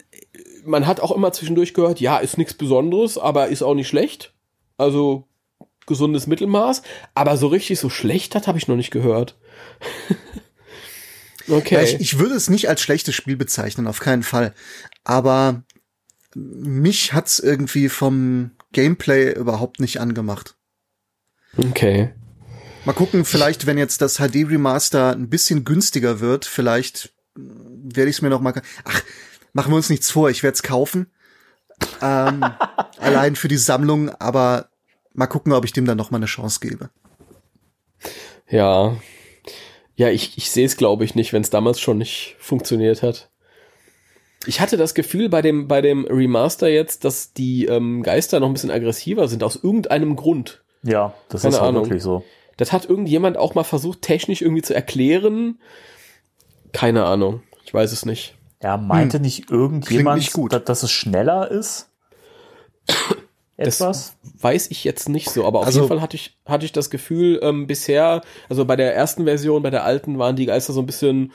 man 0.65 0.85
hat 0.85 0.99
auch 0.99 1.11
immer 1.11 1.31
zwischendurch 1.31 1.73
gehört, 1.73 2.01
ja, 2.01 2.17
ist 2.17 2.37
nichts 2.37 2.53
Besonderes, 2.53 3.17
aber 3.17 3.47
ist 3.47 3.61
auch 3.61 3.75
nicht 3.75 3.87
schlecht. 3.87 4.33
Also 4.77 5.29
gesundes 5.85 6.27
Mittelmaß. 6.27 6.81
Aber 7.15 7.37
so 7.37 7.47
richtig 7.47 7.79
so 7.79 7.89
schlecht, 7.89 8.35
das 8.35 8.45
habe 8.45 8.57
ich 8.57 8.67
noch 8.67 8.75
nicht 8.75 8.91
gehört. 8.91 9.37
okay. 11.49 11.83
Ich, 11.85 11.99
ich 12.01 12.19
würde 12.19 12.35
es 12.35 12.49
nicht 12.49 12.67
als 12.67 12.81
schlechtes 12.81 13.15
Spiel 13.15 13.37
bezeichnen, 13.37 13.87
auf 13.87 13.99
keinen 14.01 14.23
Fall. 14.23 14.53
Aber 15.05 15.63
mich 16.35 17.13
hat's 17.13 17.39
irgendwie 17.39 17.87
vom 17.87 18.51
Gameplay 18.73 19.31
überhaupt 19.31 19.79
nicht 19.79 20.01
angemacht. 20.01 20.57
okay. 21.57 22.13
Mal 22.89 22.95
gucken, 22.95 23.23
vielleicht, 23.23 23.67
wenn 23.67 23.77
jetzt 23.77 24.01
das 24.01 24.17
HD 24.17 24.49
Remaster 24.49 25.11
ein 25.11 25.29
bisschen 25.29 25.63
günstiger 25.63 26.21
wird, 26.21 26.45
vielleicht 26.45 27.13
werde 27.35 28.09
ich 28.09 28.15
es 28.15 28.23
mir 28.23 28.31
noch 28.31 28.41
mal. 28.41 28.59
Ach, 28.83 29.03
machen 29.53 29.71
wir 29.71 29.75
uns 29.75 29.91
nichts 29.91 30.09
vor, 30.09 30.31
ich 30.31 30.41
werde 30.41 30.55
es 30.55 30.63
kaufen. 30.63 31.05
Ähm, 32.01 32.43
allein 32.97 33.35
für 33.35 33.47
die 33.47 33.57
Sammlung, 33.57 34.09
aber 34.09 34.69
mal 35.13 35.27
gucken, 35.27 35.53
ob 35.53 35.65
ich 35.65 35.71
dem 35.71 35.85
dann 35.85 35.99
noch 35.99 36.09
mal 36.09 36.17
eine 36.17 36.25
Chance 36.25 36.61
gebe. 36.61 36.89
Ja. 38.49 38.97
Ja, 39.95 40.09
ich, 40.09 40.39
ich 40.39 40.49
sehe 40.49 40.65
es, 40.65 40.75
glaube 40.75 41.05
ich, 41.05 41.13
nicht, 41.13 41.31
wenn 41.31 41.43
es 41.43 41.51
damals 41.51 41.79
schon 41.79 41.99
nicht 41.99 42.37
funktioniert 42.39 43.03
hat. 43.03 43.29
Ich 44.47 44.61
hatte 44.61 44.77
das 44.77 44.95
Gefühl 44.95 45.29
bei 45.29 45.43
dem, 45.43 45.67
bei 45.67 45.81
dem 45.81 46.05
Remaster 46.05 46.69
jetzt, 46.69 47.05
dass 47.05 47.33
die 47.33 47.65
ähm, 47.65 48.01
Geister 48.01 48.39
noch 48.39 48.47
ein 48.47 48.53
bisschen 48.53 48.71
aggressiver 48.71 49.27
sind, 49.27 49.43
aus 49.43 49.57
irgendeinem 49.57 50.15
Grund. 50.15 50.63
Ja, 50.81 51.13
das 51.27 51.43
Keine 51.43 51.53
ist 51.53 51.61
auch 51.61 51.67
Ahnung. 51.67 51.83
wirklich 51.83 52.01
so. 52.01 52.23
Das 52.59 52.73
hat 52.73 52.89
irgendjemand 52.89 53.37
auch 53.37 53.55
mal 53.55 53.63
versucht, 53.63 54.01
technisch 54.01 54.41
irgendwie 54.41 54.61
zu 54.61 54.75
erklären. 54.75 55.59
Keine 56.73 57.05
Ahnung. 57.05 57.41
Ich 57.63 57.73
weiß 57.73 57.93
es 57.93 58.05
nicht. 58.05 58.35
Ja, 58.61 58.75
meinte 58.75 59.21
nicht 59.21 59.49
irgendjemand, 59.49 60.19
nicht 60.19 60.33
gut. 60.33 60.51
Dass, 60.51 60.65
dass 60.65 60.83
es 60.83 60.91
schneller 60.91 61.49
ist? 61.49 61.89
Das 63.61 63.81
Etwas? 63.81 64.15
weiß 64.39 64.71
ich 64.71 64.85
jetzt 64.85 65.09
nicht 65.09 65.29
so, 65.29 65.45
aber 65.45 65.59
auf 65.59 65.65
Also- 65.65 65.79
jeden 65.79 65.89
Fall 65.89 66.01
hatte 66.01 66.15
ich, 66.15 66.37
hatte 66.45 66.63
ich 66.63 66.71
das 66.71 66.89
Gefühl, 66.89 67.41
ähm, 67.43 67.67
bisher, 67.67 68.21
also 68.47 68.63
bei 68.63 68.77
der 68.77 68.95
ersten 68.95 69.25
Version, 69.25 69.61
bei 69.63 69.69
der 69.69 69.83
alten, 69.83 70.17
waren 70.17 70.37
die 70.37 70.45
Geister 70.45 70.71
so 70.71 70.79
ein 70.81 70.85
bisschen 70.85 71.33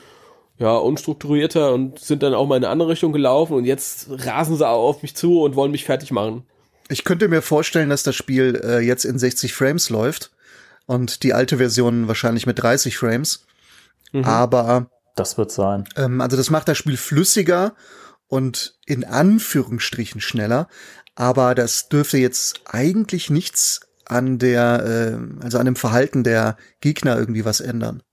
ja, 0.57 0.75
unstrukturierter 0.75 1.71
und 1.71 1.99
sind 1.99 2.23
dann 2.23 2.33
auch 2.33 2.47
mal 2.47 2.57
in 2.57 2.63
eine 2.63 2.71
andere 2.71 2.89
Richtung 2.89 3.13
gelaufen 3.13 3.53
und 3.53 3.65
jetzt 3.65 4.07
rasen 4.09 4.55
sie 4.55 4.67
auf 4.67 5.03
mich 5.03 5.15
zu 5.15 5.43
und 5.43 5.55
wollen 5.55 5.69
mich 5.71 5.85
fertig 5.85 6.09
machen. 6.09 6.47
Ich 6.89 7.03
könnte 7.03 7.27
mir 7.27 7.43
vorstellen, 7.43 7.89
dass 7.89 8.01
das 8.01 8.15
Spiel 8.15 8.59
äh, 8.63 8.79
jetzt 8.79 9.05
in 9.05 9.19
60 9.19 9.53
Frames 9.53 9.91
läuft 9.91 10.31
und 10.85 11.23
die 11.23 11.33
alte 11.33 11.57
Version 11.57 12.07
wahrscheinlich 12.07 12.45
mit 12.45 12.59
30 12.61 12.97
Frames. 12.97 13.45
Aber 14.23 14.87
Das 15.15 15.37
wird 15.37 15.51
sein. 15.51 15.85
Ähm, 15.97 16.21
also 16.21 16.37
das 16.37 16.49
macht 16.49 16.67
das 16.67 16.77
Spiel 16.77 16.97
flüssiger 16.97 17.73
und 18.27 18.75
in 18.85 19.03
Anführungsstrichen 19.03 20.21
schneller, 20.21 20.67
aber 21.15 21.53
das 21.55 21.89
dürfte 21.89 22.17
jetzt 22.17 22.61
eigentlich 22.65 23.29
nichts 23.29 23.81
an 24.05 24.37
der, 24.39 25.17
äh, 25.19 25.43
also 25.43 25.57
an 25.57 25.65
dem 25.65 25.75
Verhalten 25.75 26.23
der 26.23 26.57
Gegner 26.81 27.17
irgendwie 27.17 27.45
was 27.45 27.59
ändern. 27.59 28.03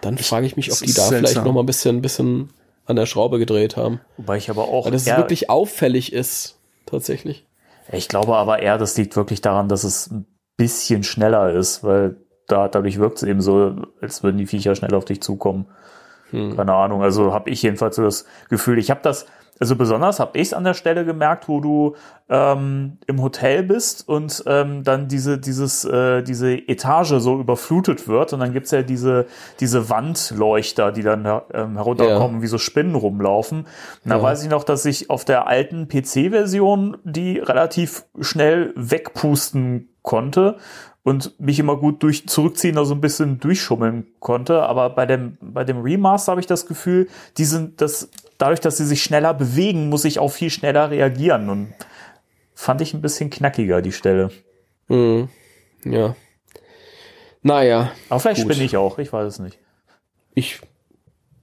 dann 0.00 0.16
frage 0.18 0.46
ich 0.46 0.56
mich, 0.56 0.72
ob 0.72 0.78
das 0.78 0.88
die 0.88 0.94
da 0.94 1.08
vielleicht 1.08 1.26
seltsam. 1.26 1.44
noch 1.44 1.52
mal 1.52 1.60
ein 1.60 1.66
bisschen, 1.66 1.96
ein 1.96 2.02
bisschen 2.02 2.50
an 2.86 2.96
der 2.96 3.06
Schraube 3.06 3.38
gedreht 3.38 3.76
haben. 3.76 4.00
Wobei 4.16 4.36
ich 4.36 4.48
aber 4.50 4.68
auch 4.68 4.86
Weil 4.86 4.92
das 4.92 5.06
eher, 5.06 5.18
wirklich 5.18 5.50
auffällig 5.50 6.12
ist, 6.12 6.58
tatsächlich. 6.86 7.46
ich 7.92 8.08
glaube 8.08 8.36
aber 8.36 8.60
eher, 8.60 8.78
das 8.78 8.96
liegt 8.96 9.14
wirklich 9.16 9.40
daran, 9.40 9.68
dass 9.68 9.84
es 9.84 10.10
ein 10.10 10.26
bisschen 10.60 11.02
schneller 11.02 11.50
ist, 11.52 11.82
weil 11.82 12.16
da, 12.46 12.68
dadurch 12.68 12.98
wirkt 12.98 13.16
es 13.18 13.22
eben 13.22 13.40
so, 13.40 13.76
als 14.00 14.22
würden 14.22 14.38
die 14.38 14.46
Viecher 14.46 14.74
schnell 14.74 14.94
auf 14.94 15.04
dich 15.04 15.20
zukommen. 15.22 15.66
Keine 16.56 16.74
Ahnung, 16.74 17.02
also 17.02 17.32
habe 17.34 17.50
ich 17.50 17.60
jedenfalls 17.62 17.96
so 17.96 18.02
das 18.02 18.24
Gefühl, 18.50 18.78
ich 18.78 18.90
habe 18.90 19.00
das, 19.02 19.26
also 19.58 19.74
besonders 19.74 20.20
habe 20.20 20.38
ich 20.38 20.48
es 20.48 20.54
an 20.54 20.62
der 20.64 20.74
Stelle 20.74 21.04
gemerkt, 21.04 21.48
wo 21.48 21.60
du 21.60 21.96
ähm, 22.28 22.98
im 23.08 23.20
Hotel 23.20 23.64
bist 23.64 24.08
und 24.08 24.42
ähm, 24.46 24.84
dann 24.84 25.08
diese, 25.08 25.38
dieses, 25.38 25.84
äh, 25.84 26.22
diese 26.22 26.52
Etage 26.54 27.14
so 27.18 27.40
überflutet 27.40 28.06
wird 28.06 28.32
und 28.32 28.38
dann 28.40 28.52
gibt's 28.52 28.70
ja 28.70 28.82
diese, 28.82 29.26
diese 29.58 29.90
Wandleuchter, 29.90 30.92
die 30.92 31.02
dann 31.02 31.26
ähm, 31.52 31.74
herunterkommen, 31.76 32.42
wie 32.42 32.46
so 32.46 32.58
Spinnen 32.58 32.94
rumlaufen. 32.94 33.66
Und 34.04 34.10
da 34.10 34.16
Ja. 34.18 34.22
weiß 34.22 34.44
ich 34.44 34.50
noch, 34.50 34.62
dass 34.62 34.84
ich 34.86 35.10
auf 35.10 35.24
der 35.24 35.48
alten 35.48 35.88
PC-Version 35.88 36.96
die 37.04 37.38
relativ 37.38 38.04
schnell 38.20 38.72
wegpusten 38.76 39.89
konnte 40.02 40.58
und 41.02 41.38
mich 41.40 41.58
immer 41.58 41.76
gut 41.76 42.02
durch 42.02 42.28
zurückziehen, 42.28 42.76
also 42.78 42.94
ein 42.94 43.00
bisschen 43.00 43.40
durchschummeln 43.40 44.06
konnte. 44.20 44.62
Aber 44.62 44.90
bei 44.90 45.06
dem, 45.06 45.38
bei 45.40 45.64
dem 45.64 45.80
Remaster 45.82 46.32
habe 46.32 46.40
ich 46.40 46.46
das 46.46 46.66
Gefühl, 46.66 47.08
die 47.38 47.44
sind 47.44 47.80
das, 47.80 48.10
dadurch, 48.38 48.60
dass 48.60 48.76
sie 48.76 48.86
sich 48.86 49.02
schneller 49.02 49.34
bewegen, 49.34 49.88
muss 49.88 50.04
ich 50.04 50.18
auch 50.18 50.28
viel 50.30 50.50
schneller 50.50 50.90
reagieren. 50.90 51.48
Und 51.48 51.74
fand 52.54 52.80
ich 52.80 52.92
ein 52.92 53.00
bisschen 53.00 53.30
knackiger, 53.30 53.80
die 53.82 53.92
Stelle. 53.92 54.30
Mhm. 54.88 55.28
Ja. 55.84 56.14
Naja, 57.42 57.92
Aber 58.10 58.20
vielleicht 58.20 58.42
Gut. 58.42 58.52
spinne 58.52 58.66
ich 58.66 58.76
auch, 58.76 58.98
ich 58.98 59.12
weiß 59.12 59.26
es 59.26 59.38
nicht. 59.38 59.58
ich, 60.34 60.60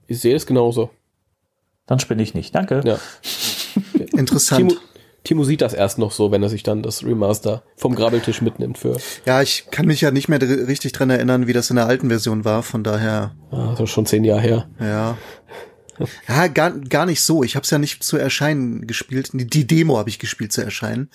ich 0.06 0.20
sehe 0.20 0.36
es 0.36 0.46
genauso. 0.46 0.90
Dann 1.86 1.98
spinne 1.98 2.22
ich 2.22 2.34
nicht. 2.34 2.54
Danke. 2.54 2.82
Ja. 2.84 2.98
Interessant. 4.16 4.70
Timo, 4.70 4.80
Timo 5.28 5.44
sieht 5.44 5.60
das 5.60 5.74
erst 5.74 5.98
noch 5.98 6.10
so, 6.10 6.32
wenn 6.32 6.42
er 6.42 6.48
sich 6.48 6.62
dann 6.62 6.82
das 6.82 7.04
Remaster 7.04 7.62
vom 7.76 7.94
Grabbeltisch 7.94 8.40
mitnimmt 8.40 8.78
für 8.78 8.96
Ja, 9.26 9.42
ich 9.42 9.66
kann 9.70 9.84
mich 9.84 10.00
ja 10.00 10.10
nicht 10.10 10.28
mehr 10.28 10.40
richtig 10.40 10.92
dran 10.92 11.10
erinnern, 11.10 11.46
wie 11.46 11.52
das 11.52 11.68
in 11.68 11.76
der 11.76 11.84
alten 11.84 12.08
Version 12.08 12.46
war. 12.46 12.62
Von 12.62 12.82
daher, 12.82 13.36
ah, 13.50 13.72
das 13.72 13.80
ist 13.80 13.90
schon 13.90 14.06
zehn 14.06 14.24
Jahre 14.24 14.40
her. 14.40 14.70
ja. 14.80 15.18
Ja, 16.28 16.46
gar, 16.46 16.70
gar 16.70 17.04
nicht 17.04 17.20
so. 17.20 17.42
Ich 17.42 17.56
habe 17.56 17.64
es 17.64 17.70
ja 17.70 17.78
nicht 17.78 18.02
zu 18.04 18.16
erscheinen 18.16 18.86
gespielt. 18.86 19.30
Die, 19.34 19.46
die 19.46 19.66
Demo 19.66 19.98
habe 19.98 20.08
ich 20.08 20.18
gespielt 20.18 20.52
zu 20.52 20.62
erscheinen. 20.62 21.10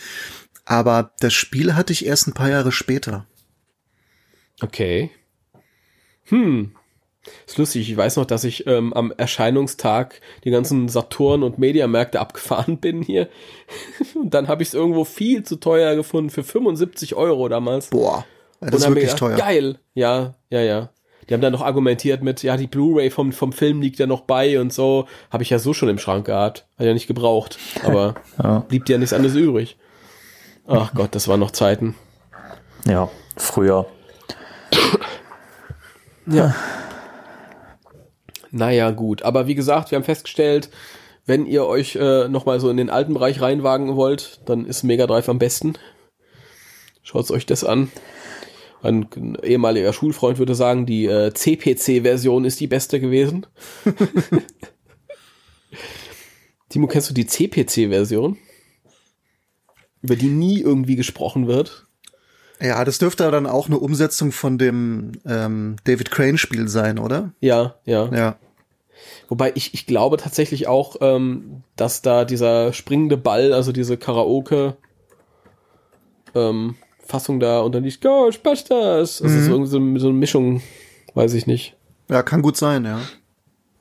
Aber 0.64 1.14
das 1.20 1.34
Spiel 1.34 1.74
hatte 1.74 1.92
ich 1.92 2.06
erst 2.06 2.28
ein 2.28 2.34
paar 2.34 2.50
Jahre 2.50 2.72
später. 2.72 3.26
Okay. 4.62 5.10
Hm. 6.26 6.76
Ist 7.48 7.58
lustig, 7.58 7.90
ich 7.90 7.96
weiß 7.96 8.18
noch, 8.18 8.26
dass 8.26 8.44
ich 8.44 8.68
ähm, 8.68 8.94
am 8.94 9.12
Erscheinungstag 9.16 10.20
die 10.44 10.52
ganzen 10.52 10.90
Saturn- 10.90 11.44
und 11.44 11.58
Mediamärkte 11.58 12.20
abgefahren 12.20 12.78
bin 12.82 13.02
hier. 13.02 13.30
Und 14.16 14.34
dann 14.34 14.48
habe 14.48 14.62
ich 14.64 14.70
es 14.70 14.74
irgendwo 14.74 15.06
viel 15.06 15.44
zu 15.44 15.56
teuer 15.56 15.96
gefunden, 15.96 16.30
für 16.30 16.44
75 16.44 17.16
Euro 17.16 17.48
damals. 17.48 17.88
Boah, 17.88 18.26
das 18.60 18.76
ist 18.82 18.88
wirklich 18.88 19.06
gedacht, 19.06 19.20
teuer. 19.20 19.38
Geil. 19.38 19.80
Ja, 19.94 20.36
ja, 20.50 20.62
ja. 20.62 20.90
Die 21.30 21.34
haben 21.34 21.42
dann 21.42 21.54
noch 21.54 21.62
argumentiert 21.62 22.22
mit, 22.22 22.44
ja, 22.44 22.58
die 22.58 22.68
Blu-ray 22.68 23.10
vom, 23.10 23.32
vom 23.32 23.54
Film 23.54 23.82
liegt 23.82 23.98
ja 24.00 24.08
noch 24.08 24.22
bei 24.22 24.60
und 24.60 24.74
so. 24.74 25.08
Habe 25.32 25.44
ich 25.44 25.50
ja 25.50 25.58
so 25.60 25.74
schon 25.74 25.88
im 25.88 25.98
Schrank 25.98 26.26
gehabt. 26.26 26.68
Hat 26.78 26.86
ja 26.86 26.94
nicht 26.94 27.08
gebraucht. 27.08 27.58
Aber 27.86 28.16
Ja. 28.44 28.60
blieb 28.68 28.84
dir 28.86 28.98
nichts 28.98 29.14
anderes 29.14 29.36
übrig. 29.36 29.78
Ach 30.68 30.94
Gott, 30.94 31.16
das 31.16 31.30
waren 31.30 31.40
noch 31.40 31.52
Zeiten. 31.52 31.96
Ja, 32.86 33.10
früher. 33.38 33.86
Ja. 36.26 36.54
Naja, 38.54 38.92
gut. 38.92 39.24
Aber 39.24 39.48
wie 39.48 39.56
gesagt, 39.56 39.90
wir 39.90 39.96
haben 39.96 40.04
festgestellt, 40.04 40.70
wenn 41.26 41.48
ihr 41.48 41.66
euch 41.66 41.96
äh, 41.96 42.28
nochmal 42.28 42.60
so 42.60 42.70
in 42.70 42.78
den 42.78 42.92
alten 42.92 43.16
Bereich 43.16 43.42
reinwagen 43.42 43.96
wollt, 43.96 44.42
dann 44.46 44.66
ist 44.66 44.84
Mega 44.84 45.08
Drive 45.08 45.28
am 45.28 45.40
besten. 45.40 45.74
Schaut 47.02 47.32
euch 47.32 47.48
das 47.48 47.64
an. 47.64 47.92
Ein 48.84 49.08
ehemaliger 49.42 49.92
Schulfreund 49.92 50.38
würde 50.38 50.54
sagen, 50.54 50.86
die 50.86 51.06
äh, 51.06 51.34
CPC-Version 51.34 52.46
ist 52.46 52.60
die 52.60 52.68
beste 52.68 53.00
gewesen. 53.00 53.48
Timo, 56.70 56.86
kennst 56.86 57.10
du 57.10 57.16
die 57.16 57.26
CPC-Version? 57.26 58.38
Über 60.04 60.16
die 60.16 60.28
nie 60.28 60.60
irgendwie 60.60 60.96
gesprochen 60.96 61.48
wird. 61.48 61.88
Ja, 62.64 62.86
das 62.86 62.98
dürfte 62.98 63.30
dann 63.30 63.46
auch 63.46 63.68
eine 63.68 63.78
Umsetzung 63.78 64.32
von 64.32 64.58
dem 64.58 65.12
ähm, 65.26 65.76
David 65.84 66.12
Crane-Spiel 66.12 66.70
sein, 66.70 66.98
oder? 66.98 67.34
Ja, 67.42 67.76
ja. 67.84 68.10
Ja. 68.14 68.38
Wobei 69.28 69.52
ich, 69.56 69.74
ich 69.74 69.86
glaube 69.86 70.16
tatsächlich 70.16 70.68
auch, 70.68 70.96
ähm, 71.02 71.64
dass 71.76 72.02
da 72.02 72.24
dieser 72.24 72.72
springende 72.72 73.18
Ball, 73.18 73.52
also 73.52 73.74
diese 73.74 73.98
Karaoke 73.98 74.78
ähm, 76.34 76.76
Fassung 77.06 77.42
da 77.42 77.60
und 77.60 77.76
dann 77.76 77.84
die 77.84 78.00
Ghostbusters. 78.00 79.20
Das 79.20 79.32
ist 79.32 79.48
irgendwie 79.48 79.70
so, 79.70 79.98
so 80.00 80.08
eine 80.08 80.18
Mischung, 80.18 80.62
weiß 81.16 81.34
ich 81.34 81.48
nicht. 81.48 81.76
Ja, 82.10 82.24
kann 82.24 82.42
gut 82.42 82.56
sein, 82.56 82.86
ja. 82.86 83.02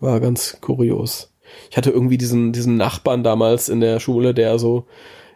War 0.01 0.19
ganz 0.19 0.59
kurios. 0.61 1.33
Ich 1.71 1.77
hatte 1.77 1.91
irgendwie 1.91 2.19
diesen, 2.19 2.53
diesen 2.53 2.77
Nachbarn 2.77 3.23
damals 3.23 3.69
in 3.69 3.81
der 3.81 4.01
Schule, 4.01 4.35
der 4.35 4.59
so, 4.59 4.87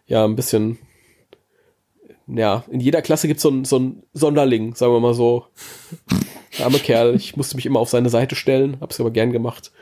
ja, 0.06 0.24
ein 0.24 0.34
bisschen, 0.34 0.78
ja, 2.26 2.64
in 2.70 2.80
jeder 2.80 3.02
Klasse 3.02 3.28
gibt's 3.28 3.42
so 3.42 3.50
einen 3.50 3.64
so 3.64 3.76
einen 3.76 4.02
Sonderling, 4.12 4.74
sagen 4.74 4.92
wir 4.92 5.00
mal 5.00 5.14
so. 5.14 5.46
Der 6.58 6.66
arme 6.66 6.78
Kerl, 6.78 7.14
ich 7.14 7.36
musste 7.36 7.56
mich 7.56 7.66
immer 7.66 7.80
auf 7.80 7.90
seine 7.90 8.08
Seite 8.08 8.34
stellen, 8.34 8.78
hab's 8.80 8.98
aber 8.98 9.10
gern 9.10 9.32
gemacht. 9.32 9.72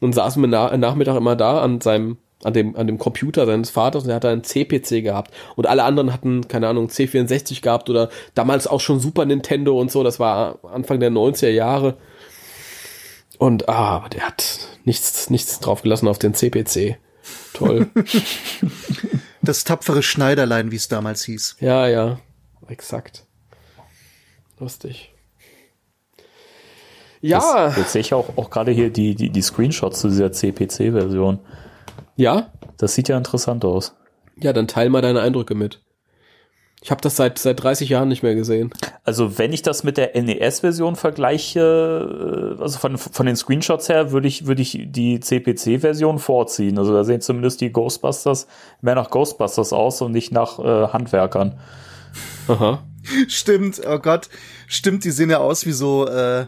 Und 0.00 0.14
saßen 0.14 0.40
wir 0.40 0.48
na 0.48 0.76
Nachmittag 0.76 1.16
immer 1.16 1.36
da 1.36 1.60
an 1.60 1.80
seinem, 1.80 2.18
an 2.44 2.52
dem, 2.52 2.76
an 2.76 2.86
dem 2.86 2.98
Computer 2.98 3.44
seines 3.44 3.70
Vaters 3.70 4.04
und 4.04 4.10
er 4.10 4.16
hat 4.16 4.24
einen 4.24 4.44
CPC 4.44 5.02
gehabt. 5.02 5.32
Und 5.56 5.66
alle 5.66 5.82
anderen 5.82 6.12
hatten, 6.12 6.46
keine 6.48 6.68
Ahnung, 6.68 6.88
C64 6.88 7.60
gehabt 7.60 7.90
oder 7.90 8.08
damals 8.34 8.66
auch 8.66 8.80
schon 8.80 9.00
Super 9.00 9.24
Nintendo 9.24 9.78
und 9.78 9.90
so, 9.90 10.04
das 10.04 10.20
war 10.20 10.58
Anfang 10.72 11.00
der 11.00 11.10
90er 11.10 11.50
Jahre. 11.50 11.96
Und 13.38 13.68
ah, 13.68 13.96
aber 13.96 14.10
der 14.10 14.26
hat 14.26 14.68
nichts, 14.84 15.28
nichts 15.30 15.60
draufgelassen 15.60 16.08
auf 16.08 16.18
den 16.18 16.34
CPC. 16.34 16.98
Toll. 17.54 17.90
Das 19.42 19.64
tapfere 19.64 20.02
Schneiderlein, 20.02 20.70
wie 20.70 20.76
es 20.76 20.88
damals 20.88 21.24
hieß. 21.24 21.56
ja, 21.60 21.86
ja. 21.88 22.18
Exakt. 22.68 23.24
Lustig. 24.60 25.12
Ja, 27.20 27.38
Das, 27.66 27.76
jetzt 27.76 27.92
sehe 27.92 28.00
ich 28.00 28.14
auch, 28.14 28.36
auch 28.36 28.48
gerade 28.50 28.70
hier 28.70 28.90
die, 28.90 29.14
die, 29.16 29.30
die 29.30 29.42
Screenshots 29.42 30.00
zu 30.00 30.08
dieser 30.08 30.30
CPC-Version. 30.32 31.40
ja. 32.16 32.52
Das 32.76 32.94
sieht 32.94 33.08
ja 33.08 33.18
interessant 33.18 33.62
aus. 33.66 33.94
Ja, 34.36 34.54
dann 34.54 34.66
teil 34.66 34.88
mal 34.88 35.02
deine 35.02 35.20
Eindrücke 35.20 35.54
mit. 35.54 35.82
Ich 36.82 36.90
habe 36.90 37.00
das 37.02 37.16
seit 37.16 37.38
seit 37.38 37.62
30 37.62 37.90
Jahren 37.90 38.08
nicht 38.08 38.22
mehr 38.22 38.34
gesehen. 38.34 38.70
Also 39.04 39.38
wenn 39.38 39.52
ich 39.52 39.60
das 39.60 39.84
mit 39.84 39.98
der 39.98 40.20
NES-Version 40.20 40.96
vergleiche, 40.96 42.56
äh, 42.58 42.62
also 42.62 42.78
von, 42.78 42.96
von 42.96 43.26
den 43.26 43.36
Screenshots 43.36 43.88
her, 43.88 44.12
würde 44.12 44.28
ich, 44.28 44.46
würde 44.46 44.62
ich 44.62 44.86
die 44.86 45.20
CPC-Version 45.20 46.18
vorziehen. 46.18 46.78
Also 46.78 46.94
da 46.94 47.04
sehen 47.04 47.20
zumindest 47.20 47.60
die 47.60 47.70
Ghostbusters 47.70 48.46
mehr 48.80 48.94
nach 48.94 49.10
Ghostbusters 49.10 49.74
aus 49.74 50.00
und 50.00 50.12
nicht 50.12 50.32
nach 50.32 50.58
äh, 50.58 50.88
Handwerkern. 50.88 51.58
Aha. 52.48 52.82
Stimmt, 53.28 53.80
oh 53.86 53.98
Gott. 53.98 54.28
Stimmt, 54.66 55.04
die 55.04 55.10
sehen 55.10 55.30
ja 55.30 55.38
aus 55.38 55.66
wie 55.66 55.72
so, 55.72 56.06
äh, 56.06 56.46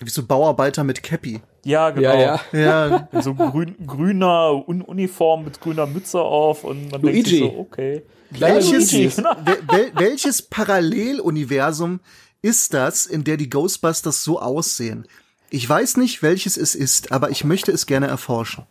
wie 0.00 0.10
so 0.10 0.24
Bauarbeiter 0.24 0.82
mit 0.82 1.02
Cappy. 1.02 1.40
Ja, 1.64 1.90
genau. 1.90 2.14
Ja, 2.14 2.40
ja. 2.52 2.58
Ja, 2.58 3.08
so 3.20 3.34
grün, 3.34 3.76
grüner 3.86 4.66
Un 4.66 4.82
Uniform 4.82 5.44
mit 5.44 5.60
grüner 5.60 5.86
Mütze 5.86 6.20
auf 6.20 6.64
und 6.64 6.90
man 6.90 7.02
denkt 7.02 7.28
sich 7.28 7.40
Luigi. 7.40 7.54
so, 7.54 7.60
okay. 7.60 8.02
Welches, 8.30 8.92
wel, 8.92 9.58
wel, 9.68 9.92
welches 9.94 10.42
Paralleluniversum 10.42 12.00
ist 12.42 12.74
das, 12.74 13.06
in 13.06 13.24
der 13.24 13.36
die 13.36 13.48
Ghostbusters 13.50 14.22
so 14.22 14.40
aussehen? 14.40 15.06
Ich 15.50 15.66
weiß 15.68 15.96
nicht, 15.96 16.22
welches 16.22 16.56
es 16.56 16.74
ist, 16.74 17.10
aber 17.10 17.30
ich 17.30 17.44
möchte 17.44 17.72
es 17.72 17.86
gerne 17.86 18.06
erforschen. 18.06 18.64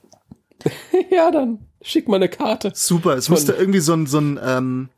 Ja, 1.09 1.31
dann 1.31 1.59
schick 1.81 2.07
mal 2.07 2.17
eine 2.17 2.29
Karte. 2.29 2.71
Super, 2.75 3.15
es 3.15 3.29
müsste 3.29 3.53
irgendwie 3.53 3.79
so 3.79 3.93
ein, 3.93 4.07
so 4.07 4.19
ein, 4.19 4.39
ähm, 4.43 4.89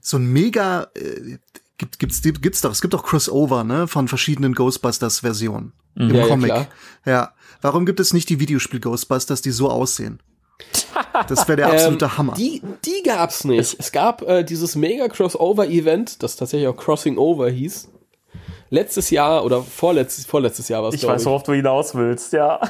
so 0.00 0.16
ein 0.16 0.26
mega, 0.26 0.88
äh, 0.94 1.38
gibt, 1.78 1.98
gibt's, 1.98 2.20
gibt's 2.22 2.60
doch, 2.60 2.72
es 2.72 2.80
gibt 2.80 2.94
doch 2.94 3.04
Crossover, 3.04 3.64
ne, 3.64 3.86
von 3.86 4.08
verschiedenen 4.08 4.54
Ghostbusters-Versionen 4.54 5.72
im 5.94 6.10
Ja, 6.10 6.22
ja, 6.22 6.26
Comic. 6.26 6.50
klar. 6.50 6.68
Ja, 7.06 7.32
warum 7.62 7.86
gibt 7.86 8.00
es 8.00 8.12
nicht 8.12 8.28
die 8.28 8.40
Videospiel 8.40 8.80
Ghostbusters, 8.80 9.40
die 9.42 9.50
so 9.52 9.70
aussehen? 9.70 10.20
Das 11.28 11.46
wäre 11.46 11.56
der 11.56 11.66
absolute 11.68 12.04
Ähm, 12.06 12.18
Hammer. 12.18 12.34
Die, 12.34 12.62
die 12.84 13.02
gab's 13.04 13.44
nicht. 13.44 13.76
Es, 13.78 13.92
gab 13.92 14.22
äh, 14.22 14.42
dieses 14.44 14.74
mega 14.74 15.08
Crossover-Event, 15.08 16.22
das 16.22 16.36
tatsächlich 16.36 16.68
auch 16.68 16.76
Crossing 16.76 17.16
Over 17.18 17.48
hieß. 17.48 17.90
Letztes 18.70 19.10
Jahr 19.10 19.44
oder 19.44 19.62
vorletztes, 19.62 20.26
vorletztes 20.26 20.68
Jahr 20.68 20.82
war 20.82 20.88
es, 20.90 20.96
Ich 20.96 21.06
weiß, 21.06 21.24
worauf 21.26 21.42
du 21.44 21.52
hinaus 21.52 21.94
willst, 21.94 22.32
ja. 22.32 22.60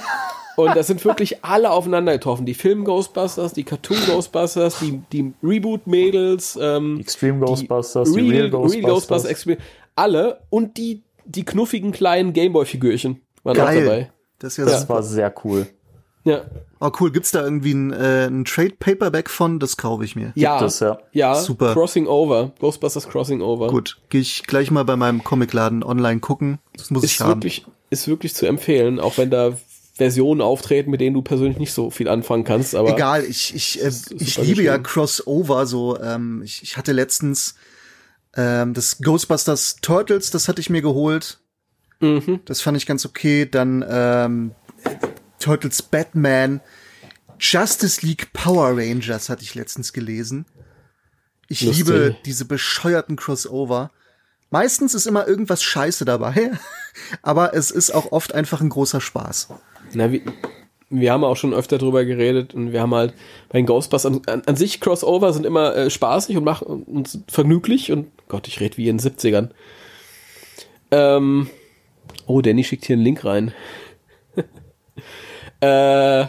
Und 0.56 0.77
da 0.77 0.82
sind 0.82 1.05
wirklich 1.05 1.44
alle 1.44 1.70
aufeinander 1.70 2.12
getroffen. 2.12 2.44
Die 2.44 2.55
Film-Ghostbusters, 2.55 3.52
die 3.52 3.65
Cartoon-Ghostbusters, 3.65 4.78
die, 4.81 5.02
die 5.12 5.32
Reboot-Mädels, 5.43 6.59
ähm, 6.60 7.01
Extreme 7.01 7.44
Ghostbusters, 7.44 8.12
die 8.12 8.20
Real, 8.20 8.55
Real 8.55 8.82
Ghostbusters. 8.82 9.27
Alle. 9.97 10.40
Und 10.51 10.77
die 10.77 11.02
die 11.28 11.44
knuffigen 11.44 11.93
kleinen 11.93 12.32
Gameboy-Figürchen 12.32 13.20
waren 13.44 13.60
auch 13.60 13.65
Geil. 13.66 13.85
dabei. 13.85 14.12
Das 14.39 14.52
ist 14.52 14.59
ja, 14.59 14.65
Das 14.65 14.89
war 14.89 15.02
sehr 15.02 15.32
cool. 15.44 15.66
Ja. 16.24 16.43
Oh, 16.80 16.90
cool. 17.00 17.10
Gibt's 17.10 17.32
da 17.32 17.42
irgendwie 17.42 17.72
ein, 17.72 17.92
äh, 17.92 18.26
ein 18.26 18.44
Trade 18.44 18.74
Paperback 18.78 19.30
von? 19.30 19.59
Das 19.59 19.76
kaufe 19.76 20.05
ich 20.05 20.14
mir. 20.14 20.32
Ja, 20.36 20.64
es, 20.64 20.80
ja. 20.80 20.98
ja, 21.12 21.34
Super. 21.34 21.72
Crossing 21.72 22.06
Over, 22.06 22.52
Ghostbusters 22.60 23.09
Crossing 23.09 23.40
Over. 23.40 23.68
Gut, 23.68 23.98
gehe 24.09 24.20
ich 24.20 24.44
gleich 24.44 24.70
mal 24.70 24.84
bei 24.84 24.96
meinem 24.96 25.24
Comicladen 25.24 25.82
online 25.82 26.20
gucken. 26.20 26.59
Das 26.76 26.90
muss 26.90 27.05
ich 27.05 27.14
Ist 27.14 27.20
haben. 27.20 27.30
wirklich, 27.30 27.66
ist 27.90 28.06
wirklich 28.06 28.34
zu 28.34 28.46
empfehlen, 28.46 29.00
auch 29.00 29.18
wenn 29.18 29.30
da 29.30 29.56
Versionen 29.94 30.40
auftreten, 30.40 30.90
mit 30.92 31.00
denen 31.00 31.14
du 31.14 31.22
persönlich 31.22 31.59
nicht 31.59 31.72
so 31.72 31.90
viel 31.90 32.09
anfangen 32.09 32.44
kannst, 32.44 32.76
aber 32.76 32.90
Egal, 32.94 33.24
ich, 33.24 33.52
ich, 33.55 33.82
äh, 33.82 33.90
ich 34.16 34.38
liebe 34.38 34.62
ja 34.62 34.76
geschrieben. 34.76 34.82
Crossover. 34.84 35.66
So, 35.66 35.98
ähm, 36.00 36.42
ich, 36.44 36.62
ich 36.62 36.76
hatte 36.76 36.92
letztens 36.92 37.56
ähm, 38.36 38.74
das 38.74 38.98
Ghostbusters 39.02 39.76
Turtles, 39.82 40.30
das 40.30 40.46
hatte 40.46 40.60
ich 40.60 40.70
mir 40.70 40.82
geholt. 40.82 41.40
Mhm. 41.98 42.38
Das 42.44 42.60
fand 42.60 42.76
ich 42.76 42.86
ganz 42.86 43.05
okay. 43.05 43.46
Dann 43.50 43.84
ähm, 43.88 44.52
Turtles 45.39 45.82
Batman, 45.82 46.60
Justice 47.39 48.05
League 48.05 48.32
Power 48.32 48.77
Rangers 48.77 49.28
hatte 49.28 49.43
ich 49.43 49.55
letztens 49.55 49.93
gelesen. 49.93 50.47
Ich 51.48 51.62
Lustig. 51.62 51.86
liebe 51.86 52.16
diese 52.24 52.44
bescheuerten 52.44 53.16
Crossover. 53.16 53.90
Meistens 54.51 54.94
ist 54.94 55.06
immer 55.06 55.27
irgendwas 55.27 55.62
Scheiße 55.62 56.05
dabei, 56.05 56.52
aber 57.23 57.55
es 57.55 57.70
ist 57.70 57.90
auch 57.90 58.12
oft 58.12 58.35
einfach 58.35 58.60
ein 58.60 58.70
großer 58.70 59.01
Spaß. 59.01 59.48
Na, 59.93 60.10
wir, 60.10 60.23
wir 60.90 61.12
haben 61.12 61.24
auch 61.24 61.36
schon 61.36 61.55
öfter 61.55 61.78
drüber 61.78 62.05
geredet 62.05 62.55
und 62.55 62.73
wir 62.73 62.81
haben 62.81 62.94
halt 62.94 63.15
bei 63.51 63.59
den 63.59 63.66
Ghostbusters 63.66 64.06
an, 64.06 64.43
an 64.47 64.56
sich 64.56 64.81
Crossover 64.81 65.32
sind 65.32 65.44
immer 65.44 65.74
äh, 65.77 65.90
spaßig 65.90 66.36
und 66.36 66.44
machen 66.44 66.66
uns 66.85 67.19
vergnüglich 67.28 67.93
und 67.93 68.09
Gott, 68.28 68.48
ich 68.48 68.60
rede 68.60 68.77
wie 68.78 68.89
in 68.89 68.98
den 68.98 69.06
70ern. 69.06 69.51
Ähm, 70.90 71.51
oh, 72.27 72.40
Danny 72.40 72.65
schickt 72.65 72.86
hier 72.86 72.97
einen 72.97 73.05
Link 73.05 73.24
rein. 73.24 73.52
Äh, 75.60 76.26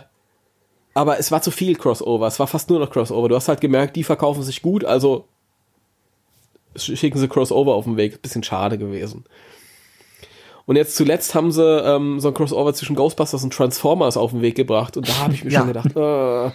aber 0.93 1.19
es 1.19 1.31
war 1.31 1.41
zu 1.41 1.51
viel 1.51 1.75
Crossover, 1.75 2.27
es 2.27 2.39
war 2.39 2.47
fast 2.47 2.69
nur 2.69 2.79
noch 2.79 2.89
Crossover. 2.89 3.29
Du 3.29 3.35
hast 3.35 3.47
halt 3.47 3.61
gemerkt, 3.61 3.95
die 3.95 4.03
verkaufen 4.03 4.43
sich 4.43 4.61
gut, 4.61 4.83
also 4.83 5.27
schicken 6.75 7.17
sie 7.17 7.27
Crossover 7.27 7.73
auf 7.75 7.85
den 7.85 7.97
Weg. 7.97 8.21
Bisschen 8.21 8.43
schade 8.43 8.77
gewesen. 8.77 9.25
Und 10.65 10.75
jetzt 10.75 10.95
zuletzt 10.95 11.33
haben 11.33 11.51
sie 11.51 11.63
ähm, 11.63 12.19
so 12.19 12.27
ein 12.27 12.33
Crossover 12.33 12.73
zwischen 12.73 12.95
Ghostbusters 12.95 13.43
und 13.43 13.53
Transformers 13.53 14.17
auf 14.17 14.31
den 14.31 14.41
Weg 14.43 14.55
gebracht. 14.55 14.97
Und 14.97 15.09
da 15.09 15.17
habe 15.17 15.33
ich 15.33 15.43
mir 15.43 15.51
Ja. 15.51 15.59
schon 15.59 15.67
gedacht, 15.69 15.95
äh, 15.95 16.51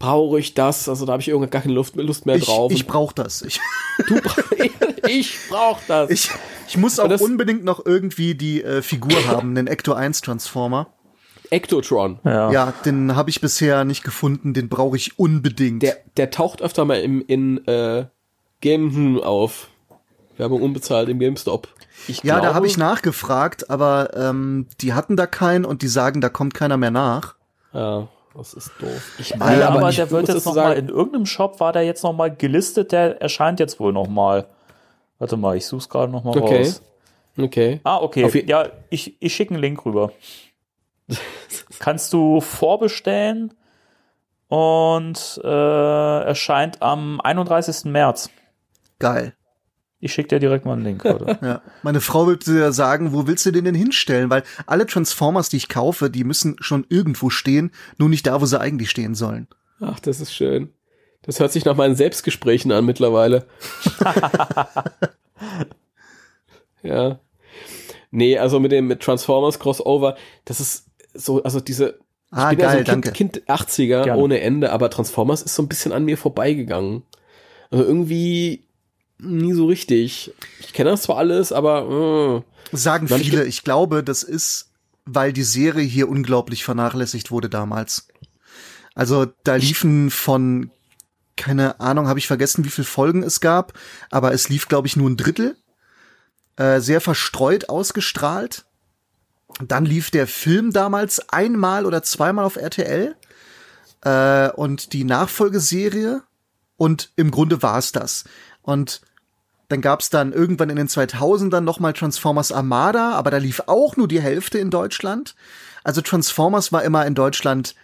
brauche 0.00 0.40
ich 0.40 0.54
das? 0.54 0.88
Also 0.88 1.06
da 1.06 1.12
habe 1.12 1.22
ich 1.22 1.28
irgendwie 1.28 1.48
gar 1.50 1.62
keine 1.62 1.74
Lust, 1.74 1.94
Lust 1.96 2.26
mehr 2.26 2.36
Ich, 2.36 2.46
drauf. 2.46 2.72
ich 2.72 2.86
brauch 2.86 3.12
das. 3.12 3.42
Ich, 3.42 3.60
du, 4.08 4.20
ich 5.08 5.36
brauche 5.48 5.80
das. 5.86 6.10
Ich, 6.10 6.30
ich 6.68 6.76
muss 6.76 6.98
auch 6.98 7.08
unbedingt 7.20 7.62
noch 7.64 7.84
irgendwie 7.86 8.34
die 8.34 8.62
äh, 8.62 8.82
Figur 8.82 9.26
haben, 9.28 9.54
den 9.54 9.66
Ecto 9.68 9.92
1 9.92 10.20
Transformer. 10.22 10.88
Ectotron. 11.50 12.18
Ja. 12.24 12.50
Ja, 12.50 12.74
den 12.84 13.16
habe 13.16 13.30
ich 13.30 13.40
bisher 13.40 13.84
nicht 13.84 14.04
gefunden, 14.04 14.54
den 14.54 14.68
brauche 14.68 14.96
ich 14.96 15.18
unbedingt. 15.18 15.82
Der, 15.82 15.96
der 16.16 16.30
taucht 16.30 16.62
öfter 16.62 16.84
mal 16.84 17.00
im, 17.00 17.22
in 17.26 17.66
äh, 17.66 18.04
Game 18.60 19.20
auf. 19.22 19.68
Werbung 20.36 20.62
unbezahlt 20.62 21.08
im 21.08 21.18
GameStop. 21.18 21.68
Ich 22.06 22.22
ja, 22.22 22.34
da 22.34 22.40
glaube- 22.40 22.54
habe 22.54 22.66
ich 22.66 22.76
nachgefragt, 22.78 23.70
aber 23.70 24.10
ähm, 24.16 24.66
die 24.80 24.92
hatten 24.94 25.16
da 25.16 25.26
keinen 25.26 25.64
und 25.64 25.82
die 25.82 25.88
sagen, 25.88 26.20
da 26.20 26.28
kommt 26.28 26.54
keiner 26.54 26.76
mehr 26.76 26.92
nach. 26.92 27.34
Ja, 27.72 28.06
das 28.36 28.54
ist 28.54 28.70
doof. 28.80 29.16
Ich 29.18 29.36
meine, 29.36 29.68
aber 29.68 29.88
ich 29.90 29.96
der 29.96 30.10
wird 30.12 30.28
jetzt 30.28 30.36
dazu 30.36 30.50
noch 30.50 30.54
mal 30.56 30.68
sagen, 30.68 30.78
in 30.80 30.88
irgendeinem 30.88 31.26
Shop 31.26 31.58
war 31.58 31.72
der 31.72 31.82
jetzt 31.82 32.04
noch 32.04 32.12
mal 32.12 32.32
gelistet, 32.34 32.92
der 32.92 33.20
erscheint 33.20 33.58
jetzt 33.58 33.80
wohl 33.80 33.92
noch 33.92 34.06
mal. 34.06 34.46
Warte 35.18 35.36
mal, 35.36 35.56
ich 35.56 35.66
such's 35.66 35.88
gerade 35.88 36.12
noch 36.12 36.22
mal 36.22 36.38
Okay. 36.38 36.58
raus. 36.58 36.82
Okay. 37.36 37.80
Ah, 37.82 37.98
okay. 37.98 38.24
Auf 38.24 38.34
ja, 38.36 38.68
ich, 38.90 39.16
ich 39.20 39.34
schicke 39.34 39.54
einen 39.54 39.62
Link 39.62 39.84
rüber. 39.84 40.12
Kannst 41.78 42.12
du 42.12 42.40
vorbestellen 42.40 43.54
und 44.48 45.40
äh, 45.44 46.22
erscheint 46.24 46.82
am 46.82 47.20
31. 47.20 47.84
März. 47.84 48.30
Geil. 48.98 49.34
Ich 50.00 50.12
schicke 50.12 50.28
dir 50.28 50.38
direkt 50.38 50.64
mal 50.64 50.74
einen 50.74 50.84
Link. 50.84 51.04
Warte. 51.04 51.38
Ja. 51.46 51.62
Meine 51.82 52.00
Frau 52.00 52.26
würde 52.26 52.58
ja 52.58 52.72
sagen, 52.72 53.12
wo 53.12 53.26
willst 53.26 53.44
du 53.46 53.50
den 53.50 53.64
denn 53.64 53.74
hinstellen? 53.74 54.30
Weil 54.30 54.44
alle 54.66 54.86
Transformers, 54.86 55.48
die 55.48 55.56
ich 55.56 55.68
kaufe, 55.68 56.10
die 56.10 56.24
müssen 56.24 56.56
schon 56.60 56.86
irgendwo 56.88 57.30
stehen, 57.30 57.72
nur 57.98 58.08
nicht 58.08 58.26
da, 58.26 58.40
wo 58.40 58.46
sie 58.46 58.60
eigentlich 58.60 58.90
stehen 58.90 59.14
sollen. 59.14 59.48
Ach, 59.80 59.98
das 60.00 60.20
ist 60.20 60.32
schön. 60.32 60.72
Das 61.22 61.40
hört 61.40 61.52
sich 61.52 61.64
nach 61.64 61.76
meinen 61.76 61.96
Selbstgesprächen 61.96 62.70
an 62.72 62.84
mittlerweile. 62.84 63.46
ja. 66.82 67.18
Nee, 68.10 68.38
also 68.38 68.60
mit 68.60 68.72
dem 68.72 68.86
mit 68.86 69.00
Transformers 69.00 69.58
Crossover, 69.58 70.16
das 70.44 70.60
ist 70.60 70.87
so, 71.18 71.42
also 71.42 71.60
diese 71.60 71.98
Ah, 72.30 72.50
bin 72.50 72.58
ja 72.58 72.66
geil, 72.66 72.74
so 72.74 72.78
ein 72.78 72.84
danke. 72.84 73.12
kind, 73.12 73.32
kind 73.34 73.48
80er 73.48 74.04
Gerne. 74.04 74.16
ohne 74.16 74.40
Ende, 74.40 74.70
aber 74.70 74.90
Transformers 74.90 75.42
ist 75.42 75.54
so 75.54 75.62
ein 75.62 75.68
bisschen 75.68 75.92
an 75.92 76.04
mir 76.04 76.18
vorbeigegangen. 76.18 77.02
Also 77.70 77.84
irgendwie 77.84 78.64
nie 79.18 79.52
so 79.54 79.66
richtig. 79.66 80.32
Ich 80.60 80.72
kenne 80.72 80.90
das 80.90 81.02
zwar 81.02 81.16
alles, 81.16 81.52
aber 81.52 82.44
Sagen 82.72 83.06
Dann 83.06 83.20
viele. 83.20 83.44
Ich 83.46 83.64
glaube, 83.64 84.04
das 84.04 84.22
ist, 84.22 84.70
weil 85.06 85.32
die 85.32 85.42
Serie 85.42 85.84
hier 85.84 86.08
unglaublich 86.08 86.64
vernachlässigt 86.64 87.30
wurde 87.30 87.48
damals. 87.48 88.08
Also 88.94 89.26
da 89.44 89.56
liefen 89.56 90.10
von, 90.10 90.70
keine 91.36 91.80
Ahnung, 91.80 92.08
habe 92.08 92.18
ich 92.18 92.26
vergessen, 92.26 92.64
wie 92.64 92.68
viele 92.70 92.86
Folgen 92.86 93.22
es 93.22 93.40
gab, 93.40 93.72
aber 94.10 94.32
es 94.32 94.48
lief, 94.48 94.68
glaube 94.68 94.86
ich, 94.86 94.96
nur 94.96 95.08
ein 95.08 95.16
Drittel. 95.16 95.56
Äh, 96.56 96.80
sehr 96.80 97.00
verstreut 97.00 97.68
ausgestrahlt. 97.68 98.66
Dann 99.60 99.84
lief 99.84 100.10
der 100.10 100.26
Film 100.26 100.72
damals 100.72 101.28
einmal 101.30 101.84
oder 101.86 102.02
zweimal 102.02 102.44
auf 102.44 102.56
RTL 102.56 103.16
äh, 104.02 104.50
und 104.50 104.92
die 104.92 105.04
Nachfolgeserie 105.04 106.22
und 106.76 107.10
im 107.16 107.30
Grunde 107.30 107.62
war's 107.62 107.92
das. 107.92 108.24
Und 108.62 109.00
dann 109.68 109.80
gab's 109.80 110.10
dann 110.10 110.32
irgendwann 110.32 110.70
in 110.70 110.76
den 110.76 110.88
2000ern 110.88 111.60
noch 111.60 111.80
mal 111.80 111.92
Transformers 111.92 112.52
Armada, 112.52 113.12
aber 113.12 113.30
da 113.30 113.36
lief 113.38 113.62
auch 113.66 113.96
nur 113.96 114.08
die 114.08 114.20
Hälfte 114.20 114.58
in 114.58 114.70
Deutschland. 114.70 115.34
Also 115.84 116.00
Transformers 116.00 116.72
war 116.72 116.84
immer 116.84 117.04
in 117.04 117.14
Deutschland 117.14 117.74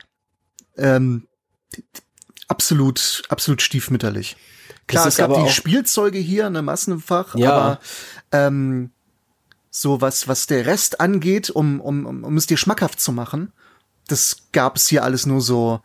ähm, 0.76 1.26
absolut, 2.48 3.22
absolut 3.28 3.62
stiefmütterlich. 3.62 4.36
Klar, 4.86 5.06
es 5.06 5.16
gab 5.16 5.34
die 5.34 5.50
Spielzeuge 5.50 6.18
hier, 6.18 6.50
ne, 6.50 6.62
massenfach, 6.62 7.34
Ja. 7.36 7.52
aber 7.52 7.80
ähm, 8.32 8.90
so 9.76 10.00
was, 10.00 10.28
was 10.28 10.46
der 10.46 10.66
Rest 10.66 11.00
angeht, 11.00 11.50
um, 11.50 11.80
um, 11.80 12.06
um, 12.06 12.22
um 12.22 12.36
es 12.36 12.46
dir 12.46 12.56
schmackhaft 12.56 13.00
zu 13.00 13.10
machen, 13.10 13.52
das 14.06 14.36
gab 14.52 14.76
es 14.76 14.86
hier 14.86 15.02
alles 15.02 15.26
nur 15.26 15.40
so, 15.40 15.80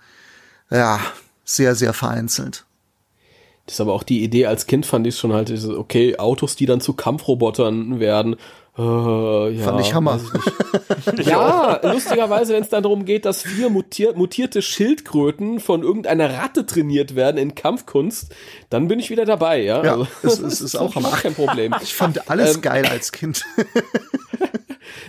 ja, 0.70 1.00
sehr, 1.44 1.74
sehr 1.74 1.94
vereinzelt. 1.94 2.66
Das 3.66 3.76
ist 3.76 3.82
aber 3.82 3.94
auch 3.94 4.04
die 4.04 4.24
Idee, 4.24 4.46
als 4.46 4.68
Kind 4.68 4.86
fand 4.86 5.08
ich 5.08 5.18
schon 5.18 5.34
halt, 5.34 5.52
okay, 5.66 6.18
Autos, 6.20 6.56
die 6.56 6.68
dann 6.68 6.82
zu 6.82 6.94
Kampfrobotern 6.94 8.00
werden. 8.00 8.36
Äh, 8.80 9.50
ja, 9.58 9.66
Fand 9.66 9.82
ich 9.82 9.94
Hammer. 9.94 10.20
ich 11.18 11.26
ja, 11.28 11.80
lustigerweise, 11.84 12.54
wenn 12.54 12.64
es 12.64 12.70
dann 12.70 12.84
darum 12.84 13.04
geht, 13.04 13.26
dass 13.26 13.42
vier 13.42 13.70
mutier 13.70 14.14
mutierte 14.14 14.62
Schildkröten 14.62 15.60
von 15.60 15.84
irgendeiner 15.84 16.34
Ratte 16.36 16.66
trainiert 16.66 17.16
werden 17.16 17.38
in 17.38 17.56
Kampfkunst, 17.56 18.34
dann 18.70 18.88
bin 18.88 19.00
ich 19.00 19.10
wieder 19.10 19.26
dabei, 19.26 19.62
ja. 19.62 19.84
Ja, 19.84 19.94
also, 19.96 20.08
es- 20.24 20.40
es 20.40 20.62
ist 20.62 20.76
auch 20.78 20.96
Hammer. 20.96 21.10
kein 21.12 21.34
Problem. 21.36 21.76
Ich 21.82 21.94
fand 21.94 22.30
alles 22.30 22.56
Ähm, 22.56 22.62
geil 22.62 22.86
als 22.86 23.12
Kind. 23.12 23.44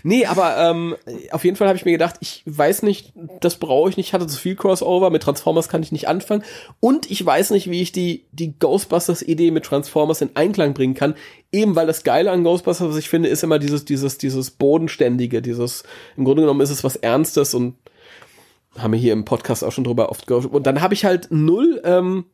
Nee, 0.03 0.27
aber 0.27 0.57
ähm, 0.59 0.97
auf 1.31 1.45
jeden 1.45 1.57
Fall 1.57 1.69
habe 1.69 1.77
ich 1.77 1.85
mir 1.85 1.93
gedacht, 1.93 2.17
ich 2.21 2.43
weiß 2.47 2.83
nicht, 2.83 3.13
das 3.41 3.57
brauche 3.57 3.91
ich 3.91 3.97
nicht, 3.97 4.09
ich 4.09 4.13
hatte 4.15 4.27
zu 4.27 4.39
viel 4.39 4.57
Crossover, 4.57 5.11
mit 5.11 5.23
Transformers 5.23 5.69
kann 5.69 5.83
ich 5.83 5.93
nicht 5.93 6.09
anfangen 6.09 6.43
und 6.81 7.11
ich 7.11 7.25
weiß 7.25 7.51
nicht, 7.51 7.71
wie 7.71 7.83
ich 7.83 7.93
die, 7.93 8.25
die 8.33 8.59
Ghostbusters-Idee 8.59 9.51
mit 9.51 9.65
Transformers 9.65 10.21
in 10.21 10.31
Einklang 10.35 10.75
bringen 10.75 10.95
kann, 10.95 11.15
eben 11.53 11.77
weil 11.77 11.87
das 11.87 12.05
Geile 12.05 12.31
an 12.31 12.45
Ghostbusters, 12.45 12.89
was 12.89 12.97
ich 12.97 13.09
finde, 13.09 13.29
ist 13.29 13.43
immer 13.43 13.59
dieses, 13.59 13.85
dieses, 13.85 14.19
dieses 14.19 14.51
Bodenständige, 14.51 15.43
dieses, 15.43 15.85
im 16.17 16.25
Grunde 16.25 16.43
genommen 16.43 16.61
ist 16.61 16.71
es 16.71 16.85
was 16.85 16.97
Ernstes 16.97 17.55
und 17.55 17.75
haben 18.79 18.93
wir 18.93 19.01
hier 19.01 19.13
im 19.13 19.25
Podcast 19.25 19.65
auch 19.65 19.73
schon 19.73 19.85
drüber 19.85 20.11
oft 20.11 20.27
gehört. 20.27 20.47
Und 20.47 20.67
dann 20.67 20.81
habe 20.81 20.95
ich 20.95 21.05
halt 21.05 21.29
null 21.31 21.81
ähm, 21.85 22.27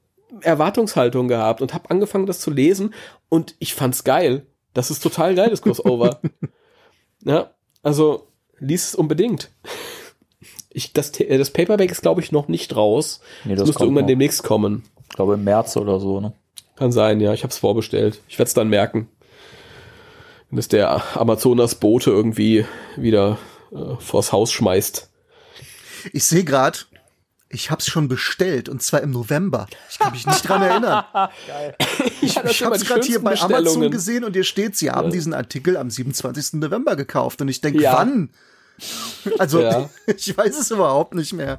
Erwartungshaltung 0.43 1.29
gehabt 1.29 1.63
und 1.63 1.73
habe 1.75 1.91
angefangen, 1.91 2.27
das 2.27 2.41
zu 2.41 2.51
lesen 2.51 2.95
und 3.29 3.55
ich 3.59 3.75
fand's 3.75 4.05
geil. 4.05 4.47
Das 4.75 4.91
ist 4.91 5.03
total 5.03 5.35
geil, 5.35 5.51
das 5.51 5.63
Crossover. 5.63 6.21
Ja, 7.27 7.51
also 7.83 8.29
lies 8.59 8.89
es 8.89 8.95
unbedingt. 8.95 9.51
Ich, 10.71 10.93
das, 10.93 11.11
T- 11.13 11.37
das 11.37 11.51
Paperback 11.51 11.91
ist, 11.91 12.03
glaube 12.03 12.21
ich, 12.21 12.33
noch 12.33 12.49
nicht 12.49 12.77
raus. 12.77 13.21
Nee, 13.45 13.51
das 13.53 13.61
das 13.61 13.67
müsste 13.69 13.85
irgendwann 13.85 14.05
noch. 14.05 14.09
demnächst 14.09 14.43
kommen. 14.45 14.85
Ich 15.11 15.17
glaube 15.17 15.35
im 15.35 15.45
März 15.45 15.77
oder 15.77 15.99
so, 15.99 16.21
ne? 16.21 16.33
Kann 16.77 16.93
sein, 16.93 17.21
ja. 17.21 17.33
Ich 17.33 17.43
habe 17.43 17.51
es 17.51 17.59
vorbestellt. 17.59 18.21
Ich 18.29 18.39
werde 18.39 18.49
es 18.49 18.55
dann 18.55 18.69
merken. 18.69 19.09
Wenn 20.51 20.59
es 20.59 20.69
der 20.69 21.17
Amazonas-Bote 21.19 22.11
irgendwie 22.11 22.65
wieder 22.97 23.39
äh, 23.73 23.97
vors 23.99 24.31
Haus 24.33 24.53
schmeißt. 24.53 25.11
Ich 26.13 26.25
sehe 26.25 26.45
gerade, 26.45 26.79
Ich 27.57 27.71
hab's 27.71 27.87
schon 27.89 28.07
bestellt 28.07 28.69
und 28.69 28.83
zwar 28.83 29.01
im 29.01 29.13
November. 29.13 29.67
Ich 29.91 29.99
kann 29.99 30.13
mich 30.13 30.27
nicht 30.27 30.47
dran 30.47 30.61
erinnern. 30.61 31.05
Ich, 32.21 32.35
Ja, 32.35 32.45
ich 32.45 32.63
hab's 32.63 32.85
gerade 32.85 33.03
hier 33.07 33.23
bei 33.23 33.39
Amazon 33.41 33.91
gesehen 33.91 34.25
und 34.25 34.35
hier 34.35 34.45
steht, 34.45 34.77
sie 34.77 34.91
haben 34.91 35.11
diesen 35.11 35.33
Artikel 35.33 35.79
am 35.79 35.89
27. 35.91 36.61
November 36.61 36.97
gekauft 36.97 37.41
und 37.41 37.49
ich 37.49 37.63
denke, 37.63 37.81
Ja. 37.83 37.95
wann? 37.95 38.29
Also, 39.39 39.63
Ja. 39.63 39.89
ich 40.07 40.37
weiß 40.37 40.59
es 40.59 40.71
überhaupt 40.71 41.15
nicht 41.15 41.33
mehr. 41.33 41.59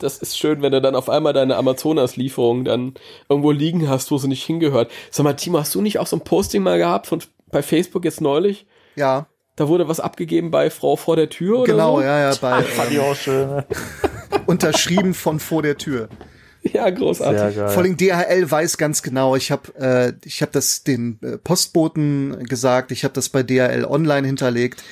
Das 0.00 0.18
ist 0.18 0.36
schön, 0.36 0.62
wenn 0.62 0.72
du 0.72 0.80
dann 0.80 0.96
auf 0.96 1.08
einmal 1.08 1.32
deine 1.32 1.56
Amazonas-Lieferung 1.56 2.64
dann 2.64 2.94
irgendwo 3.28 3.52
liegen 3.52 3.88
hast, 3.88 4.10
wo 4.10 4.18
sie 4.18 4.28
nicht 4.28 4.44
hingehört. 4.44 4.90
Sag 5.12 5.22
mal, 5.24 5.34
Timo, 5.34 5.58
hast 5.60 5.74
du 5.76 5.80
nicht 5.80 5.98
auch 6.00 6.06
so 6.08 6.16
ein 6.16 6.20
Posting 6.24 6.62
mal 6.64 6.78
gehabt 6.78 7.06
von 7.06 7.22
bei 7.52 7.62
Facebook 7.62 8.04
jetzt 8.04 8.20
neulich? 8.20 8.66
Ja, 8.96 9.26
Da 9.56 9.68
wurde 9.68 9.86
was 9.88 9.98
abgegeben 10.00 10.50
bei 10.50 10.70
Frau 10.70 10.96
vor 10.96 11.14
der 11.16 11.28
Tür 11.30 11.58
oder 11.60 11.72
genau, 11.72 11.96
so? 11.98 12.02
ja, 12.02 12.30
ja, 12.30 12.36
bei 12.40 12.62
Fand 12.62 12.90
ich 12.92 12.98
auch 13.00 13.14
schön. 13.16 13.62
Unterschrieben 14.46 15.14
von 15.14 15.40
vor 15.40 15.62
der 15.62 15.76
Tür. 15.76 16.08
Ja, 16.62 16.90
großartig. 16.90 17.38
Sehr 17.38 17.52
geil. 17.52 17.68
Vor 17.68 17.82
allem 17.82 17.96
DHL 17.96 18.50
weiß 18.50 18.78
ganz 18.78 19.02
genau, 19.02 19.36
ich 19.36 19.50
habe 19.50 19.74
äh, 19.78 20.12
ich 20.26 20.42
hab 20.42 20.52
das 20.52 20.82
den 20.82 21.18
äh, 21.22 21.38
Postboten 21.38 22.44
gesagt, 22.44 22.90
ich 22.90 23.04
habe 23.04 23.14
das 23.14 23.28
bei 23.28 23.42
DHL 23.42 23.84
online 23.84 24.26
hinterlegt. 24.26 24.82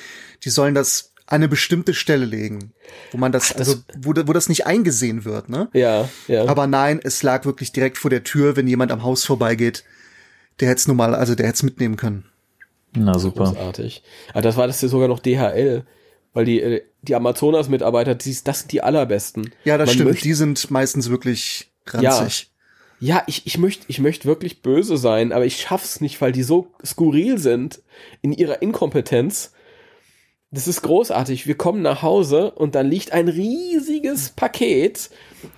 Die 0.43 0.49
sollen 0.49 0.75
das 0.75 1.13
an 1.25 1.35
eine 1.35 1.49
bestimmte 1.49 1.93
Stelle 1.93 2.25
legen, 2.25 2.71
wo 3.11 3.17
man 3.17 3.33
das, 3.33 3.53
also 3.53 3.75
wo, 3.99 4.11
wo 4.15 4.33
das 4.33 4.47
nicht 4.47 4.65
eingesehen 4.65 5.25
wird, 5.25 5.49
ne? 5.49 5.67
Ja, 5.73 6.07
ja. 6.27 6.45
Aber 6.47 6.67
nein, 6.67 7.01
es 7.03 7.21
lag 7.21 7.43
wirklich 7.43 7.73
direkt 7.73 7.97
vor 7.97 8.09
der 8.09 8.23
Tür, 8.23 8.55
wenn 8.55 8.65
jemand 8.65 8.93
am 8.93 9.03
Haus 9.03 9.25
vorbeigeht. 9.25 9.83
Der 10.61 10.69
hätte 10.69 10.79
es 10.79 10.87
normal, 10.87 11.13
also 11.13 11.35
der 11.35 11.47
hätte 11.47 11.57
es 11.57 11.63
mitnehmen 11.63 11.97
können. 11.97 12.23
Na 12.95 13.19
super. 13.19 13.43
Großartig. 13.43 14.03
Aber 14.31 14.41
das 14.41 14.55
war 14.55 14.67
das 14.67 14.81
ja 14.81 14.87
sogar 14.87 15.09
noch 15.09 15.19
DHL, 15.19 15.83
weil 16.33 16.45
die, 16.45 16.61
äh, 16.61 16.81
die 17.01 17.15
Amazonas-Mitarbeiter, 17.15 18.15
das 18.15 18.25
sind 18.59 18.71
die 18.71 18.81
allerbesten. 18.81 19.51
Ja, 19.63 19.77
das 19.77 19.87
Man 19.87 19.93
stimmt. 19.95 20.09
möchte- 20.11 20.23
Die 20.27 20.33
sind 20.33 20.71
meistens 20.71 21.09
wirklich 21.09 21.71
ranzig. 21.87 22.51
Ja, 22.99 23.23
ich, 23.27 23.45
ich 23.45 23.57
möchte 23.59 23.85
ich 23.87 23.99
möcht 23.99 24.25
wirklich 24.25 24.61
böse 24.63 24.97
sein, 24.97 25.31
aber 25.31 25.45
ich 25.45 25.57
schaff's 25.61 26.01
nicht, 26.01 26.19
weil 26.19 26.31
die 26.31 26.41
so 26.43 26.71
skurril 26.83 27.37
sind 27.37 27.81
in 28.21 28.31
ihrer 28.33 28.61
Inkompetenz. 28.63 29.51
Das 30.49 30.65
ist 30.65 30.81
großartig. 30.81 31.45
Wir 31.45 31.57
kommen 31.57 31.81
nach 31.81 32.01
Hause 32.01 32.51
und 32.51 32.73
dann 32.73 32.89
liegt 32.89 33.11
ein 33.11 33.27
riesiges 33.27 34.29
Paket 34.29 35.09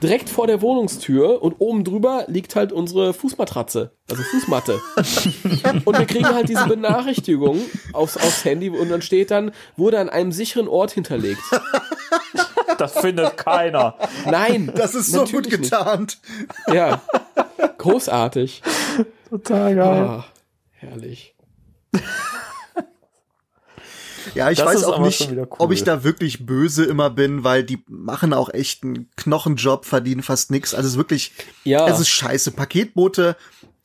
direkt 0.01 0.29
vor 0.29 0.47
der 0.47 0.63
Wohnungstür 0.63 1.43
und 1.43 1.57
oben 1.59 1.83
drüber 1.83 2.25
liegt 2.27 2.55
halt 2.55 2.71
unsere 2.71 3.13
Fußmatratze, 3.13 3.91
also 4.09 4.23
Fußmatte. 4.23 4.79
und 5.85 5.99
wir 5.99 6.05
kriegen 6.07 6.27
halt 6.27 6.49
diese 6.49 6.65
Benachrichtigung 6.65 7.61
aufs, 7.93 8.17
aufs 8.17 8.43
Handy 8.43 8.71
und 8.71 8.89
dann 8.89 9.03
steht 9.03 9.29
dann, 9.29 9.51
wurde 9.77 9.99
an 9.99 10.09
einem 10.09 10.31
sicheren 10.31 10.67
Ort 10.67 10.91
hinterlegt. 10.91 11.41
Das 12.79 12.97
findet 12.99 13.37
keiner. 13.37 13.95
Nein. 14.25 14.71
Das 14.75 14.95
ist 14.95 15.11
so 15.11 15.19
gut 15.19 15.33
natürlich 15.33 15.59
nicht. 15.59 15.71
getarnt. 15.71 16.17
Ja. 16.73 17.01
Großartig. 17.77 18.63
Total 19.29 19.75
geil. 19.75 20.03
Ah, 20.03 20.25
herrlich. 20.71 21.35
Ja, 24.35 24.49
ich 24.51 24.57
Das 24.59 24.67
weiß 24.67 24.83
auch 24.85 24.99
nicht, 24.99 25.29
cool. 25.31 25.47
ob 25.49 25.71
ich 25.71 25.83
da 25.83 26.03
wirklich 26.03 26.45
böse 26.45 26.85
immer 26.85 27.09
bin, 27.09 27.43
weil 27.43 27.63
die 27.63 27.83
machen 27.87 28.33
auch 28.33 28.49
echt 28.53 28.83
einen 28.83 29.09
Knochenjob, 29.15 29.85
verdienen 29.85 30.23
fast 30.23 30.51
nix. 30.51 30.73
Also 30.73 30.87
es 30.87 30.93
ist 30.93 30.97
wirklich, 30.97 31.31
Ja. 31.63 31.87
es 31.87 31.99
ist 31.99 32.09
scheiße. 32.09 32.51
Paketboote, 32.51 33.35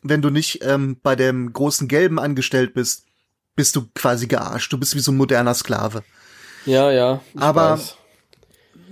wenn 0.02 0.22
du 0.22 0.30
nicht 0.30 0.60
ähm, 0.62 0.96
bei 1.02 1.16
dem 1.16 1.52
großen 1.52 1.88
Gelben 1.88 2.18
angestellt 2.18 2.74
bist, 2.74 3.04
bist 3.56 3.76
du 3.76 3.86
quasi 3.94 4.26
gearscht. 4.26 4.72
Du 4.72 4.78
bist 4.78 4.94
wie 4.94 5.00
so 5.00 5.12
ein 5.12 5.16
moderner 5.16 5.54
Sklave. 5.54 6.02
Ja, 6.66 6.90
ja. 6.90 7.20
Aber- 7.36 7.72
weiß. 7.78 7.96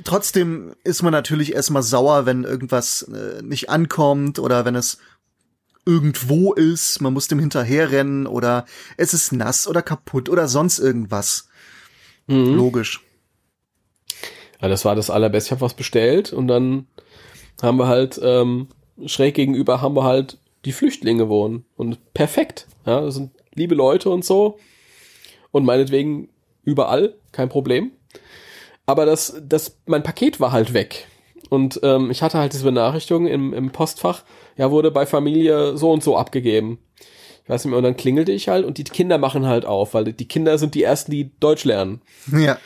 Trotzdem 0.05 0.75
ist 0.83 1.03
man 1.03 1.13
natürlich 1.13 1.55
erstmal 1.55 1.85
sauer, 1.85 2.27
wenn 2.27 2.43
irgendwas 2.43 3.03
äh, 3.03 3.41
nicht 3.43 3.71
ankommt 3.71 4.41
oder 4.41 4.65
wenn 4.65 4.75
es 4.75 4.99
irgendwo 5.85 6.53
ist, 6.53 7.01
man 7.01 7.13
muss 7.13 7.29
dem 7.29 7.39
hinterherrennen 7.39 8.27
oder 8.27 8.67
es 8.97 9.15
ist 9.15 9.33
nass 9.33 9.67
oder 9.67 9.83
kaputt 9.83 10.29
oder 10.29 10.49
sonst 10.49 10.79
irgendwas. 10.79 11.49
Mhm. 12.27 12.55
Logisch. 12.55 13.01
Ja, 14.61 14.69
das 14.69 14.85
war 14.85 14.95
das 14.95 15.11
allerbeste. 15.11 15.49
Ich 15.49 15.51
habe 15.53 15.63
was 15.63 15.75
bestellt 15.75 16.33
und 16.33 16.47
dann 16.47 16.87
haben 17.61 17.79
wir 17.79 17.89
halt 17.89 18.21
ähm, 18.23 18.69
schräg 19.07 19.35
gegenüber 19.35 19.81
haben 19.81 19.97
wir 19.97 20.05
halt 20.05 20.39
die 20.65 20.73
Flüchtlinge 20.73 21.29
wohnen 21.29 21.65
und 21.77 22.15
perfekt. 22.15 22.69
Ja, 22.87 23.01
das 23.01 23.15
sind 23.15 23.33
liebe 23.55 23.75
Leute 23.75 24.11
und 24.11 24.25
so 24.25 24.59
und 25.51 25.65
meinetwegen 25.65 26.29
überall 26.65 27.15
kein 27.33 27.49
Problem. 27.49 27.93
Aber 28.87 29.07
das, 29.07 29.41
das, 29.43 29.79
mein 29.87 30.03
Paket 30.03 30.41
war 30.41 30.53
halt 30.53 30.75
weg 30.75 31.07
und 31.53 31.81
ähm, 31.83 32.11
ich 32.11 32.23
hatte 32.23 32.39
halt 32.39 32.53
diese 32.53 32.65
Benachrichtigung 32.65 33.27
im, 33.27 33.53
im 33.53 33.71
Postfach. 33.71 34.25
Ja, 34.57 34.71
wurde 34.71 34.91
bei 34.91 35.07
Familie 35.07 35.77
so 35.77 35.91
und 35.91 36.03
so 36.03 36.17
abgegeben. 36.17 36.79
Ich 37.45 37.49
weiß 37.49 37.65
nicht 37.65 37.71
mehr. 37.71 37.79
Und 37.79 37.85
dann 37.85 37.97
klingelte 37.97 38.33
ich 38.33 38.49
halt 38.49 38.65
und 38.65 38.79
die 38.79 38.85
Kinder 38.85 39.19
machen 39.19 39.47
halt 39.47 39.65
auf, 39.65 39.95
weil 39.95 40.13
die 40.13 40.29
Kinder 40.29 40.59
sind 40.59 40.75
die 40.75 40.83
ersten, 40.83 41.11
die 41.11 41.33
Deutsch 41.41 41.65
lernen. 41.65 42.03
Ja. 42.31 42.59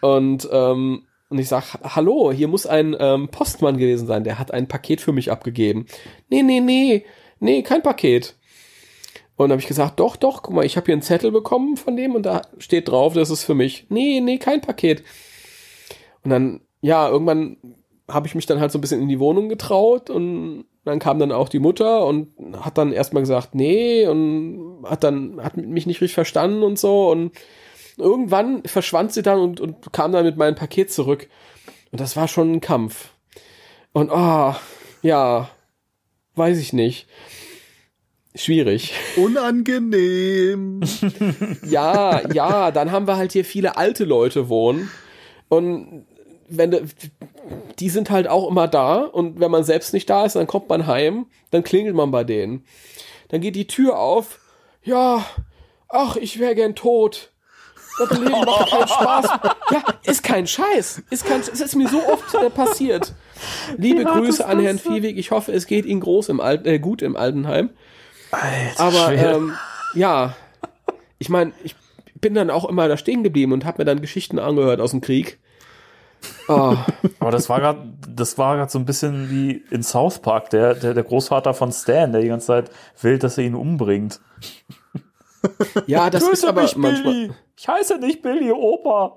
Und, 0.00 0.48
ähm, 0.50 1.04
und 1.28 1.38
ich 1.38 1.48
sag, 1.48 1.74
hallo, 1.82 2.32
hier 2.32 2.48
muss 2.48 2.66
ein 2.66 2.96
ähm, 2.98 3.28
Postmann 3.28 3.78
gewesen 3.78 4.06
sein, 4.06 4.24
der 4.24 4.38
hat 4.38 4.52
ein 4.52 4.66
Paket 4.66 5.00
für 5.00 5.12
mich 5.12 5.30
abgegeben. 5.30 5.86
Nee, 6.30 6.42
nee, 6.42 6.60
nee, 6.60 7.04
nee, 7.38 7.62
kein 7.62 7.82
Paket. 7.82 8.34
Und 9.36 9.44
dann 9.44 9.52
habe 9.52 9.60
ich 9.60 9.68
gesagt, 9.68 10.00
doch, 10.00 10.16
doch, 10.16 10.42
guck 10.42 10.54
mal, 10.54 10.64
ich 10.64 10.76
habe 10.76 10.86
hier 10.86 10.94
einen 10.94 11.02
Zettel 11.02 11.30
bekommen 11.30 11.76
von 11.76 11.96
dem 11.96 12.14
und 12.14 12.24
da 12.24 12.42
steht 12.58 12.88
drauf, 12.88 13.14
das 13.14 13.30
ist 13.30 13.44
für 13.44 13.54
mich. 13.54 13.86
Nee, 13.88 14.20
nee, 14.20 14.38
kein 14.38 14.60
Paket. 14.60 15.04
Und 16.24 16.30
dann, 16.30 16.60
ja, 16.80 17.08
irgendwann 17.08 17.56
habe 18.08 18.26
ich 18.26 18.34
mich 18.34 18.46
dann 18.46 18.58
halt 18.58 18.72
so 18.72 18.78
ein 18.78 18.80
bisschen 18.80 19.00
in 19.00 19.08
die 19.08 19.20
Wohnung 19.20 19.48
getraut 19.48 20.10
und 20.10 20.64
dann 20.88 20.98
kam 20.98 21.18
dann 21.18 21.32
auch 21.32 21.48
die 21.48 21.58
Mutter 21.58 22.04
und 22.06 22.32
hat 22.60 22.78
dann 22.78 22.92
erstmal 22.92 23.22
gesagt, 23.22 23.54
nee, 23.54 24.06
und 24.06 24.84
hat 24.84 25.04
dann, 25.04 25.42
hat 25.42 25.56
mich 25.56 25.86
nicht 25.86 26.00
richtig 26.00 26.14
verstanden 26.14 26.62
und 26.62 26.78
so 26.78 27.10
und 27.10 27.32
irgendwann 27.96 28.62
verschwand 28.64 29.12
sie 29.12 29.22
dann 29.22 29.38
und, 29.38 29.60
und 29.60 29.92
kam 29.92 30.12
dann 30.12 30.24
mit 30.24 30.36
meinem 30.36 30.54
Paket 30.54 30.92
zurück. 30.92 31.28
Und 31.90 32.00
das 32.00 32.16
war 32.16 32.28
schon 32.28 32.52
ein 32.52 32.60
Kampf. 32.60 33.10
Und 33.92 34.10
ah, 34.10 34.58
ja, 35.02 35.48
weiß 36.34 36.58
ich 36.58 36.72
nicht. 36.72 37.08
Schwierig. 38.34 38.94
Unangenehm. 39.16 40.80
Ja, 41.68 42.22
ja, 42.32 42.70
dann 42.70 42.92
haben 42.92 43.06
wir 43.06 43.16
halt 43.16 43.32
hier 43.32 43.44
viele 43.44 43.76
alte 43.76 44.04
Leute 44.04 44.48
wohnen. 44.48 44.90
Und 45.48 46.06
wenn 46.48 46.70
du, 46.70 46.82
die 47.78 47.90
sind 47.90 48.10
halt 48.10 48.28
auch 48.28 48.48
immer 48.48 48.68
da 48.68 48.98
und 48.98 49.40
wenn 49.40 49.50
man 49.50 49.64
selbst 49.64 49.92
nicht 49.92 50.08
da 50.10 50.24
ist, 50.24 50.36
dann 50.36 50.46
kommt 50.46 50.68
man 50.68 50.86
heim, 50.86 51.26
dann 51.50 51.62
klingelt 51.62 51.94
man 51.94 52.10
bei 52.10 52.24
denen. 52.24 52.64
Dann 53.28 53.40
geht 53.40 53.56
die 53.56 53.66
Tür 53.66 53.98
auf. 53.98 54.40
Ja, 54.82 55.24
ach, 55.88 56.16
ich 56.16 56.38
wäre 56.38 56.54
gern 56.54 56.74
tot. 56.74 57.30
Das 57.98 58.10
Leben 58.10 58.30
macht 58.30 58.70
keinen 58.70 58.88
Spaß. 58.88 59.26
Ja, 59.70 59.82
ist 60.04 60.22
kein 60.22 60.46
Scheiß. 60.46 61.02
Ist 61.10 61.26
kein, 61.26 61.40
es 61.40 61.60
ist 61.60 61.74
mir 61.74 61.88
so 61.88 62.00
oft 62.06 62.32
äh, 62.34 62.48
passiert. 62.48 63.12
Liebe 63.76 64.04
Grüße 64.04 64.46
an 64.46 64.60
Herrn? 64.60 64.78
Viehweg. 64.78 65.18
Ich 65.18 65.30
hoffe, 65.32 65.52
es 65.52 65.66
geht 65.66 65.84
Ihnen 65.84 66.00
groß 66.00 66.28
im 66.28 66.40
Alten, 66.40 66.68
äh, 66.68 66.78
gut 66.78 67.02
im 67.02 67.16
Altenheim. 67.16 67.70
Alter, 68.30 68.80
Aber 68.80 69.12
ähm, 69.14 69.52
ja, 69.94 70.36
ich 71.18 71.28
meine, 71.28 71.52
ich 71.64 71.74
bin 72.20 72.34
dann 72.34 72.50
auch 72.50 72.68
immer 72.68 72.88
da 72.88 72.96
stehen 72.96 73.22
geblieben 73.22 73.52
und 73.52 73.64
habe 73.64 73.78
mir 73.78 73.84
dann 73.84 74.00
Geschichten 74.00 74.38
angehört 74.38 74.80
aus 74.80 74.92
dem 74.92 75.00
Krieg. 75.00 75.38
Oh, 76.48 76.76
Aber 77.20 77.30
das 77.30 77.48
war 77.48 77.60
gerade, 77.60 77.92
das 78.08 78.38
war 78.38 78.56
gerade 78.56 78.70
so 78.70 78.78
ein 78.78 78.86
bisschen 78.86 79.30
wie 79.30 79.62
in 79.70 79.82
South 79.82 80.20
Park, 80.20 80.50
der, 80.50 80.74
der, 80.74 80.94
der 80.94 81.04
Großvater 81.04 81.54
von 81.54 81.72
Stan, 81.72 82.10
der 82.10 82.22
die 82.22 82.28
ganze 82.28 82.46
Zeit 82.46 82.70
will, 83.00 83.18
dass 83.18 83.38
er 83.38 83.44
ihn 83.44 83.54
umbringt. 83.54 84.20
ja, 85.86 86.10
das 86.10 86.22
ist 86.22 86.40
Töte 86.40 86.48
aber 86.48 86.62
mich, 86.62 86.76
manchmal. 86.76 87.12
Billy. 87.12 87.32
Ich 87.56 87.68
heiße 87.68 87.98
nicht 87.98 88.22
Billy, 88.22 88.50
Opa. 88.52 89.16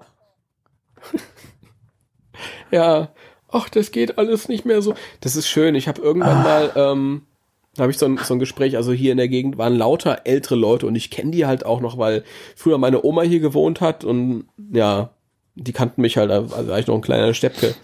Ja, 2.72 3.10
ach, 3.50 3.70
das 3.70 3.92
geht 3.92 4.18
alles 4.18 4.48
nicht 4.48 4.66
mehr 4.66 4.82
so. 4.82 4.94
Das 5.20 5.36
ist 5.36 5.48
schön. 5.48 5.76
Ich 5.76 5.88
habe 5.88 6.02
irgendwann 6.02 6.44
mal, 6.44 6.72
ähm, 6.76 7.28
da 7.76 7.84
habe 7.84 7.92
ich 7.92 7.98
so 7.98 8.06
ein, 8.06 8.18
so 8.18 8.34
ein 8.34 8.40
Gespräch, 8.40 8.78
also 8.78 8.92
hier 8.92 9.12
in 9.12 9.18
der 9.18 9.28
Gegend 9.28 9.58
waren 9.58 9.76
lauter 9.76 10.22
ältere 10.26 10.56
Leute 10.56 10.88
und 10.88 10.96
ich 10.96 11.12
kenne 11.12 11.32
die 11.32 11.46
halt 11.46 11.66
auch 11.66 11.82
noch, 11.82 11.98
weil 11.98 12.24
früher 12.56 12.78
meine 12.78 13.04
Oma 13.04 13.22
hier 13.22 13.40
gewohnt 13.40 13.82
hat 13.82 14.04
und 14.04 14.46
ja, 14.72 15.12
die 15.56 15.74
kannten 15.74 16.02
mich 16.02 16.18
halt, 16.18 16.32
also 16.32 16.68
war 16.68 16.80
ich 16.80 16.88
noch 16.88 16.96
ein 16.96 17.02
kleiner 17.02 17.34
Steppke. 17.34 17.76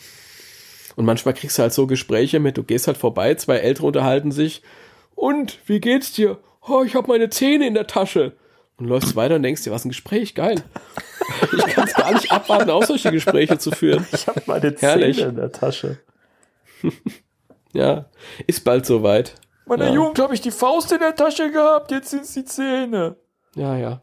Und 0.95 1.05
manchmal 1.05 1.33
kriegst 1.33 1.57
du 1.57 1.61
halt 1.63 1.73
so 1.73 1.85
Gespräche 1.87 2.39
mit, 2.39 2.57
du 2.57 2.63
gehst 2.63 2.87
halt 2.87 2.97
vorbei, 2.97 3.35
zwei 3.35 3.57
Ältere 3.57 3.87
unterhalten 3.87 4.31
sich 4.31 4.63
und, 5.15 5.59
wie 5.67 5.79
geht's 5.79 6.11
dir? 6.13 6.37
Oh, 6.67 6.83
ich 6.83 6.95
habe 6.95 7.07
meine 7.07 7.29
Zähne 7.29 7.67
in 7.67 7.73
der 7.75 7.87
Tasche. 7.87 8.33
Und 8.77 8.85
läufst 8.87 9.15
weiter 9.15 9.35
und 9.35 9.43
denkst 9.43 9.63
dir, 9.63 9.71
was 9.71 9.85
ein 9.85 9.89
Gespräch, 9.89 10.35
geil. 10.35 10.63
Ich 11.55 11.65
kann 11.67 11.87
es 11.87 11.93
gar 11.93 12.13
nicht 12.13 12.31
abwarten, 12.31 12.69
auch 12.71 12.83
solche 12.83 13.11
Gespräche 13.11 13.57
zu 13.57 13.69
führen. 13.71 14.07
Ich 14.11 14.27
habe 14.27 14.41
meine 14.47 14.73
Zähne 14.75 14.91
Herrlich. 14.91 15.19
in 15.19 15.35
der 15.35 15.51
Tasche. 15.51 15.99
Ja, 17.73 18.05
ist 18.47 18.63
bald 18.63 18.85
soweit. 18.85 19.35
Meine 19.65 19.87
Ja. 19.87 19.93
Jugend 19.93 20.17
habe 20.19 20.33
ich 20.33 20.41
die 20.41 20.51
Faust 20.51 20.91
in 20.93 20.99
der 20.99 21.15
Tasche 21.15 21.51
gehabt, 21.51 21.91
jetzt 21.91 22.09
sind's 22.09 22.33
die 22.33 22.45
Zähne. 22.45 23.17
Ja, 23.55 23.77
ja. 23.77 24.01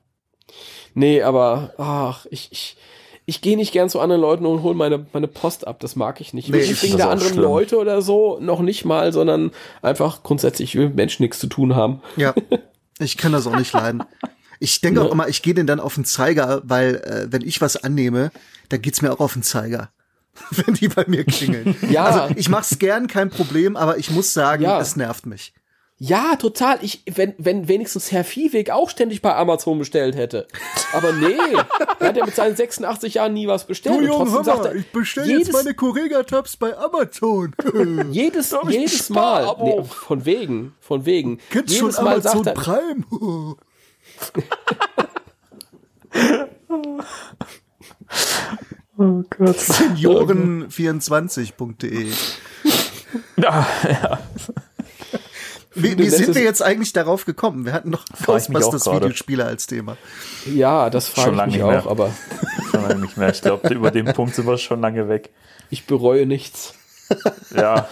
Nee, 0.92 1.22
aber 1.22 1.72
ach, 1.78 2.26
ich, 2.30 2.48
ich, 2.52 2.76
ich 3.26 3.40
gehe 3.40 3.56
nicht 3.56 3.72
gern 3.72 3.88
zu 3.88 4.00
anderen 4.00 4.20
Leuten 4.20 4.44
und 4.46 4.62
hole 4.62 4.74
meine, 4.74 5.06
meine 5.12 5.28
Post 5.28 5.66
ab. 5.66 5.80
Das 5.80 5.96
mag 5.96 6.20
ich 6.20 6.34
nicht. 6.34 6.48
Nee, 6.50 6.58
nicht 6.58 6.70
ich 6.70 6.82
wegen 6.82 6.96
der 6.98 7.10
anderen 7.10 7.32
schlimm. 7.34 7.44
Leute 7.44 7.78
oder 7.78 8.02
so, 8.02 8.38
noch 8.40 8.60
nicht 8.60 8.84
mal, 8.84 9.12
sondern 9.12 9.50
einfach 9.82 10.22
grundsätzlich, 10.22 10.70
ich 10.70 10.74
will 10.76 10.86
mit 10.88 10.96
Menschen 10.96 11.22
nichts 11.22 11.38
zu 11.38 11.46
tun 11.46 11.74
haben. 11.74 12.02
Ja, 12.16 12.34
ich 12.98 13.16
kann 13.16 13.32
das 13.32 13.46
auch 13.46 13.56
nicht 13.56 13.72
leiden. 13.72 14.02
Ich 14.60 14.80
denke 14.80 15.02
auch 15.02 15.10
immer, 15.12 15.28
ich 15.28 15.42
gehe 15.42 15.54
denen 15.54 15.66
dann 15.66 15.80
auf 15.80 15.94
den 15.94 16.04
Zeiger, 16.04 16.62
weil 16.64 16.96
äh, 16.96 17.32
wenn 17.32 17.42
ich 17.42 17.60
was 17.60 17.76
annehme, 17.76 18.30
dann 18.68 18.80
geht's 18.82 19.02
mir 19.02 19.12
auch 19.12 19.20
auf 19.20 19.32
den 19.34 19.42
Zeiger. 19.42 19.90
wenn 20.50 20.74
die 20.74 20.88
bei 20.88 21.04
mir 21.06 21.24
klingeln. 21.24 21.76
Ja. 21.90 22.04
Also 22.06 22.34
ich 22.36 22.48
mach's 22.48 22.78
gern, 22.78 23.06
kein 23.06 23.30
Problem, 23.30 23.76
aber 23.76 23.98
ich 23.98 24.10
muss 24.10 24.34
sagen, 24.34 24.64
Ja. 24.64 24.80
es 24.80 24.96
nervt 24.96 25.26
mich. 25.26 25.52
Ja, 26.06 26.36
total. 26.36 26.78
Ich, 26.82 27.02
wenn, 27.14 27.32
wenn 27.38 27.66
wenigstens 27.66 28.12
Herr 28.12 28.24
Viehweg 28.24 28.68
auch 28.70 28.90
ständig 28.90 29.22
bei 29.22 29.34
Amazon 29.34 29.78
bestellt 29.78 30.14
hätte. 30.16 30.46
Aber 30.92 31.12
nee, 31.12 31.32
er 32.00 32.08
hat 32.08 32.16
ja 32.16 32.26
mit 32.26 32.34
seinen 32.34 32.56
86 32.56 33.14
Jahren 33.14 33.32
nie 33.32 33.46
was 33.48 33.66
bestellt. 33.66 34.10
und 34.10 34.28
trotzdem 34.28 34.44
sagt 34.44 34.66
er, 34.66 34.74
bestell 34.92 35.26
jedes- 35.26 35.76
Correga-Tabs 35.76 36.56
bei 36.58 36.76
Amazon. 36.76 37.54
Jedes, 38.10 38.52
ich 38.68 38.74
jedes 38.74 39.08
Mal. 39.08 39.56
Nee, 39.62 39.82
von 39.84 40.24
wegen, 40.26 40.74
von 40.80 41.06
wegen. 41.06 41.38
jedes 41.66 41.98
Mal 42.00 42.20
sagt 42.22 42.46
er, 42.48 42.54
Prime? 42.54 43.04
Oh 48.96 49.22
Gott. 49.36 49.56
Senioren24.de 49.56 52.12
Ja, 53.36 53.66
ja. 53.88 54.18
Wie, 55.74 55.98
wie 55.98 56.08
sind 56.08 56.34
wir 56.34 56.42
jetzt 56.42 56.62
eigentlich 56.62 56.92
darauf 56.92 57.24
gekommen? 57.24 57.64
Wir 57.64 57.72
hatten 57.72 57.90
noch 57.90 58.04
Ghostbusters. 58.24 58.86
Videospiele 58.86 59.44
als 59.44 59.66
Thema. 59.66 59.96
ja, 60.46 60.88
das 60.90 61.08
frage 61.08 61.26
Schon 61.26 61.34
ich 61.34 61.38
lange 61.38 61.52
mich 61.52 61.62
auch, 61.84 61.90
aber 61.90 62.10
Schon 62.70 62.82
lange 62.82 63.00
nicht 63.02 63.16
mehr. 63.16 63.30
Ich 63.30 63.42
glaube, 63.42 63.68
über 63.74 63.90
den 63.90 64.06
Punkt 64.06 64.34
sind 64.34 64.46
wir 64.46 64.58
schon 64.58 64.80
lange 64.80 65.08
weg. 65.08 65.30
ich 65.70 65.86
bereue 65.86 66.26
nichts. 66.26 66.74
Ja. 67.54 67.88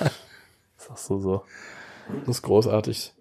Sagst 0.79 1.11
du 1.11 1.19
so. 1.21 1.45
Das 2.27 2.37
ist 2.39 2.43
großartig. 2.43 3.13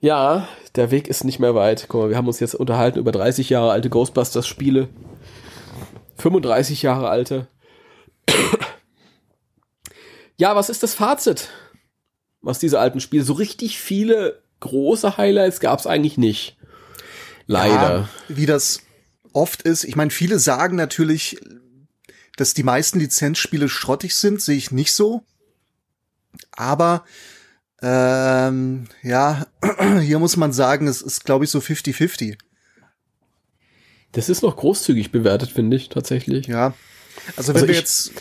Ja, 0.00 0.48
der 0.74 0.90
Weg 0.90 1.08
ist 1.08 1.24
nicht 1.24 1.38
mehr 1.38 1.54
weit. 1.54 1.86
Guck 1.88 2.02
mal, 2.02 2.10
wir 2.10 2.16
haben 2.16 2.26
uns 2.26 2.40
jetzt 2.40 2.54
unterhalten 2.54 2.98
über 2.98 3.12
30 3.12 3.48
Jahre 3.50 3.70
alte 3.70 3.88
Ghostbusters-Spiele. 3.88 4.88
35 6.18 6.82
Jahre 6.82 7.08
alte. 7.08 7.46
Ja, 10.36 10.56
was 10.56 10.68
ist 10.68 10.82
das 10.82 10.94
Fazit? 10.94 11.48
Was 12.44 12.58
diese 12.58 12.78
alten 12.78 13.00
Spiele? 13.00 13.24
So 13.24 13.32
richtig 13.32 13.78
viele 13.78 14.42
große 14.60 15.16
Highlights 15.16 15.60
gab 15.60 15.78
es 15.78 15.86
eigentlich 15.86 16.18
nicht. 16.18 16.56
Leider. 17.46 18.00
Ja, 18.00 18.08
wie 18.28 18.46
das 18.46 18.80
oft 19.32 19.62
ist. 19.62 19.84
Ich 19.84 19.96
meine, 19.96 20.10
viele 20.10 20.38
sagen 20.38 20.76
natürlich, 20.76 21.38
dass 22.36 22.54
die 22.54 22.62
meisten 22.62 23.00
Lizenzspiele 23.00 23.68
schrottig 23.68 24.14
sind, 24.14 24.40
sehe 24.40 24.56
ich 24.56 24.70
nicht 24.70 24.92
so. 24.92 25.22
Aber 26.52 27.04
ähm, 27.82 28.88
ja, 29.02 29.46
hier 30.00 30.18
muss 30.18 30.36
man 30.36 30.52
sagen, 30.52 30.86
es 30.86 31.02
ist, 31.02 31.24
glaube 31.24 31.44
ich, 31.44 31.50
so 31.50 31.58
50-50. 31.58 32.38
Das 34.12 34.28
ist 34.28 34.42
noch 34.42 34.56
großzügig 34.56 35.10
bewertet, 35.10 35.50
finde 35.50 35.76
ich, 35.76 35.88
tatsächlich. 35.88 36.46
Ja. 36.46 36.74
Also 37.36 37.48
wenn 37.48 37.56
Also 37.56 37.68
wir 37.68 37.74
jetzt. 37.74 38.12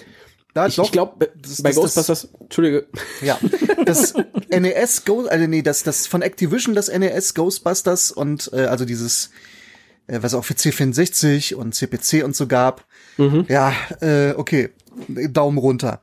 Ja, 0.55 0.67
Ich, 0.67 0.77
ich 0.77 0.91
glaube, 0.91 1.31
das- 1.41 1.61
bei 1.63 1.69
das- 1.69 1.75
Ghostbusters, 1.77 2.27
Entschuldige, 2.39 2.87
Ja, 3.21 3.39
das 3.85 4.13
NES 4.49 5.03
Go, 5.05 5.25
also 5.25 5.47
nee, 5.47 5.61
das 5.63 5.83
das 5.83 6.05
von 6.07 6.21
Activision 6.21 6.75
das 6.75 6.89
NES 6.89 7.33
Ghostbusters 7.33 8.11
und 8.11 8.51
äh, 8.53 8.65
also 8.65 8.85
dieses 8.85 9.31
äh, 10.07 10.19
was 10.21 10.33
auch 10.33 10.43
für 10.45 10.53
C64 10.53 11.55
und 11.55 11.73
CPC 11.73 12.23
und 12.23 12.35
so 12.35 12.47
gab. 12.47 12.85
Ja, 13.47 13.73
äh, 14.01 14.33
okay, 14.35 14.69
Daumen 15.07 15.57
runter. 15.57 16.01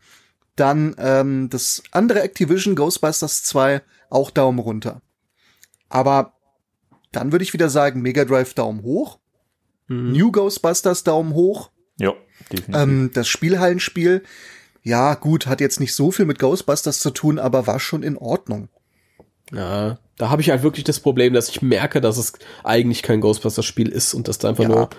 Dann 0.57 0.95
ähm, 0.99 1.49
das 1.51 1.83
andere 1.93 2.23
Activision 2.23 2.75
Ghostbusters 2.77 3.43
2 3.45 3.83
auch 4.11 4.31
Daumen 4.31 4.59
runter. 4.59 5.01
Aber 5.89 6.35
dann 7.13 7.33
würde 7.33 7.43
ich 7.45 7.53
wieder 7.53 7.69
sagen 7.69 8.01
Mega 8.03 8.25
Drive 8.25 8.55
Daumen 8.55 8.83
hoch. 8.83 9.19
New 9.89 10.31
Ghostbusters 10.33 11.03
Daumen 11.05 11.35
hoch. 11.35 11.71
Ja. 11.99 12.15
Ähm, 12.73 13.11
das 13.15 13.29
Spielhallenspiel, 13.29 14.23
ja 14.83 15.15
gut, 15.15 15.47
hat 15.47 15.61
jetzt 15.61 15.81
nicht 15.81 15.95
so 15.95 16.11
viel 16.11 16.25
mit 16.27 16.39
Ghostbusters 16.39 17.01
zu 17.01 17.11
tun, 17.11 17.39
aber 17.39 17.67
war 17.67 17.81
schon 17.81 18.03
in 18.03 18.17
Ordnung. 18.17 18.69
Ja, 19.53 19.99
da 20.17 20.31
habe 20.31 20.43
ich 20.43 20.51
halt 20.51 20.63
wirklich 20.63 20.85
das 20.85 21.01
Problem, 21.01 21.33
dass 21.33 21.49
ich 21.49 21.61
merke, 21.63 22.01
dass 22.01 22.17
es 22.19 22.33
eigentlich 22.63 23.03
kein 23.03 23.21
Ghostbusters-Spiel 23.21 23.89
ist 23.89 24.15
und 24.15 24.29
dass 24.29 24.39
da 24.39 24.49
einfach 24.49 24.65
Ja. 24.65 24.69
nur 24.69 24.91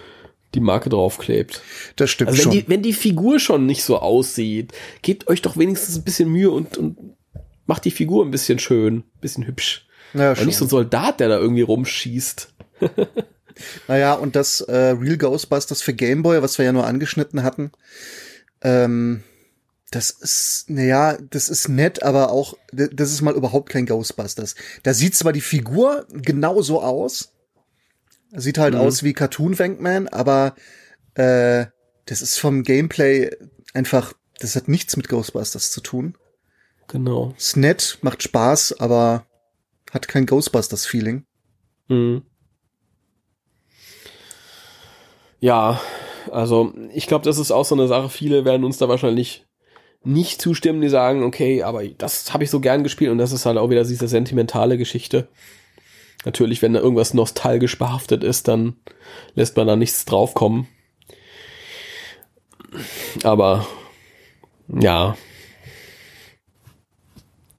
die 0.54 0.60
Marke 0.60 0.90
draufklebt. 0.90 1.62
Das 1.96 2.10
stimmt 2.10 2.30
Also 2.30 2.40
wenn 2.40 2.44
schon. 2.44 2.52
die, 2.52 2.68
wenn 2.68 2.82
die 2.82 2.92
Figur 2.94 3.40
schon 3.40 3.66
nicht 3.66 3.84
so 3.84 4.00
aussieht, 4.00 4.74
gebt 5.02 5.28
euch 5.30 5.42
doch 5.42 5.56
wenigstens 5.58 5.96
ein 5.96 6.04
bisschen 6.04 6.30
Mühe 6.30 6.52
und, 6.52 6.78
und 6.78 6.98
macht 7.66 7.86
die 7.86 7.92
Figur 7.92 8.26
ein 8.26 8.32
bisschen 8.32 8.60
schön, 8.60 8.98
ein 8.98 9.20
bisschen 9.22 9.48
hübsch. 9.48 9.88
ja, 10.14 10.32
Und 10.32 10.46
nicht 10.46 10.58
so 10.58 10.66
ein 10.66 10.70
Soldat, 10.70 11.22
der 11.22 11.30
da 11.30 11.38
irgendwie 11.38 11.62
rumschießt. 11.62 12.54
Naja, 13.88 14.14
und 14.14 14.36
das 14.36 14.62
äh, 14.62 14.76
Real 14.76 15.18
Ghostbusters 15.18 15.82
für 15.82 15.94
Game 15.94 16.24
Boy, 16.24 16.42
was 16.42 16.58
wir 16.58 16.66
ja 16.66 16.72
nur 16.72 16.86
angeschnitten 16.86 17.44
hatten, 17.44 17.72
ähm, 18.62 19.24
das 19.92 20.10
ist, 20.10 20.70
naja, 20.70 21.18
das 21.30 21.50
ist 21.50 21.68
nett, 21.68 22.02
aber 22.02 22.32
auch, 22.32 22.56
das 22.72 23.12
ist 23.12 23.22
mal 23.22 23.36
überhaupt 23.36 23.70
kein 23.70 23.86
Ghostbusters. 23.86 24.56
Da 24.84 24.94
sieht 24.94 25.16
zwar 25.16 25.34
die 25.34 25.42
Figur 25.42 26.08
genauso 26.10 26.82
aus, 26.82 27.34
sieht 28.32 28.58
halt 28.58 28.76
aus 28.76 29.04
wie 29.04 29.12
Cartoon 29.12 29.60
Wankman, 29.60 30.08
aber 30.08 30.56
äh, 31.16 31.66
das 32.06 32.22
ist 32.22 32.40
vom 32.40 32.64
Gameplay 32.64 33.32
einfach, 33.74 34.14
das 34.40 34.56
hat 34.56 34.70
nichts 34.70 34.96
mit 34.96 35.10
Ghostbusters 35.10 35.72
zu 35.72 35.82
tun. 35.82 36.18
Genau. 36.88 37.34
Ist 37.38 37.58
nett, 37.58 38.00
macht 38.02 38.24
Spaß, 38.24 38.80
aber 38.80 39.26
hat 39.92 40.08
kein 40.08 40.26
Ghostbusters-Feeling. 40.26 41.26
Mhm. 41.90 42.24
Ja, 45.42 45.82
also 46.32 46.72
ich 46.94 47.08
glaube, 47.08 47.26
das 47.26 47.40
ist 47.40 47.52
auch 47.52 47.66
so 47.66 47.74
eine 47.76 47.88
Sache. 47.88 48.10
Viele 48.10 48.46
werden 48.46 48.64
uns 48.64 48.78
da 48.78 48.88
wahrscheinlich 48.88 49.46
nicht 50.04 50.40
zustimmen, 50.40 50.82
die 50.82 50.90
sagen, 50.90 51.24
okay, 51.24 51.64
aber 51.64 51.86
das 51.86 52.34
habe 52.34 52.44
ich 52.44 52.52
so 52.52 52.60
gern 52.60 52.84
gespielt 52.84 53.12
und 53.12 53.18
das 53.18 53.32
ist 53.32 53.46
halt 53.46 53.58
auch 53.58 53.72
wieder 53.72 53.84
diese 53.84 54.08
sentimentale 54.08 54.78
Geschichte. 54.78 55.28
Natürlich, 56.26 56.62
wenn 56.62 56.74
da 56.74 56.80
irgendwas 56.80 57.16
nostalgisch 57.16 57.78
behaftet 57.80 58.24
ist, 58.24 58.48
dann 58.48 58.76
lässt 59.34 59.58
man 59.58 59.66
da 59.66 59.76
nichts 59.76 60.06
draufkommen. 60.06 60.68
Aber 63.24 63.66
ja, 64.68 65.18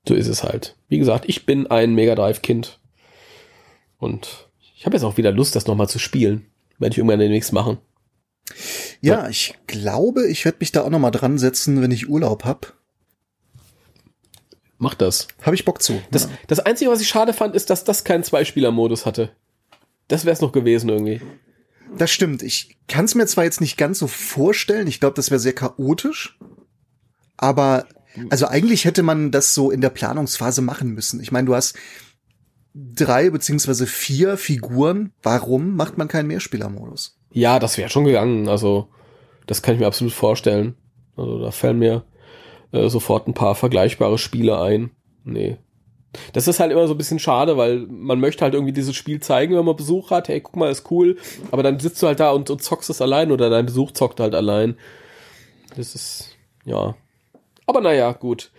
so 0.07 0.15
ist 0.15 0.29
es 0.29 0.45
halt. 0.45 0.77
Wie 0.89 0.99
gesagt, 0.99 1.25
ich 1.27 1.47
bin 1.47 1.67
ein 1.67 1.95
Mega 1.95 2.15
Drive 2.15 2.43
Kind 2.43 2.79
und 3.99 4.49
ich 4.77 4.87
habe 4.87 4.97
jetzt 4.97 5.05
auch 5.05 5.17
wieder 5.17 5.33
Lust, 5.33 5.57
das 5.57 5.67
nochmal 5.67 5.89
zu 5.89 5.99
spielen. 5.99 6.52
Werde 6.83 6.93
ich 6.95 6.99
irgendwann 6.99 7.21
demnächst 7.21 7.53
machen. 7.53 7.79
Ja, 9.01 9.29
ich 9.29 9.55
glaube, 9.67 10.27
ich 10.29 10.45
werde 10.45 10.59
mich 10.61 10.73
da 10.73 10.83
auch 10.83 10.91
noch 10.91 10.99
mal 10.99 11.11
dran 11.11 11.39
setzen, 11.39 11.81
wenn 11.81 11.91
ich 11.91 12.09
Urlaub 12.09 12.45
hab. 12.45 12.75
Mach 14.79 14.95
das. 14.95 15.29
Habe 15.43 15.55
ich 15.55 15.65
Bock 15.65 15.81
zu. 15.81 16.03
Das, 16.11 16.25
ja. 16.25 16.31
das 16.49 16.59
Einzige, 16.59 16.91
was 16.91 17.01
ich 17.01 17.09
schade 17.09 17.33
fand, 17.33 17.55
ist, 17.55 17.71
dass 17.71 17.85
das 17.85 18.03
keinen 18.03 18.25
Zweispieler-Modus 18.25 19.07
hatte. 19.07 19.31
Das 20.09 20.25
wäre 20.25 20.35
es 20.35 20.41
noch 20.41 20.51
gewesen 20.51 20.89
irgendwie. 20.89 21.21
das 21.97 22.11
stimmt. 22.11 22.43
Ich 22.43 22.77
kann 22.89 23.05
es 23.05 23.15
mir 23.15 23.27
zwar 23.27 23.45
jetzt 23.45 23.61
nicht 23.61 23.77
ganz 23.77 24.01
so 24.01 24.09
vorstellen. 24.09 24.89
Ich 24.89 24.99
glaube, 24.99 25.15
das 25.15 25.31
wäre 25.31 25.39
sehr 25.39 25.53
chaotisch. 25.53 26.37
Aber 27.37 27.87
also 28.29 28.47
eigentlich 28.47 28.85
hätte 28.85 29.03
man 29.03 29.31
das 29.31 29.55
so 29.55 29.71
in 29.71 29.81
der 29.81 29.91
Planungsphase 29.91 30.63
machen 30.63 30.91
müssen. 30.91 31.21
Ich 31.21 31.33
meine, 31.33 31.47
du 31.47 31.55
hast 31.55 31.79
drei 32.75 33.31
beziehungsweise 33.31 33.87
vier 33.87 34.37
Figuren. 34.37 35.13
Warum 35.23 35.77
macht 35.77 35.99
man 35.99 36.09
keinen 36.09 36.29
Mehrspielermodus? 36.29 37.19
Ja, 37.33 37.59
das 37.59 37.79
wäre 37.79 37.91
schon 37.91 38.05
gegangen. 38.05 38.49
Also, 38.49 38.89
das 39.47 39.63
kann 39.63 39.75
ich 39.75 39.81
mir 39.81 39.87
absolut 39.87 40.13
vorstellen. 40.13 40.77
Also, 41.17 41.39
da 41.39 41.51
fallen 41.51 41.79
mir 41.79 42.05
äh, 42.73 42.89
sofort 42.89 43.29
ein 43.29 43.35
paar 43.35 43.55
vergleichbare 43.55 44.19
Spiele 44.19 44.61
ein. 44.61 44.91
Nee. 45.25 45.59
Das 46.33 46.47
ist 46.47 46.61
halt 46.61 46.73
immer 46.73 46.87
so 46.87 46.95
ein 46.95 46.99
bisschen 46.99 47.19
schade, 47.19 47.57
weil 47.57 47.87
man 47.89 48.21
möchte 48.21 48.45
halt 48.45 48.55
irgendwie 48.55 48.73
dieses 48.73 48.95
Spiel 48.95 49.21
zeigen, 49.21 49.57
wenn 49.57 49.65
man 49.65 49.77
Besuch 49.77 50.11
hat. 50.11 50.29
Hey, 50.29 50.41
guck 50.41 50.57
mal, 50.57 50.71
ist 50.71 50.91
cool. 50.91 51.17
Aber 51.51 51.63
dann 51.63 51.81
sitzt 51.81 52.03
du 52.03 52.07
halt 52.07 52.21
da 52.21 52.33
und, 52.33 52.51
und 52.51 52.63
zockst 52.63 52.91
es 52.91 53.01
allein 53.01 53.33
oder 53.33 53.49
dein 53.49 53.67
Besuch 53.67 53.93
zockt 53.93 54.21
halt 54.21 54.35
allein. 54.35 54.77
Das 55.77 55.95
ist, 55.95 56.37
ja. 56.67 56.95
Aber 57.67 57.81
naja, 57.81 58.13
gut. 58.13 58.51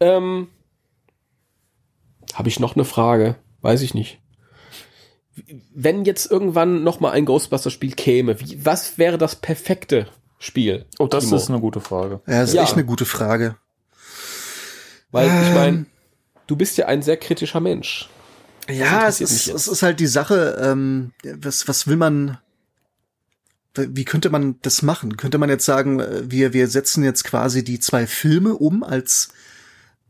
Ähm, 0.00 0.48
Habe 2.34 2.48
ich 2.48 2.58
noch 2.58 2.74
eine 2.74 2.84
Frage? 2.84 3.36
Weiß 3.66 3.82
ich 3.82 3.94
nicht. 3.94 4.20
Wenn 5.74 6.04
jetzt 6.04 6.30
irgendwann 6.30 6.84
noch 6.84 7.00
mal 7.00 7.10
ein 7.10 7.24
Ghostbuster-Spiel 7.24 7.92
käme, 7.94 8.40
wie, 8.40 8.64
was 8.64 8.96
wäre 8.96 9.18
das 9.18 9.34
perfekte 9.36 10.06
Spiel? 10.38 10.86
oh, 11.00 11.08
das 11.08 11.24
Timo? 11.24 11.36
ist 11.36 11.48
eine 11.50 11.58
gute 11.60 11.80
Frage. 11.80 12.20
Ja, 12.28 12.40
das 12.42 12.50
ist 12.50 12.54
Ja. 12.54 12.62
echt 12.62 12.74
eine 12.74 12.84
gute 12.84 13.04
Frage. 13.06 13.56
Weil 15.10 15.26
ich 15.26 15.48
Ähm. 15.48 15.54
meine, 15.54 15.86
du 16.46 16.54
bist 16.54 16.78
ja 16.78 16.86
ein 16.86 17.02
sehr 17.02 17.16
kritischer 17.16 17.58
Mensch. 17.60 18.08
Ja, 18.70 19.08
es 19.08 19.20
ist, 19.20 19.48
es 19.48 19.66
ist 19.66 19.82
halt 19.82 19.98
die 19.98 20.06
Sache, 20.06 20.58
ähm, 20.62 21.12
was, 21.24 21.66
was 21.66 21.88
will 21.88 21.96
man, 21.96 22.38
wie 23.76 24.04
könnte 24.04 24.30
man 24.30 24.60
das 24.62 24.82
machen? 24.82 25.16
Könnte 25.16 25.38
man 25.38 25.48
jetzt 25.50 25.64
sagen, 25.64 25.98
äh, 26.00 26.30
wir, 26.30 26.52
wir 26.52 26.68
setzen 26.68 27.02
jetzt 27.02 27.24
quasi 27.24 27.64
die 27.64 27.80
zwei 27.80 28.06
Filme 28.06 28.54
um 28.54 28.84
als 28.84 29.30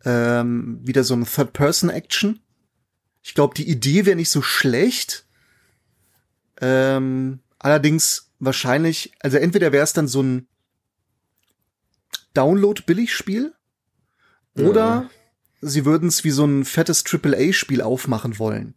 ähm, 0.04 0.78
wieder 0.84 1.04
so 1.04 1.14
ein 1.14 1.24
Third-Person-Action? 1.26 2.40
Ich 3.27 3.35
glaube, 3.35 3.55
die 3.57 3.69
Idee 3.69 4.07
wäre 4.07 4.15
nicht 4.15 4.31
so 4.31 4.40
schlecht. 4.40 5.27
Ähm, 6.61 7.40
allerdings 7.59 8.31
wahrscheinlich, 8.39 9.15
also 9.19 9.36
entweder 9.36 9.73
wäre 9.73 9.82
es 9.82 9.93
dann 9.93 10.07
so 10.07 10.23
ein 10.23 10.47
Download-Billigspiel 12.35 13.53
oder 14.55 14.77
Ja. 14.77 15.11
sie 15.61 15.85
würden 15.85 16.07
es 16.09 16.23
wie 16.23 16.31
so 16.31 16.44
ein 16.44 16.65
fettes 16.65 17.03
AAA-Spiel 17.05 17.82
aufmachen 17.82 18.39
wollen. 18.39 18.74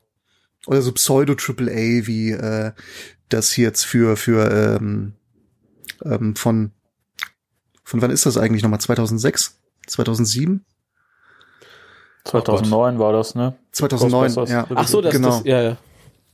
Oder 0.66 0.82
so 0.82 0.94
Pseudo-AAA, 0.94 2.08
wie 2.08 2.32
äh, 2.32 2.72
das 3.30 3.52
hier 3.52 3.66
jetzt 3.66 3.86
für, 3.86 4.18
für 4.18 4.50
ähm, 4.82 5.14
ähm, 6.04 6.36
von 6.36 6.72
von 7.84 8.02
wann 8.02 8.10
ist 8.10 8.26
das 8.26 8.38
eigentlich 8.38 8.64
nochmal? 8.64 8.82
2006? 8.82 9.60
2007? 9.86 10.66
2009 12.26 13.00
war 13.00 13.14
das, 13.14 13.36
ne? 13.36 13.56
2009, 13.72 14.22
Ghostbusters. 14.36 14.50
ja. 14.50 14.68
Ach 14.76 14.88
so, 14.88 15.02
das, 15.02 15.14
Genau. 15.14 15.30
das 15.38 15.44
ja, 15.46 15.62
ja. 15.62 15.78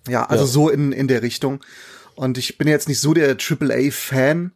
Ja, 0.07 0.25
also 0.25 0.43
Ja. 0.43 0.49
so 0.49 0.69
in, 0.69 0.91
in 0.91 1.07
der 1.07 1.21
Richtung. 1.21 1.61
Und 2.15 2.37
ich 2.37 2.57
bin 2.57 2.67
jetzt 2.67 2.87
nicht 2.87 2.99
so 3.01 3.13
der 3.13 3.37
AAA-Fan, 3.37 4.51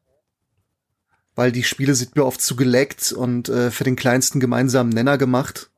weil 1.35 1.51
die 1.51 1.63
Spiele 1.63 1.95
sind 1.95 2.15
mir 2.15 2.25
oft 2.25 2.41
zu 2.41 2.55
geleckt 2.55 3.11
und 3.11 3.49
äh, 3.49 3.71
für 3.71 3.83
den 3.83 3.95
kleinsten 3.95 4.39
gemeinsamen 4.39 4.89
Nenner 4.89 5.17
gemacht. 5.17 5.69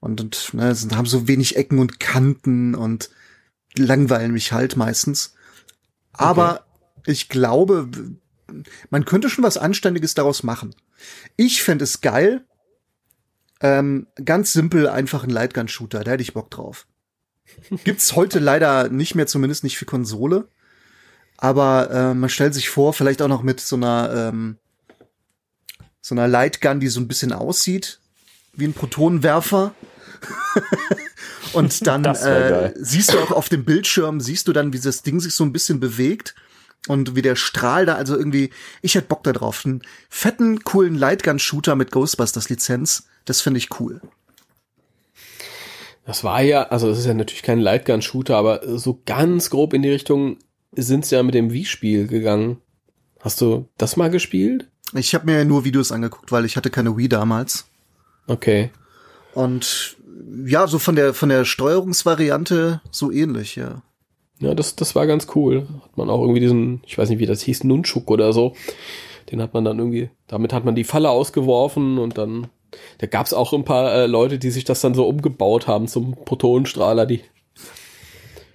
Und, 0.00 0.20
und 0.20 0.54
ne, 0.54 0.74
sind, 0.74 0.96
haben 0.96 1.06
so 1.06 1.28
wenig 1.28 1.56
Ecken 1.56 1.78
und 1.78 2.00
Kanten 2.00 2.74
und 2.74 3.10
langweilen 3.76 4.32
mich 4.32 4.52
halt 4.52 4.76
meistens. 4.76 5.34
Aber 6.12 6.64
ich 7.06 7.28
glaube, 7.28 7.88
man 8.90 9.04
könnte 9.04 9.30
schon 9.30 9.44
was 9.44 9.56
Anständiges 9.56 10.14
daraus 10.14 10.42
machen. 10.42 10.74
Ich 11.36 11.62
fände 11.62 11.84
es 11.84 12.00
geil. 12.00 12.44
Ähm, 13.64 14.08
ganz 14.22 14.52
simpel, 14.52 14.88
einfach 14.88 15.24
ein 15.24 15.30
Lightgun-Shooter, 15.30 16.04
da 16.04 16.10
hätte 16.10 16.22
ich 16.22 16.34
Bock 16.34 16.50
drauf. 16.50 16.86
Gibt's 17.84 18.14
heute 18.14 18.38
leider 18.38 18.90
nicht 18.90 19.14
mehr, 19.14 19.26
zumindest 19.26 19.64
nicht 19.64 19.78
für 19.78 19.86
Konsole. 19.86 20.48
Aber 21.38 21.90
äh, 21.90 22.14
man 22.14 22.28
stellt 22.28 22.52
sich 22.52 22.68
vor, 22.68 22.92
vielleicht 22.92 23.22
auch 23.22 23.28
noch 23.28 23.42
mit 23.42 23.60
so 23.60 23.76
einer 23.76 24.12
ähm, 24.14 24.58
so 26.02 26.14
einer 26.14 26.28
Lightgun, 26.28 26.78
die 26.78 26.88
so 26.88 27.00
ein 27.00 27.08
bisschen 27.08 27.32
aussieht 27.32 28.00
wie 28.52 28.66
ein 28.66 28.74
Protonenwerfer. 28.74 29.74
Und 31.54 31.86
dann 31.86 32.04
äh, 32.04 32.74
siehst 32.76 33.14
du 33.14 33.18
auch 33.18 33.30
auf 33.30 33.48
dem 33.48 33.64
Bildschirm, 33.64 34.20
siehst 34.20 34.46
du 34.46 34.52
dann, 34.52 34.74
wie 34.74 34.78
das 34.78 35.02
Ding 35.02 35.20
sich 35.20 35.34
so 35.34 35.42
ein 35.42 35.52
bisschen 35.52 35.80
bewegt 35.80 36.34
und 36.88 37.16
wie 37.16 37.22
der 37.22 37.36
Strahl 37.36 37.86
da, 37.86 37.94
also 37.94 38.16
irgendwie, 38.16 38.50
ich 38.82 38.94
hätte 38.94 39.08
Bock 39.08 39.22
da 39.22 39.32
drauf. 39.32 39.64
Einen 39.64 39.82
fetten, 40.08 40.64
coolen 40.64 40.96
Lightgun-Shooter 40.96 41.76
mit 41.76 41.90
Ghostbusters-Lizenz, 41.90 43.06
das 43.24 43.40
finde 43.40 43.58
ich 43.58 43.80
cool. 43.80 44.00
Das 46.04 46.22
war 46.22 46.42
ja, 46.42 46.64
also 46.64 46.88
das 46.88 46.98
ist 46.98 47.06
ja 47.06 47.14
natürlich 47.14 47.42
kein 47.42 47.60
Lightgun-Shooter, 47.60 48.36
aber 48.36 48.60
so 48.78 49.00
ganz 49.06 49.48
grob 49.48 49.72
in 49.72 49.82
die 49.82 49.90
Richtung 49.90 50.38
sind 50.72 51.06
sie 51.06 51.14
ja 51.14 51.22
mit 51.22 51.34
dem 51.34 51.52
Wii-Spiel 51.52 52.06
gegangen. 52.06 52.60
Hast 53.20 53.40
du 53.40 53.68
das 53.78 53.96
mal 53.96 54.10
gespielt? 54.10 54.68
Ich 54.92 55.14
habe 55.14 55.26
mir 55.26 55.44
nur 55.44 55.64
Videos 55.64 55.92
angeguckt, 55.92 56.30
weil 56.30 56.44
ich 56.44 56.56
hatte 56.56 56.70
keine 56.70 56.96
Wii 56.96 57.08
damals. 57.08 57.66
Okay. 58.26 58.70
Und 59.32 59.96
ja, 60.44 60.66
so 60.66 60.78
von 60.78 60.94
der 60.94 61.14
von 61.14 61.28
der 61.28 61.44
Steuerungsvariante 61.44 62.80
so 62.90 63.10
ähnlich, 63.10 63.56
ja. 63.56 63.82
Ja, 64.40 64.54
das, 64.54 64.76
das 64.76 64.94
war 64.94 65.06
ganz 65.06 65.28
cool. 65.34 65.66
Hat 65.84 65.96
man 65.96 66.10
auch 66.10 66.20
irgendwie 66.20 66.40
diesen, 66.40 66.82
ich 66.86 66.98
weiß 66.98 67.08
nicht, 67.08 67.18
wie 67.20 67.26
das 67.26 67.40
hieß, 67.42 67.64
Nunchuk 67.64 68.10
oder 68.10 68.32
so. 68.32 68.54
Den 69.30 69.40
hat 69.40 69.54
man 69.54 69.64
dann 69.64 69.78
irgendwie, 69.78 70.10
damit 70.26 70.52
hat 70.52 70.64
man 70.64 70.74
die 70.74 70.84
Falle 70.84 71.08
ausgeworfen 71.10 71.98
und 71.98 72.18
dann, 72.18 72.48
da 72.98 73.06
gab's 73.06 73.32
auch 73.32 73.52
ein 73.52 73.64
paar 73.64 73.92
äh, 73.94 74.06
Leute, 74.06 74.38
die 74.38 74.50
sich 74.50 74.64
das 74.64 74.80
dann 74.80 74.94
so 74.94 75.06
umgebaut 75.06 75.66
haben 75.66 75.86
zum 75.88 76.14
Protonenstrahler, 76.24 77.06
die 77.06 77.22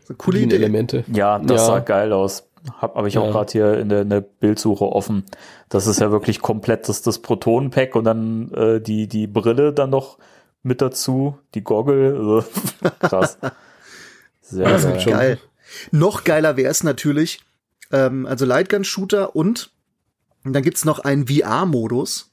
So 0.03 0.13
coole 0.15 0.39
Idee. 0.39 0.55
Elemente. 0.57 1.05
Ja, 1.11 1.39
das 1.39 1.61
Ja. 1.61 1.65
sah 1.65 1.79
geil 1.79 2.13
aus. 2.13 2.45
Hab 2.77 2.97
aber 2.97 3.07
ich 3.07 3.17
auch 3.17 3.25
Ja. 3.25 3.31
gerade 3.31 3.51
hier 3.51 3.79
in 3.79 3.87
der, 3.89 4.01
in 4.01 4.09
der 4.09 4.21
Bildsuche 4.21 4.85
offen. 4.85 5.23
Das 5.69 5.87
ist 5.87 6.01
ja 6.01 6.11
wirklich 6.11 6.41
komplett 6.41 6.89
das, 6.89 7.01
das 7.01 7.19
Protonenpack 7.19 7.95
und 7.95 8.03
dann 8.03 8.51
äh, 8.53 8.81
die, 8.81 9.07
die 9.07 9.27
Brille 9.27 9.71
dann 9.73 9.91
noch 9.91 10.17
mit 10.61 10.81
dazu, 10.81 11.37
die 11.55 11.63
Goggle. 11.63 12.43
äh, 12.83 12.89
Krass. 12.99 13.37
Sehr 14.41 14.67
Also 14.67 14.89
geil. 15.09 15.39
Noch 15.91 16.23
geiler 16.23 16.57
wäre 16.57 16.69
es 16.71 16.83
natürlich, 16.83 17.41
ähm, 17.91 18.25
also 18.25 18.45
Lightgun-Shooter 18.45 19.35
und, 19.35 19.71
und 20.43 20.53
dann 20.53 20.63
gibt's 20.63 20.85
noch 20.85 20.99
einen 20.99 21.27
VR-Modus. 21.27 22.31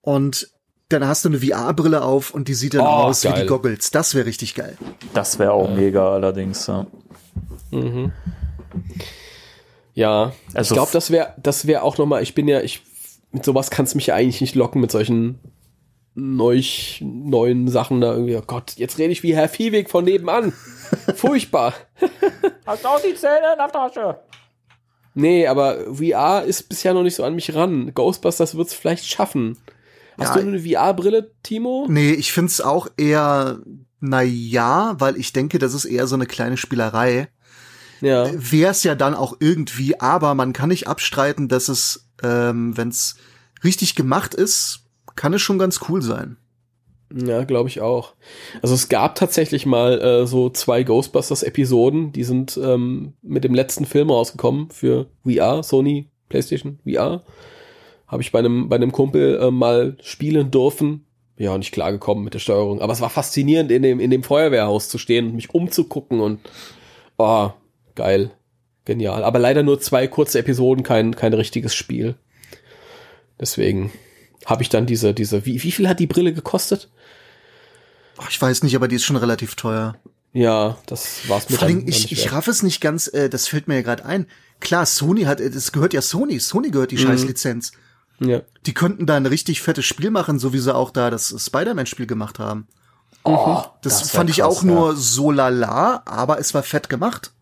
Und 0.00 0.50
dann 0.90 1.06
hast 1.06 1.24
du 1.24 1.30
eine 1.30 1.40
VR-Brille 1.40 2.02
auf 2.02 2.32
und 2.32 2.48
die 2.48 2.54
sieht 2.54 2.74
dann 2.74 2.82
Oh, 2.82 2.84
aus 2.84 3.24
wie 3.24 3.28
geil. 3.28 3.42
die 3.42 3.46
Goggles. 3.46 3.90
Das 3.90 4.14
wäre 4.14 4.26
richtig 4.26 4.54
geil. 4.54 4.76
Das 5.14 5.38
wäre 5.38 5.52
auch 5.52 5.70
mega 5.74 6.12
allerdings. 6.12 6.66
Ja. 6.66 6.86
Mhm. 7.70 8.12
Ja, 9.94 10.32
Also 10.54 10.74
ich 10.74 10.76
glaube, 10.76 10.90
das 10.92 11.10
wäre 11.10 11.34
das 11.42 11.66
wäre 11.66 11.82
auch 11.82 11.98
noch 11.98 12.06
mal, 12.06 12.22
ich 12.22 12.34
bin 12.34 12.48
ja, 12.48 12.60
ich, 12.60 12.82
mit 13.30 13.44
sowas 13.44 13.70
kannst 13.70 13.94
mich 13.94 14.06
ja 14.08 14.14
eigentlich 14.14 14.40
nicht 14.40 14.54
locken, 14.56 14.80
mit 14.80 14.90
solchen 14.90 15.38
neu, 16.14 16.62
neuen 17.00 17.68
Sachen 17.68 18.00
da 18.00 18.12
irgendwie. 18.12 18.36
Oh 18.36 18.42
Gott, 18.46 18.74
jetzt 18.76 18.98
rede 18.98 19.12
ich 19.12 19.22
wie 19.22 19.34
Herr 19.34 19.48
Viehweg 19.48 19.90
von 19.90 20.04
nebenan. 20.04 20.52
Furchtbar. 21.16 21.74
Hast 22.66 22.86
auch 22.86 23.00
die 23.00 23.14
Zähne 23.14 23.52
in 23.52 23.58
der 23.58 23.68
Tasche. 23.68 24.20
Nee, 25.14 25.46
aber 25.46 25.94
VR 25.94 26.44
ist 26.44 26.68
bisher 26.68 26.92
noch 26.94 27.02
nicht 27.04 27.14
so 27.14 27.24
an 27.24 27.34
mich 27.34 27.54
ran. 27.54 27.92
Ghostbusters 27.94 28.56
wird's 28.56 28.74
vielleicht 28.74 29.06
schaffen. 29.06 29.58
Hast 30.18 30.34
Ja. 30.36 30.42
du 30.42 30.48
eine 30.48 30.60
VR-Brille, 30.60 31.30
Timo? 31.42 31.86
Nee, 31.88 32.12
ich 32.12 32.32
find's 32.32 32.60
auch 32.60 32.88
eher, 32.96 33.58
na 34.00 34.22
ja, 34.22 34.94
weil 34.98 35.16
ich 35.16 35.32
denke, 35.32 35.58
das 35.58 35.74
ist 35.74 35.84
eher 35.84 36.06
so 36.06 36.14
eine 36.16 36.26
kleine 36.26 36.56
Spielerei. 36.56 37.28
Ja. 38.00 38.28
Wär's 38.32 38.82
ja 38.84 38.94
dann 38.94 39.14
auch 39.14 39.36
irgendwie, 39.40 40.00
aber 40.00 40.34
man 40.34 40.52
kann 40.52 40.68
nicht 40.68 40.88
abstreiten, 40.88 41.48
dass 41.48 41.68
es, 41.68 42.08
ähm, 42.22 42.76
wenn's 42.76 43.16
richtig 43.62 43.94
gemacht 43.94 44.34
ist, 44.34 44.83
kann 45.16 45.34
es 45.34 45.42
schon 45.42 45.58
ganz 45.58 45.80
cool 45.88 46.02
sein. 46.02 46.36
Ja, 47.14 47.44
glaube 47.44 47.68
ich 47.68 47.80
auch. 47.80 48.14
Also 48.62 48.74
es 48.74 48.88
gab 48.88 49.14
tatsächlich 49.14 49.66
mal 49.66 50.00
äh, 50.00 50.26
so 50.26 50.50
zwei 50.50 50.82
Ghostbusters-Episoden, 50.82 52.12
die 52.12 52.24
sind 52.24 52.58
ähm, 52.62 53.12
mit 53.22 53.44
dem 53.44 53.54
letzten 53.54 53.84
Film 53.84 54.10
rausgekommen 54.10 54.70
für 54.70 55.06
VR, 55.22 55.62
Sony, 55.62 56.08
PlayStation, 56.28 56.80
VR. 56.84 57.22
Habe 58.08 58.22
ich 58.22 58.32
bei 58.32 58.40
einem, 58.40 58.68
bei 58.68 58.76
einem 58.76 58.90
Kumpel 58.90 59.38
äh, 59.40 59.50
mal 59.50 59.96
spielen 60.02 60.50
dürfen. 60.50 61.06
Ja, 61.36 61.56
nicht 61.56 61.72
klargekommen 61.72 62.24
mit 62.24 62.34
der 62.34 62.38
Steuerung. 62.38 62.80
Aber 62.80 62.92
es 62.92 63.00
war 63.00 63.10
faszinierend, 63.10 63.70
in 63.70 63.82
dem, 63.82 64.00
in 64.00 64.10
dem 64.10 64.22
Feuerwehrhaus 64.22 64.88
zu 64.88 64.98
stehen 64.98 65.26
und 65.26 65.34
mich 65.34 65.54
umzugucken 65.54 66.20
und 66.20 66.40
oh, 67.18 67.50
geil. 67.94 68.30
Genial. 68.84 69.24
Aber 69.24 69.38
leider 69.38 69.62
nur 69.62 69.80
zwei 69.80 70.06
kurze 70.06 70.38
Episoden, 70.38 70.84
kein, 70.84 71.16
kein 71.16 71.32
richtiges 71.32 71.74
Spiel. 71.74 72.16
Deswegen 73.40 73.90
habe 74.46 74.62
ich 74.62 74.68
dann 74.68 74.86
diese, 74.86 75.14
diese, 75.14 75.46
wie, 75.46 75.62
wie 75.62 75.72
viel 75.72 75.88
hat 75.88 76.00
die 76.00 76.06
Brille 76.06 76.32
gekostet? 76.32 76.88
Ach, 78.18 78.30
ich 78.30 78.40
weiß 78.40 78.62
nicht, 78.62 78.76
aber 78.76 78.88
die 78.88 78.96
ist 78.96 79.04
schon 79.04 79.16
relativ 79.16 79.54
teuer. 79.54 79.96
Ja, 80.32 80.76
das 80.86 81.28
war's 81.28 81.48
mir 81.48 81.56
Vor 81.56 81.66
allem, 81.68 81.86
ich, 81.86 82.10
ich 82.10 82.32
raff 82.32 82.48
es 82.48 82.62
nicht 82.62 82.80
ganz, 82.80 83.06
äh, 83.08 83.28
das 83.28 83.46
fällt 83.48 83.68
mir 83.68 83.76
ja 83.76 83.82
gerade 83.82 84.04
ein. 84.04 84.26
Klar, 84.60 84.84
Sony 84.86 85.22
hat, 85.22 85.40
äh, 85.40 85.50
das 85.50 85.72
gehört 85.72 85.94
ja 85.94 86.02
Sony, 86.02 86.40
Sony 86.40 86.70
gehört 86.70 86.90
Mhm. 86.92 86.96
die 86.96 87.02
Scheißlizenz. 87.02 87.72
Ja. 88.20 88.42
Die 88.66 88.74
könnten 88.74 89.06
da 89.06 89.16
ein 89.16 89.26
richtig 89.26 89.60
fettes 89.62 89.84
Spiel 89.84 90.10
machen, 90.10 90.38
so 90.38 90.52
wie 90.52 90.58
sie 90.58 90.74
auch 90.74 90.90
da 90.90 91.10
das 91.10 91.34
Spider-Man-Spiel 91.38 92.06
gemacht 92.06 92.38
haben. 92.38 92.66
Oh, 93.24 93.62
Das, 93.82 94.00
wär 94.02 94.08
fand 94.18 94.30
ich 94.30 94.36
krass, 94.36 94.46
auch 94.46 94.62
nur 94.62 94.96
so 94.96 95.30
lala, 95.30 96.02
aber 96.04 96.38
es 96.38 96.52
war 96.54 96.62
fett 96.62 96.88
gemacht. 96.88 97.32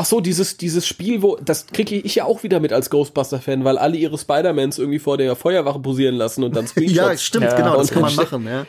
Ach 0.00 0.04
so, 0.04 0.20
dieses, 0.20 0.56
dieses 0.56 0.86
Spiel, 0.86 1.22
wo, 1.22 1.34
das 1.36 1.66
kriege 1.66 1.96
ich 1.96 2.14
ja 2.14 2.24
auch 2.24 2.44
wieder 2.44 2.60
mit 2.60 2.72
als 2.72 2.88
Ghostbuster-Fan, 2.88 3.64
weil 3.64 3.78
alle 3.78 3.96
ihre 3.96 4.16
Spider-Mans 4.16 4.78
irgendwie 4.78 5.00
vor 5.00 5.18
der 5.18 5.34
Feuerwache 5.34 5.80
posieren 5.80 6.14
lassen 6.14 6.44
und 6.44 6.54
dann 6.54 6.66
Screenshots. 6.68 6.96
Ja, 6.96 7.18
stimmt, 7.18 7.44
Ja, 7.46 7.56
genau, 7.56 7.76
das 7.76 7.90
kann 7.90 8.02
man 8.02 8.14
machen, 8.14 8.46
ja. 8.46 8.64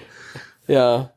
Ja. 0.67 1.13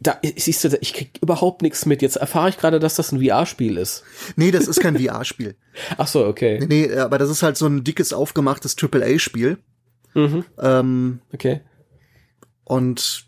Da, 0.00 0.18
siehst 0.36 0.64
du, 0.64 0.76
ich 0.82 0.92
krieg 0.92 1.18
überhaupt 1.22 1.62
nichts 1.62 1.86
mit. 1.86 2.02
Jetzt 2.02 2.16
erfahre 2.16 2.50
ich 2.50 2.58
gerade, 2.58 2.78
dass 2.78 2.96
das 2.96 3.10
ein 3.10 3.24
VR-Spiel 3.24 3.78
ist. 3.78 4.02
Nee, 4.36 4.50
das 4.50 4.68
ist 4.68 4.80
kein 4.80 4.98
VR-Spiel. 4.98 5.56
Ach 5.96 6.06
so, 6.08 6.26
okay. 6.26 6.62
Nee, 6.68 6.92
aber 6.94 7.16
das 7.16 7.30
ist 7.30 7.42
halt 7.42 7.56
so 7.56 7.64
ein 7.64 7.84
dickes, 7.84 8.12
aufgemachtes 8.12 8.76
AAA-Spiel. 8.78 9.56
Mhm, 10.12 10.44
Ähm, 10.60 11.20
okay. 11.32 11.62
und 12.64 13.24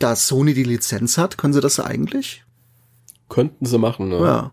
da 0.00 0.16
Sony 0.16 0.52
die 0.52 0.64
Lizenz 0.64 1.16
hat, 1.16 1.38
können 1.38 1.54
sie 1.54 1.60
das 1.62 1.80
eigentlich? 1.80 2.44
Könnten 3.30 3.64
sie 3.64 3.78
machen, 3.78 4.08
ne? 4.10 4.16
Ja. 4.18 4.52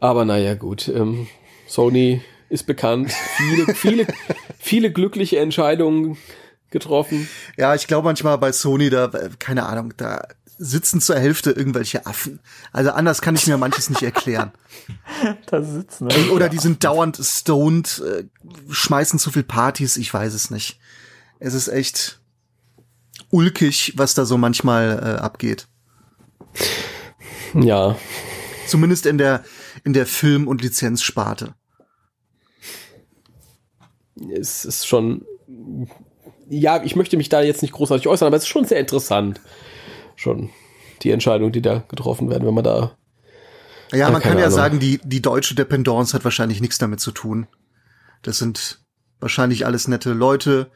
Aber 0.00 0.24
naja, 0.24 0.54
gut. 0.54 0.88
Ähm, 0.88 1.28
Sony 1.66 2.22
ist 2.48 2.66
bekannt. 2.66 3.12
Viele, 3.36 3.74
viele, 3.74 4.06
viele 4.58 4.92
glückliche 4.92 5.38
Entscheidungen 5.38 6.16
getroffen. 6.70 7.28
Ja, 7.56 7.74
ich 7.74 7.86
glaube 7.86 8.06
manchmal 8.06 8.38
bei 8.38 8.52
Sony, 8.52 8.90
da, 8.90 9.06
äh, 9.06 9.30
keine 9.38 9.66
Ahnung, 9.66 9.94
da 9.96 10.22
sitzen 10.62 11.00
zur 11.00 11.18
Hälfte 11.18 11.52
irgendwelche 11.52 12.04
Affen. 12.06 12.40
Also 12.70 12.90
anders 12.90 13.22
kann 13.22 13.34
ich 13.34 13.46
mir 13.46 13.56
manches 13.56 13.88
nicht 13.88 14.02
erklären. 14.02 14.52
Da 15.46 15.62
sitzen. 15.62 16.06
Ne? 16.06 16.30
Oder 16.32 16.48
die 16.48 16.58
sind 16.58 16.82
dauernd 16.82 17.18
stoned, 17.20 18.02
äh, 18.06 18.24
schmeißen 18.70 19.18
zu 19.18 19.30
viel 19.30 19.42
Partys, 19.42 19.96
ich 19.96 20.12
weiß 20.12 20.32
es 20.34 20.50
nicht. 20.50 20.78
Es 21.38 21.54
ist 21.54 21.68
echt 21.68 22.20
ulkig, 23.30 23.94
was 23.96 24.14
da 24.14 24.24
so 24.24 24.38
manchmal 24.38 24.98
äh, 24.98 25.20
abgeht. 25.20 25.66
Ja. 27.54 27.96
Zumindest 28.66 29.06
in 29.06 29.18
der, 29.18 29.44
in 29.84 29.92
der 29.92 30.06
Film- 30.06 30.48
und 30.48 30.62
Lizenzsparte. 30.62 31.54
Es 34.32 34.64
ist 34.64 34.86
schon. 34.86 35.24
Ja, 36.48 36.82
ich 36.82 36.96
möchte 36.96 37.16
mich 37.16 37.28
da 37.28 37.40
jetzt 37.42 37.62
nicht 37.62 37.72
großartig 37.72 38.08
äußern, 38.08 38.26
aber 38.26 38.36
es 38.36 38.42
ist 38.42 38.48
schon 38.48 38.64
sehr 38.64 38.80
interessant. 38.80 39.40
Schon 40.16 40.50
die 41.02 41.10
Entscheidungen, 41.12 41.52
die 41.52 41.62
da 41.62 41.84
getroffen 41.88 42.28
werden, 42.28 42.46
wenn 42.46 42.54
man 42.54 42.64
da. 42.64 42.96
Ja, 43.92 43.98
Ja, 43.98 44.10
man 44.10 44.20
kann 44.20 44.32
keine 44.32 44.40
ja 44.42 44.46
Ahnung. 44.46 44.56
sagen, 44.56 44.80
die, 44.80 45.00
die 45.04 45.22
deutsche 45.22 45.54
Dependance 45.54 46.12
hat 46.12 46.24
wahrscheinlich 46.24 46.60
nichts 46.60 46.78
damit 46.78 47.00
zu 47.00 47.12
tun. 47.12 47.46
Das 48.22 48.38
sind 48.38 48.80
wahrscheinlich 49.20 49.64
alles 49.64 49.88
nette 49.88 50.12
Leute. 50.12 50.70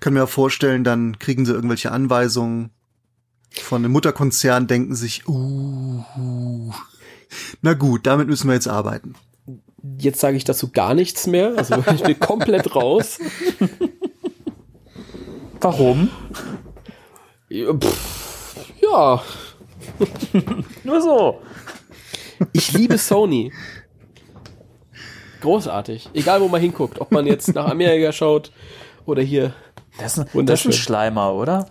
Kann 0.00 0.14
mir 0.14 0.24
auch 0.24 0.28
vorstellen, 0.28 0.82
dann 0.84 1.18
kriegen 1.18 1.44
sie 1.44 1.52
irgendwelche 1.52 1.92
Anweisungen 1.92 2.70
von 3.52 3.84
einem 3.84 3.92
Mutterkonzern, 3.92 4.66
denken 4.66 4.94
sich, 4.94 5.28
uh, 5.28 6.02
uh. 6.16 6.72
Na 7.62 7.74
gut, 7.74 8.06
damit 8.06 8.28
müssen 8.28 8.48
wir 8.48 8.54
jetzt 8.54 8.68
arbeiten. 8.68 9.14
Jetzt 9.98 10.20
sage 10.20 10.36
ich 10.36 10.44
dazu 10.44 10.70
gar 10.70 10.94
nichts 10.94 11.26
mehr. 11.26 11.54
Also 11.56 11.82
ich 11.94 12.02
bin 12.02 12.18
komplett 12.18 12.74
raus. 12.74 13.18
Warum? 15.60 16.10
Ja, 17.48 17.72
pff, 17.74 18.56
Ja, 18.80 19.22
Nur 20.84 21.00
so. 21.02 21.42
ich 22.52 22.72
liebe 22.72 22.98
Sony. 22.98 23.52
Großartig. 25.40 26.10
Egal, 26.12 26.40
wo 26.40 26.48
man 26.48 26.60
hinguckt. 26.60 27.00
Ob 27.00 27.12
man 27.12 27.26
jetzt 27.26 27.54
nach 27.54 27.68
Amerika 27.70 28.12
schaut 28.12 28.52
oder 29.06 29.22
hier. 29.22 29.54
Das 29.98 30.18
ist, 30.18 30.34
ein, 30.34 30.46
das 30.46 30.60
ist 30.60 30.66
ein 30.66 30.72
Schleimer, 30.72 31.34
oder? 31.34 31.68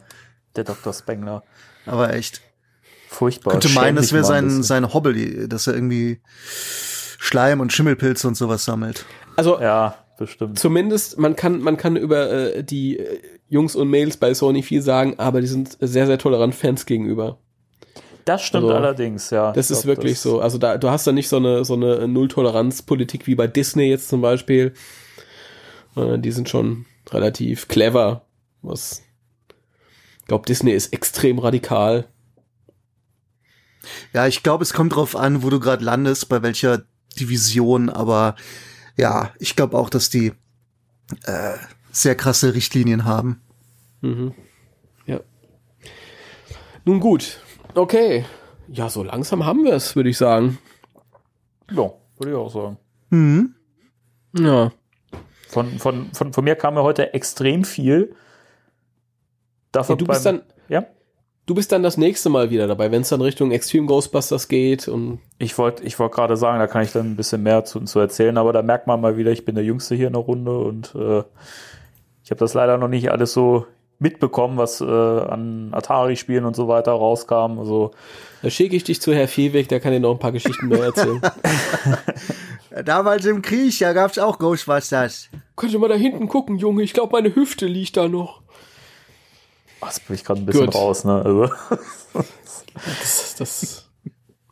Der 0.56 0.64
Dr. 0.64 0.94
Spengler. 0.94 1.44
Aber 1.86 2.14
echt. 2.14 2.41
Furchtbar. 3.11 3.53
Könnte 3.53 3.69
meinen, 3.69 3.95
das 3.95 4.14
wäre 4.14 4.23
sein, 4.23 4.61
sein 4.61 4.94
Hobby, 4.94 5.48
dass 5.49 5.65
er 5.65 5.73
irgendwie 5.73 6.19
Schleim 7.18 7.60
und 7.60 7.73
Schimmelpilze 7.73 8.27
und 8.27 8.36
sowas 8.36 8.64
sammelt. 8.65 9.06
Also 9.36 9.60
Ja, 9.60 9.95
bestimmt. 10.18 10.60
zumindest, 10.60 11.18
man 11.18 11.36
kann, 11.36 11.60
man 11.60 11.76
kann 11.76 11.95
über 11.95 12.30
äh, 12.30 12.64
die 12.64 12.99
äh, 12.99 13.19
Jungs 13.49 13.76
und 13.76 13.90
Mädels 13.90 14.18
bei 14.18 14.31
Sony 14.36 14.61
viel 14.61 14.84
sagen, 14.84 15.15
aber 15.18 15.41
die 15.41 15.48
sind 15.48 15.76
sehr, 15.81 16.06
sehr 16.06 16.19
tolerant 16.19 16.53
Fans 16.53 16.86
gegenüber. 16.86 17.40
Das 18.26 18.44
stimmt 18.44 18.65
Also, 18.65 18.76
allerdings, 18.76 19.31
ja. 19.31 19.53
Das 19.53 19.72
ist 19.72 19.84
glaub, 19.84 19.98
wirklich 19.98 20.14
das- 20.14 20.22
so. 20.22 20.40
Also 20.40 20.60
da, 20.60 20.77
du 20.77 20.91
hast 20.91 21.07
da 21.07 21.11
nicht 21.11 21.30
so 21.30 21.38
eine, 21.38 21.65
so 21.65 21.73
eine 21.73 22.07
Null-Toleranz-Politik 22.07 23.26
wie 23.26 23.34
bei 23.34 23.48
Disney 23.48 23.90
jetzt 23.90 24.07
zum 24.07 24.22
Beispiel. 24.22 24.73
Sondern 25.95 26.22
die 26.22 26.31
sind 26.31 26.48
schon 26.48 26.86
relativ 27.10 27.68
clever. 27.68 28.22
Was, 28.61 29.02
ich 30.19 30.26
glaube, 30.27 30.45
Disney 30.45 30.73
ist 30.73 30.94
extrem 30.94 31.40
radikal. 31.40 32.06
Ja, 34.14 34.27
ich 34.27 34.43
glaube, 34.43 34.64
es 34.64 34.73
kommt 34.73 34.95
drauf 34.95 35.15
an, 35.15 35.43
wo 35.43 35.49
du 35.49 35.60
gerade 35.60 35.84
landest, 35.84 36.30
bei 36.30 36.41
welcher 36.41 36.84
Division, 37.19 37.89
aber 37.89 38.35
ja, 38.97 39.31
ich 39.39 39.56
glaube 39.56 39.77
auch, 39.77 39.89
dass 39.89 40.10
die 40.10 40.34
äh, 41.26 41.53
sehr 41.91 42.15
krasse 42.15 42.53
Richtlinien 42.53 43.06
haben. 43.06 43.41
Mhm. 44.01 44.34
Ja. 45.06 45.22
Nun 46.85 46.99
gut. 46.99 47.39
Okay. 47.73 48.26
Ja, 48.68 48.89
so 48.89 49.03
langsam 49.03 49.45
haben 49.45 49.64
wir 49.64 49.73
es, 49.73 49.95
würde 49.95 50.10
ich 50.10 50.18
sagen. 50.18 50.57
Ja, 51.72 51.91
würde 52.18 52.31
ich 52.31 52.35
auch 52.35 52.51
sagen. 52.53 52.77
Mhm. 53.10 53.56
Ja. 54.38 54.72
Von, 55.47 55.80
von, 55.80 56.14
von, 56.14 56.34
von 56.34 56.43
mir 56.43 56.56
kam 56.56 56.76
ja 56.76 56.84
heute 56.84 57.14
extrem 57.14 57.64
viel. 57.64 58.15
Dafür 59.72 59.95
ja 59.95 59.97
du 59.97 60.06
bist 60.06 60.23
beim- 60.23 60.38
dann, 60.39 60.47
Ja, 60.68 60.85
du 61.49 61.55
bist 61.55 61.71
dann 61.71 61.81
das 61.81 61.97
nächste 61.97 62.30
Mal 62.30 62.51
wieder 62.51 62.67
dabei, 62.67 62.91
wenn 62.91 63.01
es 63.01 63.09
dann 63.09 63.21
Richtung 63.21 63.51
Extreme 63.51 63.88
Ghostbusters 63.88 64.49
geht 64.49 64.88
und 64.88 65.19
ich 65.39 65.57
wollte 65.57 65.84
ich 65.84 65.97
wollte 65.97 66.15
gerade 66.15 66.38
sagen, 66.38 66.59
da 66.59 66.67
kann 66.67 66.84
ich 66.84 66.91
dann 66.91 67.07
ein 67.07 67.15
bisschen 67.15 67.41
mehr 67.41 67.65
zu, 67.65 67.80
zu 67.81 67.99
erzählen, 67.99 68.38
aber 68.38 68.53
da 68.53 68.61
merkt 68.61 68.85
man 68.85 69.01
mal 69.01 69.17
wieder, 69.17 69.31
ich 69.31 69.45
bin 69.45 69.55
der 69.55 69.63
Jüngste 69.63 69.95
hier 69.95 70.07
in 70.07 70.13
der 70.13 70.21
Runde 70.21 70.59
und 70.59 70.93
äh, 70.93 71.23
ich 72.23 72.30
habe 72.30 72.39
das 72.39 72.53
leider 72.53 72.77
noch 72.77 72.88
nicht 72.88 73.09
alles 73.09 73.34
so 73.34 73.65
mitbekommen, 73.97 74.57
was 74.57 74.80
äh, 74.80 74.85
an 74.85 75.69
Atari-Spielen 75.73 76.45
und 76.45 76.55
so 76.55 76.67
weiter 76.67 76.91
rauskam. 76.91 77.57
Also 77.57 77.91
da 78.43 78.51
schicke 78.51 78.76
ich 78.76 78.84
dich 78.84 79.01
zu 79.01 79.11
Herr 79.13 79.27
Viehweg, 79.27 79.67
der 79.69 79.80
kann 79.80 79.91
dir 79.91 79.99
noch 79.99 80.11
ein 80.11 80.19
paar 80.19 80.31
Geschichten 80.31 80.67
mehr 80.67 80.84
erzählen. 80.84 81.19
Damals 82.85 83.26
im 83.26 83.41
Krieg, 83.41 83.77
da 83.80 83.93
gab's 83.93 84.19
auch 84.19 84.38
Ghostbusters. 84.38 85.30
Könnt 85.55 85.73
ihr 85.73 85.80
mal 85.80 85.89
da 85.89 85.95
hinten 85.95 86.30
gucken, 86.30 86.59
Junge? 86.59 86.84
Ich 86.84 86.93
glaube, 86.93 87.13
meine 87.13 87.34
Hüfte 87.34 87.65
liegt 87.65 87.97
da 87.97 88.07
noch. 88.07 88.43
Jetzt 89.84 90.07
bin 90.07 90.15
ich 90.15 90.23
gerade 90.23 90.41
ein 90.41 90.45
bisschen 90.45 90.65
Gut. 90.68 90.76
raus, 90.76 91.03
ne? 91.06 91.22
Also, 91.23 91.49
Das, 93.01 93.35
das 93.38 93.89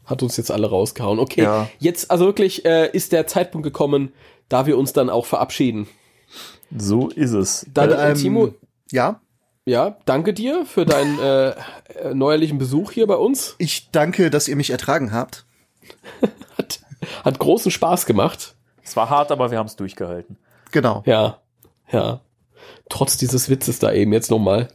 hat 0.06 0.24
uns 0.24 0.38
jetzt 0.38 0.52
alle 0.52 0.70
rausgehauen. 0.70 1.20
Okay, 1.20 1.44
Ja. 1.44 1.70
jetzt 1.80 2.12
also 2.12 2.26
wirklich 2.26 2.66
äh, 2.66 2.90
ist 2.92 3.12
der 3.12 3.28
Zeitpunkt 3.28 3.64
gekommen, 3.64 4.14
da 4.50 4.66
wir 4.66 4.78
uns 4.78 4.94
dann 4.94 5.10
auch 5.10 5.26
verabschieden. 5.26 5.88
so 6.76 7.10
ist 7.10 7.32
es. 7.32 7.66
Dann, 7.74 7.92
Ähm, 7.92 7.98
äh, 8.00 8.14
Timo, 8.14 8.54
Ja, 8.92 9.22
ja, 9.66 9.98
danke 10.06 10.34
dir 10.34 10.66
für 10.66 10.86
deinen 10.86 11.20
äh, 11.20 11.50
äh, 11.50 12.14
neuerlichen 12.14 12.58
Besuch 12.58 12.92
hier 12.94 13.06
bei 13.08 13.16
uns. 13.16 13.56
ich 13.58 13.92
danke, 13.92 14.30
dass 14.30 14.48
ihr 14.48 14.56
mich 14.56 14.70
ertragen 14.70 15.12
habt. 15.12 15.46
Hat, 16.58 16.80
hat 17.26 17.40
großen 17.40 17.70
Spaß 17.72 18.06
gemacht. 18.06 18.56
Es 18.84 18.96
war 18.96 19.10
hart, 19.10 19.32
aber 19.32 19.52
wir 19.52 19.58
haben 19.60 19.68
es 19.68 19.76
durchgehalten. 19.76 20.38
Genau. 20.72 21.04
Ja, 21.06 21.40
ja. 21.92 22.22
Trotz 22.90 23.18
dieses 23.18 23.50
Witzes 23.50 23.80
da 23.80 23.92
eben 23.92 24.14
jetzt 24.14 24.32
nochmal. 24.32 24.70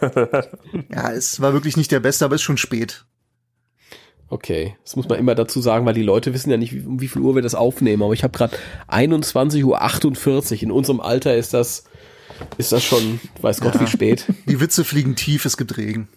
Ja, 0.90 1.10
es 1.12 1.40
war 1.40 1.52
wirklich 1.52 1.76
nicht 1.76 1.90
der 1.92 2.00
beste, 2.00 2.24
aber 2.24 2.34
ist 2.34 2.42
schon 2.42 2.56
spät. 2.56 3.04
Okay, 4.28 4.76
das 4.82 4.96
muss 4.96 5.08
man 5.08 5.18
immer 5.18 5.34
dazu 5.34 5.60
sagen, 5.60 5.84
weil 5.86 5.94
die 5.94 6.02
Leute 6.02 6.32
wissen 6.34 6.50
ja 6.50 6.56
nicht, 6.56 6.72
wie, 6.74 6.80
um 6.84 7.00
wie 7.00 7.08
viel 7.08 7.22
Uhr 7.22 7.34
wir 7.34 7.42
das 7.42 7.54
aufnehmen. 7.54 8.02
Aber 8.02 8.14
ich 8.14 8.24
habe 8.24 8.36
gerade 8.36 8.56
21.48 8.88 9.64
Uhr. 10.56 10.62
In 10.62 10.72
unserem 10.72 11.00
Alter 11.00 11.36
ist 11.36 11.54
das, 11.54 11.84
ist 12.58 12.72
das 12.72 12.82
schon, 12.82 13.20
weiß 13.42 13.60
Gott, 13.60 13.74
Ja. 13.74 13.80
wie 13.82 13.86
spät. 13.86 14.26
Die 14.48 14.60
Witze 14.60 14.84
fliegen 14.84 15.14
tief, 15.14 15.44
es 15.44 15.56
gibt 15.56 15.76
Regen. 15.76 16.08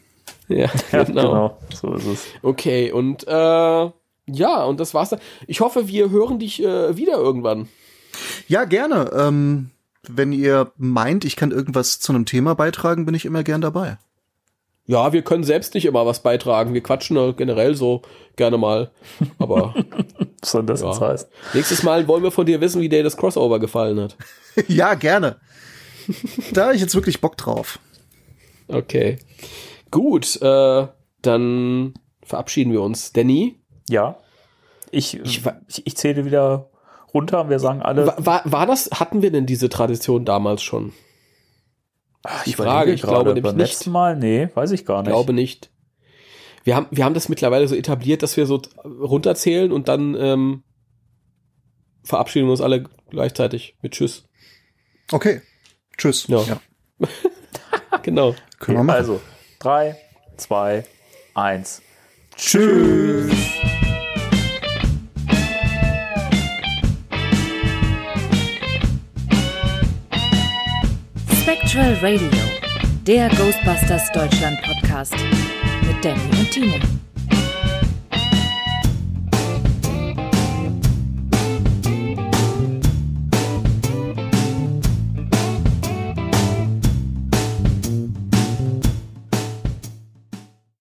Ja, 0.47 0.69
Ja, 0.91 1.03
genau. 1.03 1.21
genau. 1.21 1.57
So 1.75 1.93
ist 1.95 2.05
es. 2.07 2.25
Okay, 2.41 2.91
und 2.91 3.27
äh, 3.27 3.31
ja, 3.31 4.63
und 4.63 4.79
das 4.79 4.93
war's 4.93 5.09
dann. 5.09 5.19
Ich 5.45 5.59
hoffe, 5.59 5.87
wir 5.87 6.09
hören 6.09 6.39
dich 6.39 6.63
äh, 6.63 6.95
wieder 6.97 7.17
irgendwann. 7.17 7.67
Ja, 8.47 8.63
gerne. 8.65 9.11
Ähm, 9.13 9.69
wenn 10.15 10.31
ihr 10.31 10.71
meint, 10.77 11.25
ich 11.25 11.35
kann 11.35 11.51
irgendwas 11.51 11.99
zu 11.99 12.11
einem 12.13 12.25
Thema 12.25 12.55
beitragen, 12.55 13.05
bin 13.05 13.15
ich 13.15 13.25
immer 13.25 13.43
gern 13.43 13.61
dabei. 13.61 13.97
Ja, 14.85 15.11
wir 15.11 15.21
können 15.21 15.43
selbst 15.43 15.73
nicht 15.73 15.85
immer 15.85 16.05
was 16.05 16.23
beitragen. 16.23 16.73
Wir 16.73 16.81
quatschen 16.81 17.17
ja 17.17 17.31
generell 17.33 17.75
so 17.75 18.03
gerne 18.37 18.57
mal. 18.57 18.89
Aber 19.37 19.73
Was 20.41 20.51
soll 20.51 20.65
das 20.65 20.81
jetzt 20.81 21.01
Ja. 21.01 21.07
heißen? 21.09 21.27
nächstes 21.53 21.83
Mal 21.83 22.07
wollen 22.07 22.23
wir 22.23 22.31
von 22.31 22.45
dir 22.45 22.61
wissen, 22.61 22.79
wie 22.81 22.87
dir 22.87 23.03
das 23.03 23.17
Crossover 23.17 23.59
gefallen 23.59 23.99
hat. 23.99 24.15
ja, 24.69 24.93
gerne. 24.93 25.37
da 26.53 26.65
habe 26.67 26.75
ich 26.75 26.81
jetzt 26.81 26.95
wirklich 26.95 27.19
Bock 27.19 27.35
drauf. 27.35 27.79
Okay. 28.69 29.19
Gut, 29.91 30.41
äh, 30.41 30.87
dann 31.21 31.93
verabschieden 32.23 32.71
wir 32.71 32.81
uns. 32.81 33.11
Danny, 33.11 33.59
Ja. 33.89 34.17
Ich, 34.91 35.19
Ich 35.19 35.41
ich, 35.83 35.97
zähle 35.97 36.23
wieder 36.23 36.69
runter 37.13 37.41
und 37.41 37.49
wir 37.49 37.59
sagen 37.59 37.81
alle. 37.81 38.07
war, 38.17 38.41
war, 38.45 38.65
das, 38.65 38.89
hatten 38.93 39.21
wir 39.21 39.31
denn 39.31 39.45
diese 39.45 39.69
Tradition 39.69 40.25
damals 40.25 40.61
schon? 40.63 40.93
Ach, 42.23 42.43
die 42.43 42.51
überlege 42.53 42.71
Frage, 42.75 42.91
ich 42.93 43.01
glaube 43.01 43.33
nämlich 43.33 43.43
Beim 43.43 43.55
nicht. 43.57 43.87
Mal, 43.87 44.15
nee, 44.17 44.49
weiß 44.53 44.71
ich 44.71 44.85
gar 44.85 44.99
Ich 45.01 45.05
nicht. 45.07 45.13
glaube 45.13 45.33
nicht. 45.33 45.69
Wir 46.63 46.75
haben, 46.75 46.87
wir 46.91 47.05
haben 47.05 47.13
das 47.13 47.29
mittlerweile 47.29 47.67
so 47.67 47.75
etabliert, 47.75 48.23
dass 48.23 48.35
wir 48.35 48.45
so 48.45 48.61
runterzählen 48.83 49.71
und 49.71 49.87
dann 49.87 50.15
ähm, 50.15 50.63
verabschieden 52.03 52.47
wir 52.47 52.51
uns 52.51 52.61
alle 52.61 52.83
gleichzeitig 53.09 53.77
mit 53.81 53.93
Tschüss. 53.93 54.25
Okay. 55.11 55.41
Tschüss. 55.97 56.27
Ja. 56.27 56.43
Genau. 58.03 58.35
Können 58.59 58.77
wir 58.77 58.83
machen. 58.83 58.97
Also, 58.97 59.21
drei, 59.59 59.97
zwei, 60.37 60.85
eins. 61.33 61.81
Tschüss. 62.37 63.31
Spectral 71.77 71.93
Radio, 72.01 72.29
der 73.05 73.29
Ghostbusters 73.29 74.11
Deutschland 74.11 74.59
Podcast 74.63 75.13
mit 75.85 76.03
Danny 76.03 76.19
und 76.39 76.49
Timo. 76.49 77.06